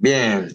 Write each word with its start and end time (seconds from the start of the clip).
Bien. 0.00 0.48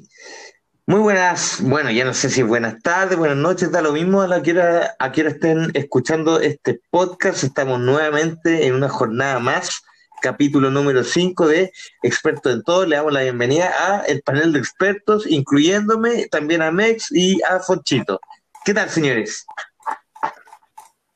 Muy 0.85 1.01
buenas, 1.01 1.59
bueno, 1.61 1.91
ya 1.91 2.05
no 2.05 2.13
sé 2.13 2.29
si 2.29 2.43
buenas 2.43 2.81
tardes, 2.81 3.17
buenas 3.17 3.35
noches, 3.35 3.73
da 3.73 3.81
lo 3.81 3.91
mismo 3.91 4.21
a 4.21 4.27
la 4.27 4.41
que 4.41 4.51
hora, 4.51 4.95
a 4.99 5.11
que 5.11 5.21
estén 5.21 5.69
escuchando 5.73 6.39
este 6.39 6.79
podcast. 6.89 7.43
Estamos 7.43 7.81
nuevamente 7.81 8.65
en 8.65 8.73
una 8.73 8.87
jornada 8.87 9.39
más, 9.39 9.81
capítulo 10.21 10.71
número 10.71 11.03
5 11.03 11.45
de 11.47 11.73
Expertos 12.03 12.53
en 12.53 12.63
Todo. 12.63 12.85
Le 12.85 12.95
damos 12.95 13.11
la 13.11 13.23
bienvenida 13.23 13.69
a 13.77 13.99
el 14.05 14.21
panel 14.21 14.53
de 14.53 14.59
expertos, 14.59 15.25
incluyéndome 15.27 16.27
también 16.27 16.61
a 16.61 16.71
Mex 16.71 17.11
y 17.11 17.41
a 17.43 17.59
Fonchito. 17.59 18.21
¿Qué 18.63 18.73
tal, 18.73 18.89
señores? 18.89 19.45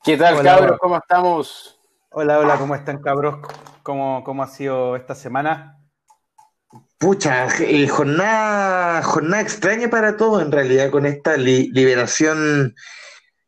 ¿Qué 0.04 0.18
tal, 0.18 0.42
cabros? 0.42 0.78
¿Cómo 0.78 0.98
estamos? 0.98 1.80
Hola, 2.10 2.38
hola, 2.38 2.58
¿cómo 2.58 2.74
están, 2.74 3.00
cabros? 3.00 3.36
¿Cómo, 3.82 4.22
cómo 4.22 4.42
ha 4.42 4.48
sido 4.48 4.96
esta 4.96 5.14
semana? 5.14 5.77
Pucha, 6.98 7.46
eh, 7.60 7.86
jornada, 7.86 9.02
jornada 9.04 9.40
extraña 9.40 9.88
para 9.88 10.16
todos 10.16 10.42
en 10.42 10.50
realidad 10.50 10.90
con 10.90 11.06
esta 11.06 11.36
liberación 11.36 12.74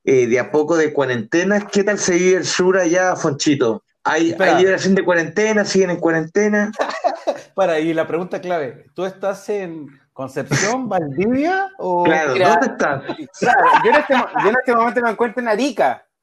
eh, 0.05 0.29
de 0.29 0.39
a 0.39 0.53
poco 0.53 0.77
de 0.77 0.93
cuarentenas. 0.93 1.65
¿Qué 1.65 1.83
tal 1.83 1.99
se 1.99 2.15
vive 2.15 2.39
el 2.39 2.45
sur 2.45 2.79
allá, 2.79 3.17
Fonchito? 3.17 3.83
¿Hay, 4.05 4.37
liberación 4.57 4.95
de 4.95 5.05
cuarentena? 5.05 5.65
¿Siguen 5.65 5.91
en 5.91 5.97
cuarentena? 5.97 6.71
para, 7.57 7.81
y 7.81 7.93
la 7.93 8.07
pregunta 8.07 8.41
clave, 8.41 8.87
¿tú 8.95 9.05
estás 9.05 9.49
en 9.49 9.89
Concepción, 10.13 10.89
Valdivia? 10.89 11.71
O... 11.79 12.05
Claro, 12.05 12.29
¿dónde 12.29 12.67
estás? 12.67 13.03
Claro, 13.41 13.67
yo 13.85 13.91
en, 13.91 13.97
este, 13.97 14.15
yo 14.15 14.49
en 14.49 14.57
este 14.61 14.75
momento 14.77 15.01
me 15.03 15.11
encuentro 15.11 15.43
en 15.43 15.49
Arica. 15.49 16.07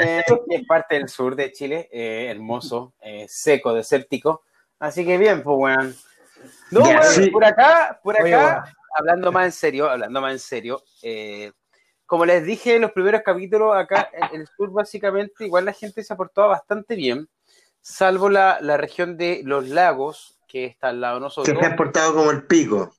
Eh, 0.00 0.22
es 0.48 0.66
parte 0.66 0.94
del 0.94 1.08
sur 1.08 1.36
de 1.36 1.52
Chile, 1.52 1.88
hermoso, 1.92 2.94
seco, 3.26 3.74
desértico. 3.74 4.42
Así 4.78 5.04
que 5.04 5.18
bien, 5.18 5.42
pues, 5.42 5.56
weón. 5.58 5.96
No, 6.70 6.82
por 7.32 7.44
acá, 7.44 7.98
por 8.02 8.20
acá, 8.20 8.64
hablando 8.96 9.32
más 9.32 9.46
en 9.46 9.52
serio, 9.52 9.90
hablando 9.90 10.20
más 10.20 10.32
en 10.32 10.38
serio, 10.38 10.82
eh, 11.02 11.52
como 12.06 12.24
les 12.24 12.44
dije 12.44 12.76
en 12.76 12.82
los 12.82 12.92
primeros 12.92 13.22
capítulos, 13.24 13.74
acá 13.76 14.08
en 14.12 14.40
el 14.40 14.46
sur 14.46 14.70
básicamente 14.70 15.44
igual 15.44 15.64
la 15.64 15.72
gente 15.72 16.02
se 16.04 16.12
ha 16.12 16.16
portado 16.16 16.48
bastante 16.48 16.94
bien, 16.94 17.28
salvo 17.80 18.28
la, 18.28 18.58
región 18.76 19.16
de 19.16 19.42
los 19.44 19.68
lagos, 19.68 20.38
que 20.46 20.64
está 20.64 20.88
al 20.88 21.00
lado 21.00 21.16
de 21.16 21.20
nosotros. 21.22 21.56
Que 21.56 21.64
se 21.64 21.70
han 21.70 21.76
portado 21.76 22.14
como 22.14 22.30
el 22.30 22.46
pico. 22.46 22.94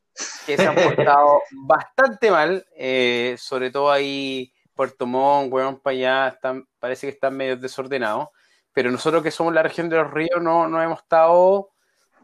Que 0.45 0.57
se 0.57 0.67
han 0.67 0.75
portado 0.75 1.41
bastante 1.65 2.29
mal, 2.29 2.65
eh, 2.75 3.35
sobre 3.39 3.71
todo 3.71 3.89
ahí 3.89 4.51
Puerto 4.75 5.05
Montt, 5.05 5.53
weón, 5.53 5.79
para 5.79 5.95
allá, 5.95 6.27
están, 6.27 6.67
parece 6.79 7.07
que 7.07 7.13
están 7.13 7.37
medio 7.37 7.55
desordenados 7.55 8.29
pero 8.73 8.91
nosotros 8.91 9.23
que 9.23 9.31
somos 9.31 9.53
la 9.53 9.63
región 9.63 9.89
de 9.89 9.97
los 9.97 10.09
ríos 10.09 10.41
no, 10.41 10.67
no 10.67 10.81
hemos 10.81 10.99
estado 10.99 11.68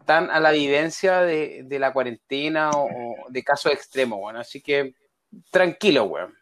tan 0.05 0.29
a 0.29 0.39
la 0.39 0.51
vivencia 0.51 1.21
de, 1.21 1.65
la 1.79 1.93
cuarentena 1.93 2.71
o, 2.71 3.15
de 3.29 3.43
casos 3.43 3.71
extremos, 3.71 4.19
bueno, 4.19 4.39
así 4.39 4.61
que 4.61 4.95
tranquilo, 5.51 6.05
weón. 6.05 6.33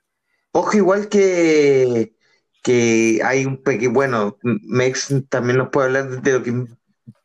Ojo, 0.52 0.78
igual 0.78 1.10
que, 1.10 2.14
que 2.62 3.20
hay 3.24 3.46
un 3.46 3.64
pequeño, 3.64 3.92
bueno, 3.92 4.38
Mex 4.44 5.14
también 5.30 5.58
nos 5.58 5.70
puede 5.70 5.88
hablar 5.88 6.22
de 6.22 6.32
lo 6.32 6.44
que 6.44 6.66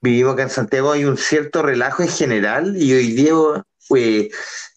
vivimos 0.01 0.33
acá 0.33 0.45
en 0.45 0.51
Santiago, 0.51 0.93
hay 0.93 1.05
un 1.05 1.17
cierto 1.17 1.63
relajo 1.63 2.03
en 2.03 2.09
general 2.09 2.75
y 2.77 2.95
hoy 2.95 3.13
día, 3.13 3.33
pues, 3.89 4.29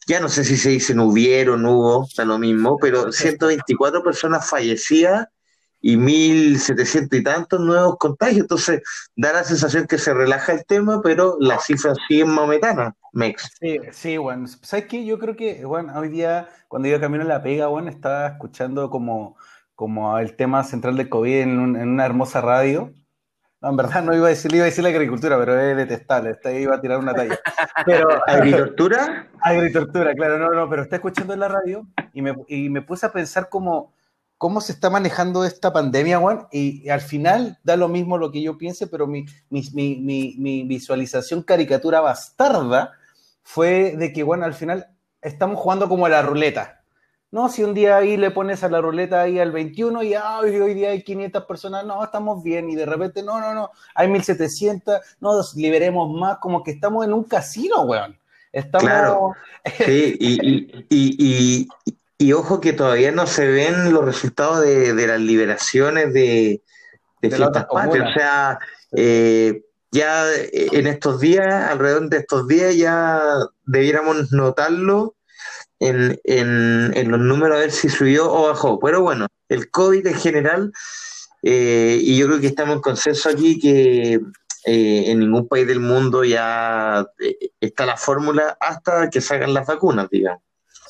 ya 0.08 0.20
no 0.20 0.28
sé 0.28 0.44
si 0.44 0.58
se 0.58 0.70
dice 0.70 0.94
no 0.94 1.06
hubieron, 1.06 1.62
no 1.62 1.78
hubo, 1.78 2.06
está 2.06 2.26
lo 2.26 2.38
mismo, 2.38 2.78
pero 2.78 3.12
124 3.12 4.04
personas 4.04 4.50
fallecidas 4.50 5.28
y 5.82 5.98
1.700 5.98 7.20
y 7.20 7.24
tantos 7.24 7.60
nuevos 7.60 7.98
contagios. 7.98 8.42
Entonces, 8.42 8.82
da 9.16 9.34
la 9.34 9.44
sensación 9.44 9.88
que 9.88 9.98
se 9.98 10.14
relaja 10.14 10.54
el 10.54 10.66
tema, 10.66 11.02
pero 11.02 11.38
las 11.40 11.66
cifras 11.66 11.98
siguen 12.08 12.30
mametanas, 12.30 12.94
Mex. 13.12 13.58
Sí, 13.60 13.80
sí, 13.92 14.18
bueno. 14.18 14.48
¿Sabes 14.48 14.86
qué? 14.86 15.04
Yo 15.04 15.18
creo 15.18 15.36
que, 15.36 15.66
bueno, 15.66 15.94
hoy 15.98 16.10
día, 16.10 16.48
cuando 16.68 16.88
iba 16.88 17.00
camino 17.00 17.24
a 17.24 17.28
la 17.28 17.44
pega, 17.44 17.68
bueno, 17.68 17.90
estaba 17.90 18.28
escuchando 18.28 18.90
como, 18.92 19.36
como 19.74 20.18
el 20.20 20.36
tema 20.36 20.64
central 20.64 20.96
de 20.98 21.10
COVID 21.10 21.42
en, 21.42 21.60
una 21.60 22.06
hermosa 22.06 22.42
radio. 22.42 22.94
No, 23.60 23.70
en 23.70 23.78
verdad 23.78 24.04
no 24.04 24.16
iba 24.16 24.26
a 24.26 24.30
decir, 24.30 24.54
iba 24.54 24.64
a 24.64 24.66
decir 24.66 24.84
la 24.84 24.90
agricultura, 24.90 25.38
pero 25.38 25.60
es 25.60 25.78
detestable, 25.78 26.32
está, 26.32 26.52
iba 26.52 26.76
a 26.76 26.82
tirar 26.82 26.98
una 26.98 27.14
talla. 27.14 27.40
Pero, 27.86 28.08
¿Agricultura? 28.28 29.28
Agricultura, 29.40 30.16
claro, 30.16 30.40
no, 30.40 30.50
no, 30.52 30.68
pero 30.68 30.82
está 30.82 30.96
escuchando 30.96 31.34
en 31.34 31.42
la 31.42 31.48
radio 31.48 31.88
y 32.12 32.24
me, 32.24 32.36
y 32.48 32.70
me 32.70 32.82
puse 32.82 33.06
a 33.06 33.12
pensar 33.12 33.50
como 33.50 33.94
cómo 34.42 34.60
se 34.60 34.72
está 34.72 34.90
manejando 34.90 35.46
esta 35.46 35.72
pandemia, 35.72 36.18
Juan, 36.18 36.48
y, 36.52 36.90
al 36.90 37.02
final 37.02 37.60
da 37.64 37.76
lo 37.76 37.88
mismo 37.88 38.18
lo 38.18 38.32
que 38.32 38.42
yo 38.42 38.58
piense, 38.58 38.88
pero 38.88 39.06
mi, 39.06 39.24
visualización 40.66 41.44
caricatura 41.44 42.02
bastarda 42.02 42.94
fue 43.44 43.96
de 43.96 44.12
que, 44.12 44.24
bueno, 44.24 44.46
al 44.46 44.56
final 44.56 44.88
estamos 45.22 45.60
jugando 45.60 45.88
como 45.88 46.08
a 46.08 46.10
la 46.10 46.24
ruleta. 46.24 46.82
No, 47.30 47.50
si 47.50 47.64
un 47.64 47.76
día 47.76 47.98
ahí 47.98 48.18
le 48.18 48.32
pones 48.32 48.64
a 48.64 48.70
la 48.70 48.82
ruleta 48.82 49.22
ahí 49.22 49.38
al 49.38 49.52
21 49.52 50.02
y 50.02 50.16
hoy 50.16 50.74
día 50.74 50.90
hay 50.90 51.04
500 51.04 51.46
personas, 51.46 51.86
no, 51.86 52.04
estamos 52.04 52.42
bien, 52.42 52.68
y 52.72 52.76
de 52.76 52.88
repente, 52.88 53.22
no, 53.22 53.40
no, 53.40 53.54
no, 53.54 53.70
hay 53.94 54.08
1700, 54.08 55.02
no, 55.20 55.40
liberemos 55.56 56.12
más, 56.20 56.40
como 56.40 56.64
que 56.64 56.72
estamos 56.72 57.06
en 57.06 57.14
un 57.14 57.26
casino, 57.26 57.84
weón. 57.84 58.18
Estamos... 58.52 58.90
Claro. 58.90 59.34
Sí, 59.78 60.18
y, 60.20 60.88
y 60.90 61.68
ojo 62.34 62.62
que 62.62 62.74
todavía 62.74 63.12
no 63.12 63.26
se 63.26 63.48
ven 63.48 63.92
los 63.92 64.06
resultados 64.06 64.62
de, 64.62 65.08
las 65.08 65.20
liberaciones 65.20 66.14
de, 66.14 66.62
de, 67.22 67.30
fiestas 67.30 67.66
patrias. 67.66 68.10
O 68.10 68.14
sea, 68.14 68.60
eh, 68.96 69.64
ya 69.92 70.26
en 70.54 70.88
estos 70.88 71.20
días, 71.20 71.70
alrededor 71.70 72.10
de 72.10 72.18
estos 72.18 72.48
días, 72.48 72.76
ya 72.76 73.22
debiéramos 73.66 74.32
notarlo 74.32 75.16
en, 75.80 77.12
los 77.12 77.20
números 77.20 77.58
a 77.58 77.62
ver 77.62 77.72
si 77.72 77.90
subió 77.90 78.32
o 78.32 78.48
bajó. 78.48 78.80
Pero 78.80 79.02
bueno, 79.02 79.28
el 79.50 79.70
COVID 79.72 80.06
en 80.06 80.16
general, 80.16 80.72
eh, 81.42 81.98
y 82.02 82.18
yo 82.18 82.28
creo 82.28 82.40
que 82.40 82.48
estamos 82.48 82.76
en 82.76 82.82
consenso 82.82 83.30
aquí 83.30 83.60
que 83.60 84.20
eh, 84.66 85.04
en 85.08 85.20
ningún 85.20 85.48
país 85.48 85.68
del 85.68 85.80
mundo 85.80 86.24
ya 86.24 87.06
está 87.60 87.86
la 87.86 87.98
fórmula 87.98 88.58
hasta 88.60 89.10
que 89.10 89.20
salgan 89.20 89.54
las 89.54 89.66
vacunas, 89.66 90.08
digamos. 90.10 90.44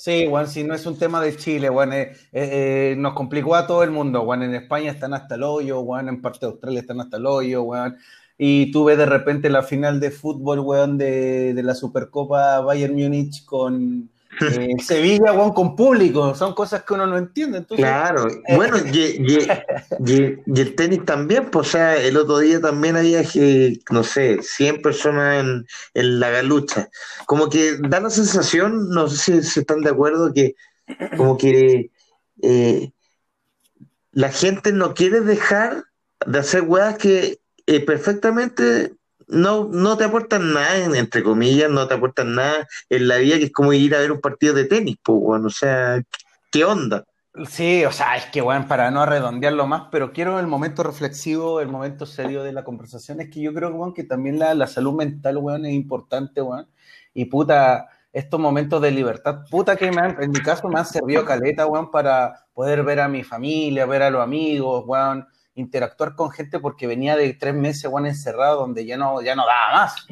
Sí, 0.03 0.25
Juan, 0.27 0.47
si 0.47 0.63
no 0.63 0.73
es 0.73 0.87
un 0.87 0.97
tema 0.97 1.21
de 1.21 1.35
Chile, 1.37 1.69
Juan, 1.69 1.93
eh, 1.93 2.13
eh, 2.31 2.95
nos 2.97 3.13
complicó 3.13 3.55
a 3.55 3.67
todo 3.67 3.83
el 3.83 3.91
mundo, 3.91 4.23
Juan, 4.25 4.41
en 4.41 4.55
España 4.55 4.89
están 4.89 5.13
hasta 5.13 5.35
el 5.35 5.43
hoyo, 5.43 5.83
Juan, 5.83 6.09
en 6.09 6.23
parte 6.23 6.39
de 6.41 6.51
Australia 6.53 6.79
están 6.79 7.01
hasta 7.01 7.17
el 7.17 7.27
hoyo, 7.27 7.63
Juan, 7.65 7.97
y 8.35 8.71
tú 8.71 8.85
ves 8.85 8.97
de 8.97 9.05
repente 9.05 9.47
la 9.51 9.61
final 9.61 9.99
de 9.99 10.09
fútbol, 10.09 10.61
Juan, 10.61 10.97
de, 10.97 11.53
de 11.53 11.61
la 11.61 11.75
Supercopa 11.75 12.61
Bayern 12.61 12.95
Múnich 12.95 13.45
con, 13.45 14.09
eh, 14.39 14.75
Sevilla, 14.81 15.33
Juan, 15.33 15.51
con 15.51 15.75
público, 15.75 16.33
son 16.35 16.53
cosas 16.53 16.83
que 16.83 16.93
uno 16.93 17.05
no 17.05 17.17
entiende. 17.17 17.65
claro, 17.65 18.27
eh, 18.29 18.55
bueno, 18.55 18.77
y, 18.77 19.47
el 20.59 20.75
tenis 20.75 21.05
también, 21.05 21.49
pues, 21.51 21.67
o 21.67 21.71
sea, 21.71 21.97
el 21.97 22.15
otro 22.17 22.39
día 22.39 22.61
también 22.61 22.95
había, 22.95 23.23
no 23.89 24.03
sé, 24.03 24.41
100 24.41 24.81
personas 24.81 25.43
en, 25.93 26.19
la 26.19 26.29
galucha. 26.29 26.89
Como 27.25 27.49
que 27.49 27.77
da 27.77 27.99
la 27.99 28.09
sensación, 28.09 28.89
no 28.89 29.09
sé 29.09 29.43
si, 29.43 29.59
están 29.59 29.81
de 29.81 29.89
acuerdo, 29.89 30.33
que 30.33 30.55
como 31.17 31.37
que 31.37 31.91
eh, 32.41 32.91
la 34.11 34.29
gente 34.29 34.71
no 34.71 34.93
quiere 34.93 35.21
dejar 35.21 35.83
de 36.25 36.39
hacer 36.39 36.61
weas 36.63 36.97
que 36.97 37.39
perfectamente 37.85 38.93
no, 39.31 39.69
no 39.71 39.97
te 39.97 40.03
aportan 40.03 40.53
nada, 40.53 40.97
entre 40.97 41.23
comillas, 41.23 41.69
no 41.69 41.87
te 41.87 41.93
aportan 41.93 42.35
nada 42.35 42.67
en 42.89 43.07
la 43.07 43.17
vida, 43.17 43.37
que 43.37 43.45
es 43.45 43.51
como 43.51 43.73
ir 43.73 43.95
a 43.95 43.99
ver 43.99 44.11
un 44.11 44.21
partido 44.21 44.53
de 44.53 44.65
tenis, 44.65 44.97
pues, 45.01 45.19
bueno, 45.19 45.47
o 45.47 45.51
sea, 45.51 46.01
¿qué 46.51 46.65
onda? 46.65 47.05
Sí, 47.47 47.85
o 47.85 47.91
sea, 47.93 48.17
es 48.17 48.25
que, 48.25 48.41
bueno, 48.41 48.67
para 48.67 48.91
no 48.91 49.05
redondearlo 49.05 49.65
más, 49.65 49.83
pero 49.89 50.11
quiero 50.11 50.37
el 50.37 50.47
momento 50.47 50.83
reflexivo, 50.83 51.61
el 51.61 51.69
momento 51.69 52.05
serio 52.05 52.43
de 52.43 52.51
la 52.51 52.65
conversación, 52.65 53.21
es 53.21 53.29
que 53.29 53.41
yo 53.41 53.53
creo, 53.53 53.71
bueno, 53.71 53.93
que 53.93 54.03
también 54.03 54.37
la, 54.37 54.67
salud 54.67 54.93
mental, 54.93 55.37
weón, 55.37 55.65
es 55.65 55.73
importante, 55.73 56.41
weón, 56.41 56.67
y 57.13 57.25
puta, 57.25 57.87
estos 58.11 58.37
momentos 58.37 58.81
de 58.81 58.91
libertad, 58.91 59.45
puta 59.49 59.77
que 59.77 59.91
me 59.91 60.01
han, 60.01 60.21
en 60.21 60.31
mi 60.31 60.41
caso 60.41 60.67
me 60.67 60.77
han 60.77 60.85
servido 60.85 61.23
caleta, 61.23 61.65
weón, 61.65 61.89
para 61.89 62.47
poder 62.53 62.83
ver 62.83 62.99
a 62.99 63.07
mi 63.07 63.23
familia, 63.23 63.85
ver 63.85 64.03
a 64.03 64.09
los 64.09 64.21
amigos, 64.21 64.83
weón, 64.85 65.25
interactuar 65.55 66.15
con 66.15 66.31
gente 66.31 66.59
porque 66.59 66.87
venía 66.87 67.15
de 67.15 67.33
tres 67.33 67.53
meses, 67.53 67.89
Juan, 67.89 68.05
encerrado, 68.05 68.59
donde 68.59 68.85
ya 68.85 68.97
no, 68.97 69.21
ya 69.21 69.35
no 69.35 69.45
daba 69.45 69.83
más. 69.83 70.07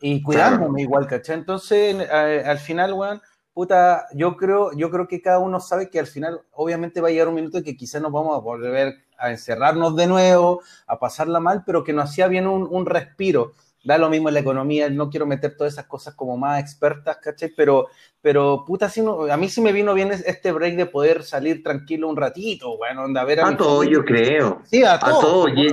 Y 0.00 0.22
cuidándome 0.22 0.82
igual, 0.82 1.06
¿cachai? 1.06 1.36
Entonces, 1.36 2.08
al 2.10 2.58
final, 2.58 2.92
Juan, 2.94 3.20
puta, 3.52 4.06
yo 4.14 4.36
creo, 4.36 4.72
yo 4.72 4.90
creo 4.90 5.06
que 5.06 5.20
cada 5.20 5.38
uno 5.38 5.60
sabe 5.60 5.90
que 5.90 6.00
al 6.00 6.06
final, 6.06 6.40
obviamente, 6.52 7.00
va 7.00 7.08
a 7.08 7.10
llegar 7.10 7.28
un 7.28 7.34
minuto 7.34 7.62
que 7.62 7.76
quizás 7.76 8.00
nos 8.00 8.12
vamos 8.12 8.36
a 8.36 8.40
volver 8.40 8.94
a 9.18 9.30
encerrarnos 9.30 9.94
de 9.96 10.06
nuevo, 10.06 10.62
a 10.86 10.98
pasarla 10.98 11.40
mal, 11.40 11.62
pero 11.66 11.84
que 11.84 11.92
nos 11.92 12.10
hacía 12.10 12.28
bien 12.28 12.46
un, 12.46 12.66
un 12.70 12.86
respiro 12.86 13.52
da 13.82 13.98
lo 13.98 14.10
mismo 14.10 14.28
en 14.28 14.34
la 14.34 14.40
economía, 14.40 14.90
no 14.90 15.08
quiero 15.08 15.26
meter 15.26 15.56
todas 15.56 15.72
esas 15.72 15.86
cosas 15.86 16.14
como 16.14 16.36
más 16.36 16.60
expertas, 16.60 17.18
¿cachai? 17.18 17.50
Pero, 17.56 17.88
pero 18.20 18.64
puta, 18.66 18.90
a 19.30 19.36
mí 19.36 19.48
sí 19.48 19.60
me 19.60 19.72
vino 19.72 19.94
bien 19.94 20.10
este 20.12 20.52
break 20.52 20.76
de 20.76 20.86
poder 20.86 21.22
salir 21.22 21.62
tranquilo 21.62 22.08
un 22.08 22.16
ratito, 22.16 22.76
bueno, 22.76 23.06
a 23.18 23.24
ver 23.24 23.40
a, 23.40 23.48
a 23.48 23.56
todo, 23.56 23.82
yo 23.84 24.04
creo. 24.04 24.60
Sí, 24.64 24.84
a 24.84 24.98
todo. 24.98 25.48
Y, 25.48 25.68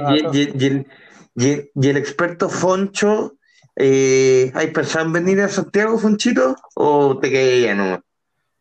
el, 1.35 1.97
experto 1.97 2.49
Foncho 2.49 3.35
Eh, 3.75 4.51
¿Hay 4.55 4.67
pensado 4.71 5.05
en 5.05 5.13
venir 5.13 5.41
a 5.41 5.49
Santiago, 5.49 5.99
Fonchito? 5.99 6.55
¿O 6.73 7.19
te 7.19 7.29
quedé 7.29 7.61
ya 7.61 7.75
no? 7.75 8.03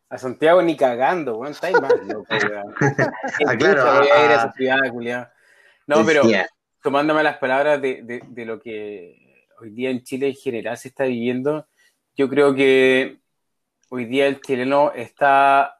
A 0.09 0.17
Santiago 0.19 0.61
ni 0.61 0.77
cagando, 0.77 1.37
weón. 1.37 1.53
Está 1.53 1.67
ahí 1.67 1.73
más 1.73 1.91
loco, 2.07 2.27
weón. 2.29 2.75
ah, 3.47 3.55
claro. 3.57 3.83
Voy 3.99 4.07
a 4.09 4.25
ir 4.25 4.31
a 4.31 4.35
esa 4.35 4.53
ciudad, 4.53 5.31
No, 5.87 6.05
pero 6.05 6.21
tomándome 6.83 7.23
las 7.23 7.37
palabras 7.37 7.81
de, 7.81 8.03
de, 8.03 8.21
de, 8.27 8.45
lo 8.45 8.61
que 8.61 9.26
hoy 9.59 9.71
día 9.71 9.89
en 9.89 10.03
Chile 10.03 10.27
en 10.27 10.35
general 10.35 10.77
se 10.77 10.89
está 10.89 11.05
viviendo, 11.05 11.67
yo 12.15 12.29
creo 12.29 12.53
que 12.53 13.19
hoy 13.89 14.05
día 14.05 14.27
el 14.27 14.41
chileno 14.41 14.91
está 14.93 15.79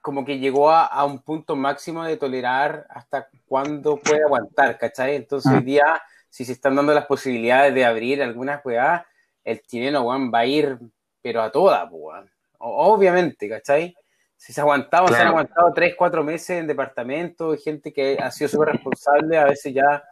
como 0.00 0.24
que 0.24 0.38
llegó 0.38 0.70
a, 0.70 0.86
a 0.86 1.04
un 1.04 1.20
punto 1.20 1.56
máximo 1.56 2.04
de 2.04 2.16
tolerar 2.16 2.86
hasta 2.90 3.28
cuándo 3.46 3.96
puede 3.96 4.22
aguantar, 4.22 4.78
¿cachai? 4.78 5.16
Entonces 5.16 5.50
hoy 5.50 5.58
ah. 5.58 5.64
día, 5.64 6.02
si 6.30 6.44
se 6.44 6.52
están 6.52 6.76
dando 6.76 6.94
las 6.94 7.06
posibilidades 7.06 7.74
de 7.74 7.84
abrir 7.84 8.22
algunas 8.22 8.64
weas, 8.64 9.04
el 9.42 9.62
chileno, 9.62 10.02
weón, 10.02 10.30
va 10.32 10.40
a 10.40 10.46
ir, 10.46 10.78
pero 11.22 11.42
a 11.42 11.50
toda, 11.50 11.84
weón. 11.90 12.30
Obviamente, 12.58 13.48
¿cachai? 13.48 13.96
Si 14.36 14.52
se 14.52 14.60
ha 14.60 14.64
aguantado, 14.64 15.08
se 15.08 15.16
han 15.16 15.28
aguantado 15.28 15.72
tres, 15.72 15.94
cuatro 15.96 16.22
meses 16.22 16.50
en 16.50 16.66
departamento, 16.66 17.56
gente 17.56 17.92
que 17.92 18.18
ha 18.20 18.30
sido 18.30 18.48
súper 18.48 18.74
responsable, 18.74 19.38
a 19.38 19.46
veces 19.46 19.74
ya, 19.74 20.04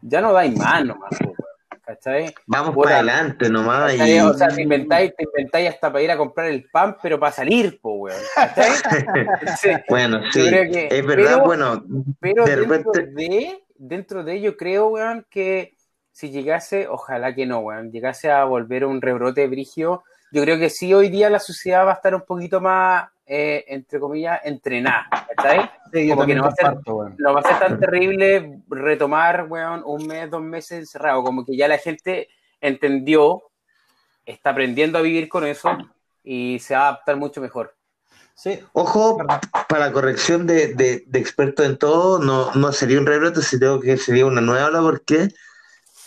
ya 0.00 0.20
no 0.20 0.32
da 0.32 0.48
más 0.48 0.84
nomás, 0.84 1.10
¿cachai? 1.86 2.34
Vamos 2.46 2.74
para 2.74 2.96
adelante 2.96 3.48
nomás. 3.48 3.94
Y... 3.94 4.18
O 4.20 4.34
sea, 4.34 4.48
te 4.48 4.62
inventáis, 4.62 5.14
te 5.16 5.24
inventáis 5.24 5.70
hasta 5.70 5.92
para 5.92 6.02
ir 6.02 6.10
a 6.10 6.16
comprar 6.16 6.48
el 6.48 6.68
pan, 6.68 6.96
pero 7.00 7.18
para 7.18 7.32
salir, 7.32 7.80
po, 7.80 7.92
weón. 7.94 8.20
¿cachai? 8.34 8.70
bueno, 9.88 10.20
sí, 10.32 10.50
es 10.50 11.06
verdad, 11.06 11.42
bueno. 11.44 11.84
Pero 12.20 12.44
dentro, 12.44 12.92
de, 12.92 13.64
dentro 13.76 14.24
de 14.24 14.34
ello 14.34 14.56
creo, 14.56 14.88
weón, 14.88 15.24
que 15.30 15.76
si 16.10 16.30
llegase, 16.30 16.88
ojalá 16.88 17.34
que 17.34 17.46
no, 17.46 17.60
weón, 17.60 17.92
llegase 17.92 18.30
a 18.30 18.44
volver 18.44 18.84
un 18.84 19.00
rebrote 19.00 19.46
brigio, 19.46 20.02
yo 20.32 20.42
creo 20.42 20.58
que 20.58 20.70
sí 20.70 20.92
hoy 20.92 21.08
día 21.08 21.30
la 21.30 21.38
sociedad 21.38 21.86
va 21.86 21.92
a 21.92 21.94
estar 21.94 22.14
un 22.14 22.22
poquito 22.22 22.60
más, 22.60 23.08
eh, 23.28 23.64
entre 23.68 23.98
comillas, 23.98 24.40
entrenada, 24.44 25.08
¿cachai? 25.36 25.70
Como 26.08 26.24
que 26.24 26.34
no 26.34 26.44
va, 26.44 26.48
a 26.48 26.54
ser, 26.54 26.76
no 27.18 27.34
va 27.34 27.40
a 27.40 27.42
ser 27.42 27.58
tan 27.58 27.80
terrible 27.80 28.60
retomar, 28.68 29.46
weón, 29.48 29.82
un 29.84 30.06
mes, 30.06 30.30
dos 30.30 30.42
meses 30.42 30.78
encerrado, 30.78 31.24
como 31.24 31.44
que 31.44 31.56
ya 31.56 31.66
la 31.66 31.78
gente 31.78 32.28
entendió, 32.60 33.42
está 34.24 34.50
aprendiendo 34.50 34.98
a 34.98 35.02
vivir 35.02 35.28
con 35.28 35.44
eso 35.44 35.76
y 36.22 36.58
se 36.60 36.74
va 36.74 36.82
a 36.82 36.88
adaptar 36.88 37.16
mucho 37.16 37.40
mejor. 37.40 37.74
Sí. 38.36 38.60
Ojo, 38.72 39.18
para 39.68 39.92
corrección 39.92 40.46
de, 40.46 40.74
de, 40.74 41.02
de 41.06 41.18
experto 41.18 41.64
en 41.64 41.78
todo, 41.78 42.18
no, 42.18 42.54
no 42.54 42.70
sería 42.70 43.00
un 43.00 43.06
rebrote, 43.06 43.42
sino 43.42 43.80
que 43.80 43.96
sería 43.96 44.26
una 44.26 44.40
nueva 44.40 44.66
ola, 44.66 44.82
porque 44.82 45.30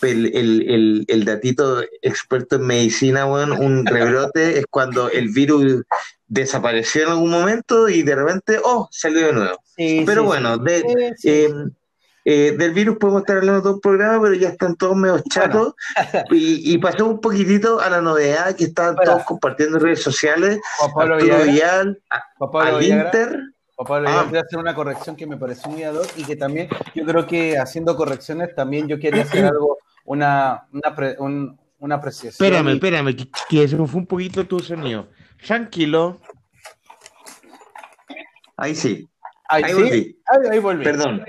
el, 0.02 0.36
el, 0.36 1.06
el, 1.08 1.26
datito 1.26 1.82
experto 2.02 2.58
en 2.58 2.68
medicina, 2.68 3.26
bueno, 3.26 3.58
un 3.60 3.86
rebrote 3.86 4.60
es 4.60 4.66
cuando 4.70 5.10
el 5.10 5.30
virus 5.30 5.84
desapareció 6.30 7.04
en 7.04 7.10
algún 7.10 7.32
momento 7.32 7.90
y 7.90 8.04
de 8.04 8.16
repente, 8.16 8.60
oh, 8.64 8.88
salió 8.92 9.28
de 9.28 9.34
nuevo. 9.34 9.60
pero 10.06 10.24
bueno, 10.24 10.58
de, 10.58 11.16
em, 11.24 11.72
eh, 12.24 12.56
del 12.58 12.74
virus 12.74 12.98
podemos 12.98 13.24
estar 13.24 13.38
hablando 13.38 13.62
todo 13.62 13.74
un 13.74 13.82
programa, 13.82 14.22
pero 14.22 14.36
ya 14.36 14.50
están 14.50 14.76
todos 14.76 14.96
medio 14.96 15.22
chatos. 15.30 15.74
Y, 16.32 16.74
y 16.74 16.78
pasamos 16.78 17.14
un 17.16 17.22
poquitito 17.22 17.80
a 17.80 17.90
la 17.90 18.02
novedad 18.02 18.56
que 18.56 18.66
están 18.66 18.96
todos 18.96 19.24
compartiendo 19.24 19.78
en 19.78 19.84
redes 19.84 20.04
sociales. 20.04 20.60
Arturo 20.96 21.18
Vial, 21.18 22.00
al 22.40 22.84
Inter. 22.84 23.40
Papá, 23.76 24.04
ah. 24.06 24.26
voy 24.30 24.38
a 24.38 24.42
hacer 24.42 24.60
una 24.60 24.76
corrección 24.76 25.16
que 25.16 25.26
me 25.26 25.38
pareció 25.38 25.72
muy 25.72 25.84
ad 25.84 25.96
y 26.18 26.26
que 26.26 26.36
también 26.36 26.68
yo 26.94 27.06
creo 27.06 27.26
que 27.26 27.58
haciendo 27.58 27.96
correcciones 27.96 28.54
también 28.54 28.90
yo 28.90 29.00
quería 29.00 29.24
hacer 29.24 29.46
algo 29.46 29.78
una, 30.04 30.68
una, 30.74 31.56
una 31.80 31.96
apreciación. 31.96 32.46
Espérame, 32.46 32.74
espérame, 32.74 33.16
que, 33.48 33.68
se 33.68 33.78
me 33.78 33.88
fue 33.88 34.02
un 34.02 34.06
poquito 34.06 34.46
tu 34.46 34.60
sonido. 34.60 35.08
Tranquilo. 35.46 36.18
Ahí 38.58 38.76
sí. 38.76 39.10
Ahí, 39.48 39.64
sí. 39.64 39.74
Volví. 39.74 40.22
Ahí, 40.52 40.60
volví. 40.60 40.84
Perdón. 40.84 41.26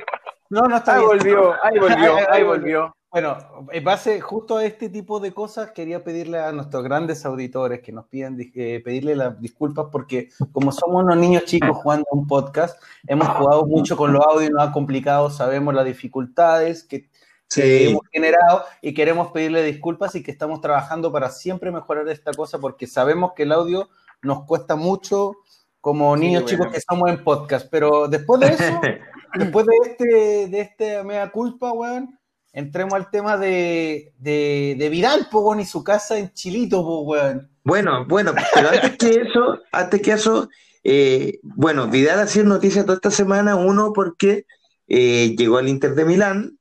No, 0.51 0.63
no 0.63 0.77
está 0.77 0.97
ahí 0.97 1.03
Volvió, 1.03 1.55
ahí 1.63 1.79
volvió, 1.79 2.33
ahí 2.33 2.43
volvió. 2.43 2.97
Bueno, 3.13 3.39
en 3.73 3.83
base 3.85 4.21
justo 4.21 4.57
a 4.57 4.65
este 4.65 4.89
tipo 4.89 5.19
de 5.21 5.33
cosas, 5.33 5.73
quería 5.73 6.05
pedirle 6.05 6.39
a 6.39 6.53
nuestros 6.53 6.85
grandes 6.85 7.25
auditores 7.25 7.81
que 7.81 7.93
nos 7.93 8.07
pidan 8.07 8.37
eh, 8.39 8.81
pedirle 8.85 9.17
las 9.17 9.41
disculpas 9.41 9.87
porque 9.91 10.29
como 10.53 10.71
somos 10.71 11.03
unos 11.05 11.17
niños 11.17 11.45
chicos 11.45 11.77
jugando 11.77 12.07
un 12.13 12.27
podcast, 12.27 12.81
hemos 13.07 13.27
jugado 13.29 13.65
mucho 13.67 13.97
con 13.97 14.13
los 14.13 14.25
audios, 14.25 14.51
nos 14.51 14.69
ha 14.69 14.73
complicado, 14.73 15.31
sabemos 15.31 15.75
las 15.75 15.85
dificultades 15.85 16.85
que 16.85 17.11
que 17.53 17.89
hemos 17.91 18.03
generado 18.13 18.65
y 18.81 18.95
queremos 18.95 19.33
pedirle 19.33 19.63
disculpas 19.63 20.15
y 20.15 20.23
que 20.23 20.31
estamos 20.31 20.61
trabajando 20.61 21.11
para 21.11 21.31
siempre 21.31 21.73
mejorar 21.73 22.09
esta 22.09 22.33
cosa 22.33 22.59
porque 22.61 22.87
sabemos 22.87 23.33
que 23.35 23.43
el 23.43 23.53
audio 23.53 23.89
nos 24.23 24.45
cuesta 24.45 24.77
mucho 24.77 25.37
como 25.81 26.17
niños 26.17 26.45
chicos 26.45 26.69
que 26.71 26.77
estamos 26.77 27.09
en 27.09 27.25
podcast, 27.25 27.69
pero 27.71 28.07
después 28.07 28.41
de 28.41 28.49
eso, 28.49 28.81
después 29.35 29.67
de 29.67 29.91
este, 29.91 30.49
de 30.49 30.61
este 30.61 31.03
mea 31.05 31.31
culpa, 31.31 31.73
weón, 31.73 32.19
entremos 32.53 32.95
al 32.95 33.11
tema 33.11 33.39
de, 33.39 34.13
de, 34.19 34.89
Vidal, 34.91 35.29
po, 35.31 35.59
y 35.59 35.65
su 35.65 35.83
casa 35.83 36.19
en 36.19 36.33
Chilito, 36.33 36.81
weón. 36.83 37.51
Bueno, 37.65 38.07
bueno, 38.07 38.35
pero 38.55 38.69
antes 38.69 38.97
que 38.97 39.23
eso, 39.23 39.59
antes 39.73 40.03
que 40.03 40.13
eso, 40.13 40.49
eh, 40.85 41.39
bueno, 41.43 41.89
Vidal 41.89 42.21
ha 42.21 42.27
sido 42.27 42.47
noticia 42.47 42.83
toda 42.83 42.97
esta 42.97 43.11
semana, 43.11 43.57
uno 43.57 43.93
porque 43.95 44.45
eh, 44.89 45.35
llegó 45.37 45.59
al 45.59 45.69
Inter 45.69 45.95
de 45.95 46.05
Milán, 46.05 46.59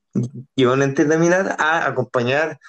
llegó 0.55 0.73
a 0.73 0.93
terminar 0.93 1.55
a 1.59 1.87
acompañar 1.87 2.59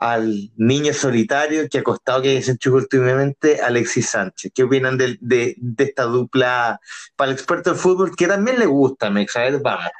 al 0.00 0.50
niño 0.56 0.92
solitario 0.92 1.68
que 1.68 1.78
ha 1.78 1.82
costado 1.82 2.22
que 2.22 2.40
se 2.42 2.52
enchufó 2.52 2.76
últimamente, 2.76 3.60
Alexis 3.60 4.10
Sánchez. 4.10 4.52
¿Qué 4.54 4.62
opinan 4.62 4.96
de, 4.96 5.18
de, 5.20 5.56
esta 5.78 6.04
dupla 6.04 6.80
para 7.16 7.30
el 7.30 7.36
experto 7.36 7.70
del 7.70 7.78
fútbol 7.78 8.14
que 8.16 8.26
también 8.26 8.58
le 8.58 8.66
gusta, 8.66 9.10
me 9.10 9.26
Vamos. 9.62 9.90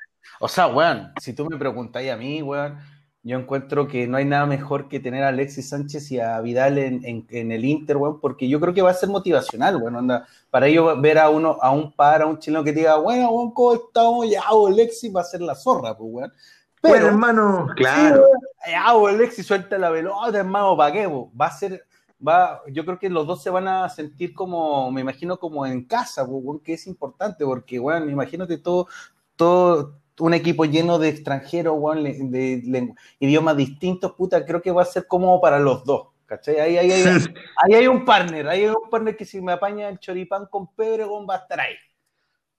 O 0.40 0.48
sea, 0.48 0.68
weón, 0.68 1.12
si 1.20 1.32
tú 1.32 1.46
me 1.46 1.56
preguntáis 1.56 2.10
a 2.10 2.16
mí, 2.16 2.42
weón, 2.42 2.78
yo 3.22 3.38
encuentro 3.38 3.88
que 3.88 4.06
no 4.06 4.16
hay 4.16 4.24
nada 4.24 4.46
mejor 4.46 4.88
que 4.88 5.00
tener 5.00 5.24
a 5.24 5.28
Alexis 5.28 5.68
Sánchez 5.68 6.12
y 6.12 6.20
a 6.20 6.40
Vidal 6.40 6.78
en, 6.78 7.26
en, 7.28 7.52
el 7.52 7.64
Inter, 7.64 7.96
weón, 7.96 8.20
porque 8.20 8.48
yo 8.48 8.60
creo 8.60 8.72
que 8.72 8.82
va 8.82 8.90
a 8.90 8.94
ser 8.94 9.08
motivacional, 9.08 9.76
weón, 9.76 9.96
anda, 9.96 10.26
para 10.50 10.68
ello 10.68 11.00
ver 11.00 11.18
a 11.18 11.28
uno, 11.28 11.58
a 11.60 11.70
un 11.70 11.92
par, 11.92 12.22
a 12.22 12.26
un 12.26 12.38
chileno 12.38 12.62
que 12.62 12.72
diga, 12.72 12.96
bueno, 12.96 13.30
weón, 13.30 13.52
¿cómo 13.52 13.74
estamos? 13.74 14.30
Ya, 14.30 14.42
Alexis 14.48 15.14
va 15.14 15.22
a 15.22 15.24
ser 15.24 15.40
la 15.40 15.54
zorra, 15.54 15.96
pues, 15.96 16.08
weón. 16.10 16.32
Pero, 16.82 17.08
hermano, 17.08 17.68
claro. 17.76 18.24
Sí, 18.64 18.72
ah, 18.74 18.92
Alexis 19.08 19.46
suelta 19.46 19.78
la 19.78 19.90
pelota, 19.90 20.38
hermano, 20.38 20.76
¿para 20.76 20.92
qué? 20.92 21.06
Va 21.06 21.46
a 21.46 21.50
ser, 21.50 21.86
va, 22.26 22.62
yo 22.68 22.84
creo 22.84 22.98
que 22.98 23.08
los 23.08 23.26
dos 23.26 23.42
se 23.42 23.50
van 23.50 23.68
a 23.68 23.88
sentir 23.88 24.34
como, 24.34 24.90
me 24.90 25.00
imagino, 25.00 25.38
como 25.38 25.66
en 25.66 25.84
casa, 25.84 26.26
que 26.64 26.74
es 26.74 26.86
importante, 26.86 27.44
porque, 27.44 27.78
bueno, 27.78 28.10
imagínate 28.10 28.58
todo, 28.58 28.88
todo, 29.36 30.00
un 30.20 30.34
equipo 30.34 30.64
lleno 30.64 30.98
de 30.98 31.08
extranjeros, 31.08 31.78
bueno, 31.78 32.02
de, 32.02 32.94
idiomas 33.20 33.56
distintos, 33.56 34.12
puta, 34.12 34.44
creo 34.44 34.60
que 34.62 34.72
va 34.72 34.82
a 34.82 34.86
ser 34.86 35.06
como 35.06 35.40
para 35.40 35.58
los 35.58 35.84
dos. 35.84 36.08
¿Cachai? 36.26 36.60
Ahí, 36.60 36.76
ahí, 36.76 36.92
ahí, 36.92 37.74
hay 37.74 37.86
un 37.86 38.04
partner, 38.04 38.46
ahí 38.48 38.64
hay 38.64 38.68
un 38.68 38.90
partner 38.90 39.16
que 39.16 39.24
si 39.24 39.40
me 39.40 39.52
apaña 39.52 39.88
el 39.88 39.98
choripán 39.98 40.44
con 40.44 40.74
Pedro, 40.74 41.24
va 41.24 41.36
a 41.36 41.38
estar 41.38 41.58
ahí. 41.58 41.74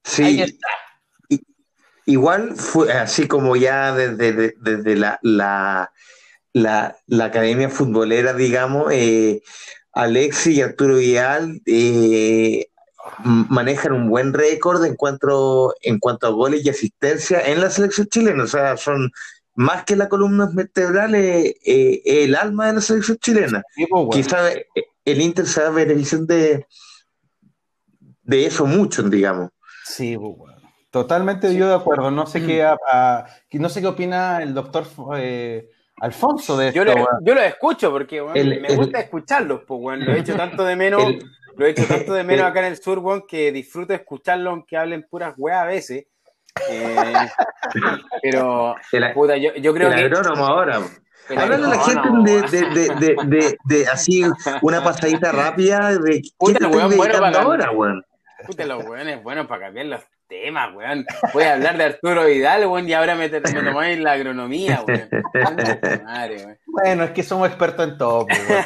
Sí. 0.04 0.24
Ahí 0.24 0.42
está. 0.42 0.68
Igual 2.10 2.56
fue 2.56 2.92
así 2.92 3.28
como 3.28 3.56
ya 3.56 3.94
desde, 3.94 4.56
desde 4.60 4.96
la, 4.96 5.20
la, 5.22 5.92
la, 6.54 6.96
academia 7.24 7.70
futbolera, 7.70 8.34
digamos, 8.34 8.92
eh, 8.92 9.44
Alexis 9.94 10.58
y 10.58 10.62
Arturo 10.64 10.96
Vial 10.98 11.62
eh, 11.68 12.66
manejan 13.24 13.92
un 13.92 14.10
buen 14.10 14.34
récord 14.34 14.84
en 14.86 14.96
cuanto, 14.96 15.76
en 15.84 16.00
cuanto 16.00 16.26
a 16.26 16.32
goles 16.32 16.66
y 16.66 16.70
asistencia 16.70 17.42
en 17.42 17.62
la 17.62 17.70
selección 17.70 18.08
chilena. 18.08 18.46
O 18.46 18.48
sea, 18.48 18.76
son 18.76 19.12
más 19.54 19.84
que 19.84 19.96
la 19.96 20.10
columna 20.10 20.50
vertebral, 20.52 21.14
eh, 21.14 21.54
el 21.64 22.34
alma 22.34 22.68
de 22.68 22.74
la 22.74 22.82
selección 22.82 23.20
chilena. 23.20 23.62
Pues, 23.88 24.08
Quizá 24.16 24.50
el 25.06 25.22
Inter 25.22 25.46
se 25.46 25.62
da 25.62 25.70
beneficio 25.70 26.26
de, 26.26 26.66
de 28.24 28.46
eso 28.48 28.66
mucho, 28.66 29.04
digamos. 29.04 29.52
Sí, 29.86 30.18
pues, 30.18 30.59
Totalmente 30.92 31.56
yo 31.56 31.68
de 31.68 31.76
acuerdo. 31.76 32.10
No 32.10 32.26
sé 32.26 32.46
qué, 32.46 32.66
mm. 32.66 33.62
no 33.62 33.70
sé 33.70 33.82
qué 33.82 33.88
opina 33.88 34.42
el 34.42 34.54
doctor 34.54 34.88
eh, 35.18 35.70
Alfonso 36.02 36.58
de 36.58 36.70
esto. 36.70 36.84
Yo 36.84 36.86
lo, 36.86 37.06
yo 37.22 37.36
lo 37.36 37.42
escucho 37.42 37.92
porque 37.92 38.22
me 38.22 38.76
gusta 38.76 39.00
escucharlos, 39.00 39.62
pues 39.68 39.80
bueno, 39.82 40.06
lo 40.06 40.14
he 40.14 40.20
hecho 40.20 40.36
tanto 40.36 40.64
de 40.64 40.76
menos, 40.76 41.04
lo 41.56 41.66
he 41.66 41.72
hecho 41.72 41.86
tanto 41.86 42.14
de 42.14 42.24
menos 42.24 42.46
acá 42.46 42.62
en 42.62 42.68
el 42.68 42.78
sur, 42.78 43.00
bueno, 43.00 43.26
que 43.28 43.52
disfruto 43.52 43.94
escucharlo 43.94 44.52
aunque 44.52 44.78
hablen 44.78 45.06
puras 45.10 45.34
weas 45.38 45.62
a 45.62 45.66
veces. 45.66 46.06
Eh, 46.70 47.14
pero 48.24 48.76
puta, 49.14 49.38
yo, 49.38 49.54
yo, 49.56 49.74
creo 49.74 49.92
que. 49.92 50.10
ahora. 50.38 50.82
Hablando 51.38 51.68
a 51.68 51.76
la 51.76 51.84
gente 51.84 52.10
de, 52.32 52.42
de, 52.42 52.96
de, 52.96 53.16
de, 53.28 53.58
de, 53.66 53.88
así 53.88 54.24
una 54.64 54.84
pasadita 54.84 55.32
rápida 55.32 55.92
de 55.92 56.22
qué 56.22 56.54
te 56.54 56.66
estoy 56.66 56.96
bueno 56.96 57.26
ahora, 57.26 57.70
weón. 57.72 58.04
Puta, 58.48 58.66
los 58.66 58.84
weones 58.86 59.22
bueno 59.22 59.48
para 59.48 59.66
cambiar 59.66 59.86
los 59.86 60.02
tema, 60.30 60.72
weón. 60.74 61.06
Voy 61.34 61.44
a 61.44 61.54
hablar 61.54 61.78
de 61.78 61.84
Arturo 61.84 62.26
Vidal, 62.26 62.68
weón, 62.68 62.88
y 62.88 62.94
ahora 62.94 63.16
me, 63.16 63.28
me 63.28 63.42
tomáis 63.42 64.00
la 64.00 64.14
agronomía, 64.14 64.86
weón. 64.88 65.10
Bueno, 66.68 67.04
es 67.04 67.12
que 67.12 67.24
somos 67.24 67.50
expertos 67.50 67.90
en 67.90 67.98
todo, 67.98 68.28
pues, 68.28 68.50
weón. 68.50 68.66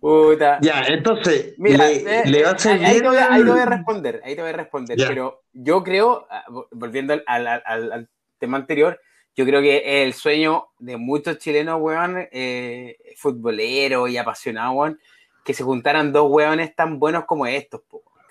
Puta. 0.00 0.58
Ya, 0.62 0.82
entonces, 0.88 1.54
Mira, 1.58 1.86
le, 1.86 2.40
eh, 2.40 2.42
va 2.44 2.50
a 2.50 2.58
seguir... 2.58 2.86
ahí, 2.86 3.00
te 3.00 3.08
voy 3.08 3.16
a, 3.16 3.32
ahí, 3.32 3.44
te 3.44 3.50
voy 3.50 3.60
a, 3.60 3.66
responder, 3.66 4.20
ahí 4.24 4.34
te 4.34 4.40
voy 4.40 4.50
a 4.50 4.54
responder, 4.54 4.98
pero 5.06 5.42
yo 5.52 5.82
creo, 5.84 6.26
ah, 6.30 6.44
volviendo 6.72 7.12
al, 7.12 7.46
al, 7.46 7.62
al, 7.64 8.08
tema 8.38 8.56
anterior, 8.56 9.00
yo 9.34 9.44
creo 9.44 9.60
que 9.60 10.02
el 10.02 10.14
sueño 10.14 10.68
de 10.78 10.96
muchos 10.96 11.38
chilenos, 11.38 11.80
weón, 11.80 12.26
eh, 12.32 12.96
futboleros 13.16 14.08
y 14.10 14.16
apasionados, 14.16 14.74
weón, 14.74 15.00
que 15.44 15.54
se 15.54 15.62
juntaran 15.62 16.12
dos 16.12 16.30
weones 16.30 16.74
tan 16.74 16.98
buenos 16.98 17.24
como 17.24 17.46
estos, 17.46 17.82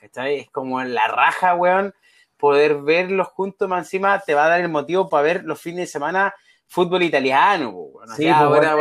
¿cachai? 0.05 0.39
Es 0.39 0.49
como 0.49 0.83
la 0.83 1.07
raja, 1.07 1.55
weón, 1.55 1.93
poder 2.37 2.81
verlos 2.81 3.27
juntos, 3.29 3.67
más 3.67 3.85
encima 3.85 4.19
te 4.19 4.33
va 4.33 4.45
a 4.45 4.49
dar 4.49 4.61
el 4.61 4.69
motivo 4.69 5.09
para 5.09 5.23
ver 5.23 5.43
los 5.43 5.59
fines 5.59 5.81
de 5.81 5.87
semana 5.87 6.33
fútbol 6.67 7.03
italiano, 7.03 7.69
weón. 7.69 8.09
sí, 8.15 8.27
ahora, 8.27 8.71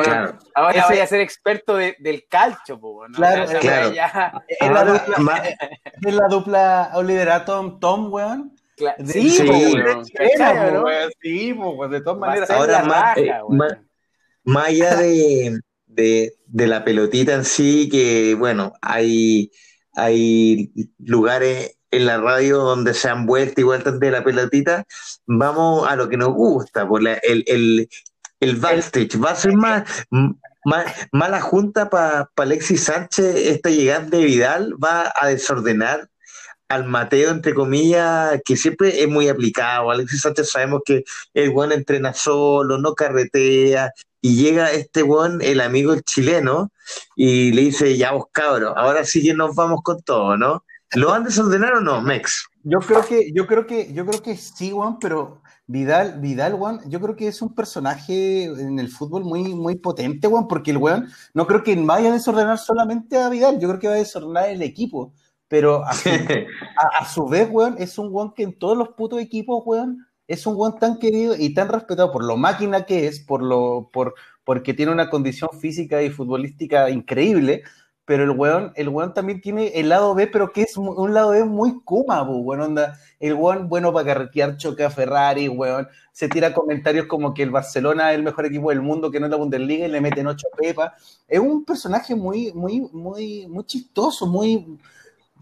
ahora 0.54 0.87
voy 0.88 0.99
a 0.99 1.07
ser 1.07 1.21
experto 1.21 1.76
del 1.76 2.26
calcio, 2.28 2.76
weón. 2.76 3.12
Claro, 3.12 3.47
claro. 3.61 4.43
Es, 4.49 4.71
la 4.71 4.85
dupla, 4.85 5.57
es 6.02 6.14
la 6.14 6.28
dupla 6.28 6.90
Oliver 6.95 7.31
Atom, 7.31 7.78
Tom, 7.81 8.12
weón. 8.12 8.57
Sí, 9.07 9.31
sí, 9.31 9.49
weón. 9.49 10.04
sí, 11.21 11.52
weón. 11.52 11.90
de 11.90 12.00
todas 12.00 12.19
maneras. 12.19 12.50
Ahora, 12.50 12.83
más, 12.83 13.16
eh, 13.19 13.33
más 14.45 14.66
allá 14.66 14.97
de 14.97 15.59
de, 15.95 16.66
la 16.66 16.85
pelotita 16.85 17.35
en 17.35 17.45
sí, 17.45 17.88
que 17.90 18.35
bueno, 18.35 18.73
hay, 18.81 19.50
hay 19.96 20.72
lugares 20.98 21.76
en 21.90 22.06
la 22.06 22.18
radio 22.18 22.58
donde 22.58 22.94
se 22.94 23.08
han 23.08 23.26
vuelto 23.26 23.60
y 23.60 23.64
vueltas 23.64 24.00
de 24.00 24.10
la 24.10 24.24
pelotita, 24.24 24.84
vamos 25.26 25.86
a 25.88 25.96
lo 25.96 26.08
que 26.08 26.16
nos 26.16 26.32
gusta, 26.34 26.86
por 26.86 27.00
el, 27.06 27.44
el, 27.46 27.88
el 28.40 28.56
backstage. 28.56 29.22
Va 29.22 29.30
a 29.30 29.36
ser 29.36 29.52
más, 29.54 29.84
más, 30.64 30.86
la 31.12 31.40
junta 31.40 31.88
para 31.90 32.30
Alexis 32.36 32.84
Sánchez, 32.84 33.36
esta 33.36 33.70
llegada 33.70 34.06
de 34.06 34.24
Vidal 34.24 34.74
va 34.82 35.12
a 35.14 35.28
desordenar 35.28 36.08
al 36.68 36.85
Mateo, 36.85 37.30
entre 37.30 37.54
comillas, 37.54 38.40
que 38.44 38.56
siempre 38.56 39.02
es 39.02 39.09
muy 39.09 39.28
aplicado. 39.28 39.90
Alexis 39.90 40.23
Sánchez 40.23 40.50
sabemos 40.50 40.83
que 40.85 41.04
el 41.35 41.50
buen 41.50 41.73
entrena 41.73 42.14
solo, 42.14 42.78
no 42.78 42.94
carretea, 42.94 43.92
y 44.21 44.37
llega 44.37 44.73
este 44.73 45.02
buen, 45.02 45.42
el 45.42 45.61
amigo 45.61 45.94
chileno, 46.00 46.71
y 47.16 47.52
le 47.52 47.62
dice, 47.62 47.97
ya 47.97 48.12
vos 48.12 48.26
cabros, 48.33 48.73
ahora 48.76 49.04
sí 49.04 49.23
que 49.23 49.35
nos 49.35 49.54
vamos 49.54 49.80
con 49.83 50.00
todo, 50.02 50.37
¿no? 50.37 50.64
¿Lo 50.94 51.09
van 51.09 51.23
a 51.23 51.26
desordenar 51.26 51.75
o 51.75 51.80
no, 51.80 52.00
Mex? 52.00 52.47
Yo 52.62 52.78
creo 52.78 53.04
que, 53.04 53.33
yo 53.33 53.47
creo 53.47 53.66
que, 53.66 53.92
yo 53.92 54.06
creo 54.06 54.23
que 54.23 54.37
sí, 54.37 54.71
Juan, 54.71 54.99
pero 54.99 55.42
Vidal, 55.66 56.21
Vidal, 56.21 56.54
Juan, 56.54 56.80
yo 56.88 57.00
creo 57.00 57.16
que 57.16 57.28
es 57.28 57.42
un 57.42 57.54
personaje 57.54 58.44
en 58.44 58.78
el 58.78 58.88
fútbol 58.88 59.25
muy, 59.25 59.54
muy 59.54 59.76
potente, 59.76 60.28
Juan, 60.28 60.47
porque 60.47 60.71
el 60.71 60.78
weón 60.78 61.09
no 61.35 61.47
creo 61.47 61.62
que 61.62 61.75
vaya 61.76 62.11
a 62.11 62.14
desordenar 62.14 62.59
solamente 62.59 63.18
a 63.18 63.28
Vidal, 63.28 63.59
yo 63.59 63.68
creo 63.68 63.80
que 63.80 63.88
va 63.88 63.94
a 63.94 63.99
desordenar 63.99 64.49
el 64.49 64.62
equipo. 64.62 65.12
Pero 65.48 65.84
a 65.86 67.04
su, 67.06 67.28
vez, 67.28 67.48
weón, 67.50 67.76
es 67.78 67.98
un 67.98 68.08
weón 68.10 68.32
que 68.34 68.42
en 68.42 68.58
todos 68.58 68.76
los 68.76 68.90
putos 68.90 69.20
equipos, 69.20 69.62
weón, 69.64 70.06
es 70.26 70.46
un 70.46 70.56
weón 70.56 70.78
tan 70.78 70.98
querido 70.98 71.34
y 71.36 71.54
tan 71.54 71.68
respetado 71.68 72.12
por 72.12 72.24
lo 72.24 72.36
máquina 72.36 72.86
que 72.86 73.06
es, 73.06 73.20
por 73.20 73.42
lo, 73.42 73.90
por, 73.92 74.14
porque 74.44 74.74
tiene 74.74 74.92
una 74.92 75.10
condición 75.10 75.50
física 75.60 76.02
y 76.02 76.10
futbolística 76.10 76.88
increíble, 76.90 77.62
pero 78.06 78.24
el 78.24 78.30
weón, 78.30 78.72
el 78.76 78.90
weón 78.90 79.14
también 79.14 79.40
tiene 79.40 79.68
el 79.68 79.88
lado 79.88 80.14
B, 80.14 80.26
pero 80.26 80.52
que 80.52 80.62
es 80.62 80.76
un 80.76 81.14
lado 81.14 81.30
B 81.30 81.44
muy 81.44 81.80
Kuma, 81.84 82.22
weón, 82.22 82.60
onda, 82.60 82.98
el 83.18 83.34
weón 83.34 83.68
bueno 83.68 83.92
para 83.92 84.06
carretear, 84.06 84.56
choca 84.58 84.86
a 84.86 84.90
Ferrari, 84.90 85.48
weón, 85.48 85.88
se 86.12 86.28
tira 86.28 86.52
comentarios 86.52 87.06
como 87.06 87.32
que 87.32 87.42
el 87.42 87.50
Barcelona 87.50 88.12
es 88.12 88.18
el 88.18 88.22
mejor 88.22 88.46
equipo 88.46 88.68
del 88.70 88.82
mundo, 88.82 89.10
que 89.10 89.20
no 89.20 89.26
es 89.26 89.30
la 89.30 89.38
Bundesliga, 89.38 89.86
y 89.86 89.90
le 89.90 90.00
meten 90.02 90.26
ocho 90.26 90.48
pepas, 90.56 91.22
es 91.26 91.40
un 91.40 91.64
personaje 91.64 92.14
muy, 92.14 92.52
muy, 92.52 92.80
muy, 92.92 93.46
muy 93.46 93.64
chistoso, 93.64 94.26
muy... 94.26 94.78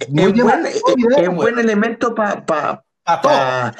es, 0.02 0.82
un 1.28 1.36
buen, 1.36 1.58
elemento 1.58 2.14
para 2.14 2.44
pa, 2.44 2.84
pa, 3.04 3.74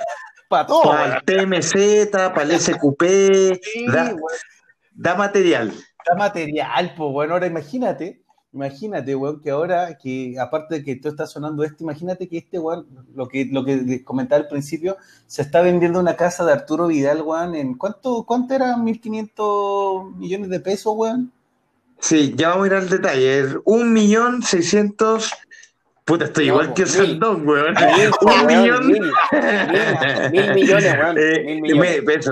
para 0.49 0.67
todo. 0.67 0.83
Para 0.83 1.17
el 1.17 1.25
TMZ, 1.25 2.11
para 2.11 2.43
el 2.43 2.53
SQP, 2.61 3.03
da, 4.95 5.15
material. 5.15 5.73
Da 6.09 6.17
material, 6.17 6.95
pues 6.97 7.13
bueno, 7.13 7.35
ahora 7.35 7.47
imagínate, 7.47 8.23
imagínate, 8.53 9.15
weón, 9.15 9.41
que 9.41 9.51
ahora, 9.51 9.97
que 9.97 10.37
aparte 10.39 10.77
de 10.77 10.85
que 10.85 10.97
tú 10.97 11.09
estás 11.09 11.31
sonando 11.31 11.65
esto, 11.65 11.85
imagínate 11.85 12.29
que 12.29 12.39
este 12.39 12.59
weón, 12.59 12.87
lo 13.15 13.29
que, 13.29 13.49
lo 13.51 13.65
que 13.65 14.05
comentaba 14.05 14.43
al 14.43 14.49
principio, 14.49 14.97
se 15.27 15.43
está 15.43 15.63
vendiendo 15.63 16.01
una 16.01 16.17
casa 16.17 16.45
de 16.45 16.53
Arturo 16.53 16.89
Vidal, 16.89 17.23
weón, 17.23 17.55
en 17.55 17.75
¿cuánto, 17.75 18.25
cuánto 18.25 18.55
era? 18.55 18.77
¿1.500 18.77 20.17
millones 20.17 20.51
de 20.51 20.61
pesos, 20.61 20.95
weón? 20.97 21.33
Sí, 22.03 22.35
ya 22.37 22.49
vamos 22.49 22.65
a 22.65 22.67
ir 22.67 22.75
al 22.75 22.89
detalle. 22.89 23.45
Un 23.65 23.93
millón 23.93 24.43
seiscientos 24.43 25.33
Puta, 26.13 26.27
estoy 26.27 26.49
igual 26.49 26.75
que 26.75 26.85
Sandón, 26.85 27.49
weón. 27.49 27.75
Un 28.21 28.47
millón. 28.47 28.87
Mil, 30.31 30.55
millones, 30.55 30.95
weón. 30.99 31.17
Eh, 31.19 31.43
mil 31.43 31.63
millones. 31.63 32.31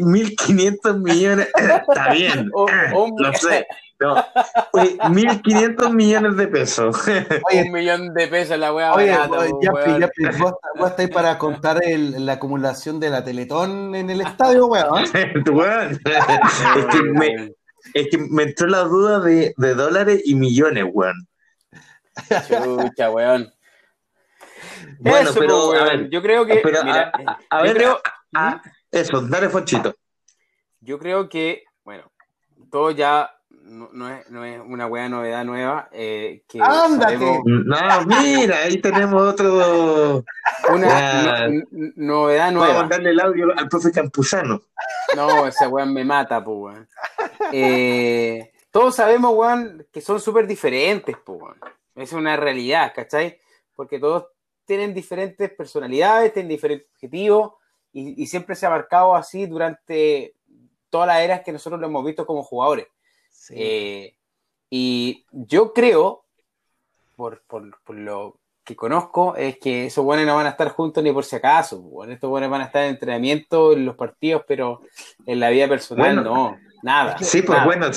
mil, 0.00 0.34
quinientos 0.34 0.98
millones. 0.98 1.46
Está 1.54 2.10
bien. 2.14 2.50
lo 2.54 3.32
sé. 3.34 3.66
No, 4.00 4.24
mil 5.10 5.42
quinientos 5.42 5.92
millones 5.92 6.36
de 6.38 6.48
pesos. 6.48 7.06
un 7.52 7.70
millón 7.70 8.14
de 8.14 8.28
pesos 8.28 8.58
la 8.58 8.72
weá. 8.72 8.94
Oye, 8.94 9.08
ya, 9.08 9.28
ya, 9.60 10.30
vos, 10.38 10.54
vos 10.78 10.88
estáis 10.88 11.10
para 11.10 11.36
contar 11.36 11.84
el, 11.84 12.24
la 12.24 12.34
acumulación 12.34 12.98
de 12.98 13.10
la 13.10 13.24
Teletón 13.24 13.94
en 13.94 14.08
el 14.08 14.22
estadio, 14.22 14.68
weón. 14.68 15.04
weón. 15.52 15.90
es, 15.92 16.86
que 16.86 17.02
me, 17.02 17.52
es 17.92 18.08
que 18.10 18.16
me 18.30 18.44
entró 18.44 18.68
la 18.68 18.84
duda 18.84 19.20
de, 19.20 19.52
de 19.54 19.74
dólares 19.74 20.22
y 20.24 20.34
millones, 20.34 20.86
weón. 20.90 21.27
Chucha, 22.48 23.10
weón. 23.10 23.52
Bueno, 24.98 25.30
pero 25.38 25.72
a 25.72 25.84
ver, 25.84 26.10
yo 26.10 26.22
creo 26.22 26.46
que. 26.46 26.62
mira, 26.84 27.12
a, 27.50 27.62
ver, 27.62 27.76
creo, 27.76 28.00
eso, 28.90 29.20
dale 29.22 29.48
Fonchito. 29.48 29.94
Yo 30.80 30.98
creo 30.98 31.28
que, 31.28 31.64
bueno, 31.84 32.10
todo 32.70 32.90
ya 32.90 33.38
no, 33.68 34.08
es, 34.08 34.30
no 34.30 34.44
es, 34.44 34.60
una 34.60 34.86
buena 34.86 35.08
novedad 35.08 35.44
nueva. 35.44 35.88
Eh, 35.92 36.42
que 36.48 36.58
Sabemos... 36.58 37.40
No, 37.44 37.76
mira, 38.06 38.58
ahí 38.58 38.80
tenemos 38.80 39.22
otro. 39.22 40.24
Una 40.72 41.48
novedad 41.96 42.52
nueva. 42.52 42.74
Vamos 42.74 42.92
a 42.92 42.96
darle 42.96 43.10
el 43.10 43.20
audio 43.20 43.46
al 43.56 43.68
profe 43.68 43.92
Campuzano. 43.92 44.62
No, 45.14 45.46
ese 45.46 45.66
weón 45.66 45.92
me 45.92 46.04
mata, 46.04 46.42
pues, 46.42 46.56
weón. 46.58 46.88
Eh, 47.52 48.52
todos 48.70 48.96
sabemos, 48.96 49.34
weón, 49.34 49.86
que 49.92 50.00
son 50.00 50.20
súper 50.20 50.46
diferentes, 50.46 51.16
pues, 51.24 51.40
weón. 51.40 51.58
Es 51.98 52.12
una 52.12 52.36
realidad, 52.36 52.92
¿cachai? 52.94 53.40
Porque 53.74 53.98
todos 53.98 54.26
tienen 54.64 54.94
diferentes 54.94 55.50
personalidades, 55.50 56.32
tienen 56.32 56.50
diferentes 56.50 56.88
objetivos 56.92 57.52
y, 57.92 58.26
siempre 58.26 58.54
se 58.54 58.66
ha 58.66 58.70
marcado 58.70 59.14
así 59.14 59.46
durante 59.46 60.34
todas 60.90 61.08
las 61.08 61.20
eras 61.20 61.40
que 61.44 61.52
nosotros 61.52 61.80
lo 61.80 61.86
hemos 61.86 62.04
visto 62.04 62.26
como 62.26 62.42
jugadores. 62.42 62.86
Eh, 63.50 64.14
y 64.70 65.24
yo 65.32 65.72
creo, 65.72 66.26
por, 67.16 67.42
lo 67.88 68.38
que 68.62 68.76
conozco, 68.76 69.34
es 69.36 69.58
que 69.58 69.86
esos 69.86 70.04
buenos 70.04 70.26
no 70.26 70.36
van 70.36 70.46
a 70.46 70.50
estar 70.50 70.68
juntos 70.68 71.02
ni 71.02 71.12
por 71.12 71.24
si 71.24 71.36
acaso. 71.36 71.80
Bueno, 71.80 72.12
estos 72.12 72.28
buenos 72.28 72.50
van 72.50 72.60
a 72.60 72.64
estar 72.66 72.84
en 72.84 72.90
entrenamiento, 72.90 73.72
en 73.72 73.86
los 73.86 73.96
partidos, 73.96 74.42
pero 74.46 74.82
en 75.24 75.40
la 75.40 75.48
vida 75.48 75.66
personal 75.66 76.22
no. 76.22 76.58
Nada. 76.82 77.16
Sí, 77.18 77.42
pues 77.42 77.64
bueno, 77.64 77.90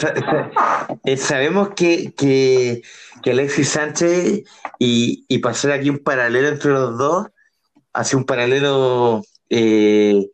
eh, 1.05 1.17
sabemos 1.17 1.69
que, 1.75 2.13
que, 2.15 2.81
Alexis 3.29 3.69
Sánchez, 3.69 4.43
y, 4.79 5.25
y 5.27 5.37
pasar 5.39 5.71
aquí 5.71 5.89
un 5.89 5.99
paralelo 5.99 6.47
entre 6.47 6.71
los 6.71 6.97
dos, 6.97 7.27
hace 7.93 8.15
un 8.15 8.25
paralelo 8.25 9.23
eh, 9.49 10.29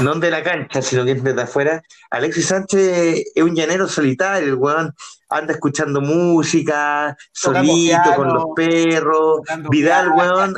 no 0.00 0.14
de 0.14 0.30
la 0.30 0.42
cancha, 0.42 0.82
sino 0.82 1.04
que 1.04 1.12
es 1.12 1.22
desde 1.22 1.42
afuera. 1.42 1.82
Alexis 2.10 2.46
Sánchez 2.46 3.24
es 3.34 3.42
un 3.42 3.54
llanero 3.54 3.86
solitario, 3.86 4.48
el 4.48 4.54
weón 4.54 4.92
anda 5.28 5.52
escuchando 5.52 6.00
música, 6.00 7.16
solito, 7.32 8.14
con 8.16 8.32
los 8.32 8.46
perros. 8.56 9.40
Vidal, 9.70 10.10
weón, 10.10 10.54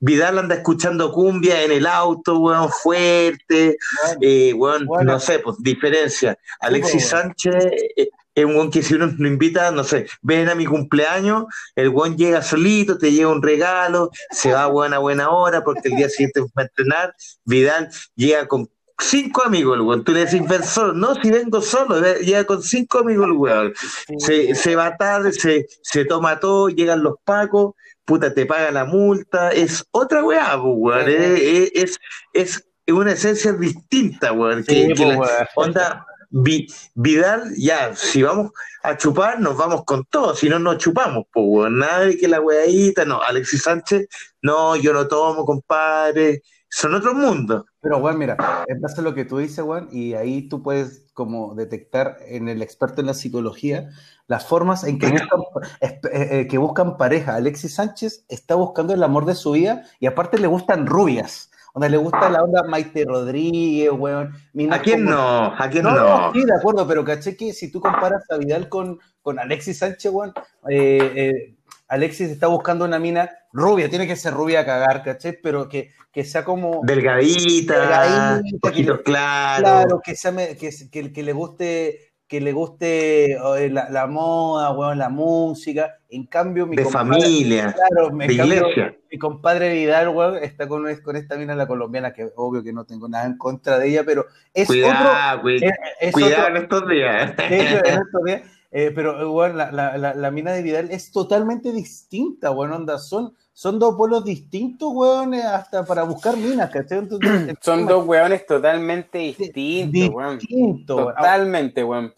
Vidal 0.00 0.38
anda 0.38 0.54
escuchando 0.54 1.12
cumbia 1.12 1.62
en 1.62 1.72
el 1.72 1.86
auto, 1.86 2.38
weón, 2.38 2.70
fuerte, 2.70 3.76
eh, 4.20 4.52
weón, 4.54 4.86
no 5.04 5.20
sé, 5.20 5.40
pues 5.40 5.56
diferencia. 5.60 6.38
Alexis 6.60 7.08
Sánchez 7.08 7.66
eh, 7.96 8.08
es 8.34 8.44
un 8.44 8.54
weón 8.54 8.70
que 8.70 8.82
si 8.82 8.94
uno 8.94 9.12
lo 9.18 9.26
invita, 9.26 9.70
no 9.72 9.82
sé, 9.82 10.06
ven 10.22 10.48
a 10.48 10.54
mi 10.54 10.66
cumpleaños, 10.66 11.44
el 11.74 11.88
weón 11.88 12.16
llega 12.16 12.42
solito, 12.42 12.96
te 12.96 13.10
lleva 13.10 13.32
un 13.32 13.42
regalo, 13.42 14.10
se 14.30 14.52
va 14.52 14.64
a 14.64 14.68
buena 14.68 14.98
buena 14.98 15.30
hora 15.30 15.64
porque 15.64 15.88
el 15.88 15.96
día 15.96 16.08
siguiente 16.08 16.40
va 16.40 16.62
a 16.62 16.62
entrenar. 16.62 17.14
Vidal 17.44 17.88
llega 18.14 18.46
con 18.46 18.68
cinco 19.00 19.42
amigos 19.44 19.76
el 19.76 19.82
weón. 19.82 20.04
Tú 20.04 20.12
le 20.12 20.24
decís, 20.24 20.46
ven 20.48 20.62
solo. 20.62 20.92
No, 20.92 21.14
si 21.16 21.30
vengo 21.30 21.60
solo, 21.60 22.00
llega 22.20 22.44
con 22.44 22.62
cinco 22.62 22.98
amigos 22.98 23.26
el 23.26 23.32
weón. 23.32 23.74
Se, 24.18 24.54
se 24.54 24.76
va 24.76 24.96
tarde, 24.96 25.32
se, 25.32 25.66
se 25.82 26.04
toma 26.04 26.38
todo, 26.40 26.68
llegan 26.68 27.02
los 27.02 27.14
pacos, 27.24 27.74
puta, 28.08 28.32
te 28.32 28.46
paga 28.46 28.70
la 28.70 28.86
multa. 28.86 29.50
Es 29.50 29.84
otra 29.90 30.24
weá, 30.24 30.58
pues, 30.60 30.74
weón. 30.76 31.04
Es, 31.06 31.70
es, 31.74 31.98
es, 32.32 32.64
una 32.88 33.12
esencia 33.12 33.52
distinta, 33.52 34.32
weón. 34.32 34.64
que, 34.64 34.94
pues, 34.96 35.30
onda, 35.54 36.06
Vidal, 36.30 37.52
ya, 37.56 37.94
si 37.94 38.22
vamos 38.22 38.50
a 38.82 38.96
chupar, 38.96 39.40
nos 39.40 39.56
vamos 39.56 39.84
con 39.84 40.04
todo, 40.06 40.34
si 40.34 40.48
no, 40.48 40.58
nos 40.58 40.78
chupamos, 40.78 41.26
pues, 41.30 41.44
weón. 41.46 41.78
Nada 41.78 42.06
de 42.06 42.16
que 42.16 42.26
la 42.26 42.40
weadita, 42.40 43.04
no. 43.04 43.22
Alexis 43.22 43.62
Sánchez, 43.62 44.08
no, 44.40 44.74
yo 44.76 44.94
no 44.94 45.06
tomo, 45.06 45.44
compadre. 45.44 46.42
Son 46.70 46.94
otros 46.94 47.14
mundos. 47.14 47.64
Pero, 47.80 47.98
weón, 47.98 48.18
mira, 48.18 48.36
en 48.66 48.80
base 48.80 49.00
a 49.00 49.04
lo 49.04 49.14
que 49.14 49.24
tú 49.24 49.38
dices, 49.38 49.64
weón, 49.64 49.88
y 49.90 50.14
ahí 50.14 50.48
tú 50.48 50.62
puedes 50.62 51.06
como 51.14 51.54
detectar 51.54 52.18
en 52.26 52.48
el 52.48 52.62
experto 52.62 53.00
en 53.00 53.06
la 53.06 53.14
psicología 53.14 53.88
las 54.28 54.46
formas 54.46 54.84
en 54.84 54.98
que 54.98 55.08
buscan, 55.08 55.40
eh, 55.80 56.00
eh, 56.12 56.46
que 56.48 56.58
buscan 56.58 56.96
pareja. 56.96 57.34
Alexis 57.34 57.74
Sánchez 57.74 58.24
está 58.28 58.54
buscando 58.54 58.92
el 58.92 59.02
amor 59.02 59.24
de 59.24 59.34
su 59.34 59.52
vida 59.52 59.84
y 59.98 60.06
aparte 60.06 60.38
le 60.38 60.46
gustan 60.46 60.86
rubias. 60.86 61.50
Donde 61.74 61.90
le 61.90 61.96
gusta 61.96 62.28
la 62.28 62.42
onda 62.42 62.62
Maite 62.64 63.04
Rodríguez, 63.04 63.90
weón. 63.92 64.34
¿A 64.70 64.78
quién 64.80 65.04
no? 65.04 65.54
¿A 65.56 65.68
quién 65.70 65.84
no? 65.84 66.32
Sí, 66.32 66.44
de 66.44 66.54
acuerdo, 66.54 66.86
pero 66.86 67.04
caché 67.04 67.36
que 67.36 67.52
si 67.52 67.70
tú 67.70 67.80
comparas 67.80 68.24
a 68.30 68.36
Vidal 68.36 68.68
con, 68.68 68.98
con 69.22 69.38
Alexis 69.38 69.78
Sánchez, 69.78 70.12
weón, 70.12 70.32
eh, 70.68 71.56
Alexis 71.88 72.30
está 72.30 72.46
buscando 72.46 72.84
una 72.84 72.98
mina 72.98 73.30
rubia, 73.52 73.88
tiene 73.88 74.06
que 74.06 74.14
ser 74.14 74.34
rubia 74.34 74.60
a 74.60 74.66
cagar, 74.66 75.02
¿caché? 75.02 75.32
Pero 75.32 75.68
que, 75.68 75.90
que 76.12 76.22
sea 76.22 76.44
como... 76.44 76.82
Delgadita, 76.84 78.42
poquito 78.60 79.02
claro. 79.02 79.62
Claro, 79.62 80.00
que, 80.04 80.14
sea, 80.14 80.32
que, 80.32 81.12
que, 81.12 81.22
le 81.22 81.32
guste 81.32 82.12
que 82.28 82.42
le 82.42 82.52
guste 82.52 83.32
eh, 83.32 83.70
la, 83.70 84.06
moda, 84.06 84.70
bueno, 84.72 84.94
la 84.96 85.08
música. 85.08 85.96
En 86.10 86.26
cambio, 86.26 86.66
mi 86.66 86.76
de 86.76 86.84
familia, 86.84 87.74
claro, 87.74 88.14
de 88.14 88.34
iglesia. 88.34 88.94
Mi 89.10 89.18
compadre 89.18 89.72
Vidal, 89.72 90.10
weón, 90.10 90.36
está 90.36 90.68
con, 90.68 90.94
con 90.96 91.16
esta 91.16 91.36
mina 91.36 91.54
la 91.54 91.66
colombiana, 91.66 92.12
que 92.12 92.28
obvio 92.36 92.62
que 92.62 92.74
no 92.74 92.84
tengo 92.84 93.08
nada 93.08 93.24
en 93.24 93.38
contra 93.38 93.78
de 93.78 93.88
ella, 93.88 94.04
pero 94.04 94.26
es 94.52 94.66
cuidado, 94.66 95.40
otro, 95.40 96.12
cuidado 96.12 96.48
en 96.48 96.56
estos 96.58 96.86
días. 96.86 97.34
en 97.38 97.86
estos 97.86 98.24
días 98.26 98.57
eh, 98.70 98.92
pero, 98.94 99.32
bueno, 99.32 99.54
la, 99.54 99.70
la, 99.70 100.14
la, 100.14 100.30
mina 100.30 100.52
de 100.52 100.62
Vidal 100.62 100.90
es 100.90 101.10
totalmente 101.10 101.72
distinta, 101.72 102.50
bueno, 102.50 102.76
onda, 102.76 102.98
son, 102.98 103.34
son 103.52 103.78
dos 103.78 103.96
pueblos 103.96 104.24
distintos, 104.24 104.90
weones, 104.92 105.44
hasta 105.44 105.84
para 105.86 106.02
buscar 106.02 106.36
minas, 106.36 106.70
¿cachai? 106.70 107.08
son 107.62 107.86
dos 107.86 108.06
weones 108.06 108.44
totalmente 108.46 109.18
distintos, 109.18 110.14
weón. 110.14 110.38
Totalmente, 110.86 111.82
weón. 111.82 112.12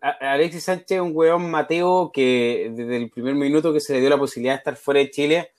Alexis 0.00 0.64
Sánchez 0.64 0.96
es 0.96 1.00
un 1.00 1.12
weón 1.14 1.50
Mateo 1.50 2.10
que 2.12 2.72
desde 2.74 2.96
el 2.96 3.10
primer 3.10 3.34
minuto 3.34 3.72
que 3.72 3.78
se 3.78 3.92
le 3.92 4.00
dio 4.00 4.08
la 4.10 4.18
posibilidad 4.18 4.54
de 4.54 4.58
estar 4.58 4.76
fuera 4.76 5.00
de 5.00 5.10
Chile, 5.10 5.52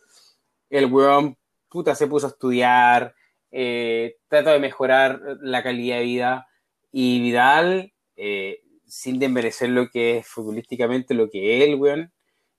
el 0.69 0.87
weón 0.87 1.37
puta 1.69 1.95
se 1.95 2.07
puso 2.07 2.25
a 2.25 2.29
estudiar, 2.29 3.13
eh, 3.51 4.17
trata 4.27 4.51
de 4.51 4.59
mejorar 4.59 5.21
la 5.41 5.63
calidad 5.63 5.97
de 5.97 6.03
vida 6.03 6.47
y 6.91 7.21
Vidal 7.21 7.93
eh, 8.15 8.61
sin 8.89 9.19
desmerecer 9.19 9.69
lo 9.69 9.89
que 9.89 10.17
es 10.17 10.27
futbolísticamente 10.27 11.13
lo 11.13 11.29
que 11.29 11.57
es 11.57 11.69
el 11.69 11.75
weón, 11.75 12.11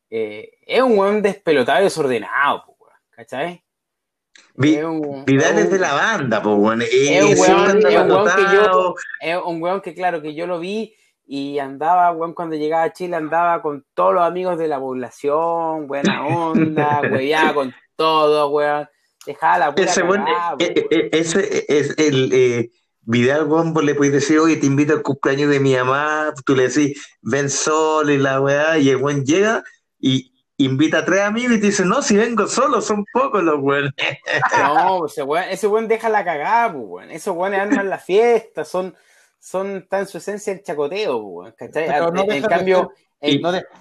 eh, 0.08 0.52
es 0.66 0.82
un 0.82 0.98
weón 0.98 1.22
despelotado 1.22 1.80
y 1.80 1.84
desordenado, 1.84 2.64
weón, 2.78 2.96
¿cachai? 3.10 3.64
Vidal 4.54 5.58
es 5.58 5.70
de 5.70 5.78
la 5.78 5.92
banda, 5.94 6.42
pues, 6.42 6.56
weón. 6.56 6.82
Es 6.82 7.22
un 7.22 7.38
weón, 7.38 7.80
que 7.80 8.42
yo, 8.52 8.94
es 9.20 9.38
un 9.44 9.62
weón 9.62 9.80
que, 9.80 9.94
claro, 9.94 10.22
que 10.22 10.34
yo 10.34 10.46
lo 10.46 10.58
vi 10.60 10.94
y 11.26 11.58
andaba, 11.58 12.10
weón, 12.12 12.34
cuando 12.34 12.56
llegaba 12.56 12.84
a 12.84 12.92
Chile, 12.92 13.16
andaba 13.16 13.62
con 13.62 13.84
todos 13.94 14.14
los 14.14 14.22
amigos 14.22 14.58
de 14.58 14.68
la 14.68 14.78
población, 14.78 15.86
buena 15.86 16.26
onda, 16.26 17.00
weón, 17.12 17.54
con 17.54 17.74
todo, 17.96 18.48
weón. 18.50 18.88
Dejaba 19.26 19.58
la 19.58 19.74
puta 19.74 19.82
ese, 19.82 20.00
e, 20.58 20.88
e, 20.90 21.10
ese 21.12 21.66
es 21.68 21.98
el, 21.98 22.72
Vidal, 23.02 23.46
Bombo 23.46 23.80
le 23.82 23.94
puedes 23.94 24.12
decir, 24.12 24.38
oye, 24.38 24.56
te 24.56 24.66
invito 24.66 24.92
al 24.92 25.02
cumpleaños 25.02 25.50
de 25.50 25.60
mi 25.60 25.74
mamá, 25.74 26.32
tú 26.44 26.54
le 26.54 26.68
decís, 26.68 27.02
ven 27.22 27.48
solo 27.48 28.12
y 28.12 28.18
la 28.18 28.40
weá, 28.40 28.78
y 28.78 28.90
el 28.90 28.98
buen 28.98 29.24
llega 29.24 29.64
y 29.98 30.32
invita 30.58 30.98
a 30.98 31.04
tres 31.04 31.20
amigos 31.22 31.56
y 31.56 31.60
te 31.60 31.66
dice, 31.66 31.84
no, 31.84 32.02
si 32.02 32.16
vengo 32.16 32.46
solo, 32.46 32.80
son 32.80 33.04
pocos 33.12 33.42
los 33.42 33.60
buenos. 33.60 33.92
No, 34.58 35.06
ese 35.06 35.22
buen, 35.22 35.48
ese 35.48 35.66
buen 35.66 35.88
deja 35.88 36.08
la 36.08 36.24
cagada, 36.24 36.72
pues, 36.72 36.84
weón. 36.86 37.10
Esos 37.10 37.34
buenos 37.34 37.60
arman 37.60 37.88
la 37.88 37.98
fiesta, 37.98 38.64
son, 38.64 38.94
son, 39.38 39.86
tan 39.88 40.06
su 40.06 40.18
esencia 40.18 40.52
el 40.52 40.62
chacoteo, 40.62 41.22
pues, 41.22 41.54
¿cachai? 41.54 41.88
en 41.88 42.42
cambio, 42.42 42.92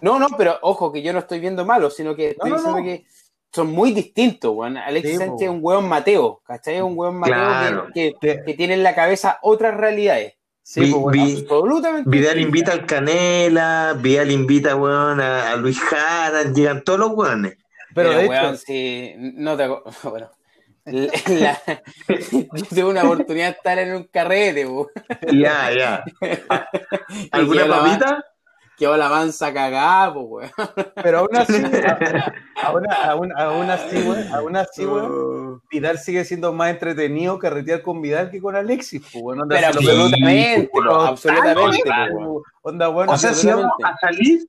no, 0.02 0.20
no, 0.20 0.28
pero 0.38 0.58
ojo, 0.62 0.91
que 0.91 1.02
yo 1.02 1.13
no 1.13 1.20
estoy 1.20 1.39
viendo 1.39 1.65
malo, 1.65 1.89
sino 1.89 2.15
que 2.15 2.32
estoy 2.32 2.52
diciendo 2.52 2.82
que 2.82 3.06
son 3.52 3.72
muy 3.72 3.94
distintos, 3.94 4.54
weón. 4.56 4.78
Alexis 4.78 5.18
Sánchez 5.18 5.48
es 5.48 5.50
un 5.50 5.60
weón 5.62 5.88
Mateo, 5.88 6.42
¿cachai? 6.46 6.76
Es 6.76 6.82
un 6.82 6.98
weón 6.98 7.18
Mateo 7.18 7.88
que, 7.94 8.14
que, 8.22 8.54
tiene 8.54 8.76
en 8.76 8.84
la 8.84 8.96
cabeza 8.96 9.40
otras 9.42 9.76
realidades. 9.76 10.34
Sí, 10.62 10.94
pues, 10.94 11.42
absolutamente. 11.42 12.10
Vidal 12.10 12.40
invita 12.40 12.72
al 12.72 12.86
Canela, 12.86 13.98
Vidal 14.00 14.30
invita, 14.32 14.76
weón, 14.76 15.20
a, 15.20 15.56
Luis 15.56 15.80
Jara, 15.80 16.44
llegan 16.54 16.84
todos 16.84 17.00
los 17.00 17.12
weones. 17.12 17.58
Pero, 17.96 18.12
de 18.12 18.28
weón, 18.28 18.58
sí, 18.58 19.16
no 19.18 19.58
te 19.58 19.68
bueno. 20.04 20.30
La, 20.86 21.60
yo 22.08 22.66
tuve 22.70 22.84
una 22.84 23.04
oportunidad 23.04 23.48
de 23.48 23.52
estar 23.52 23.80
en 23.80 23.96
un 23.96 24.04
carrete, 24.06 24.66
weón. 24.68 24.88
Ya, 25.34 25.72
ya. 25.72 26.04
¿Alguna 27.32 27.68
papita? 27.68 28.26
Quedó 28.80 28.96
la 28.96 29.10
mansa 29.10 29.54
cagada, 29.54 30.13
pues, 30.13 30.52
weón. 30.56 30.74
Pero 31.04 31.20
aún 31.20 31.36
así, 31.36 31.54
aún, 32.63 32.84
aún, 32.89 33.32
aún 33.38 33.70
así, 33.70 33.98
weón, 33.98 34.28
aún 34.34 34.56
así, 34.56 34.86
weón, 34.86 35.12
oh. 35.12 35.62
Vidal 35.70 36.00
sigue 36.00 36.24
siendo 36.24 36.54
más 36.54 36.72
entretenido 36.72 37.38
carretear 37.38 37.82
con 37.82 38.02
Vidal 38.02 38.32
que 38.32 38.39
con 38.39 38.56
Alexis, 38.56 39.02
pues, 39.02 39.24
weón. 39.24 39.48
Pero 39.50 39.68
absolutamente, 39.68 40.72
absolutamente, 40.88 41.92
Onda, 42.62 42.88
bueno, 42.88 43.12
o 43.12 43.18
sea, 43.18 43.34
si 43.34 43.48
vamos 43.48 43.72
a 43.84 43.98
salir, 43.98 44.48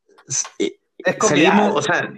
eh, 0.58 0.78
salimos, 1.20 1.76
o 1.76 1.82
sea, 1.82 2.12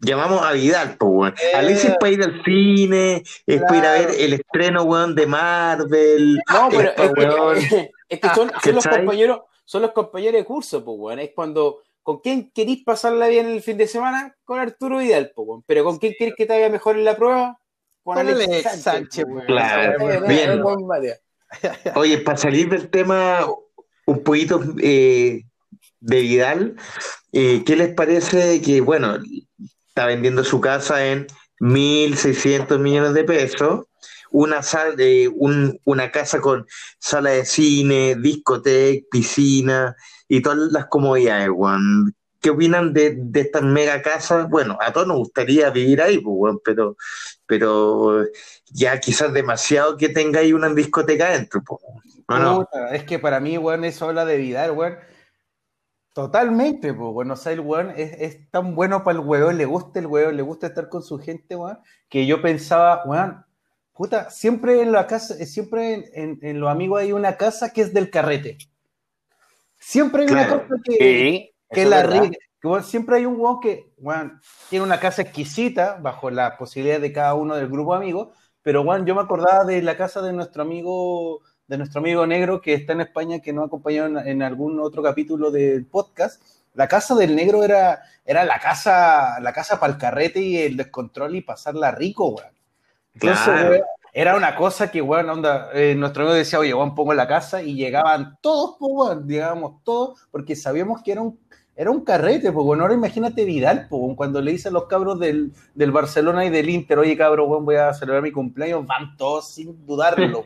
llamamos 0.00 0.42
a 0.42 0.52
Vidal, 0.52 0.96
pues, 0.98 1.10
weón. 1.10 1.34
Eh, 1.42 1.56
Alexis 1.56 1.92
para 1.98 2.12
ir 2.12 2.22
al 2.22 2.44
cine, 2.44 3.22
es 3.46 3.62
para 3.62 3.76
ir 3.78 3.86
a 3.86 3.92
ver 3.92 4.10
el 4.18 4.32
estreno, 4.34 4.82
weón, 4.82 5.14
de 5.14 5.26
Marvel. 5.26 6.40
No, 6.52 6.68
pero 6.70 7.52
es, 7.54 7.68
que, 7.68 7.90
es 8.10 8.20
que 8.20 8.28
son, 8.28 8.52
son 8.62 8.74
los 8.74 8.86
compañeros 8.86 9.40
son 9.64 9.82
los 9.82 9.92
compañeros 9.92 10.40
de 10.40 10.44
curso, 10.44 10.84
pues, 10.84 10.96
weón. 10.98 11.18
Es 11.18 11.30
cuando, 11.34 11.82
¿con 12.02 12.20
quién 12.20 12.50
querís 12.50 12.84
pasarla 12.84 13.28
bien 13.28 13.46
el 13.46 13.62
fin 13.62 13.78
de 13.78 13.86
semana? 13.86 14.36
Con 14.44 14.58
Arturo 14.58 14.98
Vidal, 14.98 15.32
pues, 15.34 15.48
weón. 15.48 15.62
Pero 15.66 15.84
¿con 15.84 15.98
quién 15.98 16.14
querés 16.18 16.34
que 16.36 16.46
te 16.46 16.52
vaya 16.52 16.68
mejor 16.68 16.96
en 16.96 17.04
la 17.04 17.16
prueba? 17.16 17.58
Con, 18.02 18.18
Alex 18.18 18.82
Sánchez, 18.82 19.24
weón. 19.26 19.46
Claro, 19.46 20.26
bien. 20.26 20.62
Oye, 21.94 22.18
para 22.18 22.36
salir 22.36 22.68
del 22.68 22.90
tema 22.90 23.46
un 24.06 24.22
poquito 24.22 24.62
eh, 24.82 25.44
de 26.00 26.20
Vidal, 26.20 26.76
eh, 27.32 27.62
¿qué 27.64 27.76
les 27.76 27.94
parece 27.94 28.60
que, 28.60 28.80
bueno, 28.80 29.18
está 29.88 30.06
vendiendo 30.06 30.44
su 30.44 30.60
casa 30.60 31.06
en 31.06 31.26
1.600 31.60 32.78
millones 32.78 33.14
de 33.14 33.24
pesos? 33.24 33.86
Una, 34.34 34.62
sala 34.62 34.96
de, 34.96 35.32
una 35.84 36.10
casa 36.10 36.40
con 36.40 36.66
sala 36.98 37.30
de 37.30 37.44
cine, 37.44 38.16
discoteca, 38.16 39.06
piscina 39.08 39.94
y 40.26 40.42
todas 40.42 40.72
las 40.72 40.86
comodidades, 40.86 41.50
Juan. 41.50 42.12
¿Qué 42.40 42.50
opinan 42.50 42.92
de, 42.92 43.14
de 43.16 43.40
estas 43.40 43.62
mega 43.62 44.02
casas? 44.02 44.50
Bueno, 44.50 44.76
a 44.80 44.92
todos 44.92 45.06
nos 45.06 45.18
gustaría 45.18 45.70
vivir 45.70 46.02
ahí, 46.02 46.18
pues, 46.18 46.56
pero, 46.64 46.96
pero 47.46 48.24
ya 48.72 48.98
quizás 48.98 49.32
demasiado 49.32 49.96
que 49.96 50.08
tenga 50.08 50.40
ahí 50.40 50.52
una 50.52 50.68
discoteca 50.68 51.30
dentro. 51.30 51.62
Pues, 51.64 51.80
Es 52.90 53.04
que 53.04 53.20
para 53.20 53.38
mí, 53.38 53.56
weón, 53.56 53.84
eso 53.84 54.08
habla 54.08 54.24
de 54.24 54.36
vida, 54.36 54.70
weón. 54.72 54.96
Totalmente, 56.12 56.92
pues, 56.92 57.12
bueno, 57.12 57.34
o 57.34 57.36
sea, 57.36 57.52
el 57.52 57.60
weón 57.60 57.92
es, 57.96 58.12
es, 58.20 58.50
tan 58.50 58.74
bueno 58.74 59.04
para 59.04 59.20
el 59.20 59.24
weón, 59.24 59.56
le 59.56 59.64
gusta 59.64 60.00
el 60.00 60.08
weón, 60.08 60.36
le 60.36 60.42
gusta 60.42 60.66
estar 60.66 60.88
con 60.88 61.04
su 61.04 61.20
gente, 61.20 61.54
weón, 61.54 61.78
que 62.08 62.26
yo 62.26 62.42
pensaba, 62.42 63.04
weón, 63.06 63.44
Puta, 63.94 64.28
siempre 64.28 64.82
en 64.82 64.90
la 64.90 65.06
casa, 65.06 65.34
siempre 65.46 66.10
en, 66.14 66.58
los 66.58 66.68
amigos 66.68 67.00
hay 67.00 67.12
una 67.12 67.36
casa 67.36 67.72
que 67.72 67.82
es 67.82 67.94
del 67.94 68.10
carrete. 68.10 68.58
Siempre 69.78 70.24
hay 70.24 70.32
una 70.32 70.48
casa 70.48 70.74
que, 70.82 71.54
que 71.70 71.84
la 71.84 72.02
rica. 72.02 72.36
siempre 72.82 73.16
hay 73.16 73.26
un 73.26 73.36
weón 73.38 73.60
que 73.60 73.92
tiene 74.68 74.84
una 74.84 74.98
casa 74.98 75.22
exquisita 75.22 75.98
bajo 76.02 76.28
la 76.30 76.56
posibilidad 76.56 77.00
de 77.00 77.12
cada 77.12 77.34
uno 77.34 77.54
del 77.54 77.68
grupo 77.68 77.92
de 77.92 78.02
amigos, 78.02 78.28
pero 78.62 78.82
bueno, 78.82 79.06
yo 79.06 79.14
me 79.14 79.20
acordaba 79.20 79.64
de 79.64 79.80
la 79.80 79.96
casa 79.96 80.22
de 80.22 80.32
nuestro 80.32 80.62
amigo 80.62 81.42
de 81.68 81.78
nuestro 81.78 82.00
amigo 82.00 82.26
negro 82.26 82.60
que 82.60 82.74
está 82.74 82.94
en 82.94 83.00
España, 83.00 83.40
que 83.40 83.52
nos 83.52 83.66
acompañó 83.66 84.06
en, 84.06 84.18
en 84.18 84.42
algún 84.42 84.80
otro 84.80 85.02
capítulo 85.02 85.50
del 85.50 85.86
podcast. 85.86 86.42
La 86.74 86.88
casa 86.88 87.14
del 87.14 87.36
negro 87.36 87.62
era, 87.62 88.02
era 88.24 88.44
la 88.44 88.58
casa, 88.58 89.38
la 89.40 89.52
casa 89.52 89.78
para 89.78 89.92
el 89.92 89.98
carrete 89.98 90.40
y 90.40 90.58
el 90.58 90.76
descontrol 90.76 91.36
y 91.36 91.42
pasarla 91.42 91.92
rico, 91.92 92.30
weón. 92.30 92.53
Entonces, 93.14 93.82
era 94.12 94.36
una 94.36 94.54
cosa 94.54 94.90
que, 94.90 95.02
weón, 95.02 95.28
onda, 95.28 95.70
eh, 95.72 95.94
nuestro 95.96 96.22
amigo 96.22 96.36
decía, 96.36 96.58
oye, 96.58 96.72
weón, 96.72 96.94
pongo 96.94 97.12
en 97.12 97.16
la 97.16 97.28
casa 97.28 97.62
y 97.62 97.74
llegaban 97.74 98.38
todos, 98.40 98.76
pues, 98.78 98.92
weón, 98.94 99.28
llegábamos 99.28 99.82
todos, 99.82 100.28
porque 100.30 100.54
sabíamos 100.54 101.02
que 101.02 101.12
era 101.12 101.22
un, 101.22 101.38
era 101.74 101.90
un 101.90 102.04
carrete, 102.04 102.52
pues, 102.52 102.64
weón. 102.64 102.80
Ahora 102.80 102.94
imagínate 102.94 103.44
Vidal, 103.44 103.86
pues, 103.88 104.00
weón, 104.00 104.14
cuando 104.14 104.40
le 104.40 104.52
dicen 104.52 104.72
los 104.72 104.86
cabros 104.86 105.18
del, 105.18 105.52
del, 105.74 105.90
Barcelona 105.90 106.44
y 106.44 106.50
del 106.50 106.70
Inter, 106.70 106.98
oye, 106.98 107.16
cabro, 107.16 107.46
weón, 107.46 107.64
voy 107.64 107.76
a 107.76 107.92
celebrar 107.92 108.22
mi 108.22 108.30
cumpleaños, 108.30 108.86
van 108.86 109.16
todos 109.16 109.52
sin 109.52 109.84
dudarlo, 109.84 110.44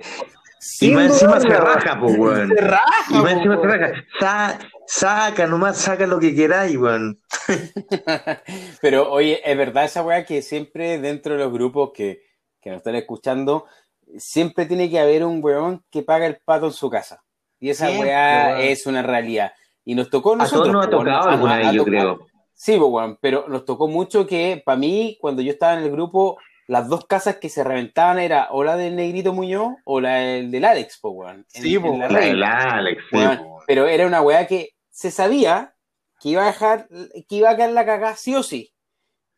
y 0.81 0.91
más 0.91 1.13
encima 1.13 1.41
se 1.41 1.49
raja, 1.49 1.99
pues, 2.01 2.19
weón. 2.19 2.49
Se 2.49 2.61
raja, 2.61 3.05
y 3.11 3.15
más 3.15 3.33
encima 3.33 3.61
se 3.61 3.67
raja. 3.67 4.59
saca, 4.87 5.47
nomás 5.47 5.77
saca 5.79 6.07
lo 6.07 6.19
que 6.19 6.35
queráis, 6.35 6.77
weón. 6.77 7.21
Pero, 8.81 9.11
oye, 9.11 9.41
es 9.45 9.57
verdad 9.57 9.85
esa 9.85 10.03
weá 10.03 10.25
que 10.25 10.43
siempre 10.43 10.99
dentro 10.99 11.35
de 11.35 11.41
los 11.41 11.53
grupos 11.53 11.91
que, 11.95 12.28
que 12.61 12.71
nos 12.71 12.79
están 12.79 12.95
escuchando, 12.95 13.67
siempre 14.17 14.67
tiene 14.67 14.91
que 14.91 14.99
haber 14.99 15.25
un 15.25 15.43
weón 15.43 15.85
que 15.91 16.03
paga 16.03 16.27
el 16.27 16.39
pato 16.45 16.67
en 16.67 16.73
su 16.73 16.91
casa. 16.91 17.23
Y 17.61 17.71
esa 17.71 17.91
weá 17.91 18.61
es 18.63 18.87
una 18.87 19.03
realidad. 19.03 19.53
Y 19.85 19.95
nos 19.95 20.11
tocó 20.11 20.37
nosotros. 20.37 20.69
A 20.69 20.73
todos 20.73 20.75
nos 20.75 20.87
ha 20.87 20.91
tocado 20.91 21.29
alguna 21.31 21.57
vez, 21.57 21.73
yo 21.73 21.85
creo. 21.85 22.27
Sí, 22.55 22.77
weón, 22.77 23.19
pero 23.21 23.47
nos 23.49 23.65
tocó 23.65 23.89
mucho 23.89 24.27
que, 24.27 24.63
para 24.65 24.79
mí, 24.79 25.17
cuando 25.21 25.43
yo 25.43 25.53
estaba 25.53 25.75
en 25.75 25.85
el 25.85 25.91
grupo, 25.91 26.39
las 26.67 26.89
dos 26.89 27.07
casas 27.07 27.37
que 27.37 27.49
se 27.49 27.65
reventaban 27.65 28.19
era 28.19 28.49
o 28.51 28.63
la 28.63 28.77
del 28.77 28.97
Negrito 28.97 29.33
Muñoz 29.33 29.77
o 29.85 30.01
la 30.01 30.17
del, 30.17 30.65
Alex, 30.65 30.99
po, 31.01 31.11
weón. 31.11 31.47
Sí, 31.49 31.79
po, 31.79 31.97
la, 31.97 32.09
del 32.09 32.43
Alex, 32.43 33.03
Pero 33.67 33.87
era 33.87 34.07
una 34.07 34.23
weá 34.23 34.47
que 34.47 34.71
se 34.91 35.11
sabía 35.11 35.75
que 36.21 36.31
iba 36.31 36.43
a 36.43 36.47
dejar, 36.47 36.89
que 37.29 37.37
iba 37.37 37.51
a 37.51 37.57
caer 37.57 37.71
la 37.71 37.87
cagada 37.87 38.17
sí 38.17 38.35
o 38.35 38.43
sí. 38.43 38.73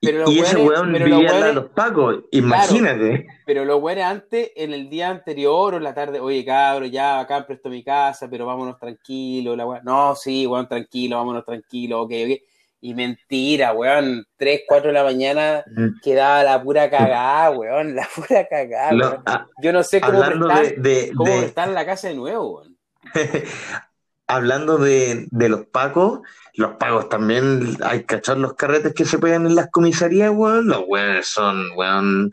Pero 0.01 0.31
y 0.31 0.39
ese 0.39 0.57
weón 0.57 0.93
vivía 0.93 1.45
a 1.45 1.53
los 1.53 1.67
pacos, 1.71 2.21
imagínate. 2.31 3.27
pero 3.45 3.67
lo 3.67 3.81
bueno 3.81 4.03
antes, 4.07 4.51
en 4.57 4.73
el 4.73 4.89
día 4.89 5.11
anterior 5.11 5.75
o 5.75 5.77
en 5.77 5.85
la 5.85 5.93
tarde, 5.93 6.21
oye 6.21 6.43
cabrón, 6.43 6.91
ya 6.91 7.21
acá 7.21 7.47
presto 7.47 7.69
mi 7.69 7.85
casa, 7.85 8.29
pero 8.31 8.47
vámonos 8.47 8.79
tranquilos, 8.79 9.59
la 9.59 9.83
No, 9.85 10.15
sí, 10.15 10.47
weón, 10.47 10.67
tranquilo, 10.67 11.17
vámonos 11.17 11.45
tranquilo, 11.45 12.03
ok, 12.03 12.13
ok. 12.25 12.41
Y 12.83 12.95
mentira, 12.95 13.75
weón, 13.75 14.25
3, 14.39 14.63
4 14.67 14.89
de 14.89 14.95
la 14.95 15.05
mañana 15.05 15.65
mm. 15.67 16.01
quedaba 16.03 16.45
la 16.45 16.63
pura 16.63 16.89
cagada, 16.89 17.51
weón, 17.51 17.95
la 17.95 18.09
pura 18.15 18.47
cagada. 18.49 19.47
Yo 19.63 19.71
no 19.71 19.83
sé 19.83 20.01
cómo, 20.01 20.25
prestar, 20.25 20.77
de, 20.77 21.13
cómo 21.15 21.31
en 21.31 21.75
la 21.75 21.85
casa 21.85 22.09
de 22.09 22.15
nuevo, 22.15 22.57
weón. 22.57 22.79
hablando 24.31 24.79
de, 24.79 25.29
los 25.33 25.67
pacos, 25.67 26.21
los 26.61 26.77
pacos 26.77 27.09
también, 27.09 27.79
hay 27.83 28.05
que 28.05 28.17
echar 28.17 28.37
los 28.37 28.53
carretes 28.53 28.93
que 28.93 29.07
se 29.07 29.19
pegan 29.19 29.47
en 29.47 29.55
las 29.55 29.71
comisarías, 29.71 30.31
weón. 30.31 30.69
Los 30.69 30.85
weones 30.87 31.27
son, 31.27 31.73
weón, 31.75 32.31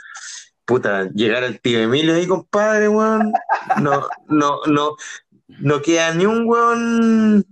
puta, 0.65 1.09
llegar 1.13 1.45
al 1.45 1.61
tío 1.61 1.79
Emilio 1.79 2.13
ahí, 2.13 2.27
compadre, 2.27 2.89
weón. 2.89 3.31
No, 3.81 4.05
no, 4.27 4.59
no, 4.65 4.95
no 5.47 5.81
queda 5.81 6.13
ni 6.13 6.25
un 6.25 6.45
weón 6.45 7.45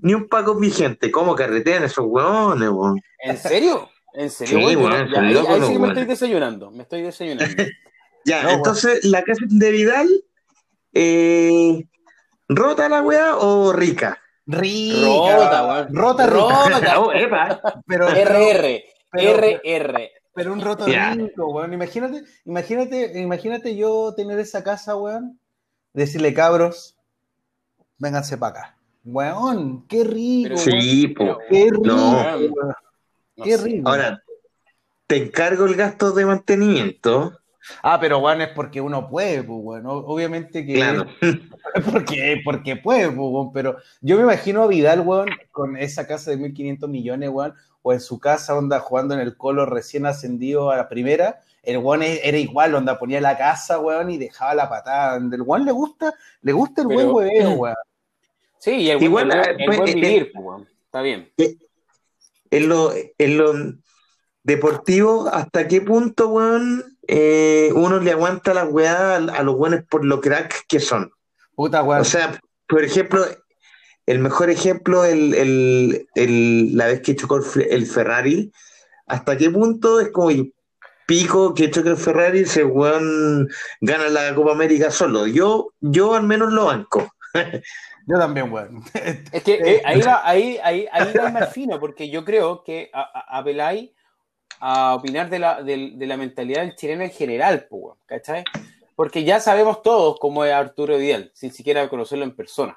ni 0.00 0.14
un 0.14 0.28
Paco 0.28 0.56
vigente. 0.56 1.10
¿Cómo 1.10 1.34
carretean 1.34 1.84
esos 1.84 2.04
hueones, 2.06 2.68
weón? 2.68 3.00
¿En 3.24 3.38
serio? 3.38 3.88
¿En 4.12 4.28
serio? 4.28 4.68
Sí, 4.68 4.76
weón, 4.76 5.16
ahí, 5.16 5.66
sí 5.66 5.78
me 5.78 5.88
estoy 5.88 6.04
desayunando, 6.04 6.70
me 6.70 6.82
estoy 6.82 7.00
desayunando. 7.00 7.64
ya, 8.26 8.52
entonces, 8.52 9.04
la 9.04 9.24
casa 9.24 9.42
de 9.48 9.70
Vidal, 9.70 10.08
eh, 10.92 11.82
¿rota 12.46 12.90
la 12.90 13.00
weá 13.00 13.36
o 13.38 13.72
rica? 13.72 14.20
Rica. 14.48 15.36
Rota, 15.36 15.66
weón. 15.66 15.94
Rota, 15.94 16.26
rota. 16.26 16.98
Oh, 16.98 17.12
epa. 17.12 17.60
Pero, 17.86 18.08
RR, 18.08 18.84
RR. 19.12 20.10
Pero 20.34 20.52
un 20.52 20.60
roto 20.60 20.86
rico, 20.86 21.52
weón. 21.52 21.72
Imagínate, 21.74 22.24
imagínate, 22.44 23.20
imagínate 23.20 23.76
yo 23.76 24.14
tener 24.16 24.38
esa 24.38 24.64
casa, 24.64 24.96
weón. 24.96 25.38
Decirle, 25.92 26.32
cabros, 26.32 26.96
vénganse 27.98 28.36
para 28.36 28.60
acá 28.60 28.78
Weón, 29.04 29.86
qué 29.86 30.04
rico. 30.04 30.56
Sí, 30.56 31.14
qué 31.50 31.70
rico. 31.70 32.68
Qué 33.42 33.56
rico. 33.56 33.88
Ahora, 33.88 34.22
te 35.06 35.16
encargo 35.16 35.66
el 35.66 35.74
gasto 35.74 36.12
de 36.12 36.26
mantenimiento. 36.26 37.38
Ah, 37.82 37.98
pero 38.00 38.18
weón, 38.18 38.40
es 38.40 38.48
porque 38.48 38.80
uno 38.80 39.08
puede, 39.08 39.42
pues, 39.42 39.58
weón. 39.62 39.82
Obviamente 39.86 40.64
que. 40.64 40.74
Claro. 40.74 41.06
porque, 41.92 42.40
porque 42.44 42.76
puede, 42.76 43.06
pues, 43.06 43.16
weón. 43.16 43.52
Pero 43.52 43.76
yo 44.00 44.16
me 44.16 44.22
imagino 44.22 44.62
a 44.62 44.66
Vidal, 44.66 45.00
weón, 45.00 45.28
con 45.50 45.76
esa 45.76 46.06
casa 46.06 46.30
de 46.30 46.36
1500 46.36 46.88
millones, 46.88 47.30
weón, 47.30 47.54
o 47.82 47.92
en 47.92 48.00
su 48.00 48.18
casa, 48.18 48.56
onda, 48.56 48.80
jugando 48.80 49.14
en 49.14 49.20
el 49.20 49.36
colo 49.36 49.66
recién 49.66 50.06
ascendido 50.06 50.70
a 50.70 50.76
la 50.76 50.88
primera. 50.88 51.40
El 51.62 51.78
weón 51.78 52.02
era 52.02 52.38
igual, 52.38 52.74
onda, 52.74 52.98
ponía 52.98 53.20
la 53.20 53.36
casa, 53.36 53.78
weón, 53.78 54.10
y 54.10 54.18
dejaba 54.18 54.54
la 54.54 54.68
patada. 54.68 55.16
El 55.16 55.42
weón 55.42 55.64
le 55.64 55.72
gusta, 55.72 56.14
le 56.42 56.52
gusta 56.52 56.82
el 56.82 56.88
buen 56.88 57.10
hueveo, 57.10 57.50
weón. 57.52 57.76
Sí, 58.58 58.72
y 58.72 58.90
el 58.90 59.02
Igual, 59.02 59.28
buen, 59.28 59.60
el 59.60 59.66
pues, 59.66 59.94
vivir, 59.94 60.32
pues, 60.34 60.66
está 60.84 61.00
bien. 61.00 61.30
Eh, 61.36 61.56
en 62.50 62.68
lo, 62.68 62.92
en 62.94 63.38
lo 63.38 63.52
deportivo, 64.42 65.28
¿hasta 65.28 65.68
qué 65.68 65.80
punto, 65.80 66.28
weón, 66.28 66.97
eh, 67.10 67.72
uno 67.74 67.98
le 68.00 68.12
aguanta 68.12 68.52
la 68.52 68.64
weá 68.64 69.16
a, 69.16 69.42
los 69.42 69.54
weones 69.56 69.82
por 69.88 70.04
lo 70.04 70.20
crack 70.20 70.66
que 70.68 70.78
son? 70.78 71.10
Puta, 71.56 71.82
weón. 71.82 72.02
O 72.02 72.04
sea, 72.04 72.38
por 72.68 72.84
ejemplo, 72.84 73.24
el 74.04 74.18
mejor 74.18 74.50
ejemplo, 74.50 75.06
el, 75.06 75.32
el, 75.34 76.08
el, 76.14 76.76
la 76.76 76.86
vez 76.86 77.00
que 77.00 77.16
chocó 77.16 77.40
el, 77.56 77.86
Ferrari, 77.86 78.52
¿hasta 79.06 79.38
qué 79.38 79.48
punto 79.48 80.00
es 80.00 80.10
como 80.10 80.30
pico 81.06 81.54
que 81.54 81.70
choque 81.70 81.88
el 81.88 81.96
Ferrari, 81.96 82.40
ese 82.40 82.62
weón 82.62 83.48
gana 83.80 84.10
la 84.10 84.34
Copa 84.34 84.52
América 84.52 84.90
solo? 84.90 85.26
Yo, 85.26 85.72
yo 85.80 86.14
al 86.14 86.24
menos 86.24 86.52
lo 86.52 86.66
banco. 86.66 87.10
Yo 88.10 88.18
también, 88.18 88.50
weón. 88.50 88.82
Es 89.32 89.42
que 89.42 89.54
eh, 89.54 89.82
ahí, 89.84 90.00
va, 90.00 90.26
ahí, 90.26 90.58
ahí, 90.64 90.88
ahí 90.90 91.12
va 91.12 91.30
más 91.30 91.52
fino, 91.52 91.78
porque 91.78 92.08
yo 92.08 92.24
creo 92.24 92.64
que 92.64 92.90
apeláis 93.28 93.90
a, 93.90 93.94
a 93.94 93.97
opinar 94.60 95.30
de 95.30 95.38
la, 95.38 95.62
de, 95.62 95.94
la 95.98 96.16
mentalidad 96.16 96.62
del 96.62 96.76
chileno 96.76 97.04
en 97.04 97.10
general, 97.10 97.66
pues, 97.68 97.96
¿cachai? 98.06 98.44
Porque 98.96 99.24
ya 99.24 99.40
sabemos 99.40 99.82
todos 99.82 100.18
cómo 100.18 100.44
es 100.44 100.52
Arturo 100.52 100.98
Vidal, 100.98 101.30
sin 101.34 101.52
siquiera 101.52 101.88
conocerlo 101.88 102.24
en 102.24 102.34
persona, 102.34 102.76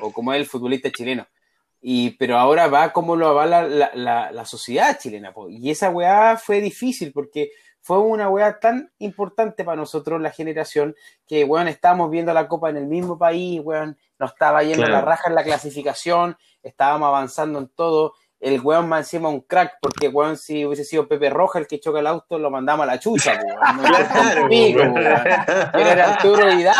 o 0.00 0.12
cómo 0.12 0.32
es 0.32 0.40
el 0.40 0.46
futbolista 0.46 0.90
chileno. 0.90 1.26
Y, 1.80 2.10
pero 2.16 2.38
ahora 2.38 2.66
va 2.66 2.92
como 2.92 3.14
lo 3.14 3.28
avala 3.28 3.62
la, 3.62 3.90
la, 3.94 4.32
la 4.32 4.44
sociedad 4.44 4.98
chilena, 4.98 5.32
pues. 5.32 5.54
y 5.54 5.70
esa 5.70 5.90
weá 5.90 6.36
fue 6.36 6.60
difícil 6.60 7.12
porque 7.12 7.50
fue 7.86 7.98
una 7.98 8.28
weá 8.28 8.58
tan 8.58 8.90
importante 8.98 9.62
para 9.62 9.76
nosotros, 9.76 10.20
la 10.20 10.32
generación, 10.32 10.96
que, 11.24 11.44
weón, 11.44 11.68
estábamos 11.68 12.10
viendo 12.10 12.34
la 12.34 12.48
Copa 12.48 12.68
en 12.68 12.78
el 12.78 12.86
mismo 12.86 13.16
país, 13.16 13.60
weón, 13.62 13.96
nos 14.18 14.32
estaba 14.32 14.64
yendo 14.64 14.88
la 14.88 15.02
raja 15.02 15.28
en 15.28 15.36
la 15.36 15.44
clasificación, 15.44 16.36
estábamos 16.64 17.06
avanzando 17.06 17.60
en 17.60 17.68
todo, 17.68 18.14
el 18.46 18.60
weón 18.60 18.88
más 18.88 19.00
encima 19.00 19.28
un 19.28 19.40
crack, 19.40 19.78
porque 19.82 20.06
weón, 20.06 20.36
si 20.36 20.64
hubiese 20.64 20.84
sido 20.84 21.08
Pepe 21.08 21.30
Roja 21.30 21.58
el 21.58 21.66
que 21.66 21.80
choca 21.80 21.98
el 21.98 22.06
auto, 22.06 22.38
lo 22.38 22.48
mandamos 22.48 22.84
a 22.84 22.86
la 22.86 22.98
chucha, 23.00 23.32
weón. 23.32 23.58
claro, 23.82 24.46
weón. 24.46 24.96
Era 24.98 26.12
Arturo 26.12 26.46
Vidal, 26.54 26.76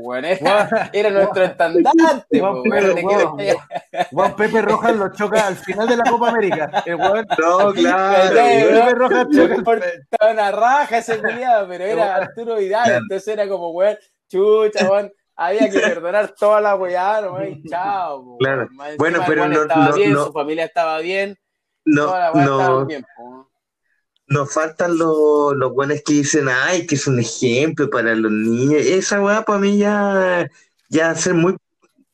weón. 0.00 0.24
Era, 0.24 0.90
era, 0.94 1.10
nuestro 1.10 1.44
estandarte, 1.44 2.40
weón. 2.40 2.62
Juan 4.10 4.34
Pepe 4.34 4.62
Rojas 4.62 4.96
lo 4.96 5.12
choca 5.12 5.46
al 5.46 5.56
final 5.56 5.88
de 5.88 5.96
la 5.98 6.04
Copa 6.04 6.30
América. 6.30 6.82
El 6.86 6.94
weón, 6.94 7.26
no, 7.38 7.72
claro. 7.74 8.34
Pepe 8.34 8.94
Rojas 8.94 9.26
choca. 9.30 9.86
Estaba 10.10 10.32
una 10.32 10.50
raja 10.50 10.98
ese 10.98 11.18
culiado, 11.18 11.68
pero 11.68 11.84
era 11.84 12.16
Arturo 12.16 12.56
Vidal, 12.56 12.92
entonces 12.92 13.28
era 13.28 13.46
como, 13.46 13.72
weón, 13.72 13.98
chucha, 14.30 14.90
weón 14.90 15.12
había 15.40 15.70
que 15.70 15.80
perdonar 15.80 16.34
toda 16.38 16.60
la 16.60 16.76
weá, 16.76 17.20
no 17.22 17.42
y 17.44 17.62
chao. 17.64 18.36
Claro. 18.38 18.68
Bueno, 18.98 19.20
pero 19.26 19.48
no, 19.48 19.62
estaba 19.62 19.88
no, 19.88 19.94
bien, 19.96 20.14
su 20.14 20.32
familia 20.32 20.64
estaba 20.66 20.98
bien, 20.98 21.38
no, 21.84 22.06
toda 22.06 22.20
la 22.20 22.32
weá 22.32 22.44
estaba 22.44 22.84
bien. 22.84 23.06
Nos 24.26 24.52
faltan 24.52 24.96
los, 24.96 25.56
los 25.56 25.72
buenos 25.72 26.02
que 26.04 26.12
dicen, 26.12 26.48
ay, 26.48 26.86
que 26.86 26.94
es 26.94 27.06
un 27.08 27.18
ejemplo 27.18 27.90
para 27.90 28.14
los 28.14 28.30
niños. 28.30 28.84
Esa 28.84 29.20
weá 29.20 29.42
para 29.42 29.58
mí 29.58 29.78
ya, 29.78 30.48
ya 30.88 31.14
ser 31.16 31.34
muy, 31.34 31.56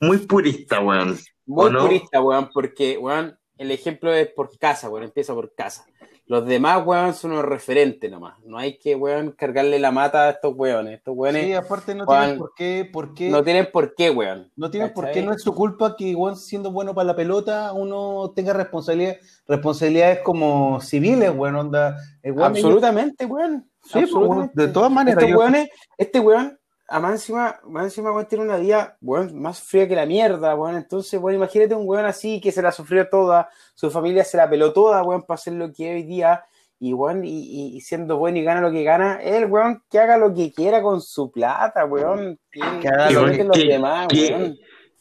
muy 0.00 0.18
purista, 0.18 0.80
weón. 0.80 1.18
Muy 1.44 1.70
purista, 1.72 2.22
weón, 2.22 2.48
porque, 2.54 2.96
weón, 2.96 3.38
el 3.58 3.70
ejemplo 3.70 4.14
es 4.14 4.28
por 4.28 4.56
casa, 4.56 4.88
weón, 4.88 5.04
empieza 5.04 5.34
por 5.34 5.52
casa. 5.54 5.84
Los 6.28 6.44
demás, 6.44 6.84
weón, 6.84 7.14
son 7.14 7.32
unos 7.32 7.44
referentes 7.44 8.10
nomás. 8.10 8.34
No 8.44 8.58
hay 8.58 8.78
que, 8.78 8.96
weón, 8.96 9.30
cargarle 9.30 9.78
la 9.78 9.92
mata 9.92 10.24
a 10.24 10.30
estos 10.30 10.54
weones. 10.56 10.94
Estos 10.98 11.16
weones. 11.16 11.44
Sí, 11.44 11.52
aparte 11.52 11.94
no 11.94 12.04
tienen 12.04 12.38
por 12.38 12.52
qué, 12.56 12.90
por 12.92 13.14
qué. 13.14 13.30
No 13.30 13.44
tienen 13.44 13.68
por 13.72 13.94
qué, 13.94 14.10
weón. 14.10 14.50
No 14.56 14.68
tienen 14.68 14.92
por 14.92 15.10
qué, 15.12 15.22
no 15.22 15.32
es 15.32 15.42
su 15.42 15.54
culpa 15.54 15.94
que, 15.96 16.16
weón, 16.16 16.36
siendo 16.36 16.72
bueno 16.72 16.94
para 16.94 17.06
la 17.06 17.16
pelota, 17.16 17.72
uno 17.72 18.32
tenga 18.34 18.52
responsabilidad, 18.52 19.16
responsabilidades 19.46 20.18
como 20.24 20.80
civiles, 20.80 21.30
weón, 21.32 21.54
onda. 21.54 21.96
Absolutamente, 22.40 23.24
weón. 23.24 23.70
Sí, 23.84 24.04
pues, 24.12 24.52
de 24.52 24.66
todas 24.66 24.90
maneras. 24.90 25.22
Estos 25.22 25.38
weones, 25.38 25.68
este 25.96 26.18
weón 26.18 26.58
a 26.88 27.00
más 27.00 27.12
encima, 27.12 27.60
más 27.64 27.84
encima, 27.84 28.12
weón, 28.12 28.26
tiene 28.26 28.44
una 28.44 28.56
vida, 28.58 28.96
weón, 29.00 29.40
más 29.40 29.60
fría 29.60 29.88
que 29.88 29.96
la 29.96 30.06
mierda, 30.06 30.54
weón. 30.54 30.76
Entonces, 30.76 31.20
weón, 31.20 31.36
imagínate 31.36 31.74
un 31.74 31.88
weón 31.88 32.06
así 32.06 32.40
que 32.40 32.52
se 32.52 32.62
la 32.62 32.72
sufrió 32.72 33.08
toda, 33.08 33.48
su 33.74 33.90
familia 33.90 34.24
se 34.24 34.36
la 34.36 34.48
peló 34.48 34.72
toda, 34.72 35.02
weón, 35.02 35.22
para 35.22 35.36
hacer 35.36 35.54
lo 35.54 35.72
que 35.72 35.94
hoy 35.94 36.02
día. 36.04 36.44
y, 36.78 36.92
weón, 36.92 37.22
y, 37.24 37.80
siendo 37.80 38.18
bueno 38.18 38.38
y 38.38 38.44
gana 38.44 38.60
lo 38.60 38.70
que 38.70 38.84
gana, 38.84 39.20
el 39.22 39.46
weón 39.46 39.82
que 39.90 39.98
haga 39.98 40.18
lo 40.18 40.34
que 40.34 40.52
quiera 40.52 40.82
con 40.82 41.00
su 41.00 41.30
plata, 41.30 41.84
weón. 41.84 42.38
Que, 42.50 42.60
haga 42.88 43.10
lo 43.10 43.32
que 43.32 43.44
los 43.44 43.58
demás, 43.58 44.08
weón. 44.12 44.56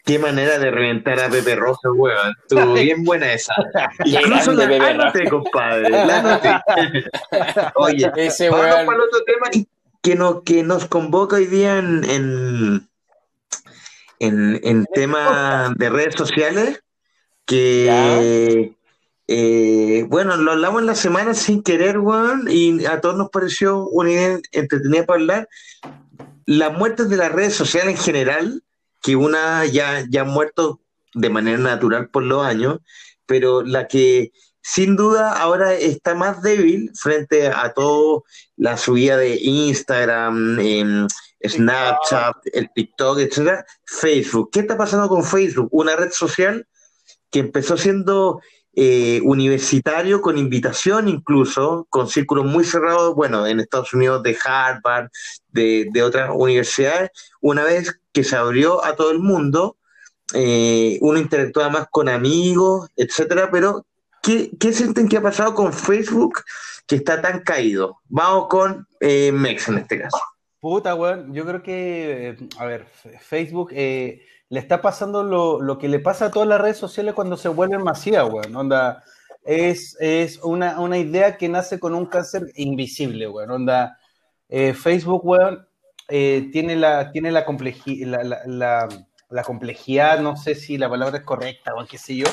Qué 0.06 0.20
manera 0.20 0.60
de 0.60 0.70
reventar 0.70 1.20
a 1.20 1.30
Pepe 1.30 1.56
Rosa, 1.56 1.92
weón. 1.92 2.34
Estuvo 2.42 2.74
bien 2.74 3.04
buena 3.04 3.34
esa. 3.34 3.56
Incluso 4.06 4.54
la 4.54 4.90
anoté, 4.90 5.28
compadre. 5.28 5.90
La 5.90 6.20
anoté. 6.20 6.50
Oye, 7.76 8.12
Ese 8.16 8.50
vamos 8.50 8.68
para 8.68 8.82
el 8.82 9.02
otro 9.02 9.24
tema 9.26 9.48
que, 10.06 10.14
no, 10.14 10.44
que 10.44 10.62
nos 10.62 10.86
convoca 10.86 11.38
hoy 11.38 11.48
día 11.48 11.80
en, 11.80 12.04
en, 12.04 12.88
en, 14.20 14.60
en 14.64 14.86
tema 14.94 15.74
de 15.76 15.90
redes 15.90 16.14
sociales. 16.16 16.84
Que, 17.48 18.76
eh, 19.28 20.06
bueno, 20.08 20.38
lo 20.38 20.52
hablamos 20.52 20.82
en 20.82 20.86
la 20.86 20.94
semana 20.94 21.34
sin 21.34 21.64
querer, 21.64 21.98
weón, 21.98 22.48
y 22.48 22.86
a 22.86 23.02
todos 23.02 23.18
nos 23.18 23.32
pareció 23.32 23.88
una 23.88 24.12
idea 24.12 24.40
entretenida 24.52 25.08
para 25.08 25.20
hablar. 25.20 25.50
Las 26.46 26.78
muertes 26.78 27.10
de 27.10 27.18
las 27.18 27.32
redes 27.32 27.56
sociales 27.56 27.96
en 27.96 28.04
general 28.04 28.64
que 29.02 29.16
una 29.16 29.66
ya, 29.66 30.06
ya 30.08 30.22
ha 30.22 30.26
muerto 30.26 30.82
de 31.16 31.32
manera 31.32 31.58
natural 31.58 32.10
por 32.10 32.22
los 32.22 32.46
años, 32.46 32.78
pero 33.26 33.64
la 33.64 33.88
que 33.88 34.32
sin 34.68 34.96
duda 34.96 35.32
ahora 35.34 35.76
está 35.76 36.16
más 36.16 36.42
débil 36.42 36.90
frente 36.96 37.50
a 37.50 37.72
toda 37.72 38.24
la 38.58 38.78
subida 38.78 39.16
de 39.16 39.36
Instagram, 39.36 40.60
em, 40.60 41.08
Snapchat, 41.48 42.38
el 42.52 42.72
TikTok, 42.74 43.20
etcétera, 43.20 43.64
Facebook. 43.86 44.50
¿Qué 44.52 44.62
está 44.62 44.76
pasando 44.76 45.08
con 45.08 45.24
Facebook? 45.24 45.70
Una 45.72 45.96
red 45.96 46.10
social 46.10 46.68
que 47.30 47.42
empezó 47.42 47.78
siendo 47.78 48.42
eh, 48.74 49.22
universitario 49.24 50.20
con 50.20 50.36
invitación 50.40 51.10
incluso, 51.10 51.86
con 51.92 52.08
círculos 52.08 52.46
muy 52.46 52.64
cerrados, 52.64 53.14
bueno, 53.14 53.46
en 53.46 53.60
Estados 53.60 53.94
Unidos 53.94 54.24
de 54.24 54.36
Harvard, 54.44 55.10
de, 55.50 55.92
otras 56.02 56.32
universidades, 56.34 57.12
una 57.40 57.64
vez 57.64 58.00
que 58.12 58.24
se 58.24 58.36
abrió 58.36 58.84
a 58.84 58.96
todo 58.96 59.12
el 59.12 59.20
mundo, 59.20 59.78
eh, 60.34 60.98
uno 61.02 61.20
interactúa 61.20 61.70
más 61.70 61.86
con 61.92 62.10
amigos, 62.10 62.90
etcétera, 62.96 63.52
pero 63.52 63.86
¿qué, 64.26 64.74
sienten 64.74 65.08
que 65.08 65.18
ha 65.18 65.22
pasado 65.22 65.54
con 65.54 65.72
Facebook 65.72 66.42
que 66.88 66.96
está 66.96 67.22
tan 67.22 67.42
caído? 67.42 68.02
Vamos 68.10 68.48
con 68.48 68.88
eh, 69.00 69.32
Mex 69.32 69.68
en 69.70 69.78
este 69.80 70.02
caso. 70.02 70.18
Puta, 70.60 70.96
weón, 70.96 71.34
yo 71.34 71.46
creo 71.46 71.62
que, 71.62 72.30
eh, 72.30 72.38
a 72.58 72.66
ver, 72.66 72.88
Facebook 73.22 73.72
le 74.50 74.60
está 74.60 74.82
pasando 74.82 75.24
lo, 75.24 75.78
que 75.78 75.88
le 75.88 76.00
pasa 76.00 76.26
a 76.26 76.32
todas 76.32 76.48
las 76.48 76.62
redes 76.62 76.78
sociales 76.78 77.14
cuando 77.14 77.38
se 77.38 77.50
vuelven 77.50 77.84
masivas, 77.84 78.30
weón. 78.32 78.56
Onda, 78.56 79.04
es, 79.44 79.98
es 80.00 80.40
una, 80.44 80.98
idea 80.98 81.38
que 81.38 81.50
nace 81.50 81.80
con 81.80 81.94
un 81.94 82.06
cáncer 82.06 82.52
invisible, 82.56 83.28
weón. 83.28 83.52
Onda, 83.52 83.98
eh, 84.50 84.74
Facebook, 84.74 85.26
weón, 85.26 85.68
eh, 86.10 86.50
tiene, 86.52 86.76
la, 86.76 87.12
tiene 87.12 87.32
la, 87.32 87.46
la, 89.30 89.44
complejidad, 89.44 90.20
no 90.20 90.38
sé 90.38 90.56
si 90.56 90.78
la 90.78 90.90
palabra 90.90 91.18
es 91.18 91.24
correcta 91.24 91.74
o 91.76 91.86
qué 91.86 91.98
sé 91.98 92.16
yo, 92.16 92.28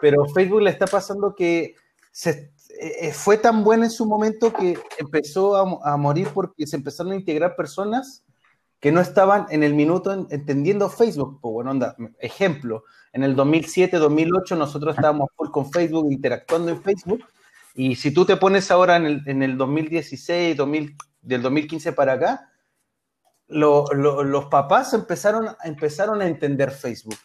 pero 0.00 0.26
Facebook 0.26 0.62
le 0.62 0.70
está 0.70 0.86
pasando 0.86 1.34
que 1.34 1.74
se, 2.12 2.52
eh, 2.80 3.12
fue 3.12 3.38
tan 3.38 3.64
buena 3.64 3.84
en 3.84 3.90
su 3.90 4.06
momento 4.06 4.52
que 4.52 4.78
empezó 4.98 5.56
a, 5.56 5.92
a 5.92 5.96
morir 5.96 6.28
porque 6.32 6.66
se 6.66 6.76
empezaron 6.76 7.12
a 7.12 7.16
integrar 7.16 7.56
personas 7.56 8.24
que 8.80 8.92
no 8.92 9.00
estaban 9.00 9.46
en 9.50 9.62
el 9.62 9.74
minuto 9.74 10.12
entendiendo 10.30 10.88
Facebook. 10.88 11.40
Pues 11.40 11.52
bueno, 11.52 11.70
onda, 11.70 11.96
ejemplo, 12.18 12.84
en 13.12 13.24
el 13.24 13.34
2007, 13.34 13.96
2008 13.96 14.56
nosotros 14.56 14.94
estábamos 14.94 15.30
con 15.50 15.70
Facebook, 15.72 16.10
interactuando 16.10 16.70
en 16.70 16.82
Facebook, 16.82 17.24
y 17.74 17.96
si 17.96 18.10
tú 18.10 18.24
te 18.24 18.36
pones 18.36 18.70
ahora 18.70 18.96
en 18.96 19.06
el, 19.06 19.22
en 19.26 19.42
el 19.42 19.58
2016, 19.58 20.56
2000, 20.56 20.96
del 21.20 21.42
2015 21.42 21.92
para 21.92 22.14
acá, 22.14 22.52
los 23.48 24.46
papás 24.50 24.94
empezaron, 24.94 25.48
empezaron 25.64 26.20
a 26.22 26.26
entender 26.26 26.70
Facebook. 26.70 27.16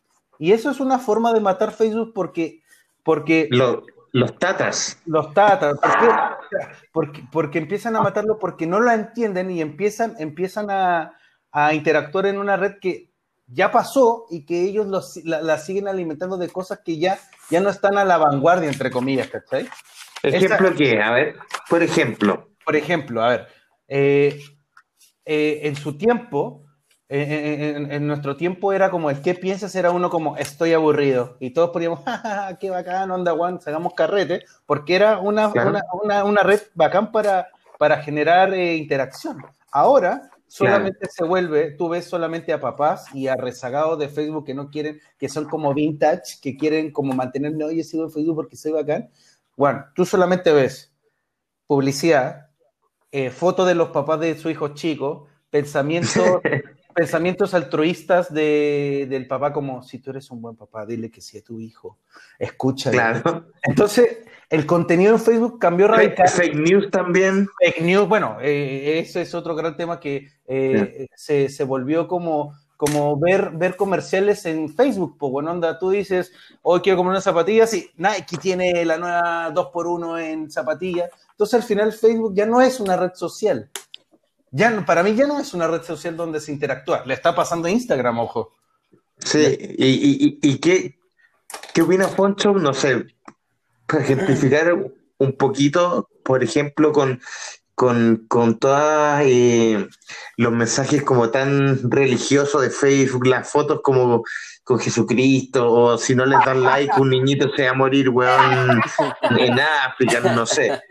Y 0.42 0.54
eso 0.54 0.72
es 0.72 0.80
una 0.80 0.98
forma 0.98 1.34
de 1.34 1.40
matar 1.40 1.72
Facebook 1.72 2.14
porque... 2.16 2.64
porque 3.04 3.48
los 4.12 4.40
tatas. 4.40 4.98
Los 5.06 5.32
tatas. 5.36 5.78
Porque, 6.92 7.24
porque, 7.32 7.60
empiezan 7.60 7.96
a 7.96 8.02
matarlo 8.02 8.40
porque 8.40 8.66
no 8.66 8.80
lo 8.80 8.90
entienden 8.92 9.52
y 9.52 9.62
empiezan, 9.62 10.16
empiezan 10.18 10.72
a, 10.72 11.14
a 11.52 11.76
interactuar 11.76 12.26
en 12.26 12.40
una 12.40 12.58
red 12.58 12.80
que 12.82 13.12
ya 13.46 13.72
pasó 13.72 14.26
y 14.32 14.44
que 14.48 14.64
ellos 14.64 14.88
la, 15.24 15.58
siguen 15.60 15.88
alimentando 15.88 16.38
de 16.38 16.50
cosas 16.50 16.80
que 16.84 16.98
ya, 16.98 17.20
ya 17.52 17.62
no 17.62 17.70
están 17.70 18.00
a 18.00 18.04
la 18.04 18.18
vanguardia, 18.18 18.68
entre 18.68 18.90
comillas, 18.90 19.28
¿cachai? 19.28 19.70
¿Ejemplo 20.24 20.74
qué? 20.76 21.00
A 21.00 21.12
ver, 21.12 21.36
por 21.70 21.84
ejemplo. 21.84 22.50
Por 22.66 22.76
ejemplo, 22.76 23.24
a 23.24 23.30
ver, 23.30 23.48
eh, 23.88 24.42
eh, 25.24 25.60
en 25.66 25.76
su 25.76 26.00
tiempo, 26.00 26.66
en, 27.14 28.08
nuestro 28.08 28.38
tiempo 28.38 28.72
era 28.72 28.90
como 28.90 29.10
el 29.10 29.22
que 29.22 29.36
piensas, 29.36 29.76
era 29.76 29.92
uno 29.92 30.10
como 30.10 30.38
estoy 30.38 30.72
aburrido. 30.72 31.36
Y 31.42 31.50
todos 31.50 31.72
poníamos, 31.72 32.04
jajaja, 32.06 32.58
qué 32.58 32.70
bacán, 32.70 33.12
onda, 33.12 33.34
Juan, 33.34 33.60
hagamos 33.66 33.94
carrete, 33.94 34.46
porque 34.66 34.96
era 34.96 35.20
una, 35.20 35.52
una, 36.24 36.44
red 36.44 36.62
bacán 36.74 37.12
para, 37.12 37.50
para 37.78 37.98
generar 37.98 38.54
eh, 38.54 38.78
interacción. 38.78 39.44
Ahora 39.72 40.30
solamente 40.48 41.10
se 41.10 41.24
vuelve, 41.26 41.72
tú 41.72 41.90
ves 41.90 42.06
solamente 42.06 42.54
a 42.54 42.60
papás 42.60 43.06
y 43.14 43.28
a 43.28 43.36
rezagados 43.36 44.00
de 44.00 44.08
Facebook 44.08 44.46
que 44.46 44.54
no 44.54 44.70
quieren, 44.70 45.00
que 45.18 45.28
son 45.28 45.46
como 45.46 45.74
vintage, 45.74 46.40
que 46.42 46.56
quieren 46.56 46.92
como 46.92 47.14
mantenerme, 47.14 47.64
oye, 47.66 47.84
sigo 47.84 48.04
en 48.04 48.12
Facebook 48.12 48.36
porque 48.36 48.56
soy 48.56 48.72
bacán. 48.72 49.10
Bueno, 49.58 49.86
tú 49.96 50.06
solamente 50.06 50.52
ves 50.54 50.94
publicidad, 51.68 52.48
eh, 53.12 53.32
fotos 53.32 53.68
de 53.68 53.76
los 53.76 53.90
papás 53.90 54.20
de 54.22 54.38
su 54.38 54.50
hijo 54.50 54.70
chico, 54.70 55.28
pensamientos, 55.50 56.42
pensamientos 56.92 57.54
altruistas 57.54 58.34
de, 58.34 59.08
del 59.10 59.28
papá 59.28 59.52
como, 59.54 59.84
si 59.84 60.00
tú 60.00 60.12
eres 60.12 60.30
un 60.32 60.42
buen 60.42 60.56
papá, 60.56 60.86
dile 60.86 61.10
que 61.10 61.22
sí 61.22 61.38
a 61.38 61.44
tu 61.44 61.60
hijo, 61.60 62.00
escucha. 62.38 62.92
Claro. 62.92 63.48
Entonces, 63.64 64.20
el 64.50 64.66
contenido 64.66 65.14
en 65.14 65.20
Facebook 65.20 65.60
cambió 65.60 65.88
radicalmente. 65.88 66.30
Fake 66.30 66.56
news 66.56 66.92
también. 66.92 67.48
Fake 67.64 67.82
news, 67.82 68.08
bueno, 68.08 68.38
eh, 68.42 69.00
ese 69.00 69.22
es 69.22 69.34
otro 69.34 69.56
gran 69.56 69.78
tema 69.78 70.00
que 70.00 70.28
eh, 70.46 71.08
se, 71.16 71.48
se, 71.48 71.64
volvió 71.64 72.08
como, 72.08 72.54
como 72.76 73.18
ver, 73.18 73.52
ver 73.52 73.78
comerciales 73.78 74.46
en 74.46 74.68
Facebook. 74.68 75.16
Pues 75.18 75.32
bueno, 75.32 75.52
onda, 75.52 75.80
tú 75.80 75.92
dices, 75.92 76.34
hoy 76.64 76.82
quiero 76.82 76.98
comprar 76.98 77.14
unas 77.14 77.24
zapatillas 77.24 77.74
y 77.74 77.90
Nike 77.96 78.38
tiene 78.42 78.84
la 78.84 78.98
nueva 78.98 79.54
2x1 79.54 80.22
en 80.22 80.52
zapatillas. 80.52 81.10
Entonces 81.30 81.62
al 81.62 81.64
final 81.64 81.94
Facebook 81.94 82.34
ya 82.36 82.46
no 82.46 82.62
es 82.62 82.80
una 82.80 82.98
red 82.98 83.14
social. 83.14 83.70
Ya, 84.52 84.86
para 84.86 85.02
mí 85.02 85.16
ya 85.16 85.26
no 85.28 85.40
es 85.40 85.54
una 85.54 85.68
red 85.68 85.82
social 85.82 86.18
donde 86.18 86.42
se 86.42 86.52
interactúa. 86.52 87.04
Le 87.06 87.14
está 87.14 87.34
pasando 87.34 87.68
a 87.68 87.72
Instagram, 87.72 88.20
ojo. 88.20 88.54
Sí, 89.18 89.76
y, 89.78 89.88
y, 89.88 90.40
y, 90.42 90.58
qué, 90.58 91.00
qué 91.74 91.82
opina 91.82 92.08
Poncho? 92.08 92.54
No 92.54 92.74
sé, 92.74 93.06
para 93.88 94.04
ejemplificar 94.04 94.76
un 95.18 95.34
poquito, 95.34 96.10
por 96.24 96.44
ejemplo, 96.44 96.92
con, 96.92 97.22
con, 97.76 98.26
con 98.28 98.58
todos 98.58 99.22
eh, 99.24 99.88
los 100.38 100.52
mensajes 100.52 101.04
como 101.04 101.30
tan 101.30 101.90
religiosos 101.90 102.62
de 102.62 102.72
Facebook, 102.72 103.28
las 103.28 103.50
fotos 103.50 103.82
como 103.84 104.24
con 104.64 104.80
Jesucristo, 104.80 105.72
o 105.72 105.98
si 105.98 106.16
no 106.16 106.26
les 106.26 106.40
dan 106.46 106.64
like, 106.64 107.00
un 107.00 107.10
niñito 107.10 107.50
se 107.56 107.66
va 107.66 107.72
a 107.72 107.74
morir, 107.74 108.10
weón, 108.10 108.82
en 109.38 109.60
África, 109.60 110.20
no 110.20 110.46
sé. 110.46 110.82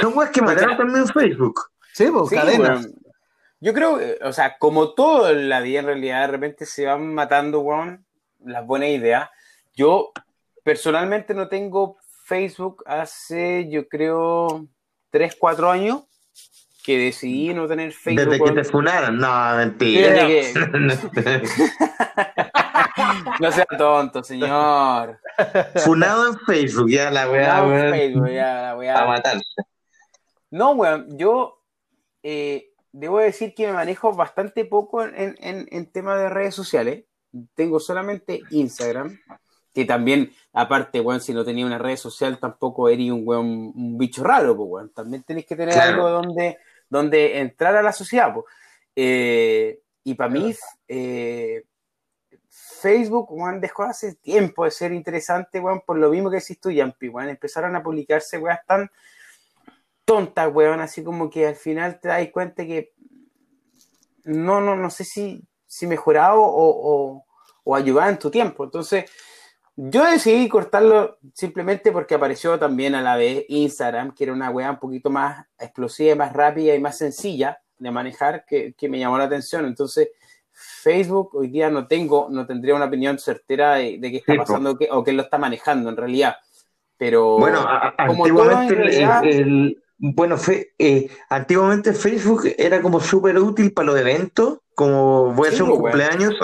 Son 0.00 0.16
weas 0.16 0.30
que 0.30 0.42
mataron 0.42 0.76
también 0.76 1.06
Facebook. 1.08 1.60
Sí, 1.92 2.06
pues, 2.12 2.30
cadenas. 2.30 2.88
Yo 3.62 3.72
creo, 3.72 4.00
o 4.22 4.32
sea, 4.32 4.58
como 4.58 4.92
todo 4.92 5.30
en 5.30 5.48
la 5.48 5.60
vida 5.60 5.78
en 5.78 5.86
realidad, 5.86 6.22
de 6.22 6.32
repente 6.32 6.66
se 6.66 6.84
van 6.84 7.14
matando, 7.14 7.60
weón, 7.60 8.04
las 8.44 8.66
buenas 8.66 8.88
ideas. 8.88 9.30
Yo 9.72 10.10
personalmente 10.64 11.32
no 11.32 11.46
tengo 11.46 11.96
Facebook 12.24 12.82
hace, 12.86 13.68
yo 13.70 13.86
creo, 13.86 14.66
3, 15.10 15.36
4 15.38 15.70
años 15.70 16.02
que 16.82 16.98
decidí 16.98 17.54
no 17.54 17.68
tener 17.68 17.92
Facebook. 17.92 18.30
Desde 18.30 18.42
que 18.42 18.50
te 18.50 18.64
funaron, 18.64 19.16
no, 19.16 19.56
mentira. 19.56 20.26
no 23.38 23.52
sea 23.52 23.66
tonto, 23.78 24.24
señor. 24.24 25.20
Funado 25.84 26.30
en 26.30 26.38
Facebook, 26.40 26.90
ya 26.90 27.12
la 27.12 27.26
voy 27.26 27.38
a, 27.38 27.90
Facebook, 27.92 28.28
ya 28.28 28.54
la 28.54 28.74
voy 28.74 28.88
a... 28.88 29.04
matar. 29.04 29.40
No, 30.50 30.72
weón, 30.72 31.16
yo 31.16 31.62
eh, 32.24 32.71
debo 32.92 33.18
decir 33.18 33.54
que 33.54 33.66
me 33.66 33.72
manejo 33.72 34.12
bastante 34.12 34.64
poco 34.64 35.02
en, 35.04 35.36
en, 35.40 35.66
en 35.70 35.86
tema 35.90 36.16
de 36.16 36.28
redes 36.28 36.54
sociales. 36.54 37.04
Tengo 37.54 37.80
solamente 37.80 38.42
Instagram 38.50 39.18
que 39.72 39.84
también, 39.84 40.30
aparte, 40.52 41.00
weón, 41.00 41.20
si 41.20 41.32
no 41.32 41.44
tenía 41.44 41.64
una 41.64 41.78
red 41.78 41.96
social, 41.96 42.38
tampoco 42.38 42.88
eres 42.88 43.10
un 43.10 43.22
weón, 43.26 43.72
un 43.74 43.96
bicho 43.96 44.22
raro, 44.22 44.56
pues, 44.56 44.68
weón. 44.68 44.90
También 44.90 45.22
tenés 45.22 45.46
que 45.46 45.56
tener 45.56 45.78
algo 45.78 46.10
donde, 46.10 46.58
donde 46.88 47.38
entrar 47.38 47.74
a 47.76 47.82
la 47.82 47.92
sociedad, 47.92 48.34
pues. 48.34 48.46
Eh, 48.94 49.80
y 50.04 50.14
para 50.14 50.28
mí, 50.28 50.54
eh, 50.88 51.64
Facebook, 52.50 53.32
weón, 53.32 53.60
dejó 53.60 53.84
hace 53.84 54.16
tiempo 54.16 54.64
de 54.64 54.70
ser 54.70 54.92
interesante, 54.92 55.58
weón, 55.58 55.80
por 55.86 55.96
lo 55.96 56.10
mismo 56.10 56.30
que 56.30 56.36
decís 56.36 56.60
tú, 56.60 56.70
Yampi, 56.70 57.08
weón. 57.08 57.30
Empezaron 57.30 57.74
a 57.74 57.82
publicarse, 57.82 58.36
weón, 58.36 58.58
tan 58.66 58.90
tontas, 60.12 60.52
weón, 60.52 60.80
así 60.80 61.02
como 61.02 61.30
que 61.30 61.46
al 61.46 61.56
final 61.56 61.98
te 61.98 62.08
das 62.08 62.28
cuenta 62.30 62.66
que 62.66 62.92
no, 64.24 64.60
no, 64.60 64.76
no 64.76 64.90
sé 64.90 65.04
si, 65.04 65.42
si 65.66 65.86
mejoraba 65.86 66.34
o, 66.34 66.44
o, 66.44 67.24
o 67.64 67.74
ayudaba 67.74 68.10
en 68.10 68.18
tu 68.18 68.30
tiempo. 68.30 68.64
Entonces, 68.64 69.10
yo 69.74 70.04
decidí 70.04 70.50
cortarlo 70.50 71.16
simplemente 71.32 71.92
porque 71.92 72.14
apareció 72.14 72.58
también 72.58 72.94
a 72.94 73.00
la 73.00 73.16
vez 73.16 73.46
Instagram, 73.48 74.12
que 74.14 74.24
era 74.24 74.34
una 74.34 74.50
weá 74.50 74.70
un 74.70 74.78
poquito 74.78 75.08
más 75.08 75.46
explosiva, 75.58 76.14
más 76.14 76.34
rápida 76.34 76.74
y 76.74 76.80
más 76.80 76.98
sencilla 76.98 77.58
de 77.78 77.90
manejar, 77.90 78.44
que, 78.46 78.74
me 78.90 78.98
llamó 78.98 79.16
la 79.16 79.24
atención. 79.24 79.64
Entonces, 79.64 80.10
Facebook 80.52 81.30
hoy 81.36 81.48
día 81.48 81.70
no 81.70 81.86
tengo, 81.86 82.28
no 82.30 82.46
tendría 82.46 82.74
una 82.74 82.84
opinión 82.84 83.18
certera 83.18 83.76
de, 83.76 83.98
qué 83.98 84.16
está 84.18 84.34
pasando 84.34 84.76
o 84.90 85.02
qué 85.02 85.12
lo 85.12 85.22
está 85.22 85.38
manejando 85.38 85.88
en 85.88 85.96
realidad. 85.96 86.36
Pero 86.98 87.38
bueno, 87.38 87.66
antiguamente 87.96 89.40
el, 89.40 89.81
bueno, 90.04 90.34
eh, 90.78 91.08
antiguamente 91.28 91.92
Facebook 91.92 92.52
era 92.58 92.82
como 92.82 92.98
súper 92.98 93.38
útil 93.38 93.72
para 93.72 93.86
los 93.86 94.00
eventos, 94.00 94.58
como 94.74 95.32
voy 95.32 95.46
a 95.46 95.50
hacer 95.52 95.62
un 95.62 95.78
cumpleaños, 95.78 96.34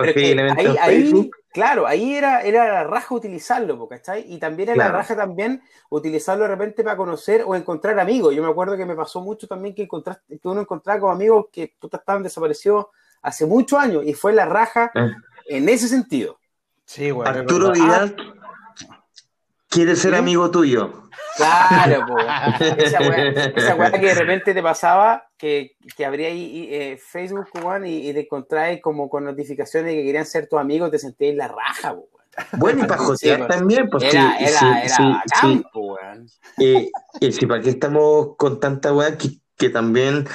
ahí, 0.80 1.28
claro, 1.52 1.84
ahí 1.84 2.14
era, 2.14 2.42
era 2.42 2.72
la 2.72 2.84
raja 2.84 3.16
utilizarlo, 3.16 3.88
¿cachai? 3.88 4.32
Y 4.32 4.38
también 4.38 4.68
era 4.68 4.86
la 4.86 4.92
raja 4.92 5.16
también 5.16 5.60
utilizarlo 5.90 6.44
de 6.44 6.50
repente 6.50 6.84
para 6.84 6.96
conocer 6.96 7.42
o 7.44 7.56
encontrar 7.56 7.98
amigos. 7.98 8.32
Yo 8.32 8.44
me 8.44 8.48
acuerdo 8.48 8.76
que 8.76 8.86
me 8.86 8.94
pasó 8.94 9.20
mucho 9.22 9.48
también 9.48 9.74
que, 9.74 9.82
encontraste, 9.82 10.38
que 10.38 10.48
uno 10.48 10.60
encontraba 10.60 11.00
con 11.00 11.10
amigos 11.10 11.46
que 11.50 11.74
estaban 11.82 12.22
desaparecidos 12.22 12.86
hace 13.22 13.44
muchos 13.44 13.76
años 13.76 14.04
y 14.06 14.14
fue 14.14 14.32
la 14.34 14.46
raja 14.46 14.92
ah. 14.94 15.10
en 15.46 15.68
ese 15.68 15.88
sentido. 15.88 16.38
Sí, 16.84 17.10
bueno, 17.10 17.28
Arturo 17.28 17.72
Vidal 17.72 18.14
quiere 19.68 19.96
ser 19.96 20.14
amigo 20.14 20.50
tuyo. 20.50 21.08
Claro, 21.36 22.06
po. 22.06 22.18
Esa 22.78 23.76
weá, 23.76 23.92
que 23.92 24.06
de 24.06 24.14
repente 24.14 24.54
te 24.54 24.62
pasaba 24.62 25.28
que, 25.36 25.76
que 25.96 26.04
abría 26.04 26.28
ahí 26.28 26.68
eh, 26.70 26.98
Facebook, 26.98 27.46
y, 27.84 28.12
te 28.12 28.20
encontráis 28.20 28.80
como 28.82 29.08
con 29.08 29.24
notificaciones 29.24 29.92
de 29.92 29.98
que 29.98 30.04
querían 30.04 30.26
ser 30.26 30.48
tus 30.48 30.58
amigos, 30.58 30.90
te 30.90 30.98
sentías 30.98 31.36
la 31.36 31.48
raja. 31.48 31.96
Bueno, 32.52 32.84
y 32.84 32.86
para 32.86 33.00
josear 33.00 33.48
también, 33.48 33.88
pues 33.88 34.04
era, 34.04 34.36
sí, 34.38 34.44
era, 34.44 34.82
era 34.82 35.22
sí, 35.40 35.64
eh, 36.58 36.90
y 37.20 37.32
si 37.32 37.46
para 37.46 37.60
qué 37.60 37.70
estamos 37.70 38.36
con 38.36 38.60
tanta 38.60 38.92
weá 38.92 39.16
que, 39.18 39.40
que 39.56 39.70
también 39.70 40.26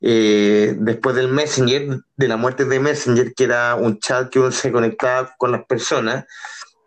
eh, 0.00 0.74
después 0.78 1.14
del 1.16 1.28
Messenger, 1.28 2.00
de 2.16 2.28
la 2.28 2.38
muerte 2.38 2.64
de 2.64 2.80
Messenger, 2.80 3.34
que 3.34 3.44
era 3.44 3.74
un 3.74 3.98
chat 3.98 4.30
que 4.30 4.38
uno 4.38 4.50
se 4.50 4.72
conectaba 4.72 5.34
con 5.36 5.52
las 5.52 5.64
personas, 5.66 6.24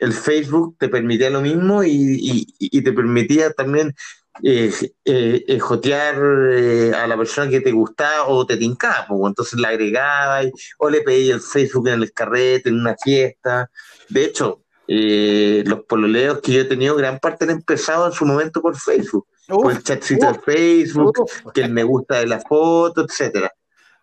el 0.04 0.12
Facebook 0.12 0.76
te 0.78 0.90
permitía 0.90 1.30
lo 1.30 1.40
mismo 1.40 1.82
y, 1.84 2.46
te 2.84 2.92
permitía 2.92 3.54
también 3.54 3.96
eh, 4.44 4.72
eh, 5.06 5.46
eh 5.48 5.60
jotear 5.60 6.16
eh, 6.52 6.92
a 6.94 7.08
la 7.08 7.16
persona 7.16 7.50
que 7.50 7.62
te 7.62 7.72
gustaba 7.72 8.28
o 8.28 8.46
te 8.46 8.58
tincaba, 8.58 9.06
pues, 9.08 9.22
entonces 9.28 9.60
la 9.60 9.70
agregabas 9.70 10.48
o 10.78 10.90
le 10.90 11.02
pedías 11.02 11.36
el 11.36 11.42
Facebook 11.42 11.88
en 11.88 12.02
el 12.02 12.12
carrete, 12.12 12.70
en 12.70 12.82
una 12.82 12.96
fiesta. 13.02 13.70
De 14.10 14.26
hecho, 14.26 14.64
los 14.88 15.86
pololeos 15.86 16.42
que 16.42 16.52
yo 16.52 16.62
he 16.62 16.66
tenido, 16.66 16.98
gran 16.98 17.20
parte 17.20 17.46
han 17.46 17.52
empezado 17.52 18.06
en 18.08 18.12
su 18.12 18.26
momento 18.26 18.62
por 18.62 18.76
Facebook, 18.76 19.26
por 19.48 19.72
el 19.72 19.84
chatcito 19.84 20.34
de 20.34 20.40
Facebook, 20.40 21.14
que 21.54 21.62
el 21.62 21.72
me 21.72 21.84
gusta 21.84 22.20
de 22.20 22.28
la 22.28 22.42
foto, 22.42 23.06
etcétera. 23.06 23.54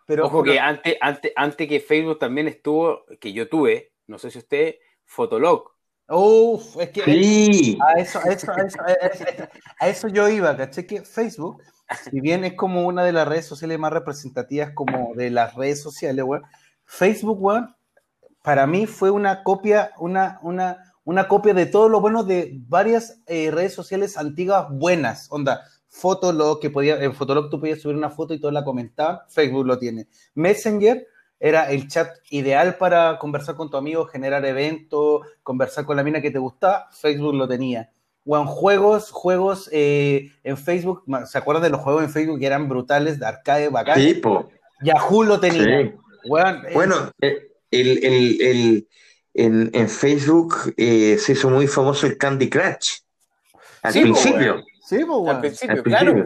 Pero 0.07 0.25
ojo 0.25 0.41
que 0.41 0.59
antes, 0.59 0.97
antes, 0.99 1.31
antes 1.35 1.67
que 1.69 1.79
Facebook 1.79 2.17
también 2.17 2.47
estuvo, 2.47 3.05
que 3.19 3.33
yo 3.33 3.47
tuve, 3.47 3.91
no 4.07 4.17
sé 4.17 4.31
si 4.31 4.39
usted, 4.39 4.75
Fotolog. 5.05 5.70
Uf, 6.13 6.75
es 6.77 6.89
que 6.89 7.01
a, 7.03 7.93
eso, 7.93 8.19
a, 8.19 8.31
eso, 8.31 8.51
a, 9.79 9.87
eso, 9.87 10.07
yo 10.09 10.27
iba, 10.27 10.57
¿caché? 10.57 10.85
Que 10.85 11.03
Facebook, 11.03 11.63
si 12.09 12.19
bien 12.19 12.43
es 12.43 12.53
como 12.55 12.85
una 12.85 13.05
de 13.05 13.13
las 13.13 13.25
redes 13.25 13.45
sociales 13.45 13.79
más 13.79 13.93
representativas 13.93 14.71
como 14.73 15.13
de 15.15 15.29
las 15.29 15.55
redes 15.55 15.81
sociales, 15.81 16.25
weón, 16.25 16.43
Facebook, 16.83 17.41
weón, 17.41 17.73
para 18.43 18.67
mí 18.67 18.87
fue 18.87 19.09
una 19.09 19.41
copia, 19.43 19.91
una, 19.99 20.37
una, 20.41 20.93
una 21.05 21.29
copia 21.29 21.53
de 21.53 21.65
todo 21.65 21.87
lo 21.87 22.01
bueno 22.01 22.25
de 22.25 22.59
varias 22.67 23.21
eh, 23.27 23.49
redes 23.49 23.73
sociales 23.73 24.17
antiguas 24.17 24.67
buenas, 24.69 25.27
onda, 25.29 25.61
Fotolog, 25.87 26.59
que 26.59 26.69
podía, 26.69 27.01
en 27.01 27.13
Fotolog 27.13 27.49
tú 27.49 27.59
podías 27.59 27.79
subir 27.79 27.95
una 27.95 28.09
foto 28.09 28.33
y 28.33 28.39
todos 28.39 28.53
la 28.53 28.65
comentaban, 28.65 29.19
Facebook 29.29 29.65
lo 29.65 29.77
tiene. 29.79 30.09
Messenger, 30.33 31.07
era 31.43 31.71
el 31.71 31.87
chat 31.87 32.17
ideal 32.29 32.75
para 32.75 33.17
conversar 33.17 33.55
con 33.55 33.71
tu 33.71 33.75
amigo, 33.75 34.05
generar 34.05 34.45
eventos, 34.45 35.25
conversar 35.41 35.85
con 35.85 35.97
la 35.97 36.03
mina 36.03 36.21
que 36.21 36.29
te 36.29 36.37
gustaba, 36.37 36.87
Facebook 36.91 37.33
lo 37.33 37.47
tenía. 37.47 37.89
O 38.27 38.37
en 38.37 38.45
juegos, 38.45 39.09
juegos 39.09 39.67
eh, 39.71 40.29
en 40.43 40.55
Facebook, 40.55 41.03
¿se 41.25 41.39
acuerdan 41.39 41.63
de 41.63 41.71
los 41.71 41.81
juegos 41.81 42.03
en 42.03 42.11
Facebook 42.11 42.39
que 42.39 42.45
eran 42.45 42.69
brutales, 42.69 43.19
de 43.19 43.25
arcade, 43.25 43.69
bacán? 43.69 43.95
Tipo. 43.95 44.49
Yahoo 44.83 45.23
lo 45.23 45.39
tenía. 45.39 45.79
Eh, 45.79 45.95
bueno, 46.75 47.09
eh, 47.19 47.49
el, 47.71 48.87
en, 49.33 49.89
Facebook 49.89 50.75
se 50.77 51.31
hizo 51.31 51.49
muy 51.49 51.65
famoso 51.65 52.05
el 52.05 52.19
Candy 52.19 52.51
Crush. 52.51 52.99
Al 53.81 53.93
principio. 53.93 54.63
Sí, 54.85 54.99
Al 55.27 55.39
principio, 55.39 55.81
claro. 55.81 56.23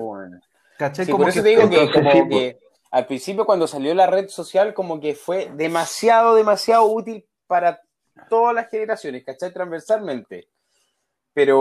por 1.18 1.30
eso 1.30 1.42
te 1.42 1.50
digo 1.50 1.70
que, 1.70 1.92
como 1.92 2.28
que 2.28 2.58
al 2.96 3.08
principio 3.08 3.46
cuando 3.46 3.68
salió 3.68 3.94
la 3.94 4.08
red 4.08 4.30
social 4.30 4.74
como 4.74 5.02
que 5.02 5.16
fue 5.16 5.52
demasiado, 5.54 6.34
demasiado 6.34 6.86
útil 6.86 7.26
para 7.46 7.82
todas 8.30 8.56
las 8.56 8.70
generaciones, 8.70 9.26
¿cachai? 9.26 9.52
Transversalmente. 9.52 10.48
Pero 11.34 11.60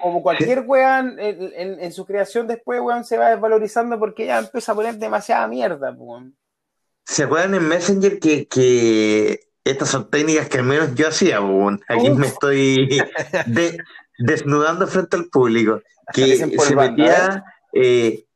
como, 0.00 0.22
cualquier 0.22 0.60
weón, 0.60 1.16
en, 1.18 1.92
su 1.92 2.06
creación 2.06 2.46
después, 2.46 2.80
weón, 2.80 3.04
se 3.04 3.18
va 3.18 3.30
desvalorizando 3.30 3.98
porque 3.98 4.26
ya 4.26 4.38
empieza 4.38 4.70
a 4.70 4.74
poner 4.76 4.94
demasiada 4.94 5.48
mierda, 5.48 5.90
weón. 5.90 6.36
¿Se 7.04 7.24
acuerdan 7.24 7.56
en 7.56 7.66
Messenger 7.66 8.20
que, 8.20 9.40
estas 9.64 9.88
son 9.88 10.08
técnicas 10.08 10.48
que 10.48 10.58
al 10.58 10.64
menos 10.64 10.94
yo 10.94 11.08
hacía, 11.08 11.40
weón? 11.40 11.80
Aquí 11.88 12.08
me 12.10 12.28
estoy 12.28 13.02
desnudando 14.18 14.86
frente 14.86 15.16
al 15.16 15.24
público. 15.24 15.80
Que 16.14 16.36
se 16.36 16.76
metía... 16.76 17.44
¿eh? 17.72 18.26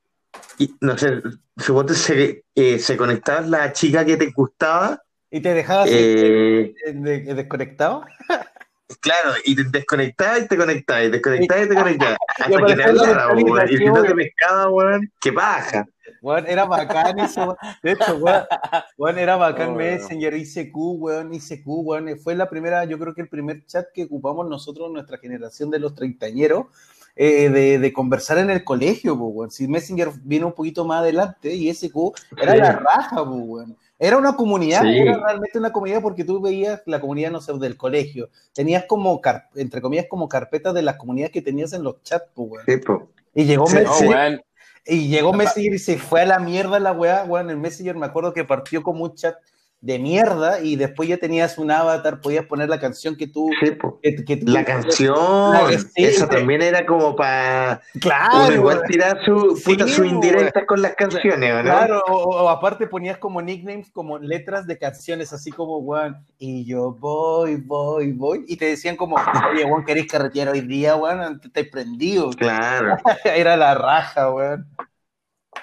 Eh, 0.58 0.68
no 0.80 0.96
sé, 0.96 1.22
supongo 1.56 1.94
se, 1.94 2.44
eh, 2.54 2.78
se 2.78 2.96
conectaba 2.96 3.40
la 3.42 3.72
chica 3.72 4.04
que 4.04 4.16
te 4.16 4.30
gustaba. 4.30 5.02
¿Y 5.30 5.40
te 5.40 5.54
dejaba 5.54 5.84
eh, 5.86 6.74
desconectado? 6.84 8.04
Claro, 9.00 9.32
y 9.44 9.56
te 9.56 9.64
desconectaba 9.64 10.38
y 10.38 10.46
te 10.46 10.56
conectaba, 10.56 11.02
y 11.02 11.10
desconectaba 11.10 11.62
y 11.62 11.68
te 11.68 11.74
conectaba. 11.74 12.16
Hasta 12.38 12.66
que 12.66 12.74
te 12.76 12.84
hablara, 12.84 13.28
weón. 13.32 13.68
Y 13.68 13.76
si 13.78 13.84
no 13.84 14.02
te 14.02 14.14
pescaba, 14.14 14.70
weón, 14.70 15.12
que 15.20 15.30
baja. 15.32 15.84
Weón, 16.22 16.46
era 16.46 16.64
bacán 16.64 17.18
eso. 17.18 17.56
De 17.82 17.92
hecho, 17.92 18.16
weón, 18.98 19.18
era 19.18 19.36
bacán 19.36 19.70
oh, 19.70 19.76
Messenger, 19.76 20.34
ICQ, 20.34 20.76
weón, 20.76 21.34
ICQ, 21.34 21.66
weón. 21.66 22.18
Fue 22.18 22.34
la 22.34 22.48
primera, 22.48 22.84
yo 22.84 22.98
creo 22.98 23.14
que 23.14 23.22
el 23.22 23.28
primer 23.28 23.64
chat 23.66 23.86
que 23.92 24.04
ocupamos 24.04 24.48
nosotros, 24.48 24.90
nuestra 24.90 25.18
generación 25.18 25.70
de 25.70 25.78
los 25.78 25.94
treintañeros, 25.94 26.66
eh, 27.18 27.78
de, 27.78 27.92
conversar 27.94 28.36
en 28.36 28.50
el 28.50 28.62
colegio, 28.62 29.18
pues, 29.18 29.54
Si 29.54 29.66
Messenger 29.66 30.10
vino 30.22 30.48
un 30.48 30.52
poquito 30.52 30.84
más 30.84 31.00
adelante 31.00 31.54
y 31.54 31.72
SQ 31.72 32.12
era 32.36 32.54
la 32.54 32.72
raja, 32.72 33.24
pues, 33.24 33.68
Era 33.98 34.18
una 34.18 34.36
comunidad, 34.36 34.84
era 34.84 35.16
realmente 35.24 35.58
una 35.58 35.72
comunidad 35.72 36.02
porque 36.02 36.24
tú 36.24 36.42
veías 36.42 36.82
la 36.84 37.00
comunidad, 37.00 37.30
no 37.30 37.40
sé, 37.40 37.54
del 37.54 37.78
colegio. 37.78 38.28
Tenías 38.52 38.84
como, 38.84 39.18
entre 39.54 39.80
comillas, 39.80 40.04
como 40.10 40.28
carpetas 40.28 40.74
de 40.74 40.82
las 40.82 40.96
comunidades 40.96 41.32
que 41.32 41.40
tenías 41.40 41.72
en 41.72 41.84
los 41.84 42.02
chats, 42.02 42.28
pues, 42.34 42.66
Y 43.34 43.44
llegó 43.44 43.66
Messenger. 43.66 44.44
Y 44.86 45.08
llegó 45.08 45.32
Messenger 45.32 45.74
y 45.74 45.78
se 45.78 45.98
fue 45.98 46.22
a 46.22 46.26
la 46.26 46.38
mierda 46.38 46.78
la 46.78 46.92
weá, 46.92 47.24
weón. 47.24 47.50
El 47.50 47.56
Messenger 47.56 47.96
me 47.96 48.06
acuerdo 48.06 48.32
que 48.32 48.44
partió 48.44 48.82
como 48.82 49.04
un 49.04 49.14
chat 49.14 49.36
de 49.80 49.98
mierda 49.98 50.60
y 50.60 50.76
después 50.76 51.08
ya 51.08 51.18
tenías 51.18 51.58
un 51.58 51.70
avatar, 51.70 52.20
podías 52.20 52.46
poner 52.46 52.68
la 52.68 52.80
canción 52.80 53.14
que 53.14 53.26
tú... 53.26 53.50
la 54.42 54.64
canción, 54.64 55.56
eso 55.94 56.26
también 56.26 56.62
era 56.62 56.86
como 56.86 57.14
para... 57.14 57.80
Claro. 58.00 58.54
igual 58.54 58.82
tirar 58.88 59.18
su, 59.24 59.56
su 59.56 60.04
indirecta 60.04 60.64
con 60.64 60.80
las 60.82 60.94
canciones, 60.94 61.54
¿no? 61.56 61.62
Claro, 61.62 62.02
o, 62.08 62.48
aparte 62.48 62.86
ponías 62.86 63.18
como 63.18 63.42
nicknames, 63.42 63.90
como 63.90 64.18
letras 64.18 64.66
de 64.66 64.78
canciones, 64.78 65.32
así 65.32 65.52
como, 65.52 65.78
weón, 65.78 66.16
y 66.38 66.64
yo 66.64 66.92
voy, 66.92 67.56
voy, 67.56 68.12
voy, 68.12 68.44
y 68.48 68.56
te 68.56 68.66
decían 68.66 68.96
como, 68.96 69.16
oye, 69.52 69.64
weón, 69.64 69.84
¿querés 69.84 70.06
carretera 70.06 70.52
hoy 70.52 70.62
día, 70.62 70.96
weón? 70.96 71.40
Te, 71.40 71.60
he 71.60 71.64
prendido. 71.64 72.30
Claro. 72.30 72.96
era 73.24 73.56
la 73.56 73.74
raja, 73.74 74.32
weón. 74.32 74.66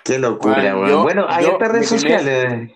Qué 0.04 0.20
locura, 0.20 0.78
weón. 0.78 1.04
Bueno, 1.04 1.26
hay 1.28 1.46
otras 1.46 1.72
redes 1.72 1.90
sociales. 1.90 2.72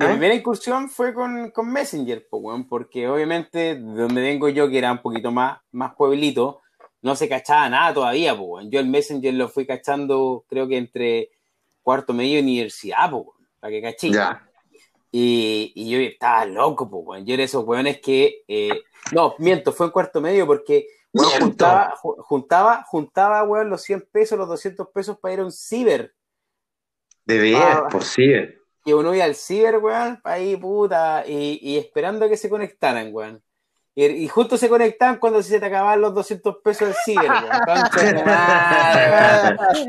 Mi 0.00 0.06
¿Ah? 0.06 0.08
primera 0.12 0.34
incursión 0.34 0.88
fue 0.88 1.12
con, 1.12 1.50
con 1.50 1.70
Messenger, 1.70 2.26
porque 2.70 3.06
obviamente 3.06 3.74
de 3.74 3.80
donde 3.80 4.22
vengo 4.22 4.48
yo, 4.48 4.70
que 4.70 4.78
era 4.78 4.92
un 4.92 5.02
poquito 5.02 5.30
más, 5.30 5.58
más 5.72 5.94
pueblito, 5.94 6.62
no 7.02 7.14
se 7.14 7.28
cachaba 7.28 7.68
nada 7.68 7.92
todavía, 7.92 8.34
yo 8.34 8.80
el 8.80 8.86
Messenger 8.86 9.34
lo 9.34 9.48
fui 9.50 9.66
cachando 9.66 10.46
creo 10.48 10.66
que 10.66 10.78
entre 10.78 11.32
cuarto 11.82 12.14
medio 12.14 12.38
y 12.38 12.42
universidad, 12.42 13.10
para 13.60 13.70
que 13.70 13.82
cachí. 13.82 14.10
Y, 15.12 15.90
yo 15.90 15.98
estaba 15.98 16.46
loco, 16.46 16.88
yo 17.22 17.34
era 17.34 17.42
esos 17.42 17.66
weones 17.66 18.00
que, 18.00 18.42
eh, 18.48 18.80
no, 19.12 19.34
miento, 19.38 19.70
fue 19.70 19.84
en 19.84 19.92
cuarto 19.92 20.22
medio 20.22 20.46
porque 20.46 20.86
juntaba, 21.12 21.94
juntaba, 21.96 22.84
juntaba, 22.84 23.42
weón, 23.42 23.68
los 23.68 23.82
100 23.82 24.08
pesos, 24.10 24.38
los 24.38 24.48
200 24.48 24.88
pesos 24.94 25.18
para 25.18 25.34
ir 25.34 25.40
a 25.40 25.44
un 25.44 25.52
ciber. 25.52 26.14
De 27.26 27.36
veras, 27.36 27.82
por 27.92 28.02
ciber. 28.02 28.59
Y 28.90 28.92
uno 28.92 29.14
iba 29.14 29.24
al 29.24 29.36
ciber, 29.36 29.78
weón, 29.78 30.20
ahí, 30.24 30.56
puta, 30.56 31.22
y, 31.24 31.60
y 31.62 31.78
esperando 31.78 32.28
que 32.28 32.36
se 32.36 32.50
conectaran, 32.50 33.10
weón. 33.12 33.40
Y, 33.94 34.26
justo 34.26 34.56
se 34.56 34.68
conectaban 34.68 35.18
cuando 35.18 35.40
se 35.44 35.60
te 35.60 35.66
acababan 35.66 36.00
los 36.00 36.12
200 36.12 36.56
pesos 36.64 36.88
del 36.88 36.96
ciber. 37.04 37.30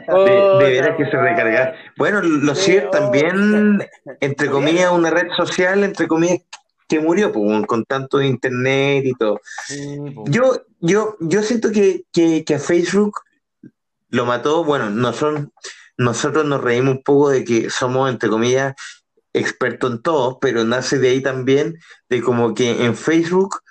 de, 0.07 0.69
veras 0.69 0.97
que 0.97 1.05
se 1.05 1.17
recarga. 1.17 1.73
Bueno, 1.97 2.21
los 2.21 2.59
ciber 2.59 2.91
también, 2.91 3.83
entre 4.19 4.51
comillas, 4.51 4.91
una 4.91 5.09
red 5.09 5.31
social, 5.35 5.83
entre 5.83 6.07
comillas, 6.07 6.41
que 6.87 6.99
murió 6.99 7.31
pues, 7.31 7.65
con 7.65 7.85
tanto 7.85 8.21
internet 8.21 9.03
y 9.05 9.13
todo. 9.13 9.41
Yo, 10.25 10.61
yo, 10.79 11.15
yo 11.21 11.41
siento 11.41 11.71
que, 11.71 12.03
que, 12.13 12.53
a 12.53 12.59
Facebook 12.59 13.21
lo 14.09 14.27
mató, 14.27 14.63
bueno, 14.63 14.91
nosotros, 14.91 15.47
nosotros 16.01 16.45
nos 16.45 16.61
reímos 16.61 16.95
un 16.95 17.03
poco 17.03 17.29
de 17.29 17.43
que 17.43 17.69
somos, 17.69 18.09
entre 18.09 18.29
comillas, 18.29 18.73
expertos 19.33 19.91
en 19.91 20.01
todo, 20.01 20.39
pero 20.39 20.63
nace 20.63 20.97
de 20.97 21.09
ahí 21.09 21.21
también 21.21 21.79
de 22.09 22.21
como 22.21 22.53
que 22.53 22.85
en 22.85 22.95
Facebook 22.95 23.61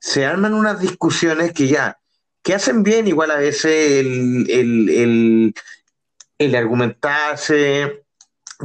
se 0.00 0.24
arman 0.24 0.54
unas 0.54 0.80
discusiones 0.80 1.52
que 1.52 1.68
ya, 1.68 1.98
que 2.42 2.54
hacen 2.54 2.82
bien 2.82 3.06
igual 3.06 3.30
a 3.30 3.36
veces 3.36 4.00
el, 4.00 4.46
el, 4.50 5.54
el, 6.38 6.54
argumentarse 6.54 8.02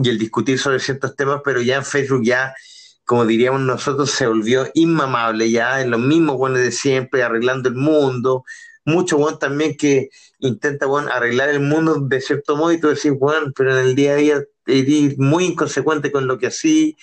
y 0.01 0.09
el 0.09 0.17
discutir 0.17 0.57
sobre 0.57 0.79
ciertos 0.79 1.15
temas, 1.15 1.41
pero 1.43 1.61
ya 1.61 1.75
en 1.75 1.85
Facebook 1.85 2.23
ya, 2.23 2.55
como 3.03 3.25
diríamos 3.25 3.61
nosotros, 3.61 4.11
se 4.11 4.27
volvió 4.27 4.69
inmamable, 4.73 5.51
ya 5.51 5.81
en 5.81 5.91
los 5.91 5.99
mismos 5.99 6.37
buenos 6.37 6.59
de 6.59 6.71
siempre, 6.71 7.21
arreglando 7.21 7.67
el 7.67 7.75
mundo, 7.75 8.45
mucho 8.85 9.17
bueno 9.17 9.37
también 9.37 9.75
que 9.75 10.09
intenta 10.39 10.85
bueno, 10.85 11.09
arreglar 11.11 11.49
el 11.49 11.59
mundo 11.59 11.99
de 11.99 12.21
cierto 12.21 12.55
modo 12.55 12.71
y 12.71 12.79
tú 12.79 12.87
decís, 12.87 13.11
bueno, 13.11 13.51
pero 13.55 13.77
en 13.77 13.85
el 13.85 13.95
día 13.95 14.13
a 14.13 14.15
día 14.15 14.43
eres 14.65 15.17
muy 15.17 15.45
inconsecuente 15.45 16.11
con 16.11 16.27
lo 16.27 16.37
que 16.37 16.47
así. 16.47 16.97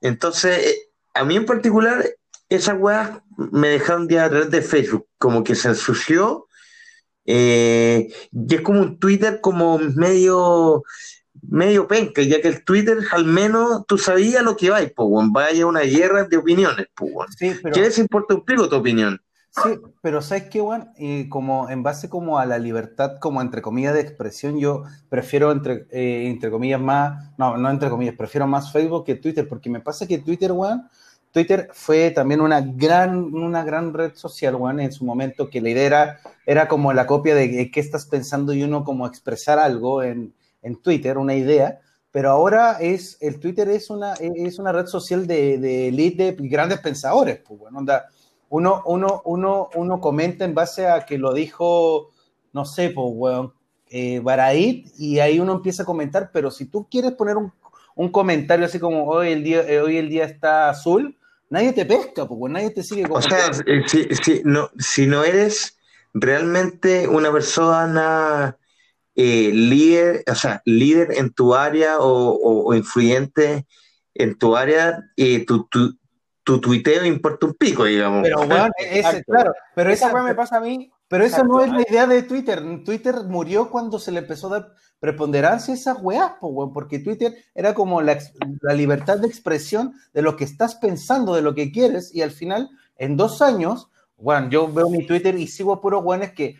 Entonces, 0.00 0.58
eh, 0.58 0.76
a 1.14 1.24
mí 1.24 1.36
en 1.36 1.46
particular, 1.46 2.04
esa 2.48 2.74
weá 2.74 3.24
me 3.36 3.68
dejaron 3.68 4.08
ya 4.08 4.26
a 4.26 4.30
través 4.30 4.50
de 4.50 4.62
Facebook, 4.62 5.06
como 5.18 5.42
que 5.42 5.54
se 5.54 5.68
ensució. 5.68 6.46
Eh, 7.24 8.08
y 8.30 8.54
es 8.54 8.60
como 8.60 8.80
un 8.80 8.98
Twitter 9.00 9.40
como 9.40 9.78
medio 9.78 10.84
medio 11.48 11.86
penca, 11.86 12.22
ya 12.22 12.40
que 12.40 12.48
el 12.48 12.64
Twitter 12.64 12.98
al 13.12 13.24
menos 13.24 13.84
tú 13.86 13.98
sabías 13.98 14.42
lo 14.42 14.56
que 14.56 14.70
va, 14.70 14.82
y 14.82 14.88
pues 14.88 15.08
vaya 15.30 15.66
una 15.66 15.80
guerra 15.80 16.24
de 16.24 16.36
opiniones, 16.36 16.86
pues 16.94 17.36
¿Qué 17.38 17.80
les 17.80 17.98
importa 17.98 18.34
un 18.34 18.44
pico 18.44 18.68
tu 18.68 18.76
opinión? 18.76 19.20
Sí, 19.50 19.70
pero 20.02 20.20
¿sabes 20.20 20.44
qué, 20.50 20.60
Juan? 20.60 20.92
Y 20.98 21.28
como 21.30 21.70
en 21.70 21.82
base 21.82 22.10
como 22.10 22.38
a 22.38 22.44
la 22.44 22.58
libertad, 22.58 23.18
como 23.18 23.40
entre 23.40 23.62
comillas 23.62 23.94
de 23.94 24.02
expresión, 24.02 24.58
yo 24.58 24.84
prefiero 25.08 25.50
entre, 25.50 25.86
eh, 25.90 26.28
entre 26.28 26.50
comillas 26.50 26.80
más, 26.80 27.30
no, 27.38 27.56
no 27.56 27.70
entre 27.70 27.88
comillas, 27.88 28.14
prefiero 28.16 28.46
más 28.46 28.70
Facebook 28.70 29.06
que 29.06 29.14
Twitter, 29.14 29.48
porque 29.48 29.70
me 29.70 29.80
pasa 29.80 30.06
que 30.06 30.18
Twitter, 30.18 30.50
Juan, 30.52 30.90
Twitter 31.32 31.70
fue 31.72 32.10
también 32.10 32.42
una 32.42 32.60
gran, 32.60 33.34
una 33.34 33.64
gran 33.64 33.94
red 33.94 34.14
social, 34.14 34.56
Juan, 34.56 34.78
en 34.80 34.92
su 34.92 35.04
momento, 35.06 35.48
que 35.48 35.62
la 35.62 35.70
idea 35.70 36.18
era, 36.44 36.68
como 36.68 36.92
la 36.92 37.06
copia 37.06 37.34
de 37.34 37.70
qué 37.70 37.80
estás 37.80 38.04
pensando 38.06 38.52
y 38.52 38.62
uno 38.62 38.84
como 38.84 39.06
expresar 39.06 39.58
algo 39.58 40.02
en, 40.02 40.34
en 40.62 40.76
Twitter, 40.76 41.16
una 41.16 41.34
idea, 41.34 41.80
pero 42.10 42.30
ahora 42.30 42.78
es, 42.80 43.16
el 43.20 43.38
Twitter 43.38 43.68
es 43.68 43.88
una, 43.88 44.14
es 44.14 44.58
una 44.58 44.72
red 44.72 44.86
social 44.86 45.26
de, 45.26 45.58
de 45.58 45.88
elite 45.88 46.32
de 46.32 46.48
grandes 46.48 46.80
pensadores, 46.80 47.38
pues, 47.46 47.60
bueno, 47.60 47.78
onda, 47.78 48.06
uno, 48.48 48.82
uno, 48.86 49.22
uno, 49.24 49.68
uno 49.74 50.00
comenta 50.00 50.44
en 50.44 50.54
base 50.54 50.86
a 50.86 51.04
que 51.04 51.18
lo 51.18 51.32
dijo, 51.32 52.10
no 52.52 52.64
sé, 52.64 52.90
pues, 52.90 53.14
bueno, 53.14 53.54
eh, 53.88 54.22
y 54.98 55.18
ahí 55.18 55.38
uno 55.40 55.54
empieza 55.54 55.82
a 55.82 55.86
comentar, 55.86 56.30
pero 56.32 56.50
si 56.50 56.66
tú 56.66 56.88
quieres 56.90 57.12
poner 57.12 57.36
un, 57.36 57.52
un 57.96 58.10
comentario 58.10 58.66
así 58.66 58.78
como 58.78 59.04
hoy 59.06 59.32
el 59.32 59.42
día, 59.42 59.62
eh, 59.62 59.80
hoy 59.80 59.96
el 59.96 60.08
día 60.08 60.24
está 60.24 60.68
azul, 60.68 61.18
nadie 61.48 61.72
te 61.72 61.86
pesca, 61.86 62.26
porque 62.26 62.52
nadie 62.52 62.70
te 62.70 62.82
sigue. 62.82 63.06
O 63.08 63.22
sea, 63.22 63.50
eh, 63.66 63.82
si, 63.86 64.04
si, 64.22 64.42
no, 64.44 64.70
si 64.78 65.06
no 65.06 65.24
eres 65.24 65.78
realmente 66.12 67.08
una 67.08 67.32
persona 67.32 68.56
eh, 69.14 69.50
líder, 69.52 70.24
o 70.30 70.34
sea, 70.34 70.62
líder 70.66 71.12
en 71.16 71.32
tu 71.32 71.54
área 71.54 71.96
o, 72.00 72.74
influyente 72.74 73.66
en 74.14 74.36
tu 74.38 74.56
área, 74.56 75.10
y 75.16 75.44
tu, 75.46 75.66
tu, 75.68 75.96
tu, 76.46 76.60
tuiteo 76.60 77.04
importa 77.04 77.46
un 77.46 77.54
pico, 77.54 77.84
digamos. 77.84 78.22
Pero 78.22 78.46
bueno, 78.46 78.68
claro, 79.26 79.52
pero 79.74 79.90
esa, 79.90 80.10
esa 80.10 80.22
me 80.22 80.34
pasa 80.34 80.58
a 80.58 80.60
mí. 80.60 80.92
Pero 81.08 81.24
esa 81.24 81.42
no 81.42 81.60
es 81.60 81.70
la 81.70 81.82
idea 81.82 82.06
de 82.06 82.22
Twitter. 82.22 82.62
Twitter 82.84 83.16
murió 83.28 83.68
cuando 83.68 83.98
se 83.98 84.12
le 84.12 84.20
empezó 84.20 84.46
a 84.46 84.60
dar 84.60 84.72
preponderancia 85.00 85.74
a 85.74 85.76
esas 85.76 85.98
weas, 86.00 86.32
porque 86.72 87.00
Twitter 87.00 87.34
era 87.54 87.74
como 87.74 88.00
la, 88.00 88.18
libertad 88.74 89.18
de 89.18 89.26
expresión 89.26 89.94
de 90.14 90.22
lo 90.22 90.36
que 90.36 90.44
estás 90.44 90.76
pensando, 90.76 91.34
de 91.34 91.42
lo 91.42 91.54
que 91.54 91.72
quieres, 91.72 92.14
y 92.14 92.22
al 92.22 92.30
final, 92.30 92.70
en 92.96 93.16
dos 93.16 93.42
años, 93.42 93.90
bueno, 94.16 94.48
yo 94.48 94.72
veo 94.72 94.88
mi 94.88 95.04
Twitter 95.04 95.36
y 95.36 95.48
sigo 95.48 95.80
puros 95.80 96.04
weones 96.04 96.32
que, 96.32 96.56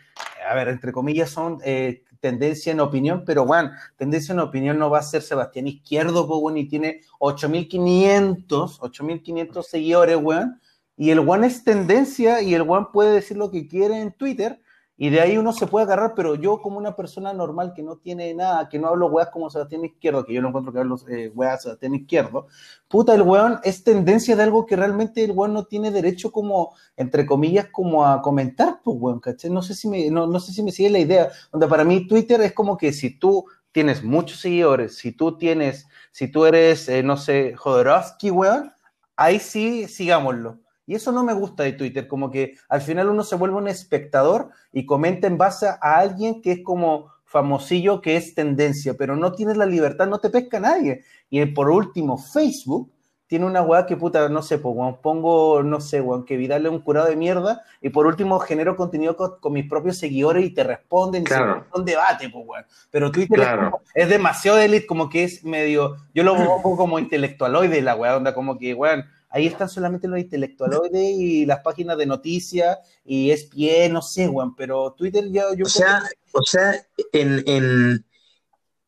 a 0.49 0.55
ver, 0.55 0.69
entre 0.69 0.93
comillas, 0.93 1.31
son 1.31 1.59
eh, 1.65 2.03
tendencia 2.21 2.73
en 2.73 2.81
opinión, 2.81 3.25
pero 3.27 3.45
bueno, 3.45 3.71
tendencia 3.97 4.33
en 4.33 4.41
opinión 4.41 4.79
no 4.79 4.91
va 4.91 4.99
a 4.99 5.03
ser 5.03 5.23
Sebastián 5.23 5.67
Izquierdo, 5.67 6.27
pues, 6.27 6.41
bueno, 6.41 6.59
y 6.59 6.69
tiene 6.69 7.01
8500, 7.19 8.83
8500 8.83 9.67
seguidores, 9.67 10.17
weón, 10.17 10.61
y 10.97 11.11
el 11.11 11.19
one 11.21 11.47
es 11.47 11.63
tendencia 11.63 12.41
y 12.41 12.55
el 12.55 12.63
one 12.63 12.87
puede 12.93 13.13
decir 13.13 13.37
lo 13.37 13.51
que 13.51 13.69
quiere 13.69 14.01
en 14.01 14.13
Twitter, 14.13 14.61
y 14.99 15.11
de 15.11 15.21
ahí 15.21 15.37
uno 15.37 15.53
se 15.53 15.67
puede 15.67 15.85
agarrar, 15.85 16.15
pero 16.15 16.37
yo 16.37 16.63
como 16.63 16.79
una 16.79 16.97
persona 16.97 17.35
normal 17.35 17.75
que 17.75 17.83
no 17.83 17.97
tiene 17.97 18.33
nada, 18.33 18.69
que 18.69 18.79
no 18.79 18.89
hablo 18.89 19.09
weas 19.09 19.29
como 19.29 19.51
Sebastián 19.51 19.85
Izquierdo, 19.85 20.25
que 20.25 20.33
yo 20.33 20.41
no 20.41 20.49
encuentro 20.49 20.73
que 20.73 20.79
hablo 20.79 20.99
eh, 21.09 21.31
weas 21.35 21.63
Sebastián 21.63 21.95
Izquierdo, 21.95 22.47
puta, 22.89 23.15
el 23.15 23.23
weón 23.23 23.61
es 23.63 23.85
tendencia 23.85 24.37
de 24.37 24.43
algo 24.43 24.65
que 24.65 24.75
realmente 24.75 25.23
el 25.23 25.33
weón 25.33 25.53
no 25.53 25.65
tiene 25.65 25.91
derecho 25.91 26.33
como, 26.33 26.75
entre 26.97 27.27
comillas, 27.27 27.69
como 27.71 28.07
a 28.07 28.23
comentar, 28.23 28.81
pues 28.83 28.97
weón, 28.99 29.21
¿caché? 29.21 29.51
No 29.51 29.61
sé 29.61 29.75
si 29.75 29.89
me, 29.89 30.11
no, 30.11 30.27
no 30.27 30.41
sé 30.41 30.53
si 30.53 30.63
me 30.63 30.73
sigue 30.73 30.89
la 30.89 30.99
idea, 30.99 31.29
donde 31.53 31.67
para 31.67 31.85
mí 31.85 32.07
Twitter 32.07 32.41
es 32.41 32.53
como 32.55 32.79
que 32.79 32.93
si 32.95 33.19
tú 33.19 33.45
tienes 33.73 34.03
muchos 34.03 34.41
seguidores, 34.41 34.97
si 34.97 35.13
tú 35.13 35.37
tienes, 35.37 35.87
si 36.11 36.29
tú 36.29 36.47
eres, 36.47 36.89
eh, 36.89 37.03
no 37.03 37.19
sé, 37.19 37.55
Jodorowsky, 37.55 38.31
weón, 38.31 38.73
ahí 39.17 39.39
sí, 39.41 39.89
sigámoslo 39.89 40.59
y 40.87 40.95
eso 40.95 41.13
no 41.13 41.25
me 41.25 41.35
gusta 41.35 41.65
de 41.65 41.73
Twitter, 41.73 42.07
como 42.07 42.31
que 42.31 42.55
al 42.69 42.81
final 42.81 43.09
uno 43.09 43.25
se 43.25 43.37
vuelve 43.37 43.57
un 43.57 43.69
espectador 43.69 44.51
y 44.73 44.87
comenta 44.87 45.27
en 45.27 45.37
base 45.37 45.67
a 45.67 45.79
alguien 45.81 46.41
que 46.41 46.53
es 46.53 46.63
como 46.63 47.11
famosillo, 47.25 48.01
que 48.01 48.17
es 48.17 48.35
tendencia, 48.35 48.95
pero 48.95 49.17
no 49.17 49.33
tienes 49.33 49.57
la 49.57 49.67
libertad, 49.67 50.07
no 50.07 50.21
te 50.21 50.31
pesca 50.31 50.61
nadie. 50.61 51.03
Y 51.29 51.45
por 51.47 51.69
último, 51.69 52.17
Facebook 52.17 52.93
tiene 53.27 53.45
una 53.45 53.63
weá 53.63 53.87
que 53.87 53.97
puta, 53.97 54.29
no 54.29 54.41
sé, 54.41 54.59
pues, 54.59 54.77
pongo, 55.03 55.63
no 55.63 55.81
sé, 55.81 56.01
weón, 56.01 56.25
que 56.25 56.37
Vidal 56.37 56.65
es 56.65 56.71
un 56.71 56.81
curado 56.81 57.09
de 57.09 57.17
mierda 57.17 57.63
y 57.81 57.89
por 57.89 58.07
último 58.07 58.39
genero 58.39 58.77
contenido 58.77 59.17
con, 59.17 59.53
mis 59.53 59.69
propios 59.69 59.99
seguidores 59.99 60.45
y 60.45 60.51
te 60.51 60.63
responden 60.63 61.25
y 61.25 61.27
se 61.27 61.41
un 61.75 61.85
debate, 61.85 62.31
pues, 62.31 62.45
weón. 62.47 62.65
Pero 62.91 63.11
Twitter 63.11 63.73
es, 63.95 64.09
demasiado 64.09 64.59
elite, 64.59 64.87
como 64.87 65.09
que 65.09 65.25
es 65.25 65.43
medio, 65.45 65.97
yo 66.15 66.23
lo 66.23 66.37
pongo 66.37 66.77
como 66.77 66.99
intelectualoide 67.01 67.83
la 67.83 67.97
weá, 67.97 68.17
onda, 68.17 68.33
como 68.33 68.57
que, 68.59 68.73
weón, 68.75 69.05
ahí 69.37 69.47
están 69.47 69.69
solamente 69.69 70.09
los 70.09 70.19
intelectualoides 70.19 71.11
y 71.11 71.45
las 71.45 71.61
páginas 71.61 71.99
de 71.99 72.07
noticias 72.07 72.79
y 73.05 73.31
es 73.31 73.45
pie, 73.45 73.89
no 73.91 74.01
sé, 74.01 74.27
Juan, 74.27 74.57
pero 74.57 74.95
Twitter 74.97 75.31
ya 75.31 75.55
yo... 75.55 75.67
O 75.67 75.69
sea, 75.69 76.03
o 76.33 76.43
sea 76.43 76.75
en, 77.13 77.43
en, 77.47 78.05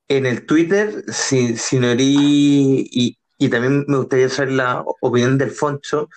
en, 0.08 0.26
el 0.26 0.46
Twitter, 0.46 1.04
si, 1.12 1.56
si 1.58 1.78
no 1.78 1.92
y, 1.92 3.18
y, 3.38 3.48
también 3.50 3.84
me 3.88 3.98
gustaría 3.98 4.30
saber 4.30 4.54
la 4.54 4.82
opinión 5.02 5.36
del 5.36 5.50
Foncho, 5.50 6.08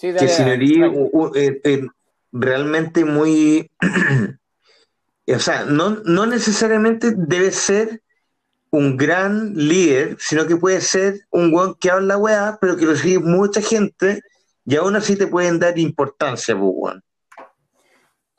que 0.00 0.28
si 0.28 0.42
no 0.42 0.52
eh, 1.36 1.60
eh, 1.62 1.86
realmente 2.32 3.04
muy... 3.04 3.70
o 5.28 5.38
sea, 5.38 5.64
no, 5.64 6.02
no 6.04 6.26
necesariamente 6.26 7.14
debe 7.16 7.52
ser 7.52 8.02
un 8.70 8.96
gran 8.96 9.54
líder, 9.54 10.16
sino 10.18 10.46
que 10.46 10.56
puede 10.56 10.80
ser 10.80 11.20
un 11.30 11.52
weón 11.52 11.74
que 11.74 11.90
habla 11.90 12.18
weá, 12.18 12.58
pero 12.60 12.76
que 12.76 12.84
lo 12.84 12.96
sigue 12.96 13.18
mucha 13.18 13.60
gente 13.60 14.22
y 14.64 14.76
aún 14.76 14.96
así 14.96 15.16
te 15.16 15.28
pueden 15.28 15.58
dar 15.58 15.78
importancia, 15.78 16.54
pues, 16.56 16.70
weón. 16.74 17.02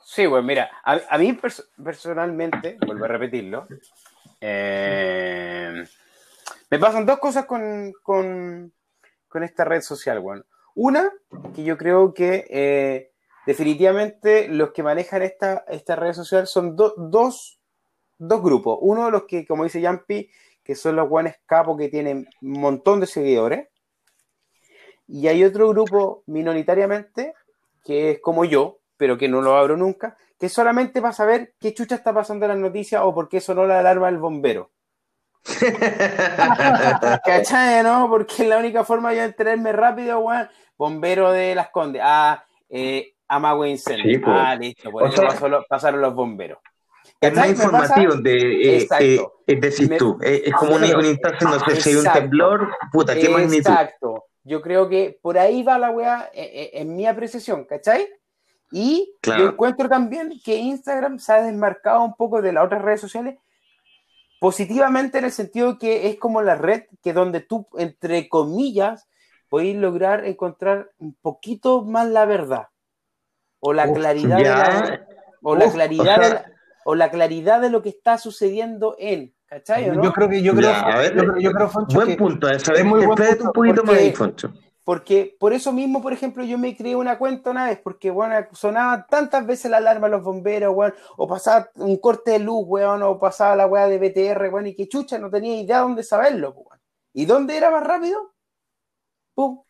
Sí, 0.04 0.26
bueno, 0.26 0.46
mira, 0.46 0.70
a, 0.84 1.18
mí 1.18 1.38
personalmente, 1.82 2.76
vuelvo 2.86 3.04
a 3.04 3.08
repetirlo, 3.08 3.66
eh, 4.40 5.84
me 6.70 6.78
pasan 6.78 7.06
dos 7.06 7.18
cosas 7.18 7.44
con, 7.46 7.92
con, 8.02 8.72
esta 9.42 9.64
red 9.64 9.82
social, 9.82 10.18
weón. 10.18 10.44
Una, 10.74 11.10
que 11.54 11.62
yo 11.62 11.76
creo 11.76 12.14
que 12.14 12.46
eh, 12.48 13.12
definitivamente 13.46 14.48
los 14.48 14.72
que 14.72 14.82
manejan 14.82 15.22
esta, 15.22 15.64
esta 15.68 15.96
red 15.96 16.12
social 16.12 16.46
son 16.46 16.74
dos 16.76 17.57
dos 18.18 18.42
grupos. 18.42 18.78
Uno 18.80 19.06
de 19.06 19.10
los 19.10 19.24
que, 19.24 19.46
como 19.46 19.64
dice 19.64 19.80
Yampi, 19.80 20.30
que 20.62 20.74
son 20.74 20.96
los 20.96 21.08
guanes 21.08 21.36
capos 21.46 21.78
que 21.78 21.88
tienen 21.88 22.28
un 22.42 22.60
montón 22.60 23.00
de 23.00 23.06
seguidores. 23.06 23.68
Y 25.06 25.26
hay 25.28 25.42
otro 25.42 25.68
grupo 25.70 26.22
minoritariamente, 26.26 27.32
que 27.82 28.10
es 28.10 28.20
como 28.20 28.44
yo, 28.44 28.80
pero 28.98 29.16
que 29.16 29.28
no 29.28 29.40
lo 29.40 29.56
abro 29.56 29.76
nunca, 29.76 30.18
que 30.38 30.48
solamente 30.48 31.00
para 31.00 31.14
saber 31.14 31.54
qué 31.58 31.72
chucha 31.72 31.94
está 31.94 32.12
pasando 32.12 32.44
en 32.44 32.50
las 32.50 32.58
noticias 32.58 33.00
o 33.02 33.14
por 33.14 33.28
qué 33.28 33.40
sonó 33.40 33.66
la 33.66 33.78
alarma 33.78 34.06
del 34.06 34.18
bombero. 34.18 34.70
¿Cachai, 37.24 37.82
no? 37.82 38.08
Porque 38.10 38.42
es 38.42 38.48
la 38.48 38.58
única 38.58 38.84
forma 38.84 39.12
de 39.12 39.24
enterarme 39.24 39.72
rápido, 39.72 40.18
weón. 40.20 40.48
Bombero 40.76 41.32
de 41.32 41.54
las 41.54 41.70
Condes. 41.70 42.02
Ah, 42.04 42.44
eh, 42.68 43.14
amago 43.26 43.64
incendio. 43.64 44.20
Pues. 44.20 44.36
ah, 44.38 44.54
listo. 44.54 44.90
Por 44.90 45.08
eso 45.08 45.22
pasaron 45.68 46.00
los 46.00 46.14
bomberos. 46.14 46.58
Es 47.20 47.34
más 47.34 47.48
informativo, 47.48 48.14
de, 48.14 48.78
eh, 48.78 48.88
eh, 49.00 49.20
es 49.46 49.60
decir, 49.60 49.96
tú, 49.98 50.18
es 50.20 50.52
como 50.54 50.76
una, 50.76 50.86
instancia, 50.86 51.48
no 51.48 51.58
sé 51.58 51.80
si 51.80 51.90
hay 51.90 51.96
un 51.96 52.04
temblor, 52.04 52.68
puta, 52.92 53.14
qué 53.14 53.28
magnitud. 53.28 53.56
Exacto. 53.56 54.24
Yo 54.44 54.62
creo 54.62 54.88
que 54.88 55.18
por 55.20 55.36
ahí 55.36 55.62
va 55.62 55.78
la 55.78 55.90
weá 55.90 56.30
en 56.32 56.94
mi 56.96 57.06
apreciación, 57.06 57.64
¿cachai? 57.64 58.08
Y 58.70 59.14
yo 59.22 59.48
encuentro 59.48 59.88
también 59.88 60.40
que 60.44 60.56
Instagram 60.56 61.18
se 61.18 61.32
ha 61.32 61.42
desmarcado 61.42 62.04
un 62.04 62.14
poco 62.14 62.42
de 62.42 62.52
las 62.52 62.64
otras 62.64 62.82
redes 62.82 63.00
sociales 63.00 63.36
positivamente 64.40 65.18
en 65.18 65.24
el 65.24 65.32
sentido 65.32 65.78
que 65.78 66.08
es 66.08 66.16
como 66.16 66.42
la 66.42 66.54
red 66.54 66.84
que 67.02 67.12
donde 67.12 67.40
tú, 67.40 67.66
entre 67.76 68.28
comillas, 68.28 69.08
puedes 69.48 69.74
lograr 69.76 70.24
encontrar 70.24 70.90
un 70.98 71.14
poquito 71.14 71.82
más 71.82 72.08
la 72.08 72.24
verdad 72.24 72.68
o 73.60 73.72
la 73.72 73.92
claridad 73.92 74.36
de 74.36 74.44
la, 74.44 75.06
o 75.42 75.56
la 75.56 75.70
claridad 75.70 76.18
o, 76.18 76.20
la 76.20 76.57
claridad 77.10 77.60
de 77.60 77.70
lo 77.70 77.82
que 77.82 77.90
está 77.90 78.18
sucediendo 78.18 78.96
en 78.98 79.34
¿cachai? 79.48 79.86
Yo 79.86 80.12
creo 80.12 80.28
que 80.28 80.42
yo 80.42 80.54
creo, 80.54 80.72
yo, 81.38 81.52
creo, 81.52 81.70
buen 81.92 82.16
punto, 82.16 82.48
es 82.48 82.84
muy 82.84 83.04
buen 83.06 83.16
punto 83.16 83.44
un 83.44 83.52
poquito 83.52 83.84
más 83.84 83.96
ahí, 83.96 84.12
Foncho. 84.12 84.52
Porque 84.84 85.36
por 85.38 85.52
eso 85.52 85.70
mismo, 85.70 86.00
por 86.00 86.14
ejemplo, 86.14 86.42
yo 86.44 86.56
me 86.56 86.74
creé 86.74 86.96
una 86.96 87.18
cuenta 87.18 87.50
una 87.50 87.66
vez, 87.66 87.78
porque, 87.78 88.10
bueno, 88.10 88.34
sonaba 88.52 89.06
tantas 89.06 89.46
veces 89.46 89.70
la 89.70 89.76
alarma 89.78 90.06
de 90.06 90.12
los 90.12 90.22
bomberos, 90.22 90.74
weón, 90.74 90.94
o 91.18 91.28
pasaba 91.28 91.70
un 91.74 91.98
corte 91.98 92.30
de 92.30 92.38
luz, 92.38 92.64
weón, 92.66 93.02
o 93.02 93.18
pasaba 93.18 93.54
la 93.54 93.66
weá 93.66 93.86
de 93.86 93.98
BTR, 93.98 94.48
weón, 94.48 94.68
y 94.68 94.74
que 94.74 94.88
chucha, 94.88 95.18
no 95.18 95.28
tenía 95.28 95.60
idea 95.60 95.80
dónde 95.80 96.02
saberlo, 96.02 96.52
weón. 96.52 96.80
¿Y 97.12 97.26
dónde 97.26 97.56
era 97.58 97.70
más 97.70 97.86
rápido? 97.86 98.32
¡Pum! 99.34 99.62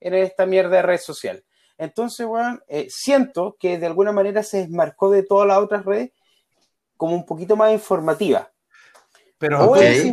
Era 0.00 0.18
esta 0.18 0.46
mierda 0.46 0.76
de 0.76 0.82
red 0.82 0.98
social. 0.98 1.44
Entonces, 1.78 2.26
weón, 2.26 2.60
eh, 2.66 2.88
siento 2.90 3.56
que 3.60 3.78
de 3.78 3.86
alguna 3.86 4.10
manera 4.10 4.42
se 4.42 4.58
desmarcó 4.58 5.10
de 5.10 5.22
todas 5.22 5.46
las 5.46 5.58
otras 5.58 5.84
redes 5.84 6.10
como 6.96 7.14
un 7.14 7.26
poquito 7.26 7.56
más 7.56 7.72
informativa. 7.72 8.50
Pero, 9.38 9.70
o, 9.70 9.76
es 9.76 10.04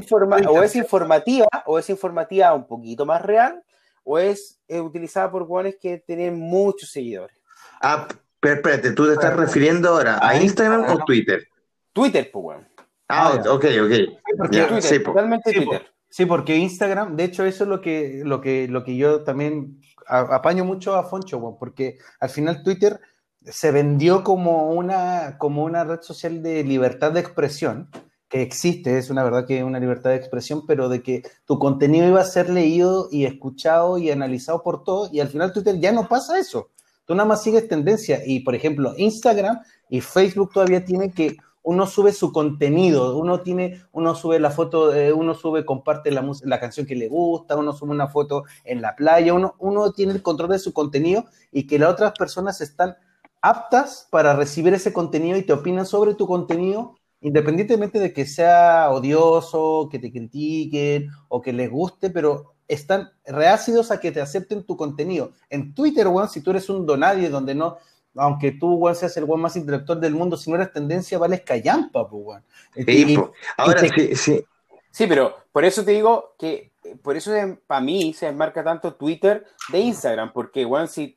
o 0.47 0.63
es 0.63 0.75
informativa, 0.75 1.47
o 1.65 1.79
es 1.79 1.89
informativa 1.89 2.53
un 2.53 2.67
poquito 2.67 3.05
más 3.05 3.21
real, 3.21 3.63
o 4.03 4.19
es 4.19 4.59
utilizada 4.69 5.31
por 5.31 5.45
guanes 5.45 5.77
que 5.79 5.97
tienen 5.99 6.37
muchos 6.37 6.91
seguidores. 6.91 7.37
Ah, 7.81 8.07
pero 8.39 8.55
espérate, 8.55 8.91
¿tú 8.91 9.05
te 9.05 9.13
estás 9.13 9.35
refiriendo 9.35 9.89
ahora 9.89 10.19
a 10.21 10.35
Instagram 10.35 10.91
o 10.91 11.05
Twitter? 11.05 11.47
Twitter, 11.93 12.29
pues, 12.31 12.45
weón. 12.45 12.67
Ah, 13.07 13.41
ok, 13.49 13.65
ok. 13.83 13.91
Sí, 13.93 14.17
porque, 14.37 14.81
sí, 14.81 14.99
totalmente 15.01 15.53
Twitter. 15.53 15.87
Sí, 16.09 16.25
porque 16.25 16.57
Instagram, 16.57 17.15
de 17.15 17.23
hecho, 17.23 17.45
eso 17.45 17.63
es 17.63 17.69
lo 17.69 17.79
que, 17.79 18.21
lo 18.25 18.41
que, 18.41 18.67
lo 18.67 18.83
que 18.83 18.97
yo 18.97 19.23
también 19.23 19.79
apaño 20.05 20.65
mucho 20.65 20.95
a 20.95 21.03
Foncho, 21.03 21.37
weón, 21.37 21.57
porque 21.57 21.97
al 22.19 22.29
final 22.29 22.63
Twitter 22.63 22.99
se 23.45 23.71
vendió 23.71 24.23
como 24.23 24.71
una, 24.71 25.37
como 25.37 25.63
una 25.63 25.83
red 25.83 26.01
social 26.01 26.41
de 26.41 26.63
libertad 26.63 27.11
de 27.11 27.19
expresión, 27.19 27.89
que 28.29 28.41
existe, 28.41 28.97
es 28.97 29.09
una 29.09 29.23
verdad 29.23 29.45
que 29.45 29.59
es 29.59 29.63
una 29.63 29.79
libertad 29.79 30.09
de 30.09 30.15
expresión, 30.15 30.65
pero 30.65 30.89
de 30.89 31.03
que 31.03 31.21
tu 31.45 31.59
contenido 31.59 32.07
iba 32.07 32.21
a 32.21 32.25
ser 32.25 32.49
leído 32.49 33.07
y 33.11 33.25
escuchado 33.25 33.99
y 33.99 34.09
analizado 34.09 34.63
por 34.63 34.83
todos, 34.83 35.13
y 35.13 35.19
al 35.19 35.27
final 35.27 35.53
Twitter 35.53 35.79
ya 35.79 35.91
no 35.91 36.07
pasa 36.07 36.39
eso. 36.39 36.71
Tú 37.05 37.13
nada 37.13 37.27
más 37.27 37.43
sigues 37.43 37.67
tendencia, 37.67 38.21
y 38.25 38.39
por 38.39 38.55
ejemplo, 38.55 38.93
Instagram 38.97 39.59
y 39.89 40.01
Facebook 40.01 40.51
todavía 40.53 40.83
tienen 40.83 41.11
que 41.11 41.37
uno 41.63 41.87
sube 41.87 42.11
su 42.11 42.31
contenido, 42.31 43.17
uno 43.17 43.41
tiene, 43.41 43.81
uno 43.91 44.15
sube 44.15 44.39
la 44.39 44.51
foto, 44.51 44.91
uno 45.15 45.33
sube, 45.33 45.65
comparte 45.65 46.11
la, 46.11 46.29
la 46.43 46.59
canción 46.59 46.85
que 46.85 46.95
le 46.95 47.07
gusta, 47.07 47.55
uno 47.55 47.71
sube 47.71 47.91
una 47.91 48.07
foto 48.07 48.43
en 48.65 48.81
la 48.81 48.95
playa, 48.95 49.33
uno, 49.33 49.55
uno 49.59 49.93
tiene 49.93 50.11
el 50.11 50.21
control 50.21 50.49
de 50.49 50.59
su 50.59 50.73
contenido 50.73 51.25
y 51.51 51.65
que 51.65 51.79
las 51.79 51.91
otras 51.91 52.13
personas 52.17 52.59
están 52.59 52.95
aptas 53.43 54.07
para 54.09 54.35
recibir 54.35 54.73
ese 54.73 54.91
contenido 54.91 55.37
y 55.37 55.43
te 55.43 55.53
opinan 55.53 55.85
sobre 55.85 56.15
tu 56.15 56.25
contenido 56.25 56.95
independientemente 57.23 57.99
de 57.99 58.13
que 58.13 58.25
sea 58.25 58.91
odioso, 58.91 59.87
que 59.89 59.97
te 59.97 60.11
critiquen 60.11 61.09
o 61.29 61.41
que 61.41 61.53
les 61.53 61.71
guste, 61.71 62.09
pero 62.09 62.53
están 62.67 63.11
reácidos 63.25 63.91
a 63.91 63.99
que 63.99 64.11
te 64.11 64.21
acepten 64.21 64.65
tu 64.65 64.75
contenido. 64.75 65.31
En 65.49 65.73
Twitter, 65.73 66.07
weón, 66.07 66.29
si 66.29 66.41
tú 66.41 66.51
eres 66.51 66.69
un 66.69 66.85
donadie 66.85 67.29
donde 67.29 67.55
no, 67.55 67.77
aunque 68.15 68.51
tú, 68.51 68.75
weón, 68.75 68.95
seas 68.95 69.15
el 69.15 69.23
weón 69.23 69.41
más 69.41 69.55
intelectual 69.55 70.01
del 70.01 70.13
mundo, 70.13 70.35
si 70.35 70.51
no 70.51 70.57
eres 70.57 70.73
tendencia, 70.73 71.17
vales 71.17 71.41
callampa, 71.41 72.07
pues, 72.09 72.23
weón. 72.25 72.43
Sí, 72.75 73.17
Ahora 73.57 73.81
sí, 73.81 74.15
sí. 74.15 74.45
Sí, 74.91 75.07
pero 75.07 75.33
por 75.51 75.63
eso 75.63 75.83
te 75.83 75.91
digo 75.91 76.35
que, 76.37 76.73
por 77.01 77.15
eso 77.15 77.31
para 77.65 77.81
mí 77.81 78.13
se 78.13 78.27
enmarca 78.27 78.63
tanto 78.65 78.95
Twitter 78.95 79.45
de 79.71 79.79
Instagram, 79.79 80.33
porque, 80.33 80.65
weón, 80.65 80.89
si 80.89 81.15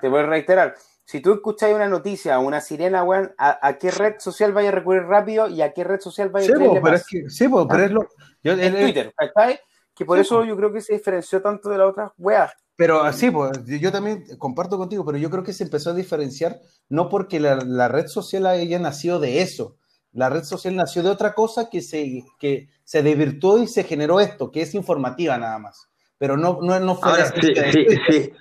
te 0.00 0.08
voy 0.08 0.20
a 0.20 0.26
reiterar, 0.26 0.76
si 1.08 1.22
tú 1.22 1.32
escuchas 1.32 1.72
una 1.72 1.88
noticia, 1.88 2.38
una 2.38 2.60
sirena, 2.60 3.02
weón, 3.02 3.32
¿a, 3.38 3.78
qué 3.78 3.90
red 3.90 4.16
social 4.18 4.52
vaya 4.52 4.68
a 4.68 4.72
recurrir 4.72 5.04
rápido 5.04 5.48
y 5.48 5.62
a 5.62 5.72
qué 5.72 5.82
red 5.82 6.00
social 6.00 6.28
vaya 6.28 6.44
a 6.44 6.58
recurrir 6.58 6.74
Sí, 6.74 6.80
pero 6.82 6.96
es 6.96 7.06
que, 7.06 7.30
sí, 7.30 7.48
pero 7.48 7.82
es 7.82 7.90
lo... 7.90 8.08
en 8.42 8.74
Twitter, 8.74 9.14
¿cachai? 9.16 9.58
Que 9.94 10.04
por 10.04 10.18
eso 10.18 10.44
yo 10.44 10.54
creo 10.54 10.70
que 10.70 10.82
se 10.82 10.92
diferenció 10.92 11.40
tanto 11.40 11.70
de 11.70 11.78
la 11.78 11.86
otra 11.86 12.12
weá. 12.18 12.52
Pero 12.76 13.00
así, 13.00 13.30
pues, 13.30 13.52
yo 13.64 13.90
también 13.90 14.22
comparto 14.36 14.76
contigo, 14.76 15.02
pero 15.02 15.16
yo 15.16 15.30
creo 15.30 15.42
que 15.42 15.54
se 15.54 15.64
empezó 15.64 15.90
a 15.90 15.94
diferenciar 15.94 16.60
no 16.90 17.08
porque 17.08 17.40
la, 17.40 17.88
red 17.88 18.06
social 18.08 18.44
haya 18.44 18.78
nacido 18.78 19.18
de 19.18 19.40
eso. 19.40 19.76
La 20.12 20.28
red 20.28 20.44
social 20.44 20.76
nació 20.76 21.02
de 21.02 21.08
otra 21.08 21.32
cosa 21.32 21.70
que 21.70 21.80
se, 21.80 22.22
que 22.38 22.68
se 22.84 23.02
desvirtuó 23.02 23.62
y 23.62 23.66
se 23.66 23.84
generó 23.84 24.20
esto, 24.20 24.50
que 24.50 24.60
es 24.60 24.74
informativa 24.74 25.38
nada 25.38 25.58
más. 25.58 25.88
Pero 26.18 26.36
no, 26.36 26.58
no, 26.60 26.78
no 26.80 26.96
fue... 26.96 27.12
Ahora, 27.12 27.28
sí, 27.28 27.54
sí, 27.72 27.86
sí. 28.10 28.32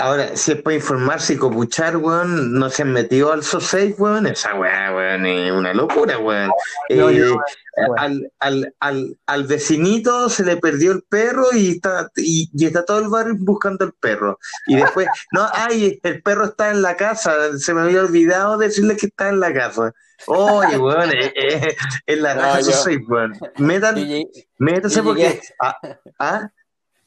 Ahora, 0.00 0.36
si 0.36 0.50
es 0.50 0.62
para 0.62 0.74
informarse 0.74 1.34
y 1.34 1.36
copuchar, 1.36 1.96
weón, 1.96 2.58
no 2.58 2.68
se 2.70 2.82
han 2.82 2.92
metido 2.92 3.32
al 3.32 3.44
SOSEI, 3.44 3.94
weón, 3.96 4.26
esa 4.26 4.52
weá, 4.56 4.92
weón, 4.92 5.24
es 5.26 5.52
una 5.52 5.72
locura, 5.72 6.18
weón. 6.18 6.50
Eh, 6.88 7.00
al, 7.96 8.32
al, 8.40 8.74
al, 8.80 9.18
al, 9.26 9.44
vecinito 9.44 10.28
se 10.28 10.44
le 10.44 10.56
perdió 10.56 10.90
el 10.90 11.02
perro 11.02 11.46
y 11.52 11.70
está, 11.70 12.10
y, 12.16 12.50
está 12.66 12.84
todo 12.84 12.98
el 12.98 13.08
barrio 13.08 13.36
buscando 13.38 13.84
el 13.84 13.92
perro. 13.92 14.40
Y 14.66 14.74
después, 14.74 15.06
no, 15.32 15.48
ay, 15.52 16.00
el 16.02 16.20
perro 16.20 16.46
está 16.46 16.70
en 16.70 16.82
la 16.82 16.96
casa, 16.96 17.56
se 17.56 17.72
me 17.72 17.82
había 17.82 18.00
olvidado 18.00 18.58
decirle 18.58 18.96
que 18.96 19.06
está 19.06 19.28
en 19.28 19.38
la 19.38 19.54
casa. 19.54 19.92
Oye, 20.26 20.78
weón, 20.78 21.12
eh, 21.12 21.32
eh, 21.36 21.76
en 22.06 22.22
la 22.22 22.34
no, 22.34 22.60
SOSEI, 22.60 22.96
weón. 23.06 23.38
Metan, 23.58 24.04
métanse 24.58 25.02
porque... 25.04 25.40
¿ah? 25.60 25.78
¿ah? 26.18 26.50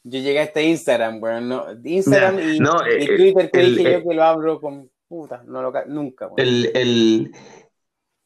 Yo 0.02 0.20
llegué 0.20 0.40
a 0.40 0.44
este 0.44 0.62
Instagram, 0.64 1.22
weón. 1.22 1.48
No, 1.48 1.66
Instagram 1.84 2.38
y, 2.38 2.58
eh, 2.58 3.16
Twitter 3.16 3.50
que 3.50 3.60
dije 3.60 3.82
yo 3.82 3.88
eh, 3.90 4.04
que 4.06 4.14
lo 4.14 4.24
abro 4.24 4.60
con 4.60 4.90
puta, 5.08 5.42
no 5.46 5.62
lo, 5.62 5.72
nunca, 5.86 6.26
weón. 6.26 6.38
El, 6.38 6.70
el, 6.74 7.32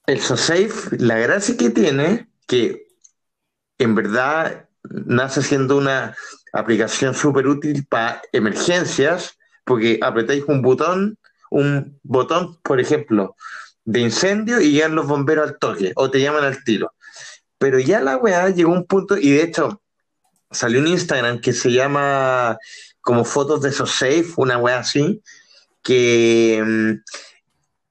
el 0.06 0.20
SoSafe, 0.20 0.96
la 0.98 1.18
gracia 1.18 1.56
que 1.56 1.70
tiene, 1.70 2.28
que 2.46 2.86
en 3.78 3.94
verdad 3.94 4.68
nace 4.82 5.42
siendo 5.42 5.78
una 5.78 6.14
aplicación 6.52 7.14
súper 7.14 7.46
útil 7.46 7.86
para 7.86 8.22
emergencias, 8.32 9.36
porque 9.64 9.98
apretáis 10.02 10.44
un 10.46 10.62
botón, 10.62 11.18
un 11.50 11.98
botón, 12.02 12.60
por 12.62 12.80
ejemplo, 12.80 13.34
de 13.84 14.00
incendio 14.00 14.60
y 14.60 14.72
llegan 14.72 14.94
los 14.94 15.06
bomberos 15.06 15.48
al 15.48 15.58
toque 15.58 15.92
o 15.96 16.10
te 16.10 16.20
llaman 16.20 16.44
al 16.44 16.62
tiro. 16.64 16.92
Pero 17.58 17.78
ya 17.78 18.00
la 18.00 18.16
weá 18.16 18.50
llegó 18.50 18.72
a 18.72 18.78
un 18.78 18.86
punto, 18.86 19.16
y 19.16 19.30
de 19.32 19.42
hecho, 19.42 19.82
salió 20.54 20.80
un 20.80 20.86
Instagram 20.88 21.40
que 21.40 21.52
se 21.52 21.72
llama 21.72 22.56
como 23.00 23.24
fotos 23.24 23.60
de 23.62 23.68
esos 23.68 24.02
una 24.36 24.58
wea 24.58 24.78
así, 24.78 25.22
que, 25.82 27.00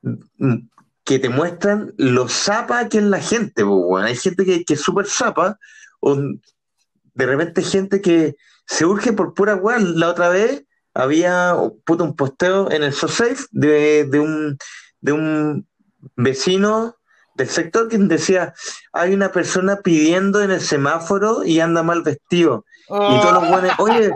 mm, 0.01 0.55
que 1.03 1.19
te 1.19 1.29
muestran 1.29 1.93
lo 1.97 2.27
zapa 2.27 2.89
que 2.89 2.97
es 2.97 3.03
la 3.03 3.19
gente, 3.19 3.63
hay 4.01 4.15
gente 4.15 4.45
que, 4.45 4.73
es 4.73 4.81
súper 4.81 5.05
zapa, 5.05 5.59
o 5.99 6.15
de 6.15 7.25
repente 7.25 7.61
gente 7.61 8.01
que 8.01 8.35
se 8.65 8.85
urge 8.85 9.13
por 9.13 9.33
pura 9.33 9.55
wea. 9.55 9.79
La 9.79 10.09
otra 10.09 10.29
vez 10.29 10.65
había 10.93 11.55
puto, 11.85 12.03
un 12.03 12.15
posteo 12.15 12.71
en 12.71 12.83
el 12.83 12.93
SoSafe 12.93 13.45
de, 13.51 14.05
de, 14.05 14.19
un, 14.19 14.57
de 15.01 15.11
un 15.11 15.67
vecino 16.15 16.95
del 17.35 17.49
sector 17.49 17.87
quien 17.87 18.07
decía, 18.07 18.53
hay 18.91 19.13
una 19.13 19.31
persona 19.31 19.77
pidiendo 19.77 20.41
en 20.41 20.51
el 20.51 20.61
semáforo 20.61 21.43
y 21.43 21.59
anda 21.59 21.83
mal 21.83 22.03
vestido. 22.03 22.65
Y 22.89 23.21
todos 23.21 23.33
los 23.33 23.49
buenos, 23.49 23.71
oye, 23.79 24.11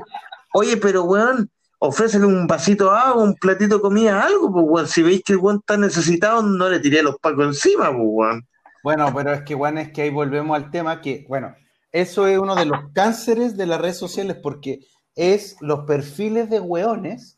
oye, 0.53 0.77
pero 0.77 1.03
weón, 1.03 1.49
ofrécele 1.79 2.25
un 2.25 2.47
vasito 2.47 2.91
de 2.91 2.97
agua, 2.97 3.23
un 3.23 3.35
platito 3.35 3.75
de 3.75 3.81
comida, 3.81 4.21
algo, 4.21 4.51
pues 4.51 4.65
weón. 4.67 4.87
Si 4.87 5.01
veis 5.01 5.21
que 5.25 5.33
el 5.33 5.39
weón 5.39 5.57
está 5.57 5.77
necesitado, 5.77 6.41
no 6.43 6.69
le 6.69 6.79
tiré 6.79 7.01
los 7.01 7.17
pacos 7.17 7.45
encima, 7.45 7.85
pues 7.87 7.99
weón. 8.01 8.47
Bueno, 8.83 9.11
pero 9.15 9.33
es 9.33 9.41
que 9.41 9.55
weón, 9.55 9.77
es 9.77 9.91
que 9.91 10.03
ahí 10.03 10.09
volvemos 10.09 10.55
al 10.55 10.69
tema 10.69 11.01
que, 11.01 11.25
bueno, 11.27 11.55
eso 11.91 12.27
es 12.27 12.37
uno 12.37 12.55
de 12.55 12.65
los 12.65 12.79
cánceres 12.93 13.57
de 13.57 13.65
las 13.65 13.81
redes 13.81 13.97
sociales 13.97 14.37
porque 14.41 14.81
es 15.15 15.55
los 15.61 15.85
perfiles 15.85 16.49
de 16.49 16.59
weones 16.59 17.36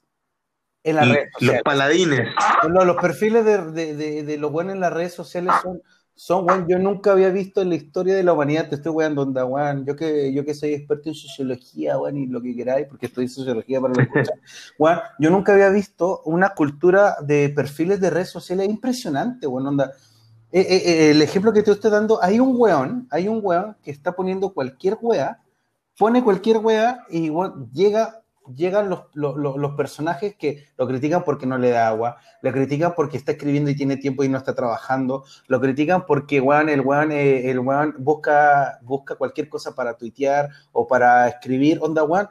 en 0.90 0.96
las 0.98 1.08
redes 1.08 1.30
sociales. 1.34 1.56
Los 1.56 1.64
paladines. 1.64 2.36
los 2.68 2.96
perfiles 2.98 3.46
de, 3.46 3.72
de, 3.72 4.24
de, 4.24 4.38
los 4.38 4.52
buenos 4.52 4.74
en 4.74 4.80
las 4.80 4.94
redes 4.94 5.14
sociales 5.14 5.54
son, 5.62 5.82
son, 6.16 6.46
bueno, 6.46 6.66
yo 6.68 6.78
nunca 6.78 7.14
había 7.14 7.30
visto 7.30 7.62
en 7.62 7.70
la 7.70 7.76
historia 7.76 8.14
de 8.14 8.24
la 8.24 8.34
humanidad, 8.34 8.68
te 8.68 8.76
estoy 8.76 8.92
weando, 8.92 9.22
onda, 9.22 9.46
weón, 9.46 9.86
yo 9.86 9.96
que, 9.96 10.34
yo 10.34 10.44
que 10.44 10.54
soy 10.54 10.74
experto 10.74 11.08
en 11.08 11.16
sociología, 11.16 11.98
weón, 11.98 12.18
y 12.18 12.28
lo 12.28 12.42
que 12.42 12.54
queráis, 12.54 12.88
porque 12.88 13.06
estoy 13.06 13.24
en 13.24 13.30
sociología 13.30 13.80
para 13.80 13.94
la 13.94 14.04
escucha, 14.04 14.34
weón, 14.78 15.00
yo 15.18 15.30
nunca 15.30 15.54
había 15.54 15.70
visto 15.70 16.22
una 16.26 16.50
cultura 16.50 17.16
de 17.22 17.50
perfiles 17.56 18.02
de 18.02 18.10
redes 18.10 18.30
sociales 18.30 18.68
impresionante, 18.68 19.48
weón, 19.48 19.68
onda. 19.68 19.94
Eh, 20.52 20.60
eh, 20.60 20.82
eh, 20.86 21.12
el 21.12 21.22
ejemplo 21.22 21.54
que 21.54 21.64
te 21.64 21.72
estoy 21.72 21.90
dando, 21.90 22.22
hay 22.22 22.42
un 22.42 22.54
weón, 22.58 23.08
hay 23.12 23.28
un 23.28 23.40
weón 23.42 23.78
que 23.82 23.92
está 23.92 24.12
poniendo 24.12 24.54
cualquier 24.54 24.98
wea, 25.00 25.40
pone 25.98 26.22
cualquier 26.22 26.58
wea 26.58 27.00
y 27.10 27.32
llega 27.72 28.24
llegan 28.56 28.90
los, 28.90 29.02
los, 29.14 29.72
personajes 29.76 30.36
que 30.36 30.66
lo 30.78 30.88
critican 30.88 31.24
porque 31.24 31.46
no 31.46 31.58
le 31.58 31.70
da 31.70 31.88
agua, 31.88 32.18
lo 32.42 32.52
critican 32.52 32.94
porque 32.96 33.18
está 33.18 33.34
escribiendo 33.34 33.70
y 33.70 33.76
tiene 33.76 33.98
tiempo 33.98 34.24
y 34.24 34.30
no 34.30 34.38
está 34.38 34.56
trabajando, 34.56 35.24
lo 35.48 35.60
critican 35.60 36.06
porque 36.06 36.38
el 36.38 36.82
weón, 36.82 37.12
eh, 37.12 37.50
el 37.50 37.60
busca, 37.98 38.80
busca 38.82 39.16
cualquier 39.16 39.50
cosa 39.50 39.76
para 39.76 39.96
tuitear 39.96 40.50
o 40.72 40.88
para 40.88 41.28
escribir, 41.28 41.80
onda 41.82 42.04
weón, 42.04 42.30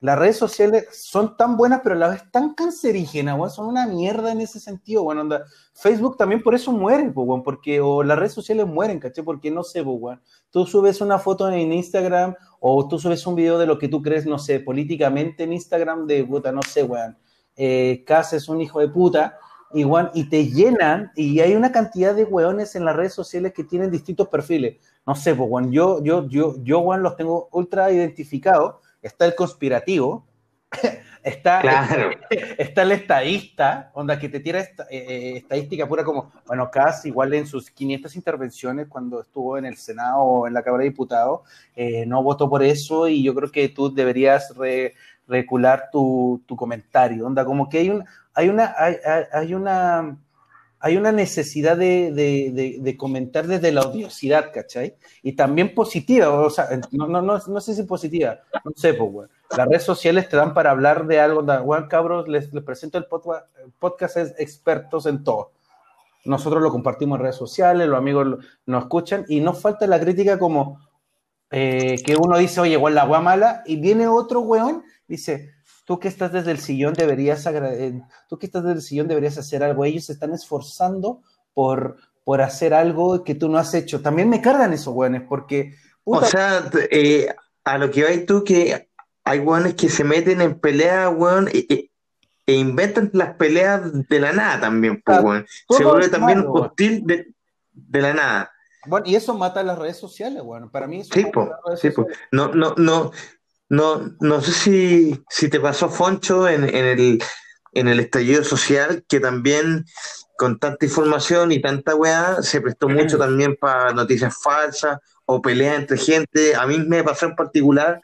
las 0.00 0.16
redes 0.16 0.36
sociales 0.36 0.86
son 0.92 1.36
tan 1.36 1.56
buenas, 1.56 1.80
pero 1.82 1.96
a 1.96 1.98
la 1.98 2.08
vez 2.08 2.30
tan 2.30 2.54
cancerígenas, 2.54 3.54
son 3.54 3.66
una 3.66 3.86
mierda 3.86 4.30
en 4.30 4.40
ese 4.40 4.60
sentido, 4.60 5.02
bueno, 5.02 5.22
onda. 5.22 5.44
Facebook 5.74 6.16
también 6.16 6.40
por 6.40 6.54
eso 6.54 6.70
muere, 6.70 7.12
porque 7.44 7.80
o 7.80 8.04
las 8.04 8.16
redes 8.16 8.32
sociales 8.32 8.66
mueren, 8.66 9.00
¿caché? 9.00 9.24
Porque 9.24 9.50
no 9.50 9.64
sé, 9.64 9.82
weón. 9.82 10.20
Tú 10.50 10.66
subes 10.66 11.00
una 11.00 11.18
foto 11.18 11.50
en 11.50 11.72
Instagram 11.72 12.34
o 12.60 12.86
tú 12.86 12.98
subes 12.98 13.26
un 13.26 13.34
video 13.34 13.58
de 13.58 13.66
lo 13.66 13.78
que 13.78 13.88
tú 13.88 14.00
crees, 14.00 14.24
no 14.24 14.38
sé, 14.38 14.60
políticamente 14.60 15.42
en 15.42 15.52
Instagram 15.52 16.06
de 16.06 16.24
puta, 16.24 16.52
no 16.52 16.62
sé, 16.62 16.84
weón. 16.84 17.18
Eh, 17.56 18.04
es 18.32 18.48
un 18.48 18.60
hijo 18.60 18.78
de 18.78 18.88
puta, 18.88 19.36
y, 19.74 19.84
y 20.14 20.28
te 20.28 20.46
llenan, 20.46 21.10
y 21.16 21.40
hay 21.40 21.56
una 21.56 21.72
cantidad 21.72 22.14
de 22.14 22.24
weones 22.24 22.76
en 22.76 22.84
las 22.84 22.94
redes 22.94 23.14
sociales 23.14 23.52
que 23.52 23.64
tienen 23.64 23.90
distintos 23.90 24.28
perfiles. 24.28 24.76
No 25.04 25.16
sé, 25.16 25.34
pues, 25.34 25.66
yo, 25.70 26.02
yo, 26.04 26.28
yo, 26.28 26.54
yo, 26.62 26.78
weón, 26.78 27.02
los 27.02 27.16
tengo 27.16 27.48
ultra 27.50 27.90
identificados 27.90 28.76
está 29.02 29.26
el 29.26 29.34
conspirativo, 29.34 30.26
está, 31.22 31.60
está 32.30 32.82
el 32.82 32.92
estadista, 32.92 33.90
onda 33.94 34.18
que 34.18 34.28
te 34.28 34.40
tira 34.40 34.60
esta, 34.60 34.84
eh, 34.84 35.06
eh, 35.08 35.36
estadística 35.38 35.88
pura 35.88 36.04
como, 36.04 36.32
bueno, 36.46 36.70
casi 36.70 37.08
igual 37.08 37.34
en 37.34 37.46
sus 37.46 37.70
500 37.70 38.16
intervenciones 38.16 38.86
cuando 38.88 39.20
estuvo 39.20 39.58
en 39.58 39.66
el 39.66 39.76
Senado 39.76 40.18
o 40.18 40.46
en 40.46 40.54
la 40.54 40.62
Cámara 40.62 40.84
de 40.84 40.90
Diputados, 40.90 41.40
eh, 41.74 42.04
no 42.06 42.22
votó 42.22 42.48
por 42.48 42.62
eso 42.62 43.08
y 43.08 43.22
yo 43.22 43.34
creo 43.34 43.50
que 43.50 43.68
tú 43.68 43.92
deberías 43.92 44.52
recular 45.26 45.88
tu, 45.90 46.42
tu, 46.46 46.56
comentario, 46.56 47.26
onda, 47.26 47.44
como 47.44 47.68
que 47.68 47.78
hay, 47.78 47.90
un, 47.90 48.04
hay 48.34 48.48
una... 48.48 48.74
hay 49.32 49.54
una 49.54 50.18
hay 50.80 50.96
una 50.96 51.12
necesidad 51.12 51.76
de, 51.76 52.94
comentar 52.98 53.46
desde 53.46 53.72
la 53.72 53.82
odiosidad, 53.82 54.52
¿cachai? 54.52 54.96
Y 55.22 55.32
también 55.32 55.74
positiva, 55.74 56.30
o 56.30 56.50
sea, 56.50 56.68
no, 56.92 57.06
no, 57.06 57.20
no, 57.20 57.38
no 57.38 57.60
sé 57.60 57.74
si 57.74 57.82
positiva, 57.82 58.40
no 58.64 58.72
sé, 58.76 58.94
pues, 58.94 59.10
güey. 59.10 59.28
Las 59.56 59.66
redes 59.66 59.84
sociales 59.84 60.28
te 60.28 60.36
dan 60.36 60.52
para 60.52 60.70
hablar 60.70 61.06
de 61.06 61.20
algo, 61.20 61.44
Juan 61.64 61.88
cabros, 61.88 62.28
les, 62.28 62.48
presento 62.48 62.98
el 62.98 63.06
podcast, 63.06 63.46
podcast 63.78 64.16
es 64.18 64.34
expertos 64.38 65.06
en 65.06 65.24
todo. 65.24 65.52
Nosotros 66.24 66.62
lo 66.62 66.70
compartimos 66.70 67.16
en 67.16 67.22
redes 67.22 67.36
sociales, 67.36 67.88
los 67.88 67.98
amigos 67.98 68.44
nos 68.66 68.82
escuchan 68.82 69.24
y 69.28 69.40
nos 69.40 69.60
falta 69.60 69.86
la 69.86 69.98
crítica 69.98 70.38
como 70.38 70.80
eh, 71.50 71.96
que 72.04 72.16
uno 72.16 72.36
dice, 72.36 72.60
oye, 72.60 72.72
igual 72.72 72.94
la 72.94 73.02
agua 73.02 73.20
mala, 73.20 73.62
y 73.64 73.76
viene 73.76 74.06
otro 74.06 74.40
weón, 74.40 74.84
dice, 75.06 75.54
tú 75.88 75.98
que 75.98 76.08
estás 76.08 76.30
desde 76.30 76.50
el 76.50 76.58
sillón 76.58 76.92
deberías 76.92 77.46
eh, 77.46 78.02
tú 78.28 78.38
que 78.38 78.44
estás 78.44 78.62
desde 78.62 78.76
el 78.76 78.82
sillón 78.82 79.08
deberías 79.08 79.38
hacer 79.38 79.62
algo. 79.62 79.86
Ellos 79.86 80.04
se 80.04 80.12
están 80.12 80.34
esforzando 80.34 81.22
por, 81.54 81.96
por 82.24 82.42
hacer 82.42 82.74
algo 82.74 83.24
que 83.24 83.34
tú 83.34 83.48
no 83.48 83.56
has 83.56 83.72
hecho. 83.72 84.02
También 84.02 84.28
me 84.28 84.42
cargan 84.42 84.74
esos 84.74 84.92
güeyes 84.92 85.22
porque... 85.26 85.76
O 86.04 86.22
sea, 86.22 86.70
eh, 86.90 87.34
a 87.64 87.78
lo 87.78 87.90
que 87.90 88.04
vais 88.04 88.26
tú 88.26 88.44
que 88.44 88.90
hay 89.24 89.38
güeyes 89.38 89.76
que 89.76 89.88
se 89.88 90.04
meten 90.04 90.42
en 90.42 90.60
peleas, 90.60 91.10
weón, 91.16 91.48
e, 91.48 91.90
e, 92.46 92.54
inventan 92.54 93.08
las 93.14 93.36
peleas 93.36 93.80
de 94.10 94.20
la 94.20 94.34
nada 94.34 94.60
también, 94.60 95.02
pues, 95.02 95.46
Se 95.70 95.84
vuelve 95.84 96.10
también 96.10 96.44
hostil 96.46 97.06
de, 97.06 97.32
de, 97.72 98.02
la 98.02 98.12
nada. 98.12 98.52
Bueno, 98.86 99.06
y 99.06 99.14
eso 99.14 99.34
mata 99.34 99.60
a 99.60 99.64
las 99.64 99.78
redes 99.78 99.96
sociales, 99.96 100.42
bueno, 100.42 100.70
para 100.70 100.86
mí 100.86 101.00
eso 101.00 101.14
sí, 101.14 101.24
sí, 101.76 101.90
No, 102.30 102.48
no, 102.54 102.74
no, 102.76 103.10
no, 103.68 104.14
no 104.20 104.40
sé 104.40 104.52
si, 104.52 105.22
si 105.28 105.48
te 105.48 105.60
pasó, 105.60 105.88
Foncho, 105.88 106.48
en, 106.48 106.64
en, 106.64 106.84
el, 106.84 107.22
en 107.72 107.88
el 107.88 108.00
estallido 108.00 108.44
social, 108.44 109.04
que 109.08 109.20
también 109.20 109.84
con 110.38 110.58
tanta 110.58 110.86
información 110.86 111.52
y 111.52 111.60
tanta 111.60 111.94
weá 111.96 112.42
se 112.42 112.60
prestó 112.60 112.88
mucho 112.88 113.18
también 113.18 113.56
para 113.56 113.92
noticias 113.92 114.36
falsas 114.40 114.98
o 115.26 115.42
peleas 115.42 115.78
entre 115.78 115.98
gente. 115.98 116.54
A 116.54 116.66
mí 116.66 116.78
me 116.78 117.02
pasó 117.02 117.26
en 117.26 117.34
particular 117.34 118.00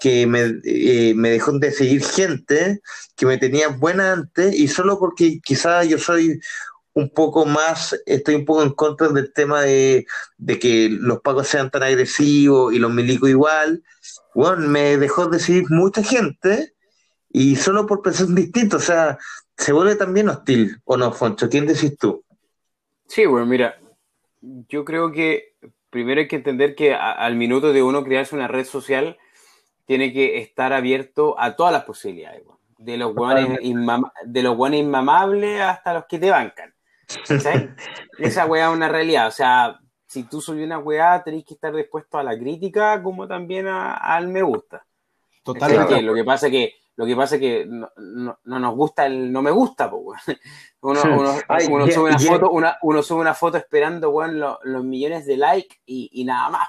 que 0.00 0.26
me, 0.26 0.60
eh, 0.64 1.12
me 1.14 1.30
dejó 1.30 1.52
de 1.58 1.72
seguir 1.72 2.04
gente 2.04 2.80
que 3.16 3.26
me 3.26 3.38
tenía 3.38 3.68
buena 3.68 4.12
antes 4.12 4.54
y 4.54 4.68
solo 4.68 4.98
porque 4.98 5.40
quizás 5.42 5.88
yo 5.88 5.98
soy 5.98 6.40
un 6.94 7.08
poco 7.10 7.46
más, 7.46 7.98
estoy 8.06 8.34
un 8.34 8.44
poco 8.44 8.62
en 8.62 8.70
contra 8.70 9.08
del 9.08 9.32
tema 9.32 9.62
de, 9.62 10.06
de 10.38 10.58
que 10.58 10.88
los 10.90 11.20
pagos 11.20 11.48
sean 11.48 11.70
tan 11.70 11.82
agresivos 11.82 12.72
y 12.74 12.78
los 12.78 12.92
milicos 12.92 13.30
igual, 13.30 13.82
bueno, 14.34 14.68
me 14.68 14.96
dejó 14.96 15.26
de 15.26 15.38
seguir 15.38 15.64
mucha 15.70 16.02
gente 16.02 16.74
y 17.30 17.56
solo 17.56 17.86
por 17.86 18.02
pensar 18.02 18.26
distinto, 18.28 18.76
o 18.76 18.80
sea, 18.80 19.18
se 19.56 19.72
vuelve 19.72 19.96
también 19.96 20.28
hostil, 20.28 20.80
¿o 20.84 20.96
no, 20.96 21.12
Foncho? 21.12 21.48
¿Quién 21.48 21.66
decís 21.66 21.96
tú? 21.96 22.24
Sí, 23.06 23.26
bueno, 23.26 23.46
mira, 23.46 23.78
yo 24.40 24.84
creo 24.84 25.12
que 25.12 25.54
primero 25.92 26.22
hay 26.22 26.28
que 26.28 26.36
entender 26.36 26.74
que 26.74 26.94
al 26.94 27.36
minuto 27.36 27.72
de 27.72 27.82
uno 27.82 28.02
crearse 28.02 28.34
una 28.34 28.48
red 28.48 28.64
social, 28.64 29.18
tiene 29.84 30.12
que 30.12 30.38
estar 30.38 30.72
abierto 30.72 31.38
a 31.38 31.54
todas 31.54 31.70
las 31.70 31.84
posibilidades, 31.84 32.42
de 32.78 32.96
los 32.96 33.14
buenos 33.14 33.58
de 34.24 34.42
los 34.42 34.72
inmamables 34.72 35.60
hasta 35.60 35.92
los 35.92 36.06
que 36.06 36.18
te 36.18 36.30
bancan. 36.30 36.74
Esa 38.18 38.46
weá 38.46 38.70
es 38.70 38.74
una 38.74 38.88
realidad, 38.88 39.28
o 39.28 39.30
sea, 39.32 39.81
si 40.12 40.24
tú 40.24 40.42
subes 40.42 40.66
una 40.66 40.78
weá, 40.78 41.22
tenés 41.24 41.42
que 41.42 41.54
estar 41.54 41.74
dispuesto 41.74 42.18
a 42.18 42.22
la 42.22 42.38
crítica 42.38 43.02
como 43.02 43.26
también 43.26 43.66
al 43.66 44.28
me 44.28 44.42
gusta. 44.42 44.84
Totalmente. 45.42 46.02
Lo 46.02 46.12
que 46.14 46.22
pasa 46.22 46.48
es 46.48 46.52
que 46.52 46.74
lo 46.96 47.06
que 47.06 47.16
pasa 47.16 47.38
que 47.38 47.64
no, 47.66 48.38
nos 48.44 48.76
gusta 48.76 49.06
el 49.06 49.32
no 49.32 49.40
me 49.40 49.50
gusta, 49.50 49.90
pues, 49.90 50.20
uno, 50.82 51.00
uno, 51.70 51.90
sube 51.90 52.10
una 52.10 52.18
foto, 52.18 52.50
uno 52.82 53.02
sube 53.02 53.20
una 53.22 53.32
foto 53.32 53.56
esperando 53.56 54.10
weón, 54.10 54.38
los 54.38 54.84
millones 54.84 55.24
de 55.24 55.38
likes 55.38 55.76
y, 55.86 56.22
nada 56.26 56.50
más. 56.50 56.68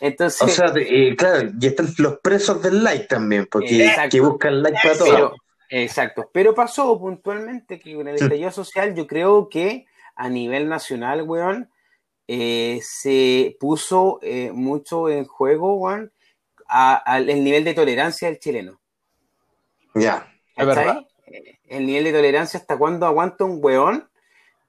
Entonces, 0.00 0.40
o 0.40 0.48
sea, 0.48 0.72
eh, 0.74 1.14
claro, 1.14 1.50
y 1.60 1.66
están 1.66 1.88
los 1.98 2.20
presos 2.20 2.62
del 2.62 2.82
like 2.82 3.04
también, 3.04 3.46
porque 3.50 3.94
que 4.10 4.20
buscan 4.22 4.62
like 4.62 4.78
para 4.82 4.96
todo. 4.96 5.34
exacto, 5.68 6.30
pero 6.32 6.54
pasó 6.54 6.98
puntualmente 6.98 7.78
que 7.78 7.94
con 7.94 8.08
el 8.08 8.14
estallido 8.14 8.50
social 8.50 8.94
yo 8.94 9.06
creo 9.06 9.50
que 9.50 9.84
a 10.16 10.30
nivel 10.30 10.70
nacional, 10.70 11.22
weón, 11.22 11.68
eh, 12.34 12.80
se 12.82 13.58
puso 13.60 14.18
eh, 14.22 14.52
mucho 14.54 15.10
en 15.10 15.26
juego, 15.26 15.78
Juan, 15.80 16.10
el 17.06 17.44
nivel 17.44 17.62
de 17.62 17.74
tolerancia 17.74 18.28
del 18.28 18.38
chileno. 18.38 18.80
Ya, 19.94 20.32
eh, 20.56 21.58
El 21.68 21.84
nivel 21.84 22.04
de 22.04 22.12
tolerancia 22.12 22.58
hasta 22.58 22.78
cuándo 22.78 23.04
aguanta 23.04 23.44
un 23.44 23.58
weón, 23.62 24.08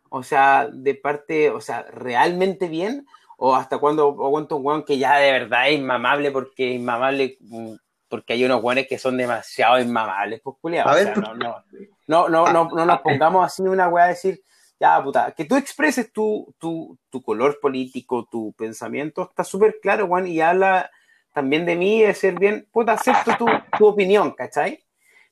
o 0.09 0.23
sea, 0.23 0.67
de 0.73 0.93
parte, 0.95 1.51
o 1.51 1.61
sea, 1.61 1.83
realmente 1.83 2.67
bien, 2.67 3.07
o 3.37 3.55
hasta 3.55 3.77
cuándo 3.77 4.09
aguanta 4.09 4.55
un 4.55 4.65
weón 4.65 4.83
que 4.83 4.97
ya 4.97 5.15
de 5.19 5.31
verdad 5.31 5.69
es 5.69 5.79
inmamable 5.79 6.31
porque 6.31 6.71
inmamable 6.71 7.37
mm, 7.39 7.75
porque 8.09 8.33
hay 8.33 8.43
unos 8.43 8.61
weones 8.61 8.89
que 8.89 8.99
son 8.99 9.15
demasiado 9.15 9.79
inmamables, 9.79 10.41
pues 10.43 10.57
culiados. 10.59 11.15
no, 11.15 11.33
no, 11.33 11.63
no, 12.07 12.27
no, 12.27 12.51
no, 12.51 12.69
no, 12.73 12.85
nos 12.85 12.99
pongamos 12.99 13.45
así 13.45 13.61
una 13.61 13.87
weá 13.87 14.03
a 14.03 14.09
decir, 14.09 14.43
ya, 14.83 15.01
puta, 15.01 15.31
que 15.31 15.45
tú 15.45 15.55
expreses 15.55 16.11
tu, 16.11 16.53
tu, 16.59 16.97
tu 17.09 17.23
color 17.23 17.57
político, 17.61 18.27
tu 18.29 18.51
pensamiento, 18.51 19.21
está 19.29 19.45
súper 19.45 19.77
claro, 19.81 20.07
Juan, 20.07 20.27
y 20.27 20.41
habla 20.41 20.91
también 21.31 21.65
de 21.65 21.77
mí, 21.77 22.01
de 22.01 22.13
ser 22.13 22.37
bien, 22.37 22.67
puta, 22.69 22.91
acepto 22.91 23.31
tu, 23.37 23.45
tu 23.77 23.87
opinión, 23.87 24.31
¿cachai? 24.31 24.83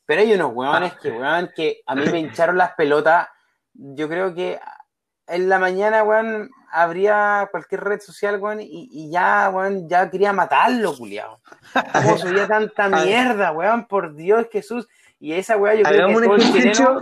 Pero 0.06 0.22
hay 0.22 0.34
unos 0.34 0.54
huevones 0.54 0.93
que, 0.93 1.12
weón, 1.12 1.49
que 1.54 1.82
a 1.86 1.95
mí 1.95 2.06
me 2.10 2.20
hincharon 2.20 2.58
las 2.58 2.76
pelotas. 2.76 3.28
Yo 3.74 4.08
creo 4.08 4.34
que 4.34 4.58
en 5.28 5.49
la 5.49 5.60
mañana, 5.60 6.04
weón, 6.04 6.49
habría 6.72 7.49
cualquier 7.52 7.82
red 7.82 7.99
social, 7.99 8.39
weón, 8.39 8.62
y, 8.62 8.88
y 8.89 9.12
ya, 9.12 9.52
weón, 9.54 9.89
ya 9.89 10.10
quería 10.10 10.32
matarlo, 10.32 10.95
culiado. 10.95 11.41
¿Cómo 11.91 12.18
subía 12.18 12.47
tanta 12.47 12.88
mierda, 13.04 13.52
weón? 13.52 13.86
Por 13.86 14.16
Dios, 14.16 14.47
Jesús. 14.49 14.88
Y 15.22 15.34
esa 15.34 15.56
weá, 15.56 15.76
yo 15.76 15.84
creo 15.84 16.08
que 16.08 16.14
todo 16.26 16.36
el 16.36 16.42
chileno. 16.42 17.02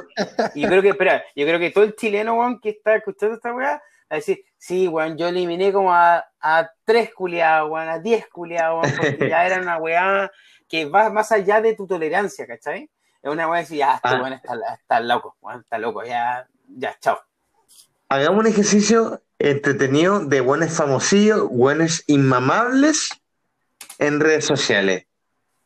Y 0.54 0.62
yo 0.62 0.68
creo 0.68 0.82
que, 0.82 0.90
espera, 0.90 1.24
yo 1.38 1.46
creo 1.46 1.58
que 1.58 1.72
todo 1.72 1.86
el 1.86 1.96
chileno, 1.96 2.34
weón, 2.34 2.60
que 2.60 2.70
está 2.70 2.96
escuchando 2.96 3.36
esta 3.36 3.54
weá, 3.54 3.72
va 3.72 3.82
a 4.10 4.16
decir, 4.16 4.44
sí, 4.58 4.90
weón, 4.90 5.18
yo 5.18 5.30
eliminé 5.30 5.72
como 5.72 5.94
a, 5.94 6.26
a 6.42 6.70
tres 6.84 7.14
culiados, 7.14 7.72
weón, 7.72 7.88
a 7.88 8.00
diez 8.00 8.28
culiados, 8.28 8.84
weón, 8.84 8.96
porque 8.98 9.30
ya 9.30 9.46
era 9.48 9.62
una 9.62 9.78
weá 9.78 10.30
que 10.68 10.86
va 10.86 11.10
más 11.10 11.32
allá 11.32 11.62
de 11.62 11.76
tu 11.76 11.88
tolerancia, 11.88 12.46
¿cachai? 12.46 12.90
es 13.22 13.32
una 13.32 13.50
weá 13.50 13.62
decir, 13.62 13.78
ya, 13.78 13.96
este 13.96 14.10
ah. 14.10 14.30
está, 14.34 14.74
está, 14.74 15.00
loco, 15.00 15.38
está 15.58 15.78
loco, 15.78 16.04
ya, 16.04 16.46
ya, 16.68 16.98
chao. 17.00 17.20
Hagamos 18.10 18.40
un 18.42 18.48
ejercicio 18.48 19.22
entretenido 19.38 20.20
de 20.20 20.42
buenos 20.42 20.76
famosillos, 20.76 21.48
buenos 21.50 22.04
inmamables 22.08 23.10
en 23.98 24.20
redes 24.20 24.46
sociales. 24.46 25.06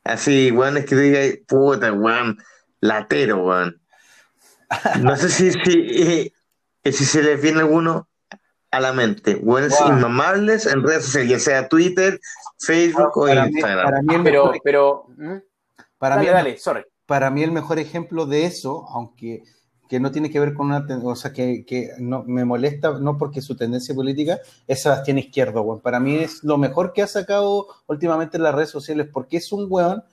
Así, 0.04 0.52
weón, 0.52 0.78
es 0.78 0.86
que 0.86 0.96
diga, 0.96 1.20
puta, 1.48 1.92
weón, 1.94 2.38
latero, 2.82 3.46
weón. 3.46 3.82
No 5.02 5.16
sé 5.16 5.30
si, 5.30 5.52
si, 5.52 6.34
eh, 6.84 6.92
si 6.92 7.06
se 7.06 7.22
les 7.24 7.42
viene 7.42 7.60
alguno 7.60 8.10
a 8.72 8.80
la 8.80 8.92
mente. 8.92 9.36
Buenos 9.36 9.80
inmamables 9.88 10.66
en 10.66 10.82
redes 10.84 11.06
sociales, 11.06 11.30
ya 11.30 11.40
sea 11.40 11.70
Twitter, 11.70 12.20
Facebook 12.60 13.16
o 13.16 13.30
Instagram. 13.30 13.86
para 13.86 14.02
mí 14.02 14.16
el 14.16 14.24
pero, 14.24 14.46
mejor, 14.46 14.62
pero, 14.64 15.06
¿Mm? 15.16 15.38
para 16.00 16.18
mí, 16.18 16.26
dale, 16.26 16.58
sorry. 16.58 16.84
Para 17.06 17.30
mí 17.30 17.44
el 17.44 17.52
mejor 17.52 17.78
ejemplo 17.80 18.26
de 18.26 18.46
eso, 18.46 18.86
aunque 18.90 19.44
que 19.94 20.00
no 20.00 20.12
tiene 20.12 20.32
que 20.32 20.40
ver 20.40 20.56
con 20.56 20.72
una, 20.72 20.88
o 21.04 21.16
sea, 21.16 21.32
que, 21.32 21.64
que 21.68 21.92
no, 22.00 22.24
me 22.24 22.46
molesta, 22.46 22.98
no 22.98 23.16
porque 23.16 23.44
su 23.44 23.56
tendencia 23.56 23.94
política 23.94 24.40
es 24.68 24.82
Sebastián 24.82 25.20
Izquierdo, 25.20 25.62
weón. 25.62 25.82
Para 25.82 26.00
mí 26.00 26.16
es 26.16 26.44
lo 26.44 26.58
mejor 26.58 26.94
que 26.94 27.04
ha 27.04 27.08
sacado 27.08 27.68
últimamente 27.86 28.38
en 28.38 28.42
las 28.42 28.56
redes 28.56 28.72
sociales, 28.72 29.08
porque 29.14 29.38
es 29.38 29.52
un 29.52 29.68
weón 29.70 30.04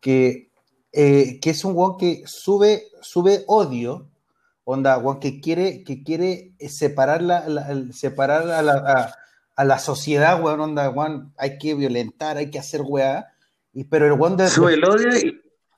que, 0.00 0.48
eh, 0.90 1.38
que 1.42 1.50
es 1.50 1.66
un 1.66 1.76
weón 1.76 1.98
que 1.98 2.22
sube, 2.24 2.84
sube 3.02 3.44
odio, 3.46 4.08
onda, 4.64 4.96
weón, 4.96 5.20
que 5.20 5.38
quiere, 5.42 5.84
que 5.84 6.02
quiere 6.02 6.52
separar, 6.70 7.20
la, 7.20 7.44
separar 7.92 8.50
a 8.50 8.62
la, 8.62 9.14
a, 9.54 9.64
la 9.66 9.78
sociedad, 9.78 10.42
weón, 10.42 10.62
onda, 10.62 10.88
weón, 10.88 11.34
hay 11.36 11.58
que 11.58 11.74
violentar, 11.74 12.38
hay 12.38 12.50
que 12.50 12.58
hacer 12.58 12.80
weá, 12.80 13.34
y, 13.74 13.84
pero 13.84 14.06
el 14.06 14.12
weón 14.12 14.38
de... 14.38 14.48
Sube 14.48 14.72
el 14.72 14.84
odio 14.86 15.10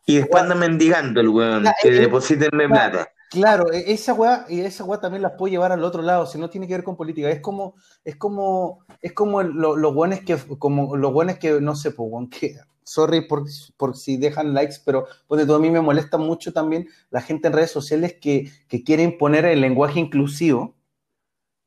y, 0.07 0.17
después 0.17 0.45
anda 0.45 0.55
mendigando 0.55 1.21
el 1.21 1.29
weón, 1.29 1.65
que 1.83 1.91
depositenme 1.91 2.69
plata. 2.69 3.09
Claro, 3.31 3.71
e, 3.73 3.93
esa 3.93 4.15
weá, 4.15 4.47
y 4.49 4.61
esa 4.61 4.85
weá 4.85 5.01
también 5.01 5.23
las 5.23 5.33
puede 5.33 5.53
llevar 5.53 5.73
al 5.73 5.85
otro 5.85 6.03
lado, 6.03 6.27
si 6.27 6.39
no 6.39 6.49
tiene 6.49 6.67
que 6.67 6.75
ver 6.75 6.85
con 6.85 6.97
política. 6.97 7.31
Es 7.31 7.41
como, 7.41 7.75
es 8.05 8.17
como, 8.17 8.85
es 9.03 9.13
como 9.13 9.43
los 9.43 9.95
buenos 9.95 10.21
que, 10.21 10.37
como 10.59 10.97
los 10.97 11.13
buenos 11.13 11.39
que, 11.39 11.61
no 11.61 11.75
sé, 11.77 11.91
pues, 11.91 12.11
que, 12.31 12.57
sorry 12.85 13.27
por, 13.27 13.45
por, 13.77 13.97
si 13.97 14.17
dejan 14.17 14.55
likes, 14.55 14.77
pero 14.85 15.07
pues, 15.27 15.47
todo 15.47 15.57
a 15.57 15.61
mí 15.61 15.71
me 15.71 15.81
molesta 15.81 16.17
mucho 16.17 16.53
también 16.53 16.89
la 17.11 17.21
gente 17.21 17.49
en 17.49 17.55
redes 17.55 17.71
sociales 17.71 18.17
que, 18.21 18.51
que 18.67 18.83
quiere 18.83 19.03
imponer 19.03 19.45
el 19.45 19.61
lenguaje 19.61 20.01
inclusivo 20.01 20.75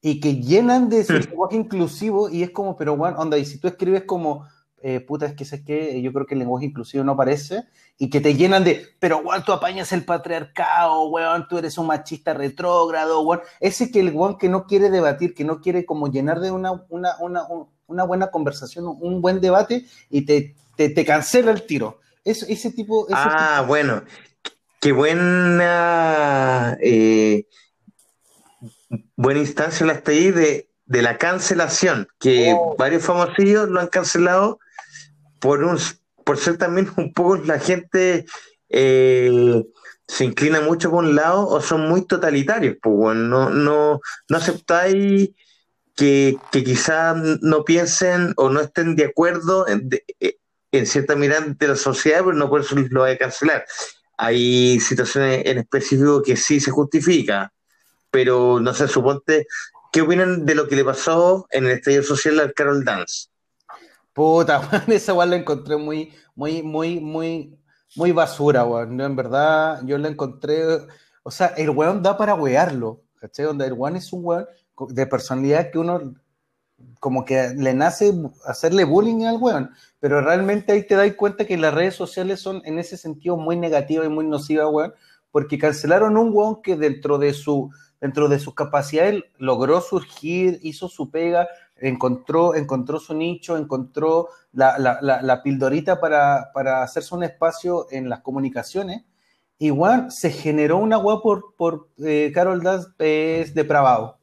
y 0.01 0.19
que 0.19 0.41
llenan 0.41 0.89
de 0.89 1.01
ese 1.01 1.19
lenguaje 1.19 1.57
inclusivo 1.57 2.27
y 2.29 2.41
es 2.41 2.49
como, 2.49 2.75
pero 2.75 2.97
bueno, 2.97 3.19
onda, 3.19 3.37
y 3.37 3.45
si 3.45 3.59
tú 3.59 3.67
escribes 3.67 4.03
como 4.05 4.47
eh, 4.83 4.99
puta, 4.99 5.27
es 5.27 5.35
que 5.35 5.43
es 5.43 5.63
que 5.63 6.01
yo 6.01 6.11
creo 6.11 6.25
que 6.25 6.33
el 6.33 6.39
lenguaje 6.39 6.65
inclusivo 6.65 7.03
no 7.03 7.11
aparece, 7.11 7.65
y 7.97 8.09
que 8.09 8.19
te 8.19 8.33
llenan 8.33 8.63
de, 8.63 8.87
pero 8.99 9.19
weón, 9.19 9.43
tú 9.43 9.51
apañas 9.51 9.91
el 9.91 10.03
patriarcado, 10.03 11.07
weón, 11.09 11.47
tú 11.47 11.59
eres 11.59 11.77
un 11.77 11.87
machista 11.87 12.33
retrógrado, 12.33 13.21
weón. 13.21 13.41
Ese 13.59 13.91
que 13.91 13.99
el 13.99 14.11
weón 14.11 14.37
que 14.37 14.49
no 14.49 14.65
quiere 14.65 14.89
debatir, 14.89 15.35
que 15.35 15.43
no 15.43 15.61
quiere 15.61 15.85
como 15.85 16.07
llenar 16.07 16.39
de 16.39 16.49
una, 16.49 16.71
una, 16.89 17.15
una, 17.19 17.43
una 17.85 18.03
buena 18.03 18.31
conversación, 18.31 18.85
un 18.87 19.21
buen 19.21 19.39
debate, 19.39 19.85
y 20.09 20.25
te, 20.25 20.55
te, 20.75 21.05
cancela 21.05 21.51
el 21.51 21.65
tiro. 21.67 21.99
ese 22.23 22.71
tipo. 22.71 23.05
ah, 23.11 23.63
bueno, 23.67 24.03
qué 24.79 24.91
buena. 24.93 26.75
Eh, 26.81 27.45
buena 29.15 29.39
instancia 29.39 29.85
la 29.85 30.01
ahí 30.05 30.31
de, 30.31 30.69
de 30.85 31.01
la 31.01 31.17
cancelación, 31.17 32.07
que 32.19 32.55
oh. 32.57 32.75
varios 32.77 33.03
famosillos 33.03 33.69
lo 33.69 33.79
han 33.79 33.87
cancelado 33.87 34.59
por, 35.41 35.63
un, 35.63 35.77
por 36.23 36.37
ser 36.37 36.57
también 36.57 36.89
un 36.95 37.13
poco 37.13 37.35
la 37.35 37.59
gente 37.59 38.25
eh, 38.69 39.63
se 40.07 40.23
inclina 40.23 40.61
mucho 40.61 40.89
por 40.89 41.03
un 41.03 41.15
lado 41.15 41.47
o 41.47 41.59
son 41.59 41.89
muy 41.89 42.05
totalitarios, 42.05 42.77
pues 42.81 43.17
no, 43.17 43.49
no, 43.49 43.99
no 44.29 44.37
aceptáis 44.37 45.31
que, 45.95 46.37
que 46.51 46.63
quizás 46.63 47.17
no 47.41 47.65
piensen 47.65 48.33
o 48.37 48.49
no 48.49 48.61
estén 48.61 48.95
de 48.95 49.05
acuerdo 49.05 49.67
en, 49.67 49.89
en 50.71 50.85
cierta 50.85 51.15
mirada 51.15 51.45
de 51.47 51.67
la 51.67 51.75
sociedad, 51.75 52.21
pero 52.23 52.33
no 52.33 52.49
por 52.49 52.61
eso 52.61 52.75
lo 52.89 53.03
hay 53.03 53.15
a 53.15 53.17
cancelar. 53.17 53.65
Hay 54.17 54.79
situaciones 54.79 55.43
en 55.45 55.57
específico 55.57 56.21
que 56.21 56.37
sí 56.37 56.59
se 56.59 56.71
justifica, 56.71 57.51
pero 58.09 58.59
no 58.59 58.73
sé, 58.73 58.87
suponte, 58.87 59.47
¿qué 59.91 60.01
opinan 60.01 60.45
de 60.45 60.55
lo 60.55 60.67
que 60.67 60.75
le 60.75 60.85
pasó 60.85 61.47
en 61.51 61.65
el 61.65 61.71
estadio 61.71 62.03
social 62.03 62.39
al 62.39 62.53
Carol 62.53 62.83
Dance? 62.83 63.30
Puta, 64.13 64.61
esa 64.87 65.13
weón 65.13 65.29
la 65.29 65.35
encontré 65.37 65.77
muy, 65.77 66.11
muy, 66.35 66.61
muy, 66.63 66.99
muy, 66.99 67.57
muy 67.95 68.11
basura, 68.11 68.65
weón. 68.65 68.99
en 68.99 69.15
verdad, 69.15 69.81
yo 69.85 69.97
la 69.97 70.09
encontré. 70.09 70.63
O 71.23 71.31
sea, 71.31 71.47
el 71.57 71.69
weón 71.69 72.01
da 72.01 72.17
para 72.17 72.35
wearlo, 72.35 73.03
¿cachai? 73.19 73.45
Donde 73.45 73.65
el 73.65 73.73
weón 73.73 73.95
es 73.95 74.11
un 74.11 74.25
weón 74.25 74.47
de 74.89 75.05
personalidad 75.05 75.71
que 75.71 75.77
uno 75.77 76.15
como 76.99 77.25
que 77.25 77.53
le 77.55 77.73
nace 77.73 78.11
hacerle 78.45 78.83
bullying 78.83 79.25
al 79.25 79.37
weón, 79.37 79.71
pero 79.99 80.21
realmente 80.21 80.71
ahí 80.71 80.85
te 80.85 80.95
das 80.95 81.13
cuenta 81.13 81.45
que 81.45 81.57
las 81.57 81.73
redes 81.73 81.95
sociales 81.95 82.39
son 82.39 82.61
en 82.65 82.79
ese 82.79 82.97
sentido 82.97 83.37
muy 83.37 83.55
negativas 83.55 84.07
y 84.07 84.09
muy 84.09 84.25
nocivas, 84.25 84.67
weón, 84.71 84.93
porque 85.31 85.57
cancelaron 85.57 86.17
un 86.17 86.31
weón 86.33 86.61
que 86.61 86.75
dentro 86.75 87.17
de 87.17 87.33
su 87.33 87.69
dentro 88.01 88.27
de 88.27 88.39
sus 88.39 88.55
capacidades 88.55 89.23
logró 89.37 89.79
surgir, 89.79 90.59
hizo 90.63 90.89
su 90.89 91.11
pega, 91.11 91.47
encontró, 91.77 92.55
encontró 92.55 92.99
su 92.99 93.13
nicho, 93.13 93.55
encontró 93.55 94.29
la, 94.51 94.77
la, 94.79 95.21
la, 95.21 95.43
pildorita 95.43 96.01
para, 96.01 96.51
para, 96.53 96.83
hacerse 96.83 97.13
un 97.15 97.23
espacio 97.23 97.87
en 97.91 98.09
las 98.09 98.21
comunicaciones. 98.21 99.03
Igual 99.59 100.11
se 100.11 100.31
generó 100.31 100.77
una 100.77 100.97
web 100.97 101.19
por, 101.21 101.55
por 101.55 101.89
eh, 102.03 102.31
Carol 102.33 102.63
Dance 102.63 102.89
es 102.97 103.53
depravado. 103.53 104.17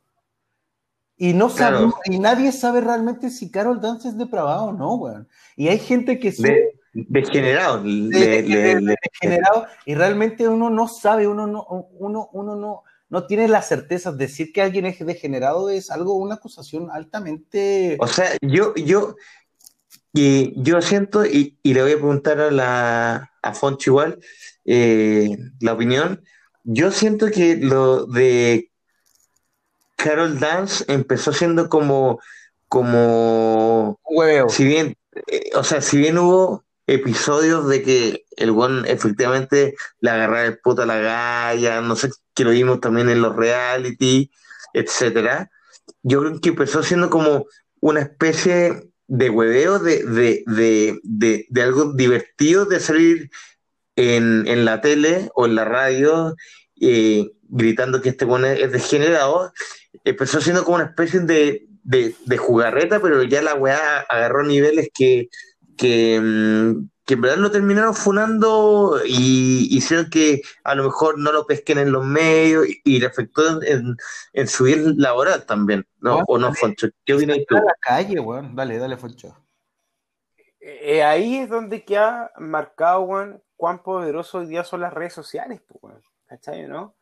Y, 1.17 1.33
no 1.33 1.49
sabe, 1.49 1.91
y 2.05 2.19
nadie 2.19 2.53
sabe 2.53 2.81
realmente 2.81 3.31
si 3.31 3.51
Carol 3.51 3.81
Dance 3.81 4.09
es 4.09 4.19
depravado 4.19 4.67
o 4.67 4.73
no, 4.73 4.95
weón. 4.95 5.29
Y 5.57 5.69
hay 5.69 5.79
gente 5.79 6.19
que... 6.19 6.33
degenerado. 6.93 7.83
degenerado. 7.83 9.67
Y 9.85 9.95
realmente 9.95 10.49
uno 10.49 10.71
no 10.71 10.87
sabe, 10.87 11.27
uno 11.27 11.47
no, 11.47 11.65
uno, 11.99 12.29
uno 12.33 12.55
no, 12.57 12.85
no 13.11 13.27
tiene 13.27 13.49
la 13.49 13.63
certeza. 13.63 14.13
Decir 14.13 14.53
que 14.53 14.63
alguien 14.63 14.87
es 14.87 15.05
degenerado 15.05 15.71
es 15.71 15.91
algo, 15.91 16.15
una 16.15 16.37
acusación 16.37 16.91
altamente. 16.91 17.97
O 18.01 18.07
sea, 18.07 18.37
yo, 18.43 18.75
yo, 18.75 19.17
y 20.13 20.53
yo 20.63 20.81
siento, 20.83 21.25
y, 21.25 21.59
le 21.63 21.83
voy 21.83 21.93
a 21.93 21.97
preguntar 21.97 22.41
a 22.41 22.51
la 22.51 23.33
a 23.43 23.55
Foncho 23.55 23.91
igual, 23.91 24.19
eh, 24.65 25.37
la 25.61 25.73
opinión. 25.73 26.23
Yo 26.65 26.91
siento 26.91 27.31
que 27.31 27.57
lo 27.57 28.07
de 28.07 28.71
Carol 29.97 30.39
Dance 30.39 30.85
empezó 30.89 31.33
siendo 31.33 31.69
como, 31.69 32.21
como, 32.69 33.99
si 34.49 34.65
bien, 34.65 34.97
eh, 35.27 35.51
o 35.55 35.65
sea, 35.65 35.81
si 35.81 35.99
bien 35.99 36.19
hubo 36.19 36.65
episodios 36.89 37.69
de 37.69 37.83
que 37.83 38.25
el 38.37 38.51
buen 38.51 38.85
efectivamente 38.87 39.77
le 40.01 40.11
agarraba 40.11 40.47
el 40.47 40.59
puto 40.59 40.83
a 40.83 40.87
la 40.87 40.99
galla, 40.99 41.83
no 41.83 41.95
sé, 41.95 42.11
que 42.35 42.45
lo 42.45 42.51
vimos 42.51 42.81
también 42.81 43.11
en 43.11 43.21
los 43.21 43.37
reality, 43.37 44.31
etcétera. 44.73 45.51
Yo 46.03 46.21
creo 46.21 46.41
que 46.41 46.49
empezó 46.49 46.83
siendo 46.83 47.11
como 47.11 47.47
una 47.81 48.01
especie 48.01 48.91
de 49.07 49.31
hueveo 49.31 49.79
de, 49.79 50.03
de, 50.03 50.43
de, 51.03 51.47
de 51.49 51.63
algo 51.63 51.93
divertido 51.93 52.65
de 52.65 52.81
salir 52.81 53.31
en, 53.97 54.47
en, 54.47 54.65
la 54.65 54.81
tele 54.81 55.31
o 55.35 55.45
en 55.45 55.55
la 55.55 55.65
radio 55.65 56.37
eh, 56.81 57.31
gritando 57.49 58.01
que 58.01 58.11
este 58.11 58.25
bueno 58.25 58.47
es 58.47 58.73
degenerado. 58.73 59.53
Empezó 60.05 60.41
siendo 60.41 60.65
como 60.65 60.77
una 60.77 60.87
especie 60.87 61.21
de, 61.21 61.67
de, 61.83 62.37
jugarreta, 62.37 63.01
pero 63.01 63.23
ya 63.23 63.43
la 63.43 63.55
weá 63.55 64.01
agarró 64.09 64.43
niveles 64.43 64.89
que 64.95 65.29
que, 65.79 66.21
mm, 66.21 66.89
que 67.07 67.15
en 67.15 67.21
verdad 67.23 67.39
lo 67.39 67.51
terminaron 67.51 67.95
funando 67.95 69.01
y 69.07 69.75
hicieron 69.75 70.11
que 70.11 70.43
a 70.63 70.75
lo 70.75 70.85
mejor 70.85 71.19
no 71.19 71.33
lo 71.33 71.47
pesquen 71.47 71.79
en 71.79 71.91
los 71.91 72.05
medios 72.05 72.67
y, 72.85 73.01
le 73.01 73.07
afectó 73.07 73.63
en, 73.63 73.97
en, 74.35 74.47
su 74.47 74.65
vida 74.65 74.93
laboral 74.95 75.47
también, 75.47 75.87
¿no? 76.01 76.19
¿O 76.27 76.37
no, 76.37 76.53
Foncho? 76.53 76.89
¿Qué 77.07 77.15
opinas 77.15 77.39
tú? 77.49 77.55
la 77.55 77.75
calle, 77.81 78.21
weón. 78.21 78.55
Dale, 78.55 78.77
dale, 78.77 78.99
Foncho. 78.99 79.35
Eh, 80.61 81.03
ahí 81.03 81.39
es 81.39 81.49
donde 81.49 81.83
queda 81.83 82.31
marcado, 82.37 83.01
weón, 83.01 83.43
cuán 83.57 83.83
poderoso 83.83 84.39
hoy 84.39 84.47
día 84.49 84.65
son 84.65 84.83
las 84.83 84.93
redes 84.93 85.15
sociales, 85.15 85.63
pues, 85.67 85.83
weón. 85.83 86.03
¿Cachai, 86.27 86.69
no? 86.69 86.95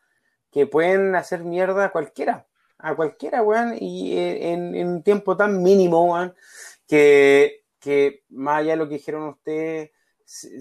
Que 0.52 0.68
pueden 0.68 1.16
hacer 1.16 1.42
mierda 1.42 1.86
a 1.86 1.90
cualquiera, 1.90 2.46
a 2.78 2.94
cualquiera, 2.94 3.42
weón, 3.42 3.74
y 3.80 4.16
eh, 4.16 4.52
en, 4.52 4.76
en 4.76 4.86
un 4.86 5.02
tiempo 5.02 5.36
tan 5.36 5.64
mínimo, 5.64 6.12
weón, 6.12 6.32
que 6.86 7.65
que 7.80 8.24
más 8.28 8.58
allá 8.58 8.72
de 8.72 8.76
lo 8.76 8.88
que 8.88 8.94
dijeron 8.94 9.28
ustedes, 9.28 9.90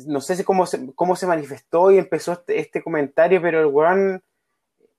no 0.08 0.22
sé 0.22 0.44
cómo 0.44 0.66
se, 0.66 0.94
cómo 0.94 1.16
se 1.16 1.28
manifestó 1.28 1.92
y 1.92 1.98
empezó 1.98 2.34
este, 2.34 2.60
este 2.60 2.84
comentario, 2.84 3.42
pero 3.42 3.60
el 3.62 3.68
weón, 3.68 4.24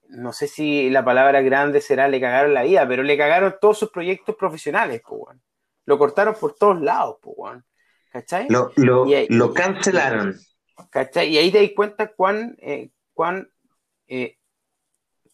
no 0.09 0.33
sé 0.33 0.47
si 0.47 0.89
la 0.89 1.05
palabra 1.05 1.41
grande 1.41 1.81
será 1.81 2.07
le 2.07 2.19
cagaron 2.19 2.53
la 2.53 2.63
vida, 2.63 2.87
pero 2.87 3.03
le 3.03 3.17
cagaron 3.17 3.55
todos 3.61 3.77
sus 3.77 3.91
proyectos 3.91 4.35
profesionales, 4.35 5.01
pues, 5.07 5.37
Lo 5.85 5.97
cortaron 5.97 6.35
por 6.39 6.55
todos 6.55 6.81
lados, 6.81 7.17
pues, 7.21 7.63
¿Cachai? 8.11 8.47
Lo, 8.49 8.71
lo, 8.75 9.05
lo 9.29 9.53
cancelaron. 9.53 10.35
¿Cachai? 10.89 11.29
Y 11.29 11.37
ahí 11.37 11.51
te 11.51 11.61
das 11.61 11.71
cuenta 11.75 12.13
cuán, 12.13 12.55
eh, 12.59 12.91
cuán 13.13 13.51
eh, 14.07 14.37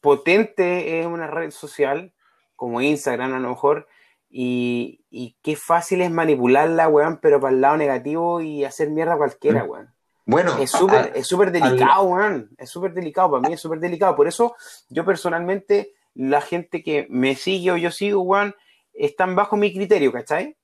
potente 0.01 0.99
es 0.99 1.05
una 1.05 1.27
red 1.27 1.51
social, 1.51 2.13
como 2.55 2.81
Instagram 2.81 3.33
a 3.33 3.39
lo 3.39 3.49
mejor, 3.49 3.87
y, 4.35 5.05
y 5.11 5.37
qué 5.43 5.55
fácil 5.55 6.01
es 6.01 6.09
manipularla, 6.09 6.87
weón, 6.87 7.19
pero 7.21 7.39
para 7.39 7.53
el 7.53 7.61
lado 7.61 7.77
negativo 7.77 8.41
y 8.41 8.63
hacer 8.63 8.89
mierda 8.89 9.13
a 9.13 9.17
cualquiera, 9.17 9.63
mm. 9.63 9.69
weón. 9.69 9.93
Bueno, 10.25 10.57
es 10.57 10.71
súper 10.71 11.11
es 11.13 11.27
súper 11.27 11.51
delicado, 11.51 12.03
weón. 12.05 12.49
Es 12.57 12.71
súper 12.71 12.95
delicado, 12.95 13.29
para 13.29 13.47
mí 13.47 13.53
es 13.53 13.61
súper 13.61 13.79
delicado. 13.79 14.15
Por 14.15 14.27
eso, 14.27 14.55
yo 14.89 15.05
personalmente, 15.05 15.93
la 16.15 16.41
gente 16.41 16.81
que 16.81 17.05
me 17.11 17.35
sigue 17.35 17.73
o 17.73 17.77
yo 17.77 17.91
sigo, 17.91 18.21
weón, 18.21 18.55
están 18.95 19.35
bajo 19.35 19.55
mi 19.55 19.71
criterio, 19.71 20.11
¿cachai? 20.11 20.57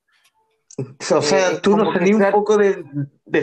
O 1.16 1.22
sea, 1.22 1.52
eh, 1.52 1.60
tú 1.62 1.78
no 1.78 1.94
salís 1.94 2.16
un 2.16 2.32
poco 2.32 2.58
del, 2.58 2.86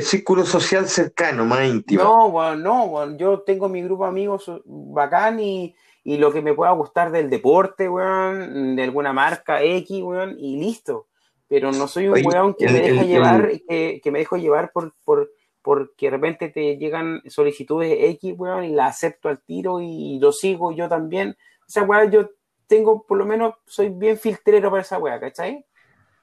círculo 0.01 0.45
social 0.45 0.89
cercano, 0.89 1.45
más 1.45 1.69
íntimo. 1.69 2.03
No, 2.03 2.27
weón, 2.27 2.65
no, 2.65 2.85
weón. 2.87 3.17
Yo 3.17 3.43
tengo 3.43 3.69
mi 3.69 3.81
grupo 3.81 4.03
de 4.05 4.09
amigos 4.09 4.51
bacán 4.65 5.39
y, 5.39 5.77
y 6.07 6.19
lo 6.19 6.33
que 6.33 6.41
me 6.41 6.55
pueda 6.55 6.71
gustar 6.71 7.11
del 7.11 7.29
deporte, 7.29 7.89
weón, 7.89 8.77
de 8.77 8.83
alguna 8.85 9.13
marca 9.13 9.61
X, 9.61 10.05
weón, 10.05 10.37
y 10.39 10.57
listo. 10.57 11.09
Pero 11.49 11.73
no 11.73 11.89
soy 11.89 12.07
un 12.07 12.25
weón 12.25 12.55
que 12.55 12.69
me 12.69 12.81
deja 12.81 13.03
llevar, 13.03 13.51
que, 13.69 14.01
me 14.13 14.21
dejo 14.21 14.37
llevar 14.37 14.71
por, 14.71 14.95
por, 15.05 15.33
porque 15.63 16.07
de 16.07 16.11
repente 16.11 16.49
te 16.51 16.77
llegan 16.77 17.23
solicitudes 17.27 17.93
X, 18.15 18.35
weón, 18.39 18.63
y 18.63 18.69
la 18.69 18.87
acepto 18.87 19.29
al 19.29 19.41
tiro 19.41 19.81
y 19.81 20.21
lo 20.21 20.31
sigo 20.31 20.71
yo 20.71 20.89
también. 20.89 21.37
O 21.63 21.69
sea, 21.69 21.83
weón, 21.83 22.09
yo 22.13 22.31
tengo, 22.69 23.05
por 23.05 23.19
lo 23.19 23.27
menos, 23.27 23.55
soy 23.67 23.89
bien 23.89 24.17
filtrero 24.17 24.71
para 24.71 24.83
esa 24.83 24.99
weá, 24.99 25.19
¿cachai? 25.19 25.67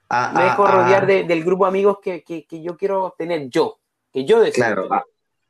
Ah, 0.07 0.31
me 0.33 0.43
dejo 0.43 0.65
ah, 0.65 0.71
rodear 0.71 1.03
ah. 1.03 1.07
del 1.07 1.43
grupo 1.43 1.65
de 1.65 1.67
amigos 1.67 1.97
que, 2.01 2.23
yo 2.49 2.77
quiero 2.77 3.15
tener 3.17 3.49
yo, 3.49 3.79
que 4.13 4.23
yo 4.23 4.39
deseo. 4.39 4.87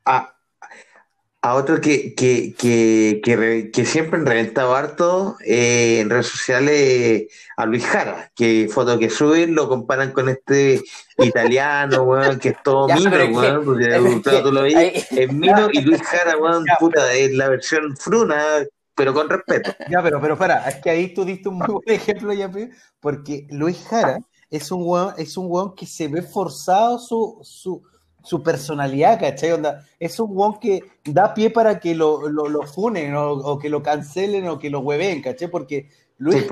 Claro, 0.04 0.33
a 1.44 1.56
otro 1.56 1.78
que, 1.78 2.14
que, 2.14 2.54
que, 2.54 3.20
que, 3.70 3.84
siempre 3.84 4.18
han 4.18 4.24
reventado 4.24 4.74
harto 4.74 5.36
eh, 5.44 6.00
en 6.00 6.08
redes 6.08 6.28
sociales 6.28 7.26
a 7.58 7.66
Luis 7.66 7.84
Jara, 7.84 8.32
que 8.34 8.66
foto 8.72 8.98
que 8.98 9.10
suben 9.10 9.54
lo 9.54 9.68
comparan 9.68 10.12
con 10.12 10.30
este 10.30 10.80
italiano, 11.18 12.02
weón, 12.04 12.38
que 12.38 12.48
es 12.48 12.62
todo 12.64 12.88
mino, 12.88 13.10
weón, 13.10 13.62
porque 13.62 14.40
tú 14.42 14.52
lo 14.52 14.62
veis, 14.62 15.06
es 15.12 15.32
mino 15.34 15.68
y 15.70 15.82
Luis 15.82 16.00
Jara, 16.00 16.34
weón, 16.40 16.64
puta, 16.80 17.12
es 17.12 17.30
la 17.34 17.50
versión 17.50 17.94
fruna, 17.94 18.42
pero 18.94 19.12
con 19.12 19.28
respeto. 19.28 19.70
Ya, 19.90 20.02
pero, 20.02 20.22
pero 20.22 20.38
para, 20.38 20.66
es 20.66 20.76
que 20.76 20.88
ahí 20.88 21.12
tú 21.12 21.26
diste 21.26 21.50
un 21.50 21.58
muy 21.58 21.66
buen 21.66 21.90
ejemplo, 21.90 22.32
ya, 22.32 22.50
porque 23.00 23.46
Luis 23.50 23.84
Jara 23.86 24.18
es 24.48 24.72
un 24.72 24.80
weón, 24.82 25.12
es 25.18 25.36
un 25.36 25.48
weón 25.50 25.74
que 25.74 25.84
se 25.84 26.08
ve 26.08 26.22
forzado 26.22 26.98
su, 26.98 27.38
su 27.42 27.82
su 28.24 28.42
personalidad, 28.42 29.20
¿cachai? 29.20 29.52
Onda, 29.52 29.86
es 30.00 30.18
un 30.18 30.34
guon 30.34 30.58
que 30.58 30.82
da 31.04 31.34
pie 31.34 31.50
para 31.50 31.78
que 31.78 31.94
lo, 31.94 32.28
lo, 32.28 32.62
funen 32.62 33.14
o, 33.14 33.58
que 33.58 33.68
lo 33.68 33.82
cancelen 33.82 34.48
o 34.48 34.58
que 34.58 34.70
lo 34.70 34.80
hueven, 34.80 35.22
¿cachai? 35.22 35.48
Porque 35.48 35.90
Luis 36.16 36.46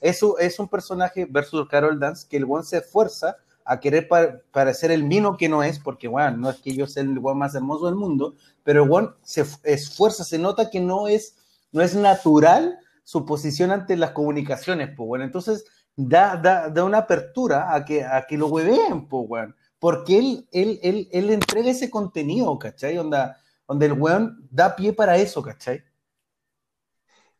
es, 0.00 0.22
un, 0.22 0.34
es 0.38 0.58
un 0.58 0.68
personaje 0.68 1.26
versus 1.28 1.68
Carol 1.68 1.98
Dance 1.98 2.26
que 2.30 2.36
el 2.36 2.46
guon 2.46 2.64
se 2.64 2.78
esfuerza 2.78 3.36
a 3.64 3.80
querer 3.80 4.08
parecer 4.52 4.92
el 4.92 5.02
mino 5.02 5.36
que 5.36 5.48
no 5.48 5.64
es, 5.64 5.80
porque, 5.80 6.06
bueno, 6.06 6.36
no 6.36 6.50
es 6.50 6.56
que 6.58 6.72
yo 6.72 6.86
sea 6.86 7.02
el 7.02 7.18
guon 7.18 7.38
más 7.38 7.56
hermoso 7.56 7.86
del 7.86 7.96
mundo, 7.96 8.36
pero 8.62 8.84
el 8.84 8.88
guon 8.88 9.16
se 9.22 9.44
esfuerza, 9.64 10.22
se 10.22 10.38
nota 10.38 10.70
que 10.70 10.78
no 10.78 11.08
es, 11.08 11.36
no 11.72 11.82
es 11.82 11.96
natural 11.96 12.78
su 13.02 13.26
posición 13.26 13.72
ante 13.72 13.96
las 13.96 14.12
comunicaciones, 14.12 14.90
pues, 14.96 15.08
bueno, 15.08 15.24
entonces 15.24 15.64
da, 15.96 16.36
da, 16.36 16.68
da 16.68 16.84
una 16.84 16.98
apertura 16.98 17.74
a 17.74 17.84
que, 17.84 18.04
a 18.04 18.24
que 18.28 18.38
lo 18.38 18.46
hueveen, 18.46 19.08
pues, 19.08 19.26
bueno 19.26 19.54
porque 19.78 20.18
él, 20.18 20.48
él, 20.52 20.80
él, 20.82 21.08
él 21.12 21.30
entrega 21.30 21.70
ese 21.70 21.90
contenido, 21.90 22.58
¿cachai? 22.58 22.98
Onda, 22.98 23.40
donde 23.68 23.86
el 23.86 23.92
weón 23.92 24.48
da 24.50 24.76
pie 24.76 24.92
para 24.92 25.16
eso, 25.16 25.42
¿cachai? 25.42 25.84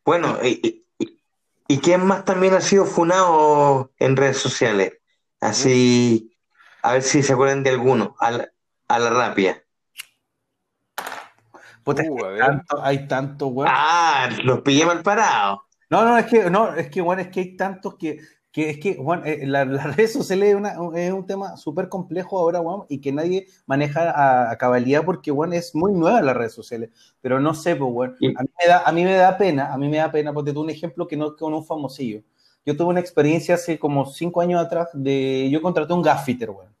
Bueno, 0.05 0.37
y, 0.43 0.85
y, 1.67 1.79
quién 1.79 2.05
más 2.05 2.23
también 2.23 2.53
ha 2.53 2.61
sido 2.61 2.85
funado 2.85 3.91
en 3.99 4.15
redes 4.15 4.37
sociales? 4.37 4.93
Así, 5.41 6.37
a 6.81 6.93
ver 6.93 7.01
si 7.01 7.23
se 7.23 7.33
acuerdan 7.33 7.63
de 7.63 7.71
alguno, 7.71 8.15
a 8.19 8.31
la, 8.31 8.49
a 8.87 8.99
la 8.99 9.09
rapia. 9.09 9.63
Uh, 11.85 11.93
hay, 12.25 12.37
tanto, 12.37 12.83
hay 12.83 13.07
tanto, 13.07 13.47
weón. 13.47 13.71
Ah, 13.73 14.29
los 14.43 14.61
pillé 14.61 14.85
mal 14.85 15.01
parados. 15.03 15.59
No, 15.89 16.03
no, 16.03 16.17
es 16.17 16.25
que, 16.25 16.49
no, 16.49 16.73
es 16.73 16.89
que, 16.89 17.01
bueno, 17.01 17.21
es 17.21 17.29
que 17.29 17.39
hay 17.39 17.55
tantos 17.55 17.95
que 17.95 18.19
que 18.57 18.71
es 18.71 18.79
que, 18.79 18.95
Juan, 18.95 19.21
eh, 19.23 19.45
la, 19.45 19.65
las 19.65 19.83
redes 19.95 20.13
sociales 20.13 20.57
es, 20.95 21.13
un 21.13 21.25
tema 21.27 21.57
súper 21.57 21.89
complejo 21.89 22.39
ahora, 22.39 22.57
Juan, 22.57 22.87
y 22.89 22.99
que 22.99 23.11
nadie 23.11 23.45
maneja 23.67 24.49
a, 24.49 24.57
cabalidad 24.57 25.05
porque, 25.05 25.29
Juan, 25.29 25.53
es 25.53 25.75
muy 25.75 25.93
nueva 25.93 26.23
las 26.23 26.35
redes 26.35 26.53
sociales. 26.53 26.89
Pero 27.21 27.39
no 27.39 27.53
sé, 27.53 27.75
pues, 27.75 27.91
Juan, 27.93 28.15
a, 28.35 28.41
mí 28.41 28.49
me 28.59 28.67
da, 28.67 28.81
a 28.83 28.91
mí 28.91 29.03
me 29.03 29.13
da 29.13 29.37
pena, 29.37 29.71
a 29.71 29.77
mí 29.77 29.87
me 29.87 29.97
da 29.97 30.11
pena, 30.11 30.33
porque 30.33 30.53
tuve 30.53 30.63
un 30.63 30.69
ejemplo 30.71 31.07
que 31.07 31.15
no 31.15 31.35
con 31.35 31.53
un 31.53 31.63
famosillo. 31.63 32.23
Yo 32.65 32.75
tuve 32.75 32.87
una 32.87 32.99
experiencia 32.99 33.53
hace 33.53 33.77
como 33.77 34.07
cinco 34.07 34.41
años 34.41 34.59
atrás 34.59 34.89
de, 34.91 35.47
yo 35.51 35.61
contraté 35.61 35.93
un 35.93 36.01
gaffiter, 36.01 36.49
Juan. 36.49 36.73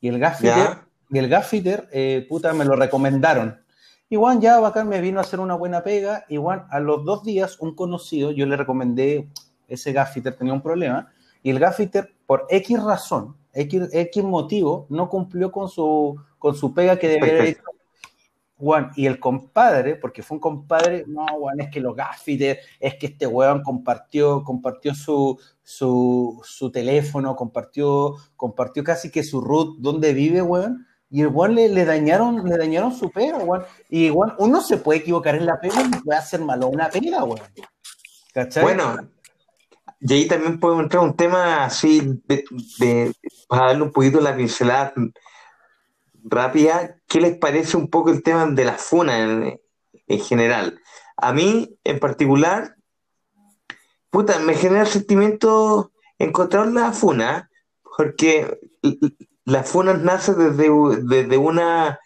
Y 0.00 0.08
el 0.08 0.18
gaffiter, 0.18 0.78
y 1.10 1.18
el 1.18 1.28
gaffiter, 1.28 1.88
eh, 1.92 2.26
puta, 2.28 2.52
me 2.54 2.64
lo 2.64 2.74
recomendaron. 2.74 3.56
Juan 4.10 4.40
ya 4.40 4.58
bacán 4.58 4.88
me 4.88 5.00
vino 5.00 5.20
a 5.20 5.22
hacer 5.22 5.38
una 5.38 5.54
buena 5.54 5.84
pega. 5.84 6.24
Juan, 6.28 6.66
a 6.70 6.80
los 6.80 7.04
dos 7.04 7.22
días, 7.22 7.56
un 7.60 7.76
conocido, 7.76 8.32
yo 8.32 8.46
le 8.46 8.56
recomendé, 8.56 9.28
ese 9.68 9.92
gaffiter 9.92 10.34
tenía 10.34 10.52
un 10.52 10.60
problema, 10.60 11.12
y 11.42 11.50
el 11.50 11.58
gaffiter, 11.58 12.14
por 12.26 12.46
X 12.48 12.82
razón, 12.82 13.36
X, 13.52 13.88
X 13.92 14.22
motivo, 14.22 14.86
no 14.88 15.08
cumplió 15.08 15.50
con 15.50 15.68
su, 15.68 16.16
con 16.38 16.54
su 16.54 16.72
pega 16.74 16.98
que 16.98 17.08
debía 17.08 17.32
haber 17.32 17.44
hecho. 17.46 17.62
Juan, 18.60 18.90
y 18.94 19.06
el 19.06 19.18
compadre, 19.18 19.96
porque 19.96 20.22
fue 20.22 20.36
un 20.36 20.40
compadre, 20.40 21.04
no, 21.06 21.26
Juan, 21.26 21.60
es 21.60 21.70
que 21.70 21.80
los 21.80 21.96
gaffiters, 21.96 22.60
es 22.78 22.94
que 22.96 23.06
este 23.06 23.26
weón 23.26 23.62
compartió, 23.62 24.44
compartió 24.44 24.94
su, 24.94 25.40
su, 25.62 26.38
su, 26.44 26.70
teléfono, 26.70 27.34
compartió, 27.34 28.16
compartió 28.36 28.84
casi 28.84 29.10
que 29.10 29.22
su 29.22 29.40
root, 29.40 29.78
donde 29.78 30.12
vive, 30.12 30.42
weón, 30.42 30.86
y 31.08 31.22
el 31.22 31.28
weón 31.28 31.54
le, 31.54 31.70
le, 31.70 31.86
dañaron, 31.86 32.46
le 32.46 32.58
dañaron 32.58 32.94
su 32.94 33.10
pega, 33.10 33.38
weón. 33.38 33.64
Y 33.88 34.10
weón, 34.10 34.34
uno 34.38 34.60
se 34.60 34.76
puede 34.76 35.00
equivocar 35.00 35.36
en 35.36 35.46
la 35.46 35.58
pega 35.58 35.82
y 35.82 36.00
puede 36.02 36.18
hacer 36.18 36.40
malo 36.40 36.68
una 36.68 36.90
pega, 36.90 37.24
weón. 37.24 37.40
¿Cachai? 38.34 38.62
Bueno, 38.62 39.08
y 40.00 40.14
ahí 40.14 40.26
también 40.26 40.58
podemos 40.58 40.84
entrar 40.84 41.04
un 41.04 41.14
tema 41.14 41.64
así, 41.64 42.22
de, 42.26 43.14
darle 43.50 43.82
un 43.82 43.92
poquito 43.92 44.20
la 44.20 44.34
pincelada 44.34 44.94
rápida, 46.24 46.96
¿qué 47.06 47.20
les 47.20 47.36
parece 47.36 47.76
un 47.76 47.88
poco 47.88 48.10
el 48.10 48.22
tema 48.22 48.46
de 48.46 48.64
la 48.64 48.78
funa 48.78 49.18
en, 49.18 49.60
general? 50.20 50.80
A 51.16 51.32
mí, 51.34 51.78
en 51.84 51.98
particular, 51.98 52.76
puta, 54.08 54.38
me 54.38 54.54
genera 54.54 54.86
sentimiento 54.86 55.92
encontrar 56.18 56.68
la 56.68 56.92
funa, 56.92 57.50
porque 57.82 58.58
la 59.44 59.62
funa 59.64 59.94
nace 59.94 60.34
desde, 60.34 60.70
desde 61.02 61.36
una 61.36 62.00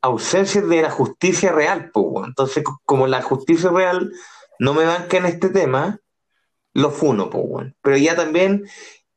ausencia 0.00 0.62
de 0.62 0.82
la 0.82 0.90
justicia 0.90 1.52
real, 1.52 1.90
pues, 1.92 2.26
entonces 2.26 2.64
como 2.86 3.06
la 3.06 3.20
justicia 3.20 3.70
real 3.70 4.10
no 4.58 4.72
me 4.72 4.86
banca 4.86 5.18
en 5.18 5.26
este 5.26 5.50
tema, 5.50 6.00
lo 6.76 6.90
funo, 6.90 7.30
pues, 7.30 7.44
bueno. 7.48 7.72
Pero 7.82 7.96
ya 7.96 8.14
también 8.14 8.66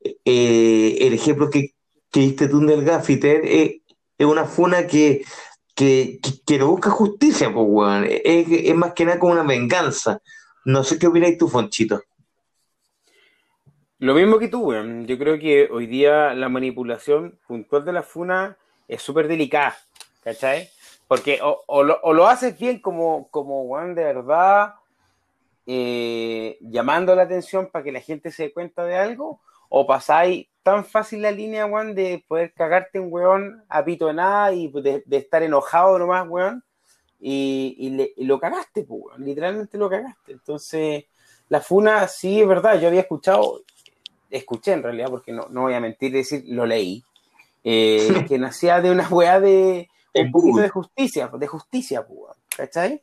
eh, 0.01 0.97
el 1.01 1.13
ejemplo 1.13 1.49
que, 1.49 1.73
que 2.11 2.21
diste 2.21 2.47
tú 2.47 2.61
del 2.65 2.85
Gaffiter 2.85 3.41
eh, 3.45 3.81
es 4.17 4.25
una 4.25 4.45
funa 4.45 4.87
que, 4.87 5.23
que, 5.75 6.19
que, 6.45 6.57
no 6.57 6.67
busca 6.67 6.89
justicia, 6.89 7.53
pues, 7.53 7.67
bueno. 7.67 8.07
es, 8.07 8.75
más 8.75 8.93
que 8.93 9.05
nada 9.05 9.19
como 9.19 9.33
una 9.33 9.43
venganza. 9.43 10.21
No 10.65 10.83
sé 10.83 10.97
qué 10.97 11.07
opináis 11.07 11.37
tú, 11.37 11.47
Fonchito. 11.47 12.01
Lo 13.97 14.13
mismo 14.13 14.39
que 14.39 14.47
tú, 14.47 14.61
weón. 14.61 15.05
Yo 15.05 15.17
creo 15.17 15.37
que 15.37 15.67
hoy 15.69 15.85
día 15.85 16.33
la 16.33 16.47
manipulación 16.47 17.37
puntual 17.45 17.83
de 17.83 17.93
la 17.93 18.03
funa 18.03 18.57
es 18.87 19.01
súper 19.01 19.27
delicada, 19.27 19.75
¿cachai? 20.23 20.69
Porque 21.09 21.39
o, 21.41 21.83
lo, 21.83 21.99
o, 22.03 22.13
lo, 22.13 22.27
haces 22.27 22.57
bien 22.57 22.79
como, 22.79 23.27
como, 23.29 23.63
weón, 23.63 23.95
de 23.95 24.03
verdad, 24.03 24.75
eh, 25.65 26.57
llamando 26.61 27.15
la 27.15 27.23
atención 27.23 27.69
para 27.71 27.83
que 27.83 27.91
la 27.91 28.01
gente 28.01 28.31
se 28.31 28.43
dé 28.43 28.53
cuenta 28.53 28.85
de 28.85 28.95
algo, 28.95 29.41
o 29.69 29.85
pasáis 29.85 30.47
tan 30.63 30.85
fácil 30.85 31.21
la 31.21 31.31
línea, 31.31 31.65
weón, 31.65 31.95
de 31.95 32.23
poder 32.27 32.53
cagarte 32.53 32.99
un 32.99 33.11
weón 33.11 33.63
a 33.69 33.83
pito 33.83 34.07
de 34.07 34.13
nada 34.13 34.53
y 34.53 34.67
de, 34.67 35.03
estar 35.11 35.43
enojado 35.43 35.97
nomás, 35.97 36.27
weón, 36.27 36.63
y, 37.19 38.07
lo 38.17 38.39
cagaste, 38.39 38.83
pues, 38.83 39.01
weón, 39.03 39.25
literalmente 39.25 39.77
lo 39.77 39.89
cagaste. 39.89 40.31
Entonces, 40.31 41.05
la 41.49 41.61
funa, 41.61 42.07
sí, 42.07 42.41
es 42.41 42.47
verdad, 42.47 42.79
yo 42.79 42.87
había 42.87 43.01
escuchado, 43.01 43.61
escuché 44.29 44.73
en 44.73 44.83
realidad, 44.83 45.09
porque 45.09 45.31
no, 45.31 45.47
no 45.49 45.61
voy 45.61 45.73
a 45.73 45.79
mentir, 45.79 46.11
decir, 46.11 46.43
lo 46.47 46.65
leí, 46.65 47.03
eh, 47.63 48.07
que 48.27 48.37
nacía 48.37 48.81
de 48.81 48.91
una 48.91 49.07
weá 49.07 49.39
de 49.39 49.89
un 50.13 50.31
poquito 50.31 50.59
de 50.59 50.69
justicia, 50.69 51.27
de 51.27 51.47
justicia, 51.47 52.05
pues, 52.05 52.37
¿cachai? 52.55 53.01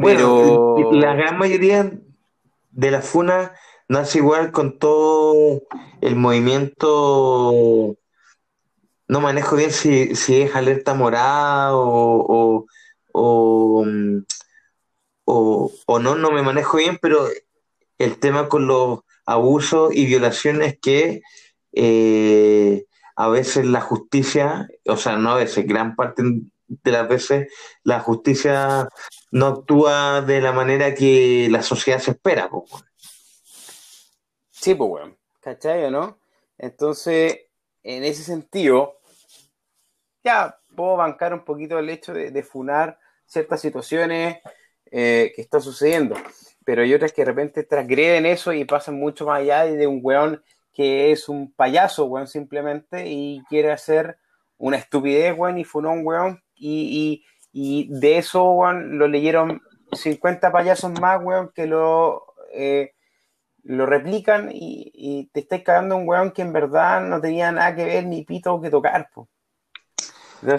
Bueno, 0.00 0.76
la 0.92 1.14
gran 1.14 1.38
mayoría 1.38 1.92
de 2.70 2.90
la 2.90 3.02
FUNA 3.02 3.52
nace 3.88 4.18
igual 4.18 4.50
con 4.50 4.78
todo 4.78 5.62
el 6.00 6.16
movimiento 6.16 7.96
no 9.10 9.20
manejo 9.20 9.56
bien 9.56 9.72
si, 9.72 10.14
si 10.14 10.40
es 10.40 10.54
alerta 10.54 10.94
morada 10.94 11.74
o, 11.74 12.64
o, 13.12 13.84
o, 15.24 15.98
no, 15.98 16.14
no 16.14 16.30
me 16.30 16.42
manejo 16.42 16.76
bien, 16.76 16.96
pero 17.02 17.26
el 17.98 18.18
tema 18.18 18.48
con 18.48 18.68
los 18.68 19.00
abusos 19.26 19.94
y 19.94 20.06
violaciones 20.06 20.78
que 20.80 21.22
eh, 21.72 22.84
a 23.16 23.28
veces 23.28 23.66
la 23.66 23.80
justicia, 23.80 24.68
o 24.86 24.96
sea, 24.96 25.16
no 25.16 25.32
a 25.32 25.36
veces, 25.36 25.66
gran 25.66 25.96
parte 25.96 26.22
de 26.68 26.90
las 26.92 27.08
veces 27.08 27.52
la 27.82 27.98
justicia 27.98 28.88
no 29.30 29.46
actúa 29.46 30.22
de 30.22 30.40
la 30.40 30.52
manera 30.52 30.94
que 30.94 31.48
la 31.50 31.62
sociedad 31.62 31.98
se 31.98 32.12
espera. 32.12 32.48
Pues. 32.48 32.64
Sí, 34.50 34.74
pues, 34.74 34.90
bueno, 34.90 35.16
¿cachai 35.40 35.84
o 35.84 35.90
no? 35.90 36.18
Entonces, 36.58 37.38
en 37.82 38.04
ese 38.04 38.22
sentido, 38.22 39.00
ya 40.22 40.58
puedo 40.76 40.96
bancar 40.96 41.32
un 41.32 41.44
poquito 41.44 41.78
el 41.78 41.88
hecho 41.88 42.12
de, 42.12 42.42
funar 42.42 42.98
ciertas 43.26 43.60
situaciones 43.60 44.38
eh, 44.90 45.32
que 45.34 45.42
están 45.42 45.62
sucediendo, 45.62 46.16
pero 46.64 46.82
hay 46.82 46.92
otras 46.92 47.12
que 47.12 47.22
de 47.22 47.26
repente 47.26 47.62
transgreden 47.62 48.26
eso 48.26 48.52
y 48.52 48.64
pasan 48.64 48.96
mucho 48.96 49.26
más 49.26 49.40
allá 49.40 49.64
de 49.64 49.86
un 49.86 50.00
weón 50.02 50.42
que 50.72 51.12
es 51.12 51.28
un 51.28 51.52
payaso, 51.52 52.06
weón, 52.06 52.26
simplemente, 52.26 53.06
y 53.06 53.42
quiere 53.48 53.72
hacer 53.72 54.18
una 54.56 54.76
estupidez, 54.76 55.36
weón, 55.36 55.58
y 55.58 55.64
funó 55.64 55.92
un 55.92 56.06
weón, 56.06 56.42
y, 56.54 57.24
de 57.52 58.18
eso, 58.18 58.50
weón, 58.52 58.98
lo 58.98 59.08
leyeron 59.08 59.60
50 59.92 60.52
payasos 60.52 60.92
más, 61.00 61.20
weón, 61.22 61.50
que 61.54 61.66
lo, 61.66 62.34
eh, 62.52 62.92
lo 63.64 63.86
replican 63.86 64.50
y, 64.52 65.28
te 65.32 65.40
estáis 65.40 65.62
cagando 65.64 65.96
un 65.96 66.08
weón 66.08 66.30
que 66.32 66.42
en 66.42 66.52
verdad 66.52 67.02
no 67.02 67.20
tenía 67.20 67.52
nada 67.52 67.74
que 67.74 67.84
ver 67.84 68.06
ni 68.06 68.24
pito 68.24 68.60
que 68.60 68.70
tocar, 68.70 69.08
po. 69.12 69.28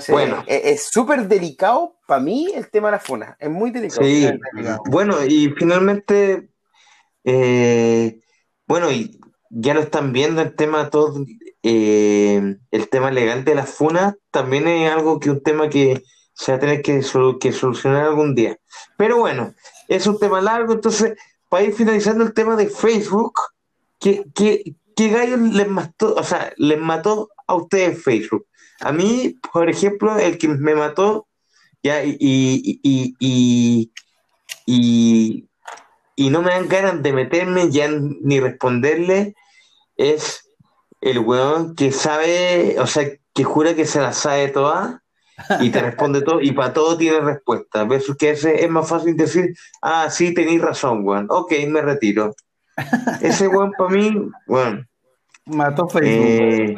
bueno. 0.10 0.44
E, 0.48 0.72
es 0.72 0.89
súper 0.89 1.28
delicado 1.28 1.98
para 2.08 2.22
mí 2.22 2.52
el 2.54 2.70
tema 2.70 2.89
de 2.89 2.94
la 2.94 3.00
funa. 3.00 3.36
Es 3.39 3.50
muy 3.50 3.72
delicado. 3.72 4.04
Sí. 4.04 4.30
Bueno, 4.89 5.24
y 5.26 5.50
finalmente, 5.58 6.50
eh, 7.24 8.20
bueno, 8.68 8.92
y 8.92 9.20
ya 9.50 9.74
lo 9.74 9.82
están 9.82 10.14
viendo 10.14 10.42
el 10.42 10.56
tema 10.56 10.89
todo, 10.89 11.26
eh, 11.64 12.58
el 12.72 12.89
tema 12.89 13.12
legal 13.12 13.44
de 13.44 13.56
las 13.56 13.70
funas 13.70 14.16
también 14.32 14.68
es 14.68 14.92
algo 14.92 15.20
que 15.20 15.30
un 15.30 15.44
tema 15.44 15.70
que 15.70 16.04
se 16.34 16.51
va 16.51 16.57
a 16.57 16.59
tener 16.59 16.82
que, 16.82 17.01
que 17.39 17.51
solucionar 17.51 18.05
algún 18.05 18.36
día. 18.36 18.57
Pero 18.97 19.17
bueno, 19.17 19.53
es 19.88 20.07
un 20.07 20.19
tema 20.19 20.41
largo, 20.41 20.73
entonces, 20.73 21.17
para 21.49 21.63
ir 21.63 21.73
finalizando 21.73 22.23
el 22.23 22.34
tema 22.34 22.55
de 22.55 22.67
Facebook, 22.67 23.34
¿qué, 23.99 24.23
qué, 24.34 24.75
qué 24.95 25.09
gallo 25.09 25.38
les 25.38 25.67
mató, 25.67 26.15
o 26.15 26.23
sea, 26.23 26.53
les 26.57 26.79
mató 26.79 27.29
a 27.47 27.55
ustedes 27.55 28.01
Facebook? 28.03 28.47
A 28.79 28.91
mí, 28.91 29.38
por 29.51 29.69
ejemplo, 29.69 30.17
el 30.17 30.38
que 30.38 30.47
me 30.47 30.75
mató, 30.75 31.27
ya, 31.84 32.03
y, 32.03 32.17
y, 32.19 32.79
y, 33.19 33.91
y, 34.65 35.49
y 36.15 36.29
no 36.29 36.41
me 36.41 36.51
dan 36.51 36.67
ganas 36.67 37.03
de 37.03 37.13
meterme 37.13 37.69
ya 37.69 37.89
ni 37.89 38.39
responderle, 38.39 39.36
es 39.97 40.49
el 41.01 41.19
weón 41.19 41.75
que 41.75 41.91
sabe, 41.91 42.77
o 42.79 42.88
sea, 42.88 43.09
que 43.34 43.43
jura 43.43 43.75
que 43.75 43.86
se 43.86 43.99
la 43.99 44.13
sabe 44.13 44.47
toda 44.49 45.01
y 45.60 45.70
te 45.70 45.82
responde 45.82 46.22
todo 46.22 46.42
y 46.42 46.52
para 46.52 46.74
todo 46.74 46.98
tiene 46.98 47.20
respuesta. 47.20 47.84
Versus 47.84 48.18
que 48.18 48.32
ese 48.32 48.64
es 48.64 48.70
más 48.70 48.88
fácil 48.88 49.16
decir, 49.16 49.56
ah, 49.82 50.10
sí, 50.10 50.34
tenéis 50.34 50.62
razón, 50.62 51.06
weón. 51.06 51.28
Ok, 51.30 51.54
me 51.68 51.82
retiro. 51.82 52.36
Ese 53.22 53.48
weón 53.48 53.72
para 53.78 53.89
mí, 53.89 54.30
weón. 54.48 54.88
Mató 55.46 55.88
Facebook. 55.88 56.10
Eh, 56.10 56.76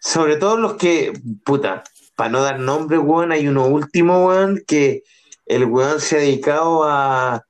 sobre 0.00 0.36
todo 0.36 0.58
los 0.58 0.74
que, 0.74 1.12
puta, 1.44 1.82
para 2.16 2.30
no 2.30 2.42
dar 2.42 2.58
nombre, 2.58 2.98
weón, 2.98 3.32
hay 3.32 3.48
uno 3.48 3.66
último, 3.66 4.26
weón, 4.26 4.62
que 4.66 5.02
el 5.46 5.64
weón 5.64 6.00
se 6.00 6.16
ha 6.16 6.20
dedicado 6.20 6.84
a 6.84 7.44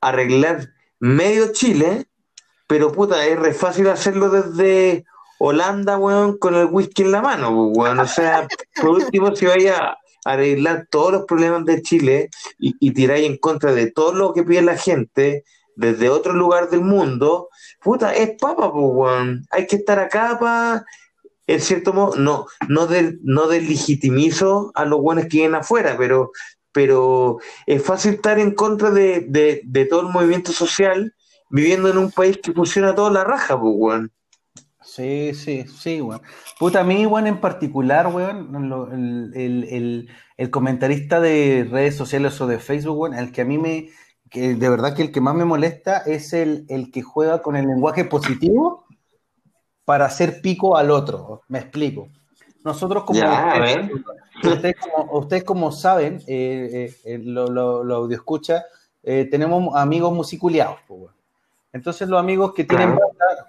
arreglar 0.00 0.68
medio 0.98 1.52
Chile 1.52 2.06
pero 2.72 2.90
puta, 2.90 3.26
es 3.26 3.38
re 3.38 3.52
fácil 3.52 3.86
hacerlo 3.88 4.30
desde 4.30 5.04
Holanda, 5.44 5.98
weón, 5.98 6.38
con 6.38 6.54
el 6.54 6.66
whisky 6.66 7.02
en 7.02 7.10
la 7.10 7.20
mano, 7.20 7.50
weón. 7.50 7.98
O 7.98 8.06
sea, 8.06 8.46
por 8.80 8.90
último, 8.90 9.34
si 9.34 9.46
vaya 9.46 9.76
a 9.76 9.98
arreglar 10.24 10.86
todos 10.88 11.12
los 11.12 11.24
problemas 11.24 11.64
de 11.64 11.82
Chile 11.82 12.30
y, 12.60 12.76
y 12.78 12.92
tiráis 12.92 13.26
en 13.26 13.38
contra 13.38 13.72
de 13.72 13.90
todo 13.90 14.14
lo 14.14 14.32
que 14.32 14.44
pide 14.44 14.62
la 14.62 14.76
gente 14.76 15.42
desde 15.74 16.10
otro 16.10 16.32
lugar 16.32 16.70
del 16.70 16.82
mundo, 16.82 17.48
puta, 17.80 18.14
es 18.14 18.30
papa, 18.40 18.72
pues, 18.72 18.86
weón. 18.88 19.44
Hay 19.50 19.66
que 19.66 19.76
estar 19.76 19.98
acá 19.98 20.38
para, 20.38 20.84
en 21.48 21.60
cierto 21.60 21.92
modo, 21.92 22.14
no, 22.14 22.46
no, 22.68 22.86
del, 22.86 23.18
no 23.24 23.48
legitimizo 23.48 24.70
a 24.76 24.84
los 24.84 25.00
buenos 25.00 25.24
que 25.24 25.38
vienen 25.38 25.56
afuera, 25.56 25.96
pero, 25.98 26.30
pero 26.70 27.38
es 27.66 27.82
fácil 27.82 28.14
estar 28.14 28.38
en 28.38 28.52
contra 28.54 28.92
de, 28.92 29.26
de, 29.28 29.60
de 29.64 29.86
todo 29.86 30.02
el 30.02 30.12
movimiento 30.12 30.52
social 30.52 31.12
viviendo 31.50 31.90
en 31.90 31.98
un 31.98 32.12
país 32.12 32.38
que 32.40 32.52
funciona 32.52 32.94
toda 32.94 33.10
la 33.10 33.24
raja, 33.24 33.60
pues, 33.60 33.74
weón. 33.76 34.12
Sí, 34.94 35.32
sí, 35.32 35.64
sí, 35.68 36.02
weón. 36.02 36.20
Puta, 36.58 36.80
a 36.80 36.84
mí, 36.84 37.06
weón, 37.06 37.26
en 37.26 37.40
particular, 37.40 38.08
weón, 38.08 39.32
el, 39.34 40.50
comentarista 40.50 41.18
de 41.18 41.66
redes 41.70 41.96
sociales 41.96 42.38
o 42.42 42.46
de 42.46 42.58
Facebook, 42.58 42.98
weón, 42.98 43.14
el 43.14 43.32
que 43.32 43.40
a 43.40 43.46
mí 43.46 43.56
me, 43.56 43.88
que 44.28 44.54
de 44.54 44.68
verdad 44.68 44.94
que 44.94 45.00
el 45.00 45.10
que 45.10 45.22
más 45.22 45.34
me 45.34 45.46
molesta 45.46 46.02
es 46.04 46.34
el, 46.34 46.66
el 46.68 46.90
que 46.90 47.00
juega 47.00 47.40
con 47.40 47.56
el 47.56 47.68
lenguaje 47.68 48.04
positivo 48.04 48.84
para 49.86 50.04
hacer 50.04 50.42
pico 50.42 50.76
al 50.76 50.90
otro. 50.90 51.40
Me 51.48 51.60
explico. 51.60 52.10
Nosotros 52.62 53.04
como, 53.04 53.18
ustedes, 55.12 55.44
como, 55.44 55.72
saben, 55.72 56.20
eh, 56.26 56.68
eh, 56.70 56.94
eh, 57.06 57.18
lo, 57.18 57.48
lo, 57.48 57.94
audio 57.94 58.14
escucha, 58.14 58.62
tenemos 59.02 59.74
amigos 59.74 60.12
musiculeados, 60.12 60.80
pues, 60.86 61.00
weón. 61.00 61.14
Entonces 61.72 62.06
los 62.06 62.20
amigos 62.20 62.52
que 62.52 62.64
tienen 62.64 62.98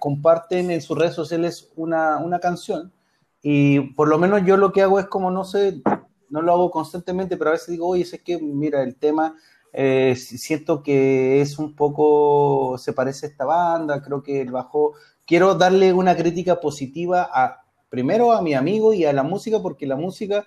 comparten 0.04 0.70
en 0.70 0.82
sus 0.82 0.98
redes 0.98 1.14
sociales 1.14 1.70
una, 1.76 2.18
una, 2.18 2.38
canción. 2.38 2.92
Y 3.40 3.80
por 3.94 4.06
lo 4.06 4.18
menos 4.18 4.42
yo 4.44 4.58
lo 4.58 4.70
que 4.70 4.82
hago 4.82 5.00
es 5.00 5.06
como, 5.06 5.30
no 5.30 5.44
sé, 5.44 5.80
no 6.28 6.42
lo 6.42 6.52
hago 6.52 6.70
constantemente, 6.70 7.38
pero 7.38 7.48
a 7.48 7.52
veces 7.54 7.68
digo, 7.68 7.88
oye, 7.88 8.02
es 8.02 8.22
que, 8.22 8.38
mira, 8.38 8.82
el 8.82 8.96
tema, 8.96 9.34
eh, 9.72 10.14
siento 10.14 10.82
que 10.82 11.40
es 11.40 11.58
un 11.58 11.74
poco, 11.74 12.76
se 12.76 12.92
parece 12.92 13.24
a 13.24 13.28
esta 13.30 13.46
banda, 13.46 14.02
creo 14.02 14.22
que 14.22 14.42
el 14.42 14.50
bajo, 14.50 14.92
quiero 15.24 15.54
darle 15.54 15.94
una 15.94 16.14
crítica 16.14 16.60
positiva 16.60 17.30
a, 17.32 17.64
primero 17.88 18.32
a 18.32 18.42
mi 18.42 18.52
amigo 18.52 18.92
y 18.92 19.06
a 19.06 19.12
la 19.14 19.22
música, 19.22 19.62
porque 19.62 19.86
la 19.86 19.96
música 19.96 20.46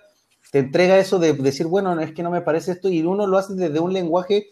te 0.52 0.60
entrega 0.60 0.98
eso 0.98 1.18
de 1.18 1.32
decir, 1.32 1.66
bueno, 1.66 1.98
es 1.98 2.12
que 2.12 2.22
no 2.22 2.30
me 2.30 2.42
parece 2.42 2.70
esto, 2.70 2.88
y 2.90 3.02
uno 3.02 3.26
lo 3.26 3.38
hace 3.38 3.54
desde 3.54 3.80
un 3.80 3.92
lenguaje 3.92 4.50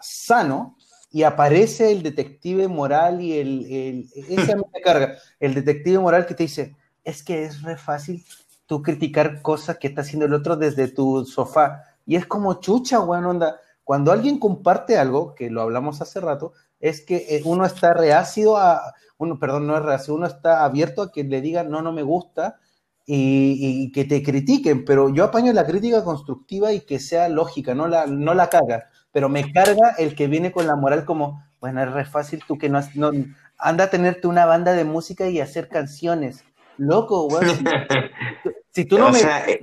sano, 0.00 0.76
y 1.10 1.22
aparece 1.22 1.90
el 1.92 2.02
detective 2.02 2.68
moral 2.68 3.20
y 3.20 3.38
el, 3.38 3.66
el 3.66 4.08
esa 4.28 4.56
me 4.74 4.80
carga, 4.82 5.16
el 5.40 5.54
detective 5.54 5.98
moral 5.98 6.26
que 6.26 6.34
te 6.34 6.44
dice, 6.44 6.76
es 7.04 7.22
que 7.22 7.44
es 7.44 7.62
re 7.62 7.76
fácil 7.76 8.24
tú 8.66 8.82
criticar 8.82 9.40
cosas 9.40 9.78
que 9.78 9.88
está 9.88 10.02
haciendo 10.02 10.26
el 10.26 10.34
otro 10.34 10.56
desde 10.56 10.88
tu 10.88 11.24
sofá. 11.24 11.82
Y 12.04 12.16
es 12.16 12.26
como 12.26 12.60
chucha, 12.60 13.00
weón, 13.00 13.24
onda. 13.24 13.60
Cuando 13.82 14.12
alguien 14.12 14.38
comparte 14.38 14.98
algo, 14.98 15.34
que 15.34 15.48
lo 15.48 15.62
hablamos 15.62 16.02
hace 16.02 16.20
rato, 16.20 16.52
es 16.78 17.00
que 17.00 17.16
eh, 17.30 17.42
uno 17.46 17.64
está 17.64 17.94
reácido 17.94 18.58
a, 18.58 18.94
uno, 19.16 19.38
perdón, 19.38 19.66
no 19.66 19.76
es 19.76 19.82
reácido, 19.82 20.16
uno 20.16 20.26
está 20.26 20.64
abierto 20.64 21.00
a 21.00 21.10
que 21.10 21.24
le 21.24 21.40
digan, 21.40 21.70
no, 21.70 21.80
no 21.80 21.92
me 21.92 22.02
gusta, 22.02 22.58
y, 23.06 23.56
y, 23.58 23.90
que 23.92 24.04
te 24.04 24.22
critiquen, 24.22 24.84
pero 24.84 25.08
yo 25.08 25.24
apaño 25.24 25.50
la 25.54 25.64
crítica 25.64 26.04
constructiva 26.04 26.74
y 26.74 26.80
que 26.80 27.00
sea 27.00 27.30
lógica, 27.30 27.74
no 27.74 27.88
la, 27.88 28.06
no 28.06 28.34
la 28.34 28.50
caga 28.50 28.90
pero 29.18 29.28
me 29.28 29.50
carga 29.52 29.96
el 29.98 30.14
que 30.14 30.28
viene 30.28 30.52
con 30.52 30.68
la 30.68 30.76
moral 30.76 31.04
como, 31.04 31.44
bueno, 31.60 31.82
es 31.82 31.90
re 31.90 32.04
fácil 32.04 32.40
tú 32.46 32.56
que 32.56 32.68
no, 32.68 32.78
no 32.94 33.10
anda 33.58 33.82
a 33.82 33.90
tenerte 33.90 34.28
una 34.28 34.46
banda 34.46 34.74
de 34.74 34.84
música 34.84 35.26
y 35.26 35.40
hacer 35.40 35.68
canciones. 35.68 36.44
Loco, 36.76 37.28
güey. 37.28 37.44
Si, 38.70 38.84
tú 38.84 38.96
no 38.96 39.08
o 39.08 39.12
Sea, 39.12 39.44
eh, 39.48 39.60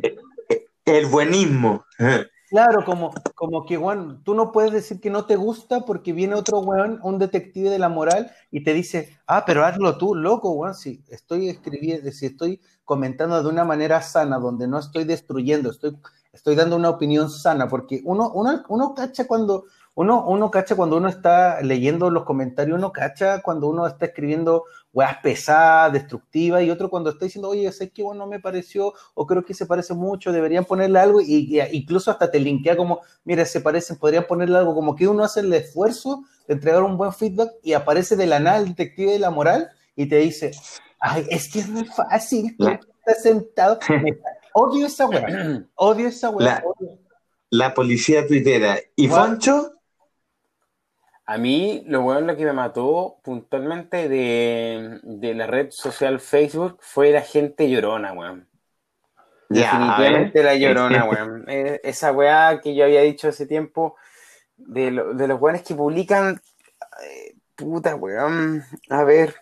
eh, 0.49 0.65
el 0.83 1.05
buenismo. 1.05 1.85
Claro, 2.49 2.83
como, 2.83 3.13
como 3.33 3.65
que, 3.65 3.77
weón, 3.77 4.21
tú 4.25 4.35
no 4.35 4.51
puedes 4.51 4.73
decir 4.73 4.99
que 4.99 5.09
no 5.09 5.23
te 5.23 5.37
gusta 5.37 5.85
porque 5.85 6.11
viene 6.11 6.35
otro 6.35 6.59
weón, 6.59 6.99
un 7.01 7.17
detective 7.17 7.69
de 7.69 7.79
la 7.79 7.87
moral, 7.87 8.33
y 8.51 8.65
te 8.65 8.73
dice, 8.73 9.17
ah, 9.25 9.45
pero 9.45 9.63
hazlo 9.63 9.97
tú, 9.97 10.15
loco, 10.15 10.51
weón, 10.51 10.75
si 10.75 11.01
estoy 11.07 11.47
escribiendo, 11.47 12.11
si 12.11 12.25
estoy 12.25 12.59
comentando 12.83 13.41
de 13.41 13.47
una 13.47 13.63
manera 13.63 14.01
sana, 14.01 14.37
donde 14.37 14.67
no 14.67 14.79
estoy 14.79 15.05
destruyendo, 15.05 15.69
estoy 15.69 15.95
estoy 16.35 16.55
dando 16.55 16.75
una 16.75 16.89
opinión 16.89 17.29
sana, 17.29 17.67
porque 17.67 18.01
uno, 18.03 18.29
uno, 18.31 18.63
uno 18.67 18.93
cacha 18.93 19.25
cuando 19.25 19.65
uno, 19.95 20.25
uno 20.27 20.51
cacha 20.51 20.75
cuando 20.75 20.97
uno 20.97 21.07
está 21.07 21.61
leyendo 21.61 22.09
los 22.09 22.25
comentarios, 22.25 22.77
uno 22.77 22.91
cacha 22.91 23.41
cuando 23.41 23.67
uno 23.67 23.87
está 23.87 24.07
escribiendo 24.07 24.65
weas 24.91 25.17
pesadas, 25.23 25.93
destructivas, 25.93 26.63
y 26.63 26.69
otro 26.69 26.89
cuando 26.89 27.09
está 27.09 27.25
diciendo, 27.25 27.49
oye, 27.49 27.71
sé 27.71 27.89
que 27.91 28.03
bueno, 28.03 28.25
no 28.25 28.27
me 28.27 28.41
pareció, 28.41 28.93
o 29.13 29.25
creo 29.25 29.45
que 29.45 29.53
se 29.53 29.65
parece 29.65 29.93
mucho, 29.93 30.33
deberían 30.33 30.65
ponerle 30.65 30.99
algo, 30.99 31.21
y, 31.21 31.61
incluso 31.71 32.11
hasta 32.11 32.29
te 32.29 32.41
linkea 32.41 32.75
como, 32.75 32.99
mira, 33.23 33.45
se 33.45 33.61
parecen, 33.61 33.97
podrían 33.97 34.27
ponerle 34.27 34.57
algo, 34.57 34.75
como 34.75 34.95
que 34.95 35.07
uno 35.07 35.23
hace 35.23 35.39
el 35.39 35.53
esfuerzo 35.53 36.23
de 36.47 36.55
entregar 36.55 36.83
un 36.83 36.97
buen 36.97 37.13
feedback 37.13 37.51
y 37.63 37.71
aparece 37.71 38.17
de 38.17 38.27
la 38.27 38.39
nada 38.39 38.57
el 38.57 38.67
detective 38.67 39.13
de 39.13 39.19
la 39.19 39.31
moral 39.31 39.69
y 39.95 40.07
te 40.07 40.17
dice, 40.17 40.51
ay, 40.99 41.25
es 41.29 41.51
que 41.51 41.59
es 41.59 41.69
muy 41.69 41.85
fácil 41.85 42.55
está 43.05 43.21
sentado. 43.21 43.79
Odio 44.57 44.87
esa 44.87 45.05
weá. 45.05 45.25
Odio 45.75 46.07
esa 46.07 46.29
weá. 46.29 46.63
La, 47.49 47.73
policía 47.73 48.25
tuitera. 48.25 48.77
¿Y 48.95 49.09
Foncho? 49.09 49.73
A 51.25 51.37
mí, 51.37 51.83
lo 51.87 52.01
bueno 52.01 52.21
lo 52.21 52.37
que 52.37 52.45
me 52.45 52.53
mató 52.53 53.17
puntualmente 53.21 54.07
de, 54.07 54.99
de, 55.03 55.33
la 55.33 55.45
red 55.47 55.71
social 55.71 56.21
Facebook 56.21 56.77
fue 56.79 57.11
la 57.11 57.21
gente 57.21 57.69
llorona, 57.69 58.13
weón. 58.13 58.47
Definitivamente 59.49 60.41
la 60.41 60.55
llorona, 60.55 61.03
weón. 61.09 61.43
Eh, 61.49 61.81
esa 61.83 62.13
weá 62.13 62.61
que 62.61 62.75
yo 62.75 62.85
había 62.85 63.01
dicho 63.01 63.27
hace 63.27 63.45
tiempo 63.45 63.97
de, 64.55 64.91
de 65.15 65.27
los 65.27 65.41
weones 65.41 65.63
que 65.63 65.75
publican. 65.75 66.41
Eh, 67.03 67.35
puta, 67.55 67.95
weón. 67.95 68.63
A 68.89 69.03
ver. 69.03 69.35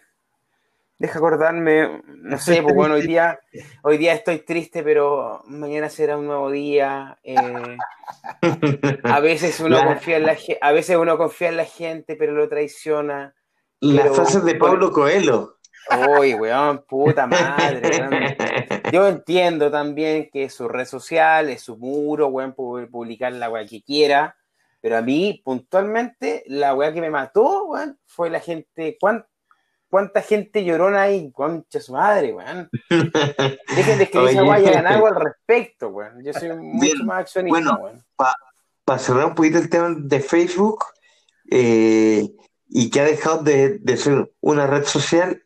Deja 1.03 1.19
acordarme, 1.19 2.01
no 2.05 2.37
sé, 2.37 2.63
pues 2.63 2.73
bueno, 2.73 2.95
hoy 2.95 3.05
día, 3.05 3.37
hoy 3.81 3.97
día 3.97 4.13
estoy 4.13 4.39
triste, 4.39 4.83
pero 4.83 5.43
mañana 5.47 5.89
será 5.89 6.15
un 6.15 6.27
nuevo 6.27 6.49
día. 6.49 7.19
Eh, 7.23 7.75
a 9.03 9.19
veces 9.19 9.59
uno 9.59 9.83
confía 9.83 10.15
en 10.15 10.25
la 10.25 10.37
a 10.61 10.71
veces 10.71 10.95
uno 10.95 11.17
confía 11.17 11.49
en 11.49 11.57
la 11.57 11.65
gente, 11.65 12.15
pero 12.15 12.31
lo 12.31 12.47
traiciona. 12.47 13.35
Las 13.81 14.15
frases 14.15 14.45
de 14.45 14.55
Pablo 14.55 14.93
Coelho. 14.93 15.57
Uy, 16.17 16.35
weón, 16.35 16.85
puta 16.87 17.27
madre. 17.27 18.37
Yo 18.93 19.05
entiendo 19.05 19.69
también 19.69 20.29
que 20.31 20.45
es 20.45 20.53
su 20.53 20.69
red 20.69 20.85
social, 20.85 21.49
es 21.49 21.63
su 21.63 21.75
muro, 21.75 22.27
weón, 22.27 22.53
publicar 22.53 23.33
la 23.33 23.49
weá 23.49 23.65
que 23.65 23.83
quiera. 23.83 24.37
Pero 24.79 24.99
a 24.99 25.01
mí, 25.01 25.41
puntualmente, 25.43 26.45
la 26.47 26.73
weá 26.73 26.93
que 26.93 27.01
me 27.01 27.09
mató, 27.09 27.65
weón, 27.65 27.99
fue 28.05 28.29
la 28.29 28.39
gente. 28.39 28.95
¿Cuánto? 28.97 29.32
Cuánta 29.93 30.23
gente 30.23 30.65
llorona 30.65 31.03
hay, 31.03 31.31
concha 31.31 31.79
su 31.79 31.93
madre, 31.93 32.33
weón. 32.33 32.67
Dejen 32.89 33.97
de 33.99 34.05
escribir 34.05 34.29
esa 34.29 34.43
weá 34.43 34.59
y 34.59 34.65
hagan 34.65 34.87
algo 34.87 35.05
al 35.05 35.21
respecto, 35.23 35.89
weón. 35.89 36.23
Yo 36.23 36.33
soy 36.33 36.49
mucho 36.57 37.03
más 37.03 37.19
accionista, 37.19 37.59
bueno, 37.59 37.77
weón. 37.79 38.03
Para 38.85 38.97
cerrar 38.97 39.27
un 39.27 39.35
poquito 39.35 39.59
el 39.59 39.69
tema 39.69 39.93
de 39.95 40.19
Facebook, 40.19 40.83
eh, 41.51 42.27
y 42.69 42.89
que 42.89 43.01
ha 43.01 43.03
dejado 43.03 43.43
de, 43.43 43.79
ser 43.95 44.33
una 44.41 44.65
red 44.65 44.83
social, 44.85 45.43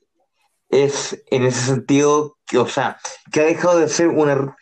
es 0.69 1.21
en 1.29 1.43
ese 1.43 1.65
sentido, 1.65 2.37
que, 2.45 2.57
o 2.57 2.67
sea, 2.67 2.97
que 3.33 3.41
ha 3.41 3.45
dejado 3.47 3.79
de 3.79 3.89
ser 3.89 4.07
una 4.07 4.55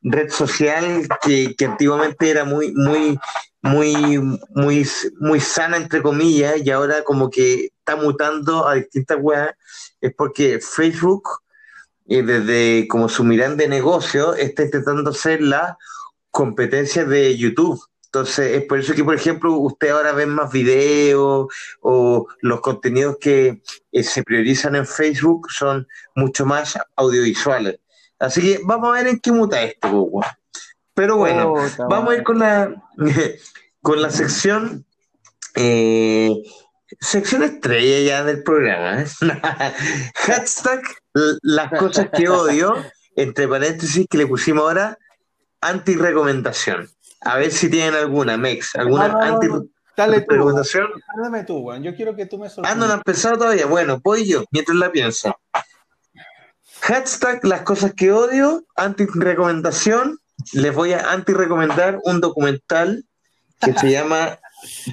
red 0.00 0.30
social 0.30 1.06
que, 1.20 1.54
que 1.58 1.66
antiguamente 1.66 2.30
era 2.30 2.44
muy, 2.44 2.72
muy, 2.72 3.20
muy, 3.60 4.18
muy, 4.54 4.88
muy 5.20 5.40
sana, 5.40 5.76
entre 5.76 6.00
comillas, 6.00 6.56
y 6.64 6.70
ahora 6.70 7.04
como 7.04 7.28
que 7.28 7.68
está 7.90 7.96
mutando 7.96 8.68
a 8.68 8.74
distintas 8.74 9.18
weas, 9.20 9.54
es 10.00 10.14
porque 10.14 10.60
Facebook, 10.60 11.28
eh, 12.08 12.22
desde 12.22 12.86
como 12.88 13.08
su 13.08 13.24
mirada 13.24 13.54
de 13.54 13.68
negocio, 13.68 14.34
está 14.34 14.64
intentando 14.64 15.10
hacer 15.10 15.40
la 15.40 15.76
competencia 16.30 17.04
de 17.04 17.36
YouTube. 17.36 17.80
Entonces, 18.06 18.58
es 18.58 18.64
por 18.64 18.80
eso 18.80 18.94
que, 18.94 19.04
por 19.04 19.14
ejemplo, 19.14 19.54
usted 19.54 19.90
ahora 19.90 20.12
ve 20.12 20.26
más 20.26 20.50
videos 20.50 21.46
o 21.80 22.26
los 22.40 22.60
contenidos 22.60 23.16
que 23.20 23.62
eh, 23.92 24.02
se 24.02 24.22
priorizan 24.24 24.74
en 24.74 24.86
Facebook 24.86 25.48
son 25.50 25.86
mucho 26.16 26.44
más 26.44 26.78
audiovisuales. 26.96 27.78
Así 28.18 28.42
que 28.42 28.60
vamos 28.64 28.90
a 28.90 29.02
ver 29.02 29.06
en 29.06 29.20
qué 29.20 29.32
muta 29.32 29.62
esto, 29.62 30.08
Pero 30.94 31.16
bueno, 31.16 31.54
vamos 31.88 32.10
a 32.10 32.16
ir 32.16 32.22
con 32.24 32.40
la, 32.40 32.82
con 33.80 34.02
la 34.02 34.10
sección, 34.10 34.84
eh, 35.54 36.30
sección 36.98 37.42
estrella 37.42 38.00
ya 38.00 38.24
del 38.24 38.42
programa. 38.42 39.02
¿eh? 39.02 39.06
Hashtag 40.14 40.82
las 41.42 41.70
cosas 41.78 42.08
que 42.12 42.28
odio, 42.28 42.74
entre 43.16 43.46
paréntesis 43.46 44.06
que 44.08 44.18
le 44.18 44.26
pusimos 44.26 44.62
ahora, 44.62 44.98
anti-recomendación. 45.60 46.88
A 47.22 47.36
ver 47.36 47.52
si 47.52 47.70
tienen 47.70 47.94
alguna, 47.94 48.36
Mex, 48.36 48.74
alguna 48.76 49.06
anti-recomendación. 49.20 50.88
Dame 51.22 51.44
tú, 51.44 51.62
Juan. 51.62 51.82
Yo 51.82 51.94
quiero 51.94 52.16
que 52.16 52.26
tú 52.26 52.38
me 52.38 52.48
Ah, 52.62 52.74
no, 52.74 52.86
no 52.86 52.94
empezado 52.94 53.38
todavía. 53.38 53.66
Bueno, 53.66 54.00
voy 54.02 54.26
yo, 54.26 54.44
mientras 54.50 54.76
la 54.76 54.90
pienso. 54.90 55.36
Hashtag 56.80 57.44
las 57.44 57.62
cosas 57.62 57.92
que 57.94 58.10
odio, 58.10 58.64
anti-recomendación 58.74 60.18
les 60.52 60.74
voy 60.74 60.94
a 60.94 61.12
anti-recomendar 61.12 61.98
un 62.04 62.20
documental 62.20 63.04
que 63.60 63.74
se 63.74 63.90
llama 63.90 64.38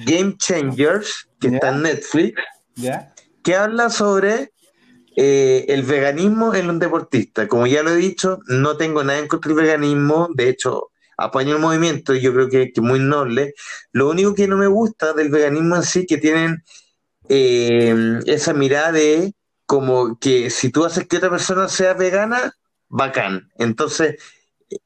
Game 0.06 0.36
Changers, 0.38 1.28
que 1.40 1.48
está 1.48 1.70
en 1.70 1.82
Netflix, 1.82 2.40
que 3.42 3.54
habla 3.54 3.90
sobre 3.90 4.52
eh, 5.16 5.64
el 5.68 5.82
veganismo 5.82 6.54
en 6.54 6.70
un 6.70 6.78
deportista. 6.78 7.48
Como 7.48 7.66
ya 7.66 7.82
lo 7.82 7.90
he 7.90 7.96
dicho, 7.96 8.38
no 8.46 8.76
tengo 8.76 9.02
nada 9.02 9.18
en 9.18 9.28
contra 9.28 9.48
del 9.52 9.62
veganismo, 9.62 10.28
de 10.34 10.48
hecho, 10.48 10.90
apoyo 11.16 11.56
el 11.56 11.60
movimiento 11.60 12.14
y 12.14 12.20
yo 12.20 12.32
creo 12.32 12.48
que 12.48 12.72
es 12.74 12.82
muy 12.82 13.00
noble. 13.00 13.54
Lo 13.92 14.08
único 14.08 14.34
que 14.34 14.46
no 14.46 14.56
me 14.56 14.68
gusta 14.68 15.12
del 15.12 15.30
veganismo 15.30 15.76
en 15.76 15.82
sí, 15.82 16.06
que 16.06 16.18
tienen 16.18 16.62
eh, 17.28 18.20
esa 18.26 18.54
mirada 18.54 18.92
de 18.92 19.34
como 19.66 20.18
que 20.18 20.50
si 20.50 20.70
tú 20.70 20.84
haces 20.84 21.06
que 21.06 21.18
otra 21.18 21.30
persona 21.30 21.68
sea 21.68 21.94
vegana, 21.94 22.54
bacán. 22.88 23.50
Entonces, 23.58 24.16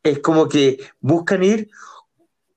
es 0.03 0.19
como 0.21 0.49
que 0.49 0.79
buscan 1.01 1.43
ir 1.45 1.69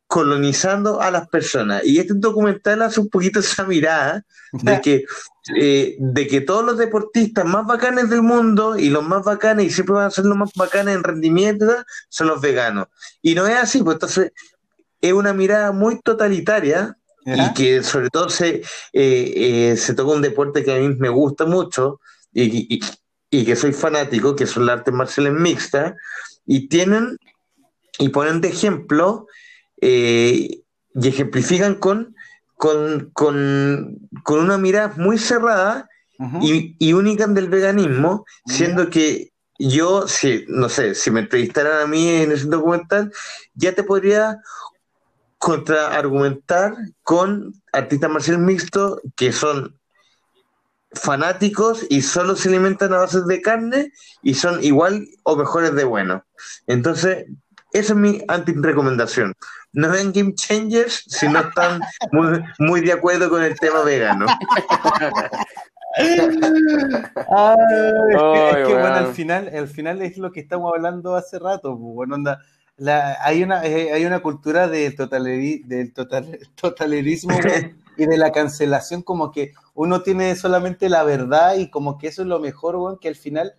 colonizando 0.07 1.01
a 1.01 1.11
las 1.11 1.27
personas. 1.27 1.83
Y 1.83 1.99
este 1.99 2.13
documental 2.15 2.81
hace 2.81 2.99
un 2.99 3.09
poquito 3.09 3.39
esa 3.39 3.63
mirada 3.65 4.23
de 4.53 4.81
que, 4.81 5.05
eh, 5.57 5.95
de 5.99 6.27
que 6.27 6.41
todos 6.41 6.63
los 6.63 6.77
deportistas 6.77 7.45
más 7.45 7.65
bacanes 7.65 8.09
del 8.09 8.21
mundo 8.21 8.77
y 8.77 8.89
los 8.89 9.03
más 9.03 9.23
bacanes, 9.23 9.65
y 9.65 9.69
siempre 9.69 9.95
van 9.95 10.05
a 10.05 10.11
ser 10.11 10.25
los 10.25 10.37
más 10.37 10.51
bacanes 10.55 10.95
en 10.95 11.03
rendimiento, 11.03 11.65
son 12.09 12.27
los 12.27 12.39
veganos. 12.39 12.87
Y 13.21 13.35
no 13.35 13.47
es 13.47 13.57
así, 13.57 13.83
pues 13.83 13.95
entonces 13.95 14.31
es 15.01 15.13
una 15.13 15.33
mirada 15.33 15.71
muy 15.71 15.99
totalitaria 16.01 16.97
y 17.25 17.53
que 17.53 17.81
sobre 17.81 18.09
todo 18.09 18.29
se, 18.29 18.61
eh, 18.93 19.33
eh, 19.73 19.77
se 19.77 19.95
toca 19.95 20.13
un 20.13 20.21
deporte 20.21 20.63
que 20.63 20.75
a 20.75 20.79
mí 20.79 20.95
me 20.99 21.09
gusta 21.09 21.45
mucho 21.45 21.99
y, 22.31 22.79
y 23.31 23.45
que 23.45 23.55
soy 23.55 23.73
fanático, 23.73 24.35
que 24.35 24.45
son 24.45 24.67
las 24.67 24.79
artes 24.79 24.93
marciales 24.93 25.33
mixtas, 25.33 25.93
y 26.45 26.67
tienen 26.67 27.17
y 27.97 28.09
ponen 28.09 28.41
de 28.41 28.49
ejemplo 28.49 29.27
eh, 29.87 30.63
y 30.95 31.07
ejemplifican 31.07 31.75
con, 31.75 32.15
con, 32.55 33.11
una 34.25 34.57
mirada 34.57 34.95
muy 34.97 35.19
cerrada 35.19 35.87
y, 36.41 36.93
única 36.93 37.27
del 37.27 37.49
veganismo, 37.49 38.25
siendo 38.47 38.89
que 38.89 39.31
yo, 39.59 40.07
si, 40.07 40.43
no 40.47 40.69
sé, 40.69 40.95
si 40.95 41.11
me 41.11 41.19
entrevistaran 41.19 41.83
a 41.83 41.85
mí 41.85 42.09
en 42.09 42.31
ese 42.31 42.47
documental, 42.47 43.13
ya 43.53 43.75
te 43.75 43.83
podría 43.83 44.41
contraargumentar 45.37 46.73
con 47.03 47.53
artistas 47.71 48.09
marciales 48.09 48.41
mixtos 48.41 49.01
que 49.15 49.31
son 49.31 49.77
fanáticos 50.93 51.85
y 51.89 52.01
solo 52.01 52.35
se 52.35 52.49
alimentan 52.49 52.91
a 52.93 52.99
base 52.99 53.21
de 53.21 53.41
carne 53.41 53.91
y 54.23 54.33
son 54.33 54.63
igual 54.63 55.07
o 55.23 55.35
mejores 55.35 55.75
de 55.75 55.83
bueno. 55.83 56.25
Entonces, 56.65 57.27
esa 57.79 57.93
es 57.93 57.99
mi 57.99 58.21
anti-recomendación. 58.27 59.33
No 59.73 59.89
ven 59.89 60.13
Game 60.13 60.33
Changers 60.35 61.03
si 61.07 61.27
no 61.27 61.39
están 61.39 61.81
muy, 62.59 62.81
de 62.81 62.93
acuerdo 62.93 63.29
con 63.29 63.43
el 63.43 63.59
tema 63.59 63.81
vegano. 63.81 64.25
es 65.97 66.19
que, 68.67 68.73
bueno, 68.73 68.95
al 68.95 69.13
final, 69.13 69.49
al 69.53 69.67
final 69.67 70.01
es 70.01 70.17
lo 70.17 70.31
que 70.31 70.39
estamos 70.39 70.71
hablando 70.73 71.15
hace 71.15 71.37
rato. 71.37 71.77
Pues, 71.77 71.95
bueno, 71.95 72.15
onda, 72.15 72.39
hay, 73.21 73.43
una, 73.43 73.65
eh, 73.65 73.91
hay 73.91 74.05
una 74.05 74.21
cultura 74.21 74.69
del, 74.69 74.95
del 75.65 75.93
totalitarismo 76.55 77.37
y 77.97 78.05
de 78.05 78.17
la 78.17 78.31
cancelación, 78.31 79.01
como 79.01 79.31
que 79.31 79.51
uno 79.73 80.01
tiene 80.01 80.35
solamente 80.37 80.87
la 80.89 81.03
verdad 81.03 81.55
y 81.57 81.69
como 81.69 81.97
que 81.97 82.07
eso 82.07 82.21
es 82.21 82.27
lo 82.29 82.39
mejor, 82.39 82.77
weón, 82.77 82.97
que 82.99 83.09
al 83.09 83.15
final 83.15 83.55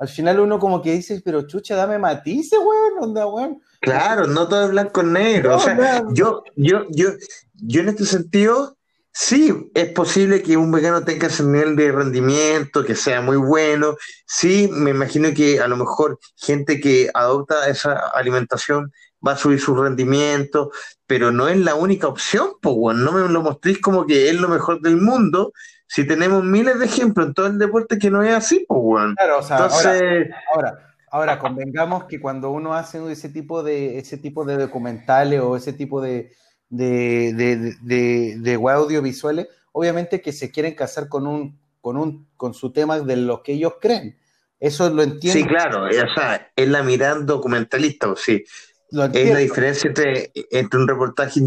al 0.00 0.08
final 0.08 0.40
uno 0.40 0.58
como 0.58 0.80
que 0.80 0.92
dice, 0.92 1.20
pero 1.22 1.46
chucha, 1.46 1.76
dame 1.76 1.98
matices, 1.98 2.58
weón, 2.58 3.04
onda, 3.04 3.26
weón. 3.26 3.60
Claro, 3.80 4.26
no 4.26 4.48
todo 4.48 4.64
es 4.64 4.70
blanco 4.70 5.02
negro. 5.02 5.56
o 5.56 5.60
sea, 5.60 6.02
yo, 6.14 6.42
yo, 6.56 6.86
yo, 6.88 7.10
yo 7.52 7.80
en 7.82 7.90
este 7.90 8.06
sentido, 8.06 8.78
sí, 9.12 9.70
es 9.74 9.92
posible 9.92 10.42
que 10.42 10.56
un 10.56 10.72
vegano 10.72 11.04
tenga 11.04 11.26
ese 11.26 11.44
nivel 11.44 11.76
de 11.76 11.92
rendimiento, 11.92 12.82
que 12.82 12.94
sea 12.94 13.20
muy 13.20 13.36
bueno. 13.36 13.94
Sí, 14.26 14.70
me 14.72 14.90
imagino 14.90 15.34
que 15.34 15.60
a 15.60 15.68
lo 15.68 15.76
mejor 15.76 16.18
gente 16.34 16.80
que 16.80 17.10
adopta 17.12 17.68
esa 17.68 17.92
alimentación 18.14 18.90
va 19.26 19.32
a 19.32 19.36
subir 19.36 19.60
su 19.60 19.74
rendimiento, 19.74 20.70
pero 21.06 21.30
no 21.30 21.46
es 21.48 21.58
la 21.58 21.74
única 21.74 22.08
opción, 22.08 22.52
pues, 22.62 22.74
bueno, 22.74 23.00
no 23.00 23.12
me 23.12 23.28
lo 23.28 23.42
mostréis 23.42 23.82
como 23.82 24.06
que 24.06 24.30
es 24.30 24.40
lo 24.40 24.48
mejor 24.48 24.80
del 24.80 24.96
mundo, 24.96 25.52
si 25.90 26.06
tenemos 26.06 26.44
miles 26.44 26.78
de 26.78 26.84
ejemplos 26.84 27.26
en 27.26 27.34
todo 27.34 27.46
el 27.48 27.58
deporte 27.58 27.98
que 27.98 28.12
no 28.12 28.22
es 28.22 28.32
así, 28.32 28.64
pues, 28.68 28.80
bueno. 28.80 29.14
Claro, 29.16 29.40
o 29.40 29.42
sea, 29.42 29.56
Entonces... 29.56 30.28
ahora, 30.54 30.94
ahora, 31.10 31.38
convengamos 31.40 32.04
que 32.04 32.20
cuando 32.20 32.52
uno 32.52 32.74
hace 32.74 33.10
ese 33.10 33.28
tipo 33.28 33.64
de, 33.64 33.98
ese 33.98 34.16
tipo 34.16 34.44
de 34.44 34.56
documentales 34.56 35.40
o 35.40 35.56
ese 35.56 35.72
tipo 35.72 36.00
de, 36.00 36.30
de, 36.68 37.74
de, 37.82 38.36
de, 38.38 38.54
audiovisuales, 38.54 39.48
obviamente 39.72 40.20
que 40.20 40.30
se 40.30 40.52
quieren 40.52 40.76
casar 40.76 41.08
con 41.08 41.26
un, 41.26 41.58
con 41.80 41.96
un, 41.96 42.28
con 42.36 42.54
su 42.54 42.72
tema 42.72 43.00
de 43.00 43.16
lo 43.16 43.42
que 43.42 43.54
ellos 43.54 43.74
creen. 43.80 44.16
Eso 44.60 44.90
lo 44.90 45.02
entiendo. 45.02 45.40
Sí, 45.40 45.44
claro, 45.44 45.86
o 45.86 46.14
sea, 46.14 46.52
es 46.54 46.68
la 46.68 46.84
mirada 46.84 47.18
documentalista, 47.18 48.14
sí. 48.14 48.44
Es 48.44 48.96
la 48.96 49.08
diferencia 49.08 49.88
entre, 49.88 50.30
entre 50.52 50.78
un 50.78 50.86
reportaje 50.86 51.40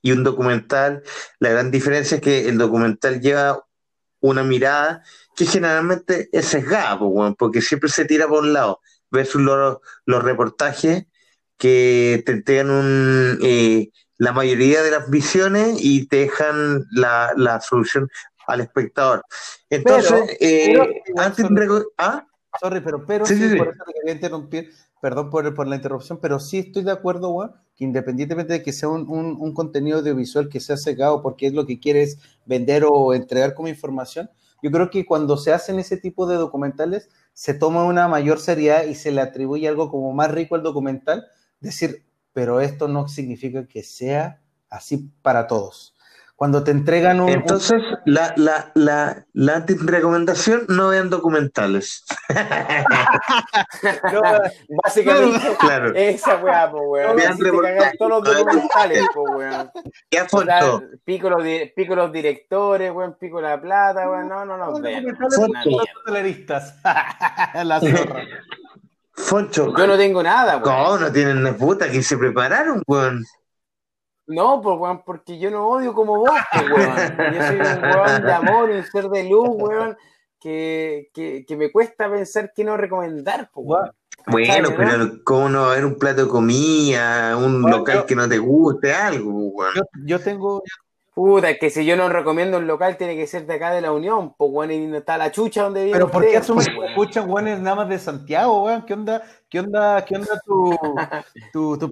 y 0.00 0.12
un 0.12 0.24
documental. 0.24 1.02
La 1.40 1.50
gran 1.50 1.70
diferencia 1.70 2.14
es 2.14 2.22
que 2.22 2.48
el 2.48 2.56
documental 2.56 3.20
lleva 3.20 3.62
una 4.22 4.42
mirada 4.42 5.02
que 5.36 5.44
generalmente 5.44 6.30
es 6.32 6.46
sesgada, 6.46 6.98
porque 7.36 7.60
siempre 7.60 7.90
se 7.90 8.06
tira 8.06 8.26
por 8.26 8.42
un 8.42 8.54
lado, 8.54 8.80
versus 9.10 9.42
los, 9.42 9.78
los 10.06 10.22
reportajes 10.22 11.04
que 11.58 12.22
te 12.24 12.32
entregan 12.32 12.70
un, 12.70 13.38
eh, 13.42 13.90
la 14.16 14.32
mayoría 14.32 14.82
de 14.82 14.90
las 14.90 15.10
visiones 15.10 15.76
y 15.78 16.06
te 16.06 16.16
dejan 16.16 16.86
la, 16.92 17.32
la 17.36 17.60
solución 17.60 18.08
al 18.46 18.60
espectador. 18.60 19.24
Entonces, 19.68 20.36
eh, 20.40 20.78
antes 21.16 21.46
de... 21.48 21.84
¿Ah? 21.98 22.26
Sorry, 22.60 22.80
pero, 22.80 23.04
pero 23.06 23.26
sí, 23.26 23.34
por 23.56 23.68
eso 23.68 23.84
te 23.86 23.92
quería 23.94 24.12
interrumpir, 24.12 24.72
perdón 25.02 25.30
por, 25.30 25.66
la 25.66 25.74
interrupción, 25.74 26.20
pero 26.22 26.38
sí 26.38 26.58
estoy 26.58 26.84
de 26.84 26.92
acuerdo, 26.92 27.32
Juan, 27.32 27.50
que 27.74 27.82
independientemente 27.82 28.52
de 28.52 28.62
que 28.62 28.72
sea 28.72 28.88
un, 28.88 29.10
un, 29.10 29.36
un, 29.36 29.52
contenido 29.52 29.98
audiovisual 29.98 30.48
que 30.48 30.60
sea 30.60 30.76
cegado 30.76 31.22
porque 31.22 31.48
es 31.48 31.54
lo 31.54 31.66
que 31.66 31.80
quieres 31.80 32.20
vender 32.46 32.84
o 32.88 33.12
entregar 33.12 33.52
como 33.54 33.66
información, 33.66 34.30
yo 34.62 34.70
creo 34.70 34.90
que 34.90 35.04
cuando 35.04 35.36
se 35.36 35.52
hacen 35.52 35.80
ese 35.80 35.96
tipo 35.96 36.28
de 36.28 36.36
documentales, 36.36 37.08
se 37.32 37.52
toma 37.52 37.84
una 37.84 38.06
mayor 38.06 38.38
seriedad 38.38 38.84
y 38.84 38.94
se 38.94 39.10
le 39.10 39.20
atribuye 39.20 39.66
algo 39.66 39.90
como 39.90 40.12
más 40.12 40.30
rico 40.30 40.54
al 40.54 40.62
documental, 40.62 41.26
decir, 41.58 42.04
pero 42.32 42.60
esto 42.60 42.86
no 42.86 43.08
significa 43.08 43.66
que 43.66 43.82
sea 43.82 44.40
así 44.70 45.10
para 45.20 45.48
todos. 45.48 45.91
Cuando 46.42 46.64
te 46.64 46.72
entregan 46.72 47.20
un... 47.20 47.28
Entonces, 47.28 47.80
la, 48.04 48.34
la, 48.36 48.72
la, 48.74 49.24
la 49.32 49.64
recomendación 49.64 50.64
no 50.66 50.88
vean 50.88 51.08
documentales. 51.08 52.04
no, 54.12 54.22
básicamente, 54.82 55.56
claro. 55.60 55.94
esa 55.94 56.38
weá, 56.38 56.68
po, 56.68 56.80
weón. 56.80 57.14
Vean 57.14 57.38
todos 57.96 58.10
los 58.10 58.24
documentales, 58.24 59.06
po, 59.14 59.22
weón. 59.22 59.70
¿Qué 60.10 60.24
foto? 60.24 60.82
Pico 61.04 61.30
los, 61.30 61.44
pico 61.76 61.94
los 61.94 62.10
directores, 62.10 62.90
weón, 62.90 63.16
pico 63.20 63.40
la 63.40 63.60
plata, 63.60 64.10
weón. 64.10 64.28
No, 64.28 64.44
no, 64.44 64.56
no, 64.56 64.80
vean. 64.80 65.06
la 67.64 67.80
zorra. 67.80 68.26
Foncho. 69.12 69.72
Yo 69.76 69.86
no 69.86 69.96
tengo 69.96 70.20
nada, 70.24 70.56
weón. 70.56 70.76
No, 70.76 70.98
no 70.98 71.12
tienen 71.12 71.56
puta 71.56 71.88
que 71.88 72.02
se 72.02 72.18
prepararon, 72.18 72.82
weón. 72.88 73.22
No, 74.26 74.60
pues, 74.60 74.78
weón, 74.78 75.02
porque 75.04 75.38
yo 75.38 75.50
no 75.50 75.68
odio 75.68 75.92
como 75.94 76.18
vos, 76.18 76.30
pues, 76.52 76.70
weón. 76.70 77.34
Yo 77.34 77.46
soy 77.46 77.56
un 77.56 77.82
weón 77.82 78.22
de 78.22 78.32
amor, 78.32 78.70
un 78.70 78.84
ser 78.84 79.08
de 79.08 79.28
luz, 79.28 79.48
weón, 79.50 79.96
que, 80.38 81.10
que, 81.12 81.44
que 81.46 81.56
me 81.56 81.70
cuesta 81.70 82.10
pensar 82.10 82.52
que 82.54 82.64
no 82.64 82.76
recomendar, 82.76 83.50
pues, 83.52 83.66
weón. 83.66 83.90
Bueno, 84.26 84.68
pero 84.76 85.24
¿cómo 85.24 85.48
no 85.48 85.62
va 85.62 85.68
a 85.68 85.72
haber 85.72 85.84
un 85.84 85.98
plato 85.98 86.24
de 86.24 86.30
comida, 86.30 87.36
un 87.36 87.62
local 87.62 88.06
que 88.06 88.14
no 88.14 88.28
te 88.28 88.38
guste, 88.38 88.94
algo, 88.94 89.30
weón? 89.30 89.74
Yo, 89.74 89.82
yo 90.04 90.20
tengo, 90.20 90.62
Puta, 91.14 91.58
que 91.58 91.68
si 91.68 91.84
yo 91.84 91.94
no 91.94 92.08
recomiendo 92.08 92.56
un 92.56 92.66
local, 92.66 92.96
tiene 92.96 93.16
que 93.16 93.26
ser 93.26 93.44
de 93.44 93.54
acá 93.54 93.70
de 93.70 93.82
la 93.82 93.92
Unión, 93.92 94.34
pues, 94.34 94.50
weón, 94.50 94.70
y 94.70 94.86
no 94.86 94.96
está 94.96 95.18
la 95.18 95.30
chucha 95.30 95.64
donde 95.64 95.84
vive. 95.84 95.92
Pero 95.92 96.10
¿por 96.10 96.26
qué 96.26 96.38
asumes 96.38 96.70
que 96.70 96.86
escuchan, 96.86 97.30
weón, 97.30 97.62
nada 97.62 97.76
más 97.76 97.88
de 97.90 97.98
Santiago, 97.98 98.64
weón? 98.64 98.86
¿Qué 98.86 98.94
onda, 98.94 99.22
qué 99.50 99.60
onda, 99.60 100.02
qué 100.06 100.16
onda 100.16 100.40
tu, 100.46 100.74
tu, 101.52 101.76
tu... 101.76 101.90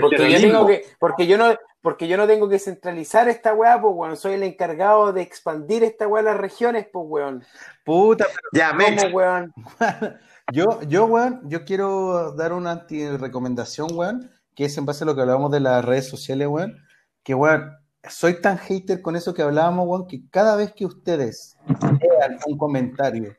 porque, 0.00 0.30
yo 0.30 0.40
tengo 0.40 0.66
que, 0.66 0.82
porque 0.98 1.26
yo 1.26 1.36
no, 1.36 1.54
porque 1.82 2.08
yo 2.08 2.16
no 2.16 2.26
tengo 2.26 2.48
que 2.48 2.58
centralizar 2.58 3.28
esta 3.28 3.52
weá, 3.52 3.78
pues, 3.78 3.92
weón, 3.94 4.16
soy 4.16 4.32
el 4.32 4.42
encargado 4.42 5.12
de 5.12 5.20
expandir 5.20 5.84
esta 5.84 6.08
weá 6.08 6.22
a 6.22 6.24
las 6.24 6.38
regiones, 6.38 6.86
pues, 6.90 7.04
weón. 7.06 7.44
Puta, 7.84 8.24
pero 8.24 8.48
ya, 8.54 8.70
¿cómo, 8.70 9.14
weón? 9.14 9.52
yo, 10.54 10.80
yo, 10.88 11.04
weón, 11.04 11.42
yo 11.50 11.66
quiero 11.66 12.32
dar 12.32 12.54
una 12.54 12.70
anti-recomendación, 12.70 13.88
weón, 13.92 14.30
que 14.54 14.64
es 14.64 14.78
en 14.78 14.86
base 14.86 15.04
a 15.04 15.06
lo 15.06 15.14
que 15.14 15.20
hablábamos 15.20 15.52
de 15.52 15.60
las 15.60 15.84
redes 15.84 16.08
sociales, 16.08 16.48
weón, 16.48 16.78
que, 17.22 17.34
weón, 17.34 17.83
soy 18.08 18.40
tan 18.40 18.58
hater 18.58 19.02
con 19.02 19.16
eso 19.16 19.34
que 19.34 19.42
hablábamos, 19.42 19.86
Juan, 19.86 20.06
que 20.06 20.22
cada 20.30 20.56
vez 20.56 20.72
que 20.72 20.86
ustedes 20.86 21.56
vean 21.68 22.38
un 22.46 22.58
comentario 22.58 23.34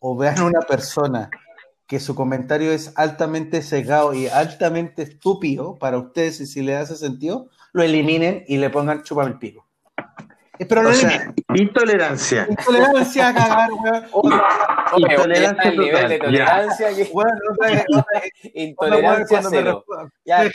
o 0.00 0.16
vean 0.16 0.42
una 0.42 0.60
persona 0.60 1.30
que 1.86 2.00
su 2.00 2.14
comentario 2.14 2.70
es 2.70 2.92
altamente 2.96 3.62
cegado 3.62 4.14
y 4.14 4.28
altamente 4.28 5.02
estúpido 5.02 5.76
para 5.78 5.98
ustedes 5.98 6.40
y 6.40 6.46
si 6.46 6.62
le 6.62 6.76
hace 6.76 6.96
sentido, 6.96 7.48
lo 7.72 7.82
eliminen 7.82 8.44
y 8.46 8.58
le 8.58 8.70
pongan 8.70 9.02
chupa 9.02 9.24
el 9.24 9.38
pico. 9.38 9.66
Pero 10.68 10.88
o 10.88 10.92
sea, 10.92 11.32
intolerancia. 11.54 12.46
Intolerancia 12.50 13.28
a 13.28 13.34
cagar, 13.34 13.70
weón. 13.72 14.40
Intolerancia 14.96 15.70
el 15.70 15.78
nivel 15.78 16.08
de 16.08 16.18
tolerancia 16.18 16.94
que... 16.94 17.04
Bueno, 17.04 17.30
intolerancia 18.54 19.42
cero. 19.48 19.84
Ya, 20.24 20.50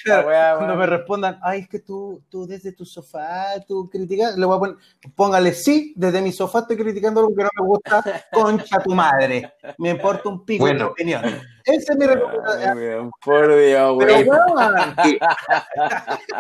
cuando 0.57 0.75
me 0.75 0.85
respondan, 0.85 1.39
ay, 1.41 1.61
es 1.61 1.69
que 1.69 1.79
tú, 1.79 2.23
tú 2.29 2.45
desde 2.45 2.71
tu 2.73 2.85
sofá, 2.85 3.47
tú 3.67 3.89
criticas, 3.89 4.37
le 4.37 4.45
voy 4.45 4.57
a 4.57 4.59
poner, 4.59 4.75
póngale 5.15 5.53
sí, 5.53 5.93
desde 5.95 6.21
mi 6.21 6.31
sofá 6.31 6.59
estoy 6.59 6.77
criticando 6.77 7.21
algo 7.21 7.35
que 7.35 7.43
no 7.43 7.49
me 7.59 7.67
gusta, 7.67 8.03
concha 8.31 8.79
tu 8.83 8.93
madre. 8.93 9.53
Me 9.79 9.89
importa 9.89 10.29
un 10.29 10.45
pico 10.45 10.65
bueno. 10.65 10.79
de 10.79 10.85
opinión. 10.85 11.23
Ese 11.63 11.93
es 11.93 11.97
mi 11.97 12.05
recomendación. 12.05 13.11
Por 13.23 13.47
Dios. 13.55 13.95
Pero, 13.97 14.15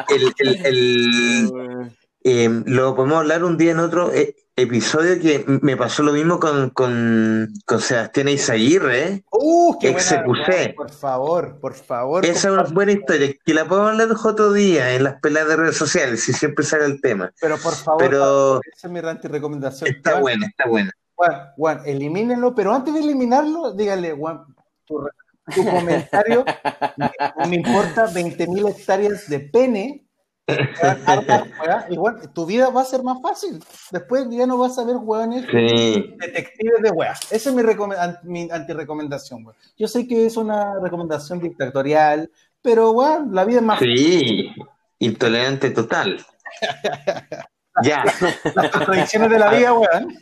el, 0.07 0.33
el, 0.37 0.65
el 0.65 1.95
eh, 2.27 2.49
lo 2.65 2.95
podemos 2.95 3.19
hablar 3.19 3.43
un 3.43 3.55
día 3.55 3.71
en 3.71 3.77
otro 3.77 4.11
eh, 4.11 4.35
episodio 4.55 5.21
que 5.21 5.45
me 5.61 5.77
pasó 5.77 6.01
lo 6.01 6.11
mismo 6.11 6.39
con, 6.39 6.71
con, 6.71 7.53
con 7.67 7.79
Sebastián 7.79 8.29
Izaguirre, 8.29 9.03
¿eh? 9.03 9.23
¡Uh, 9.29 9.77
qué 9.77 9.95
Por 10.75 10.89
favor, 10.89 11.59
por 11.59 11.75
favor. 11.75 12.25
Esa 12.25 12.47
es 12.47 12.53
una 12.53 12.63
buena 12.63 12.93
historia, 12.93 13.31
que 13.45 13.53
la 13.53 13.65
podemos 13.65 13.91
hablar 13.91 14.09
otro 14.11 14.51
día 14.53 14.95
en 14.95 15.03
las 15.03 15.21
peladas 15.21 15.49
de 15.49 15.55
redes 15.55 15.77
sociales, 15.77 16.23
si 16.23 16.33
siempre 16.33 16.65
sale 16.65 16.85
el 16.85 16.99
tema. 16.99 17.31
Pero 17.39 17.59
por 17.59 17.75
favor, 17.75 18.01
pero, 18.03 18.59
esa 18.75 18.87
es 18.87 18.91
mi 18.91 19.01
recomendación. 19.01 19.91
Está 19.91 20.19
buena, 20.19 20.47
está 20.47 20.67
buena. 20.67 20.91
Juan, 21.13 21.51
Juan, 21.55 21.81
elimínenlo, 21.85 22.55
pero 22.55 22.73
antes 22.73 22.91
de 22.91 23.01
eliminarlo, 23.01 23.71
dígale, 23.73 24.13
Juan, 24.13 24.45
tu, 24.85 25.07
tu 25.53 25.63
comentario, 25.63 26.43
me, 26.97 27.11
me 27.49 27.55
importa 27.57 28.07
20.000 28.07 28.69
hectáreas 28.71 29.29
de 29.29 29.41
pene 29.41 30.04
Igual, 31.89 32.31
tu 32.31 32.45
vida 32.45 32.69
va 32.69 32.81
a 32.81 32.85
ser 32.85 33.01
más 33.03 33.21
fácil. 33.21 33.63
Después 33.91 34.27
ya 34.29 34.45
no 34.45 34.57
vas 34.57 34.77
a 34.77 34.83
ver 34.83 34.97
hueones 34.97 35.47
detectives 35.47 36.81
de 36.81 36.91
weas. 36.91 37.19
Esa 37.31 37.49
es 37.49 37.55
mi, 37.55 37.63
mi 38.23 38.51
antirecomendación, 38.51 39.47
Yo 39.77 39.87
sé 39.87 40.07
que 40.07 40.25
es 40.25 40.37
una 40.37 40.79
recomendación 40.79 41.39
dictatorial, 41.39 42.29
pero 42.61 42.91
weón, 42.91 43.33
la 43.33 43.43
vida 43.45 43.57
es 43.57 43.63
más 43.63 43.79
Sí, 43.79 44.53
intolerante 44.99 45.71
total. 45.71 46.23
ya. 47.83 48.03
Las 48.53 48.69
contradicciones 48.69 49.29
de 49.31 49.39
la 49.39 49.49
vida, 49.49 49.73
weón. 49.73 50.15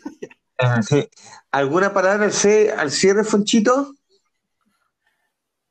¿Alguna 1.52 1.94
palabra 1.94 2.26
al 2.26 2.92
cierre, 2.92 3.24
Fonchito? 3.26 3.94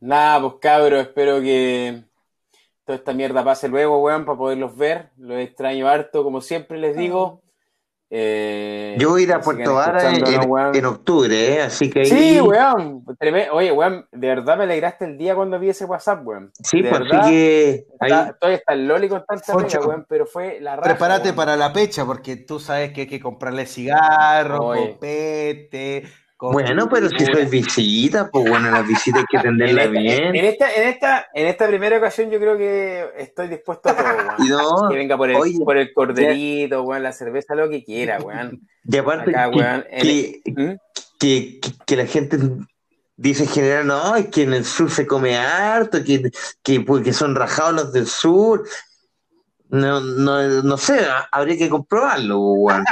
Nada, 0.00 0.40
pues 0.42 0.54
cabro, 0.60 1.00
espero 1.00 1.40
que 1.40 2.04
toda 2.84 2.96
esta 2.98 3.12
mierda 3.12 3.44
pase 3.44 3.68
luego, 3.68 4.02
weón, 4.02 4.24
para 4.24 4.38
poderlos 4.38 4.76
ver. 4.76 5.10
Los 5.16 5.38
extraño 5.38 5.88
harto, 5.88 6.24
como 6.24 6.40
siempre 6.40 6.78
les 6.78 6.96
digo. 6.96 7.42
Eh, 8.14 8.94
Yo 8.98 9.08
voy 9.08 9.22
a 9.22 9.24
ir 9.24 9.32
a 9.32 9.40
Puerto 9.40 9.72
Vara 9.72 10.12
en, 10.74 10.84
octubre, 10.84 11.54
¿eh? 11.54 11.62
así 11.62 11.88
que. 11.88 12.04
Sí, 12.04 12.38
weón. 12.42 13.02
Oye, 13.52 13.72
weón, 13.72 14.06
de 14.12 14.26
verdad 14.26 14.58
me 14.58 14.64
alegraste 14.64 15.06
el 15.06 15.16
día 15.16 15.34
cuando 15.34 15.58
vi 15.58 15.70
ese 15.70 15.86
WhatsApp, 15.86 16.20
weón. 16.22 16.52
Sí, 16.62 16.82
de 16.82 16.90
pues 16.90 17.00
verdad, 17.00 17.24
que. 17.26 17.86
Ahí... 18.00 18.12
Estoy 18.28 18.54
hasta 18.54 18.74
el 18.74 18.86
Loli 18.86 19.08
con 19.08 19.24
tanta 19.24 19.56
pega, 19.56 19.80
weón, 19.80 20.04
pero 20.06 20.26
fue 20.26 20.60
la 20.60 20.76
raza, 20.76 20.90
Prepárate 20.90 21.32
para 21.32 21.56
la 21.56 21.72
pecha, 21.72 22.04
porque 22.04 22.36
tú 22.36 22.60
sabes 22.60 22.92
que 22.92 23.02
hay 23.02 23.06
que 23.06 23.18
comprarle 23.18 23.64
cigarros, 23.64 24.76
copete, 24.76 26.04
bueno, 26.50 26.88
pero 26.88 27.08
si 27.08 27.24
soy 27.24 27.44
visita, 27.44 28.28
pues 28.28 28.48
bueno, 28.48 28.68
las 28.70 28.86
visitas 28.86 29.20
hay 29.20 29.26
que 29.30 29.38
atenderla 29.38 29.86
bien. 29.86 30.34
En 30.34 30.44
esta, 30.44 30.72
en, 30.72 30.88
esta, 30.88 31.26
en 31.32 31.46
esta 31.46 31.68
primera 31.68 31.98
ocasión 31.98 32.30
yo 32.30 32.40
creo 32.40 32.58
que 32.58 33.10
estoy 33.16 33.46
dispuesto 33.46 33.90
a 33.90 33.96
todo, 33.96 34.88
que 34.90 34.96
venga 34.96 35.16
por 35.16 35.30
el, 35.30 35.36
por 35.64 35.76
el 35.76 35.92
corderito, 35.92 36.82
weón, 36.82 37.04
la 37.04 37.12
cerveza, 37.12 37.54
lo 37.54 37.70
que 37.70 37.84
quiera, 37.84 38.18
weón. 38.18 38.60
Y 38.84 38.96
aparte 38.96 39.30
¿Mm? 39.30 40.72
que, 41.20 41.60
que, 41.86 41.96
la 41.96 42.06
gente 42.06 42.38
dice 43.16 43.44
en 43.44 43.48
general, 43.48 43.86
no, 43.86 44.16
es 44.16 44.26
que 44.26 44.42
en 44.42 44.54
el 44.54 44.64
sur 44.64 44.90
se 44.90 45.06
come 45.06 45.36
harto, 45.36 46.02
que, 46.02 46.28
que, 46.64 46.80
pues, 46.80 47.04
que 47.04 47.12
son 47.12 47.36
rajados 47.36 47.74
los 47.74 47.92
del 47.92 48.08
sur. 48.08 48.64
No, 49.68 50.00
no, 50.00 50.62
no 50.62 50.76
sé, 50.76 51.06
habría 51.30 51.56
que 51.56 51.70
comprobarlo, 51.70 52.40
weón. 52.40 52.84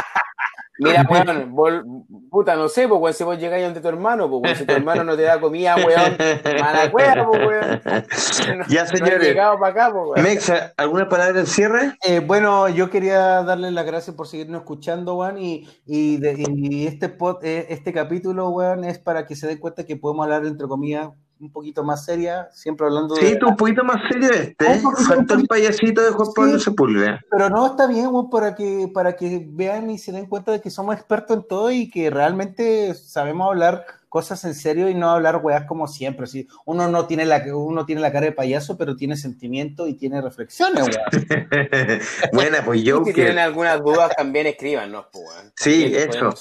Mira, 0.81 1.07
weón, 1.51 2.07
puta, 2.31 2.57
no 2.57 2.69
sé, 2.69 2.89
pues, 2.89 3.17
si 3.17 3.23
vos 3.23 3.39
llegáis 3.39 3.67
ante 3.67 3.81
tu 3.81 3.89
hermano, 3.89 4.31
pues, 4.31 4.59
si 4.59 4.65
tu 4.65 4.73
hermano 4.73 5.05
no 5.05 5.15
te 5.15 5.23
da 5.23 5.39
comida, 5.39 5.77
weón, 5.77 6.17
mala 6.59 6.91
cueva, 6.91 7.27
pues, 7.27 7.47
weón. 7.47 8.63
ya, 8.69 8.87
señores. 8.87 9.23
llegado 9.23 9.59
para 9.59 9.73
acá, 9.73 9.93
pues, 9.93 10.23
Mexa, 10.23 10.73
¿alguna 10.79 11.09
palabra 11.09 11.41
de 11.41 11.47
cierre? 11.47 11.95
Eh, 12.03 12.21
bueno, 12.21 12.69
yo 12.71 12.89
quería 12.89 13.43
darle 13.43 13.71
las 13.71 13.85
gracias 13.85 14.17
por 14.17 14.27
seguirnos 14.27 14.63
escuchando, 14.63 15.17
weón, 15.17 15.39
y, 15.39 15.69
y, 15.87 16.19
y 16.27 16.87
este, 16.87 17.11
pod, 17.11 17.45
eh, 17.45 17.67
este 17.69 17.93
capítulo, 17.93 18.49
weón, 18.49 18.85
es 18.85 18.99
para 18.99 19.27
que 19.27 19.37
se 19.37 19.47
den 19.47 19.59
cuenta 19.59 19.85
que 19.85 19.97
podemos 19.97 20.25
hablar, 20.25 20.47
entre 20.47 20.67
comillas, 20.67 21.11
un 21.41 21.51
poquito 21.51 21.83
más 21.83 22.05
seria, 22.05 22.49
siempre 22.53 22.87
hablando 22.87 23.15
de. 23.15 23.21
Sí, 23.23 23.39
un 23.47 23.57
poquito 23.57 23.83
más 23.83 23.97
serio 24.11 24.31
este. 24.31 24.81
Falta 25.09 25.35
el 25.35 25.47
payasito 25.47 26.03
de 26.03 26.11
Juan 26.11 26.29
Pablo 26.35 26.59
Sepúlveda. 26.59 27.21
Pero 27.31 27.49
no, 27.49 27.67
está 27.67 27.87
bien, 27.87 28.11
para 28.31 28.55
que, 28.55 28.91
para 28.93 29.17
que 29.17 29.47
vean 29.49 29.91
y 29.91 29.99
se 29.99 30.13
den 30.13 30.27
cuenta 30.27 30.53
de 30.53 30.61
que 30.61 30.71
somos 30.71 30.95
expertos 30.95 31.37
en 31.37 31.49
todo 31.49 31.71
y 31.71 31.89
que 31.89 32.11
realmente 32.11 32.95
sabemos 32.95 33.49
hablar 33.49 33.85
cosas 34.11 34.45
en 34.45 34.55
serio 34.55 34.91
y 34.91 34.95
no 34.95 35.09
hablar 35.09 35.41
weas 35.43 35.65
como 35.65 35.89
siempre. 35.89 36.27
¿sí? 36.27 36.47
Uno 36.67 36.89
no 36.89 37.07
tiene 37.07 37.25
la 37.25 37.43
uno 37.55 37.87
tiene 37.87 38.03
la 38.03 38.13
cara 38.13 38.27
de 38.27 38.33
payaso, 38.33 38.77
pero 38.77 38.97
tiene 38.97 39.17
sentimiento 39.17 39.87
y 39.87 39.95
tiene 39.95 40.21
reflexiones, 40.21 40.85
Buena, 42.33 42.63
pues 42.65 42.83
yo. 42.83 43.03
Si 43.05 43.15
tienen 43.15 43.39
algunas 43.39 43.81
dudas, 43.83 44.13
también 44.15 44.47
escríbanos, 44.49 45.07
pues, 45.13 45.25
Sí, 45.55 45.95
eso. 45.95 46.35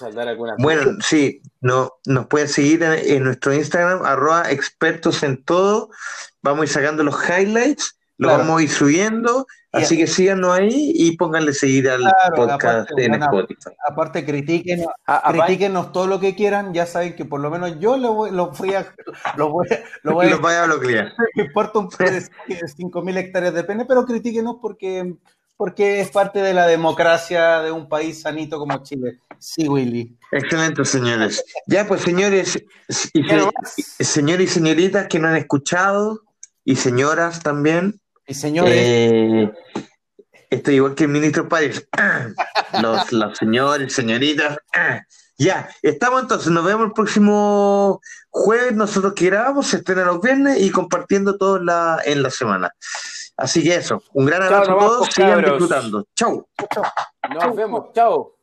Bueno, 0.58 0.98
sí, 1.02 1.42
no, 1.62 1.94
nos 2.06 2.26
pueden 2.26 2.48
seguir 2.48 2.84
en, 2.84 3.24
nuestro 3.24 3.54
Instagram, 3.54 4.04
arroba 4.04 4.52
expertos 4.52 5.22
en 5.24 5.44
todo. 5.44 5.92
Vamos 6.42 6.62
a 6.62 6.64
ir 6.64 6.70
sacando 6.70 7.04
los 7.04 7.16
highlights, 7.24 7.99
lo 8.20 8.28
vamos 8.28 8.60
a 8.60 8.64
ir 8.64 8.70
subiendo 8.70 9.48
Así 9.72 9.98
que 9.98 10.08
síganos 10.08 10.58
ahí 10.58 10.94
y 10.96 11.16
pónganle 11.16 11.54
seguir 11.54 11.90
al 11.90 12.02
podcast 12.36 12.90
en 12.98 13.14
Spotify. 13.16 13.70
Aparte, 13.88 14.26
critíquenos, 14.26 14.88
critíquenos 15.30 15.92
todo 15.92 16.08
lo 16.08 16.20
que 16.20 16.36
quieran. 16.36 16.74
Ya 16.74 16.88
saben 16.88 17.16
que 17.16 17.26
por 17.26 17.40
lo 17.40 17.52
menos 17.52 17.80
yo 17.80 17.96
lo 17.96 18.14
voy, 18.14 18.32
lo 18.32 18.50
voy 18.50 18.74
a. 18.74 18.94
Lo 19.38 19.52
voy, 19.52 19.68
lo 20.02 20.16
voy, 20.16 20.54
a 20.54 20.66
bloquear. 20.66 21.14
Me 21.36 21.44
importa 21.44 21.80
un 21.80 21.90
de 21.90 22.22
5.000 22.22 23.18
hectáreas 23.18 23.54
de 23.54 23.64
pene, 23.64 23.86
pero 23.86 24.06
critíquenos 24.06 24.56
porque, 24.60 25.16
porque 25.56 26.02
es 26.02 26.10
parte 26.10 26.40
de 26.40 26.56
la 26.56 26.66
democracia 26.66 27.62
de 27.62 27.72
un 27.72 27.88
país 27.88 28.22
sanito 28.22 28.58
como 28.58 28.82
Chile. 28.82 29.20
Sí, 29.38 29.68
Willy. 29.68 30.18
Excelente, 30.32 30.84
señores. 30.84 31.44
Ya, 31.68 31.88
pues, 31.88 32.02
señores 32.02 32.58
y, 33.14 33.24
señores 34.04 34.50
y 34.50 34.54
señoritas 34.54 35.08
que 35.08 35.20
nos 35.20 35.30
han 35.30 35.38
escuchado 35.38 36.24
y 36.66 36.76
señoras 36.76 37.44
también. 37.44 38.02
Y 38.30 38.34
señores. 38.36 38.74
Eh, 38.76 39.52
estoy 40.52 40.76
igual 40.76 40.94
que 40.94 41.06
el 41.06 41.10
ministro 41.10 41.50
Páez. 41.50 41.90
los, 42.82 43.12
los 43.12 43.38
señores, 43.38 43.92
señoritas. 43.92 44.58
Ya, 45.40 45.70
estamos 45.82 46.22
entonces, 46.22 46.52
nos 46.52 46.64
vemos 46.64 46.88
el 46.88 46.92
próximo 46.94 48.02
jueves, 48.30 48.74
nosotros 48.74 49.14
que 49.14 49.28
grabamos, 49.28 49.68
se 49.68 49.78
estrena 49.78 50.04
los 50.04 50.22
viernes 50.22 50.62
y 50.62 50.70
compartiendo 50.70 51.38
todo 51.38 51.60
la, 51.60 52.00
en 52.06 52.22
la 52.22 52.30
semana. 52.30 52.72
Así 53.36 53.64
que 53.64 53.76
eso, 53.76 54.04
un 54.14 54.26
gran 54.26 54.44
abrazo 54.44 54.74
a 54.74 54.80
todos, 54.80 55.08
sigan 55.12 55.42
disfrutando. 55.42 56.06
Chau. 56.16 56.48
Nos 57.34 57.56
vemos, 57.56 57.94
chao. 57.94 58.39